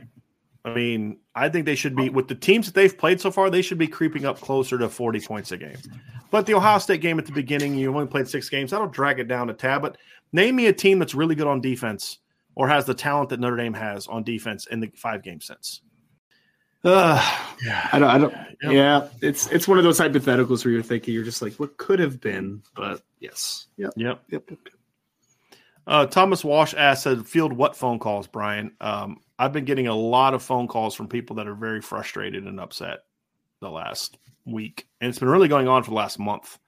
I 0.64 0.74
mean, 0.74 1.18
I 1.34 1.48
think 1.48 1.64
they 1.64 1.74
should 1.74 1.96
be 1.96 2.10
with 2.10 2.28
the 2.28 2.34
teams 2.34 2.66
that 2.66 2.74
they've 2.74 2.96
played 2.96 3.20
so 3.20 3.30
far, 3.30 3.48
they 3.48 3.62
should 3.62 3.78
be 3.78 3.86
creeping 3.86 4.26
up 4.26 4.40
closer 4.40 4.76
to 4.78 4.88
40 4.88 5.20
points 5.20 5.52
a 5.52 5.56
game. 5.56 5.78
But 6.30 6.46
the 6.46 6.54
Ohio 6.54 6.78
State 6.78 7.00
game 7.00 7.18
at 7.18 7.26
the 7.26 7.32
beginning, 7.32 7.74
you 7.74 7.92
only 7.94 8.06
played 8.06 8.28
six 8.28 8.48
games. 8.48 8.70
That'll 8.70 8.88
drag 8.88 9.18
it 9.20 9.28
down 9.28 9.48
a 9.48 9.54
tad. 9.54 9.80
But 9.80 9.96
name 10.32 10.56
me 10.56 10.66
a 10.66 10.72
team 10.72 10.98
that's 10.98 11.14
really 11.14 11.34
good 11.34 11.46
on 11.46 11.60
defense 11.60 12.18
or 12.54 12.68
has 12.68 12.84
the 12.84 12.94
talent 12.94 13.30
that 13.30 13.40
Notre 13.40 13.56
Dame 13.56 13.74
has 13.74 14.06
on 14.06 14.22
defense 14.22 14.66
in 14.66 14.80
the 14.80 14.90
five 14.94 15.22
game 15.22 15.40
sense. 15.40 15.80
Uh, 16.84 17.16
yeah, 17.64 17.88
I 17.92 17.98
don't. 17.98 18.08
I 18.10 18.18
don't. 18.18 18.34
Yep. 18.62 18.72
Yeah, 18.72 19.08
it's 19.22 19.46
it's 19.48 19.66
one 19.66 19.78
of 19.78 19.84
those 19.84 19.98
hypotheticals 19.98 20.64
where 20.64 20.72
you're 20.72 20.82
thinking 20.82 21.14
you're 21.14 21.24
just 21.24 21.42
like, 21.42 21.54
what 21.54 21.76
could 21.78 21.98
have 22.00 22.20
been, 22.20 22.62
but 22.74 23.02
yes, 23.18 23.66
yep, 23.76 23.92
yep, 23.96 24.22
yep. 24.28 24.44
yep, 24.50 24.58
yep. 24.64 24.74
Uh, 25.90 26.06
Thomas 26.06 26.44
Walsh 26.44 26.72
asked, 26.72 27.02
"said 27.02 27.26
Field 27.26 27.52
what 27.52 27.76
phone 27.76 27.98
calls, 27.98 28.28
Brian? 28.28 28.70
Um, 28.80 29.18
I've 29.40 29.52
been 29.52 29.64
getting 29.64 29.88
a 29.88 29.94
lot 29.94 30.34
of 30.34 30.42
phone 30.42 30.68
calls 30.68 30.94
from 30.94 31.08
people 31.08 31.34
that 31.36 31.48
are 31.48 31.54
very 31.54 31.80
frustrated 31.80 32.46
and 32.46 32.60
upset 32.60 33.00
the 33.60 33.68
last 33.68 34.16
week, 34.46 34.86
and 35.00 35.08
it's 35.08 35.18
been 35.18 35.28
really 35.28 35.48
going 35.48 35.66
on 35.66 35.82
for 35.82 35.90
the 35.90 35.96
last 35.96 36.20
month. 36.20 36.60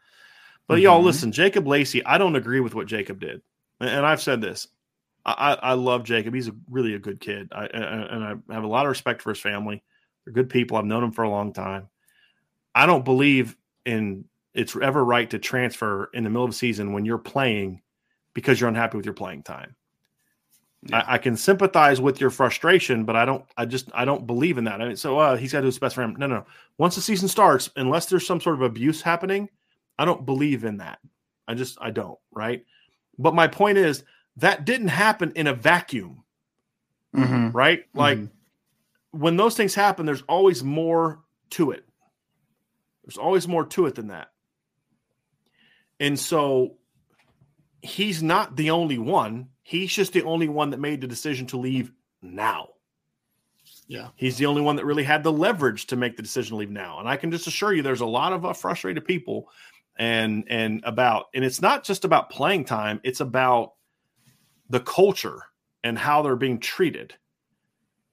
But 0.66 0.74
mm-hmm. 0.74 0.82
y'all, 0.82 1.02
listen, 1.02 1.30
Jacob 1.30 1.68
Lacey, 1.68 2.04
I 2.04 2.18
don't 2.18 2.34
agree 2.34 2.58
with 2.58 2.74
what 2.74 2.88
Jacob 2.88 3.20
did, 3.20 3.42
and 3.78 4.04
I've 4.04 4.20
said 4.20 4.40
this. 4.40 4.66
I, 5.24 5.56
I 5.62 5.72
love 5.74 6.02
Jacob. 6.02 6.34
He's 6.34 6.48
a, 6.48 6.56
really 6.68 6.94
a 6.94 6.98
good 6.98 7.20
kid, 7.20 7.52
I, 7.52 7.66
and 7.66 8.24
I 8.24 8.52
have 8.52 8.64
a 8.64 8.68
lot 8.68 8.86
of 8.86 8.90
respect 8.90 9.22
for 9.22 9.30
his 9.30 9.38
family. 9.38 9.84
They're 10.24 10.34
good 10.34 10.50
people. 10.50 10.76
I've 10.76 10.84
known 10.84 11.02
them 11.02 11.12
for 11.12 11.22
a 11.22 11.30
long 11.30 11.52
time. 11.52 11.88
I 12.74 12.86
don't 12.86 13.04
believe 13.04 13.56
in 13.86 14.24
it's 14.52 14.76
ever 14.76 15.04
right 15.04 15.30
to 15.30 15.38
transfer 15.38 16.10
in 16.12 16.24
the 16.24 16.30
middle 16.30 16.44
of 16.44 16.50
the 16.50 16.56
season 16.56 16.92
when 16.92 17.04
you're 17.04 17.18
playing 17.18 17.82
because 18.34 18.60
you're 18.60 18.68
unhappy 18.68 18.96
with 18.96 19.06
your 19.06 19.14
playing 19.14 19.42
time. 19.42 19.74
Yeah. 20.84 20.98
I, 20.98 21.14
I, 21.14 21.18
can 21.18 21.36
sympathize 21.36 22.00
with 22.00 22.20
your 22.20 22.30
frustration, 22.30 23.04
but 23.04 23.14
I 23.14 23.24
don't. 23.24 23.44
I 23.56 23.66
just 23.66 23.88
I 23.94 24.04
don't 24.04 24.26
believe 24.26 24.58
in 24.58 24.64
that. 24.64 24.80
I 24.80 24.88
mean, 24.88 24.96
so 24.96 25.18
uh, 25.18 25.36
he's 25.36 25.52
got 25.52 25.58
to 25.58 25.62
do 25.62 25.66
his 25.66 25.78
best 25.78 25.94
for 25.94 26.02
him. 26.02 26.16
No, 26.16 26.26
no. 26.26 26.44
Once 26.76 26.96
the 26.96 27.00
season 27.00 27.28
starts, 27.28 27.70
unless 27.76 28.06
there's 28.06 28.26
some 28.26 28.40
sort 28.40 28.56
of 28.56 28.62
abuse 28.62 29.00
happening, 29.00 29.48
I 29.98 30.04
don't 30.04 30.26
believe 30.26 30.64
in 30.64 30.78
that. 30.78 30.98
I 31.46 31.54
just 31.54 31.78
I 31.80 31.90
don't. 31.90 32.18
Right. 32.32 32.64
But 33.16 33.34
my 33.34 33.46
point 33.46 33.78
is 33.78 34.02
that 34.38 34.64
didn't 34.64 34.88
happen 34.88 35.32
in 35.36 35.46
a 35.46 35.54
vacuum. 35.54 36.24
Mm-hmm. 37.14 37.50
Right. 37.50 37.84
Like 37.94 38.18
mm-hmm. 38.18 39.20
when 39.20 39.36
those 39.36 39.56
things 39.56 39.74
happen, 39.74 40.04
there's 40.04 40.22
always 40.22 40.64
more 40.64 41.20
to 41.50 41.70
it. 41.70 41.84
There's 43.04 43.18
always 43.18 43.46
more 43.46 43.66
to 43.66 43.86
it 43.86 43.94
than 43.94 44.08
that. 44.08 44.28
And 46.00 46.18
so 46.18 46.76
he's 47.82 48.22
not 48.22 48.56
the 48.56 48.70
only 48.70 48.98
one. 48.98 49.48
He's 49.62 49.92
just 49.92 50.12
the 50.12 50.22
only 50.22 50.48
one 50.48 50.70
that 50.70 50.80
made 50.80 51.00
the 51.00 51.06
decision 51.06 51.46
to 51.48 51.56
leave 51.58 51.92
now. 52.22 52.68
Yeah. 53.88 54.08
He's 54.16 54.38
the 54.38 54.46
only 54.46 54.62
one 54.62 54.76
that 54.76 54.86
really 54.86 55.02
had 55.02 55.22
the 55.22 55.32
leverage 55.32 55.86
to 55.88 55.96
make 55.96 56.16
the 56.16 56.22
decision 56.22 56.50
to 56.50 56.56
leave 56.56 56.70
now. 56.70 56.98
And 56.98 57.08
I 57.08 57.16
can 57.16 57.30
just 57.30 57.46
assure 57.46 57.74
you 57.74 57.82
there's 57.82 58.00
a 58.00 58.06
lot 58.06 58.32
of 58.32 58.44
uh, 58.46 58.52
frustrated 58.52 59.04
people 59.04 59.50
and 59.96 60.44
and 60.48 60.80
about 60.84 61.26
and 61.34 61.44
it's 61.44 61.60
not 61.60 61.84
just 61.84 62.06
about 62.06 62.30
playing 62.30 62.64
time, 62.64 63.00
it's 63.04 63.20
about 63.20 63.74
the 64.70 64.80
culture 64.80 65.42
and 65.84 65.98
how 65.98 66.22
they're 66.22 66.36
being 66.36 66.58
treated. 66.58 67.14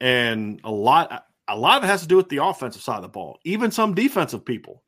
And 0.02 0.60
a 0.64 0.72
lot 0.72 1.26
a 1.48 1.58
lot 1.58 1.78
of 1.78 1.84
it 1.84 1.88
has 1.88 2.02
to 2.02 2.08
do 2.08 2.18
with 2.18 2.30
the 2.30 2.44
offensive 2.44 2.82
side 2.82 2.98
of 2.98 3.04
the 3.04 3.10
ball, 3.10 3.40
even 3.46 3.72
some 3.72 3.94
defensive 3.94 4.44
people. 4.44 4.84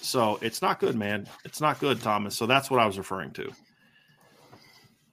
So 0.00 0.38
it's 0.40 0.62
not 0.62 0.80
good, 0.80 0.96
man. 0.96 1.26
It's 1.44 1.60
not 1.60 1.78
good, 1.78 2.00
Thomas. 2.00 2.36
So 2.36 2.46
that's 2.46 2.70
what 2.70 2.80
I 2.80 2.86
was 2.86 2.98
referring 2.98 3.32
to. 3.32 3.52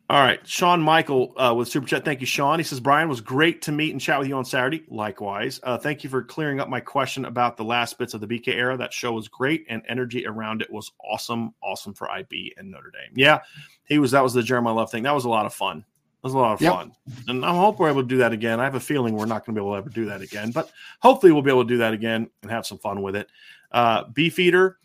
All 0.09 0.21
right, 0.21 0.39
Sean 0.47 0.81
Michael 0.81 1.33
uh, 1.35 1.53
with 1.53 1.67
super 1.67 1.85
chat. 1.85 2.05
Thank 2.05 2.21
you, 2.21 2.25
Sean. 2.25 2.59
He 2.59 2.63
says 2.63 2.79
Brian 2.79 3.09
was 3.09 3.19
great 3.19 3.61
to 3.63 3.73
meet 3.73 3.91
and 3.91 3.99
chat 3.99 4.17
with 4.17 4.29
you 4.29 4.35
on 4.37 4.45
Saturday. 4.45 4.85
Likewise, 4.87 5.59
uh, 5.63 5.77
thank 5.77 6.01
you 6.01 6.09
for 6.09 6.23
clearing 6.23 6.61
up 6.61 6.69
my 6.69 6.79
question 6.79 7.25
about 7.25 7.57
the 7.57 7.65
last 7.65 7.97
bits 7.97 8.13
of 8.13 8.21
the 8.21 8.27
BK 8.27 8.55
era. 8.55 8.77
That 8.77 8.93
show 8.93 9.11
was 9.11 9.27
great, 9.27 9.65
and 9.67 9.81
energy 9.89 10.25
around 10.25 10.61
it 10.61 10.71
was 10.71 10.93
awesome. 11.03 11.53
Awesome 11.61 11.93
for 11.93 12.09
IB 12.09 12.53
and 12.55 12.71
Notre 12.71 12.89
Dame. 12.89 13.11
Yeah, 13.15 13.39
he 13.83 13.99
was. 13.99 14.11
That 14.11 14.23
was 14.23 14.33
the 14.33 14.41
Jeremiah 14.41 14.75
Love 14.75 14.89
thing. 14.89 15.03
That 15.03 15.13
was 15.13 15.25
a 15.25 15.29
lot 15.29 15.45
of 15.45 15.53
fun. 15.53 15.79
It 15.79 16.23
was 16.23 16.33
a 16.33 16.37
lot 16.37 16.53
of 16.53 16.61
yep. 16.61 16.73
fun, 16.73 16.93
and 17.27 17.45
I 17.45 17.53
hope 17.53 17.77
we're 17.77 17.89
able 17.89 18.01
to 18.01 18.07
do 18.07 18.17
that 18.19 18.31
again. 18.31 18.61
I 18.61 18.63
have 18.63 18.75
a 18.75 18.79
feeling 18.79 19.13
we're 19.13 19.25
not 19.25 19.45
going 19.45 19.55
to 19.55 19.61
be 19.61 19.65
able 19.65 19.73
to 19.73 19.79
ever 19.79 19.89
do 19.89 20.05
that 20.05 20.21
again, 20.21 20.51
but 20.51 20.71
hopefully 21.01 21.33
we'll 21.33 21.41
be 21.41 21.51
able 21.51 21.63
to 21.63 21.69
do 21.69 21.79
that 21.79 21.93
again 21.93 22.29
and 22.43 22.51
have 22.51 22.65
some 22.65 22.77
fun 22.77 23.01
with 23.01 23.17
it. 23.17 23.29
Uh, 23.71 24.05
Beefeater 24.13 24.77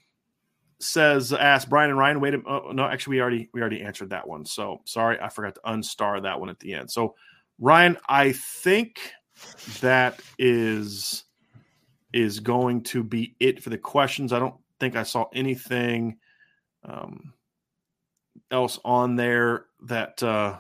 says, 0.80 1.32
"Ask 1.32 1.68
Brian 1.68 1.90
and 1.90 1.98
Ryan." 1.98 2.20
Wait, 2.20 2.34
a, 2.34 2.42
oh, 2.46 2.72
no, 2.72 2.84
actually, 2.84 3.16
we 3.16 3.20
already 3.20 3.48
we 3.52 3.60
already 3.60 3.82
answered 3.82 4.10
that 4.10 4.26
one. 4.26 4.44
So 4.44 4.80
sorry, 4.84 5.18
I 5.20 5.28
forgot 5.28 5.54
to 5.54 5.60
unstar 5.66 6.22
that 6.22 6.40
one 6.40 6.48
at 6.48 6.59
the 6.60 6.74
end. 6.74 6.90
So 6.90 7.14
Ryan, 7.59 7.96
I 8.09 8.32
think 8.32 8.98
that 9.80 10.20
is 10.38 11.24
is 12.12 12.40
going 12.40 12.82
to 12.82 13.02
be 13.02 13.34
it 13.40 13.62
for 13.62 13.70
the 13.70 13.78
questions. 13.78 14.32
I 14.32 14.38
don't 14.38 14.56
think 14.80 14.96
I 14.96 15.02
saw 15.02 15.26
anything 15.32 16.18
um, 16.84 17.32
else 18.50 18.78
on 18.84 19.16
there 19.16 19.66
that. 19.86 20.22
Uh, 20.22 20.59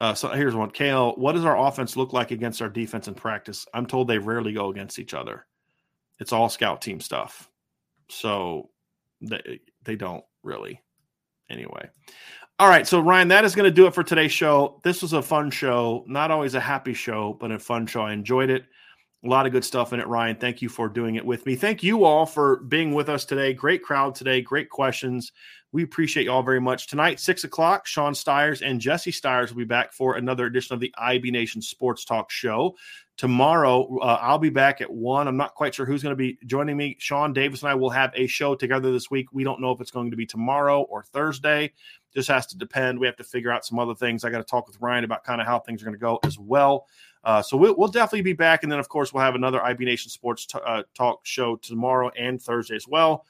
uh, 0.00 0.12
so 0.12 0.28
here's 0.28 0.54
one. 0.54 0.70
Kale, 0.70 1.12
what 1.12 1.32
does 1.32 1.44
our 1.44 1.56
offense 1.56 1.96
look 1.96 2.12
like 2.12 2.30
against 2.30 2.60
our 2.60 2.68
defense 2.68 3.08
in 3.08 3.14
practice? 3.14 3.64
I'm 3.72 3.86
told 3.86 4.08
they 4.08 4.18
rarely 4.18 4.52
go 4.52 4.70
against 4.70 4.98
each 4.98 5.14
other. 5.14 5.46
It's 6.20 6.32
all 6.32 6.48
scout 6.48 6.82
team 6.82 7.00
stuff. 7.00 7.50
So 8.08 8.70
they 9.20 9.60
they 9.84 9.96
don't 9.96 10.24
really. 10.42 10.80
Anyway. 11.50 11.88
All 12.60 12.68
right, 12.68 12.86
so 12.86 13.00
Ryan, 13.00 13.28
that 13.28 13.44
is 13.44 13.56
going 13.56 13.68
to 13.68 13.74
do 13.74 13.88
it 13.88 13.94
for 13.94 14.04
today's 14.04 14.30
show. 14.30 14.80
This 14.84 15.02
was 15.02 15.12
a 15.12 15.20
fun 15.20 15.50
show, 15.50 16.04
not 16.06 16.30
always 16.30 16.54
a 16.54 16.60
happy 16.60 16.94
show, 16.94 17.36
but 17.40 17.50
a 17.50 17.58
fun 17.58 17.84
show. 17.84 18.02
I 18.02 18.12
enjoyed 18.12 18.48
it. 18.48 18.64
A 19.24 19.28
lot 19.28 19.44
of 19.44 19.52
good 19.52 19.64
stuff 19.64 19.92
in 19.92 19.98
it, 19.98 20.06
Ryan. 20.06 20.36
Thank 20.36 20.62
you 20.62 20.68
for 20.68 20.88
doing 20.88 21.16
it 21.16 21.24
with 21.24 21.44
me. 21.46 21.56
Thank 21.56 21.82
you 21.82 22.04
all 22.04 22.26
for 22.26 22.58
being 22.58 22.94
with 22.94 23.08
us 23.08 23.24
today. 23.24 23.54
Great 23.54 23.82
crowd 23.82 24.14
today. 24.14 24.40
Great 24.40 24.70
questions. 24.70 25.32
We 25.72 25.82
appreciate 25.82 26.24
you 26.24 26.30
all 26.30 26.44
very 26.44 26.60
much. 26.60 26.86
Tonight, 26.86 27.18
six 27.18 27.42
o'clock, 27.42 27.88
Sean 27.88 28.14
Stiers 28.14 28.62
and 28.62 28.80
Jesse 28.80 29.10
Stiers 29.10 29.50
will 29.50 29.58
be 29.58 29.64
back 29.64 29.92
for 29.92 30.14
another 30.14 30.46
edition 30.46 30.74
of 30.74 30.80
the 30.80 30.94
IB 30.96 31.32
Nation 31.32 31.60
Sports 31.60 32.04
Talk 32.04 32.30
Show. 32.30 32.76
Tomorrow 33.16 33.98
uh, 33.98 34.18
I'll 34.20 34.38
be 34.38 34.50
back 34.50 34.80
at 34.80 34.90
one. 34.90 35.28
I'm 35.28 35.36
not 35.36 35.54
quite 35.54 35.74
sure 35.74 35.86
who's 35.86 36.02
going 36.02 36.12
to 36.12 36.16
be 36.16 36.38
joining 36.46 36.76
me. 36.76 36.96
Sean 36.98 37.32
Davis 37.32 37.62
and 37.62 37.70
I 37.70 37.74
will 37.74 37.90
have 37.90 38.12
a 38.14 38.26
show 38.26 38.54
together 38.54 38.92
this 38.92 39.10
week. 39.10 39.32
We 39.32 39.44
don't 39.44 39.60
know 39.60 39.70
if 39.70 39.80
it's 39.80 39.90
going 39.90 40.10
to 40.10 40.16
be 40.16 40.26
tomorrow 40.26 40.82
or 40.82 41.04
Thursday. 41.04 41.72
Just 42.14 42.28
has 42.28 42.46
to 42.46 42.58
depend. 42.58 42.98
We 42.98 43.06
have 43.06 43.16
to 43.16 43.24
figure 43.24 43.52
out 43.52 43.64
some 43.64 43.78
other 43.78 43.94
things. 43.94 44.24
I 44.24 44.30
got 44.30 44.38
to 44.38 44.44
talk 44.44 44.66
with 44.66 44.80
Ryan 44.80 45.04
about 45.04 45.24
kind 45.24 45.40
of 45.40 45.46
how 45.46 45.60
things 45.60 45.82
are 45.82 45.84
going 45.84 45.96
to 45.96 46.00
go 46.00 46.18
as 46.24 46.38
well. 46.38 46.86
Uh, 47.22 47.40
so 47.40 47.56
we'll, 47.56 47.74
we'll, 47.76 47.88
definitely 47.88 48.20
be 48.20 48.34
back, 48.34 48.62
and 48.62 48.70
then 48.70 48.78
of 48.78 48.88
course 48.90 49.12
we'll 49.12 49.22
have 49.22 49.34
another 49.34 49.62
IB 49.64 49.86
Nation 49.86 50.10
Sports 50.10 50.44
t- 50.44 50.58
uh, 50.64 50.82
Talk 50.94 51.24
show 51.24 51.56
tomorrow 51.56 52.10
and 52.18 52.40
Thursday 52.40 52.76
as 52.76 52.86
well. 52.86 53.24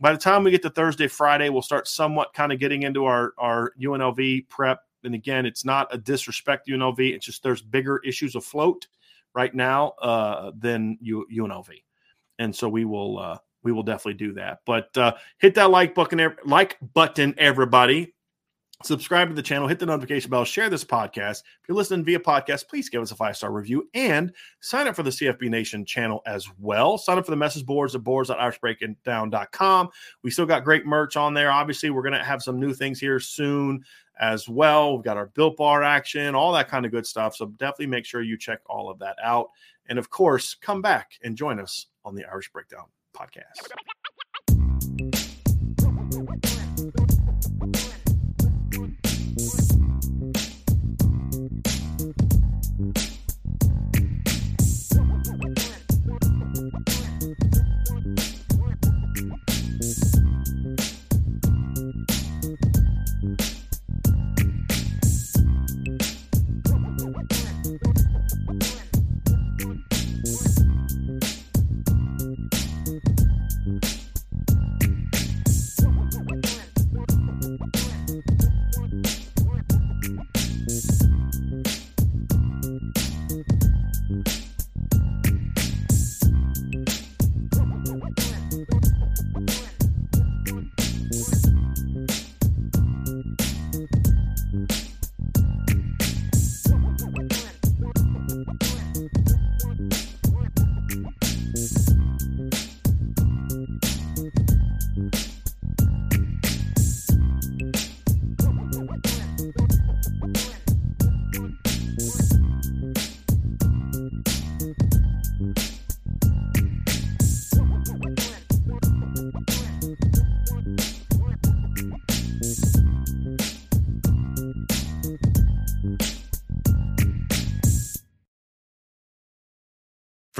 By 0.00 0.12
the 0.12 0.18
time 0.18 0.42
we 0.42 0.50
get 0.50 0.62
to 0.62 0.70
Thursday, 0.70 1.06
Friday, 1.06 1.48
we'll 1.48 1.62
start 1.62 1.86
somewhat 1.86 2.34
kind 2.34 2.52
of 2.52 2.58
getting 2.58 2.82
into 2.82 3.04
our 3.04 3.34
our 3.38 3.72
UNLV 3.80 4.48
prep. 4.48 4.80
And 5.04 5.14
again, 5.14 5.46
it's 5.46 5.64
not 5.64 5.94
a 5.94 5.98
disrespect 5.98 6.66
UNLV. 6.66 6.98
It's 6.98 7.24
just 7.24 7.44
there's 7.44 7.62
bigger 7.62 7.98
issues 7.98 8.34
afloat 8.34 8.88
right 9.36 9.54
now 9.54 9.90
uh, 10.02 10.50
than 10.58 10.98
U- 11.00 11.26
UNLV, 11.32 11.68
and 12.40 12.56
so 12.56 12.68
we 12.68 12.84
will 12.84 13.18
uh, 13.18 13.38
we 13.62 13.70
will 13.70 13.84
definitely 13.84 14.14
do 14.14 14.32
that. 14.32 14.60
But 14.66 14.96
uh, 14.96 15.14
hit 15.38 15.54
that 15.54 15.70
like 15.70 15.94
button, 15.94 16.34
like 16.44 16.78
button, 16.94 17.34
everybody. 17.38 18.14
Subscribe 18.82 19.28
to 19.28 19.34
the 19.34 19.42
channel, 19.42 19.66
hit 19.66 19.78
the 19.78 19.86
notification 19.86 20.30
bell, 20.30 20.44
share 20.44 20.68
this 20.68 20.84
podcast. 20.84 21.40
If 21.40 21.68
you're 21.68 21.76
listening 21.76 22.04
via 22.04 22.18
podcast, 22.20 22.68
please 22.68 22.90
give 22.90 23.00
us 23.00 23.10
a 23.10 23.16
five 23.16 23.34
star 23.34 23.50
review 23.50 23.88
and 23.94 24.34
sign 24.60 24.86
up 24.86 24.94
for 24.94 25.02
the 25.02 25.08
CFB 25.08 25.48
Nation 25.48 25.86
channel 25.86 26.20
as 26.26 26.46
well. 26.58 26.98
Sign 26.98 27.16
up 27.16 27.24
for 27.24 27.30
the 27.30 27.38
message 27.38 27.64
boards 27.64 27.94
at 27.94 28.04
boards.irishbreakingdown.com. 28.04 29.88
We 30.22 30.30
still 30.30 30.44
got 30.44 30.64
great 30.64 30.84
merch 30.84 31.16
on 31.16 31.32
there. 31.32 31.50
Obviously, 31.50 31.88
we're 31.88 32.02
going 32.02 32.12
to 32.12 32.22
have 32.22 32.42
some 32.42 32.60
new 32.60 32.74
things 32.74 33.00
here 33.00 33.18
soon 33.18 33.82
as 34.18 34.48
well. 34.48 34.96
We've 34.96 35.04
got 35.04 35.16
our 35.16 35.26
built 35.26 35.56
bar 35.56 35.82
action, 35.82 36.34
all 36.34 36.52
that 36.52 36.68
kind 36.68 36.84
of 36.84 36.92
good 36.92 37.06
stuff. 37.06 37.36
So 37.36 37.46
definitely 37.46 37.88
make 37.88 38.04
sure 38.04 38.22
you 38.22 38.38
check 38.38 38.60
all 38.66 38.90
of 38.90 38.98
that 39.00 39.16
out. 39.22 39.50
And 39.88 39.98
of 39.98 40.10
course, 40.10 40.54
come 40.54 40.82
back 40.82 41.12
and 41.22 41.36
join 41.36 41.60
us 41.60 41.86
on 42.04 42.14
the 42.14 42.24
Irish 42.24 42.50
Breakdown 42.52 42.86
podcast. 43.14 43.70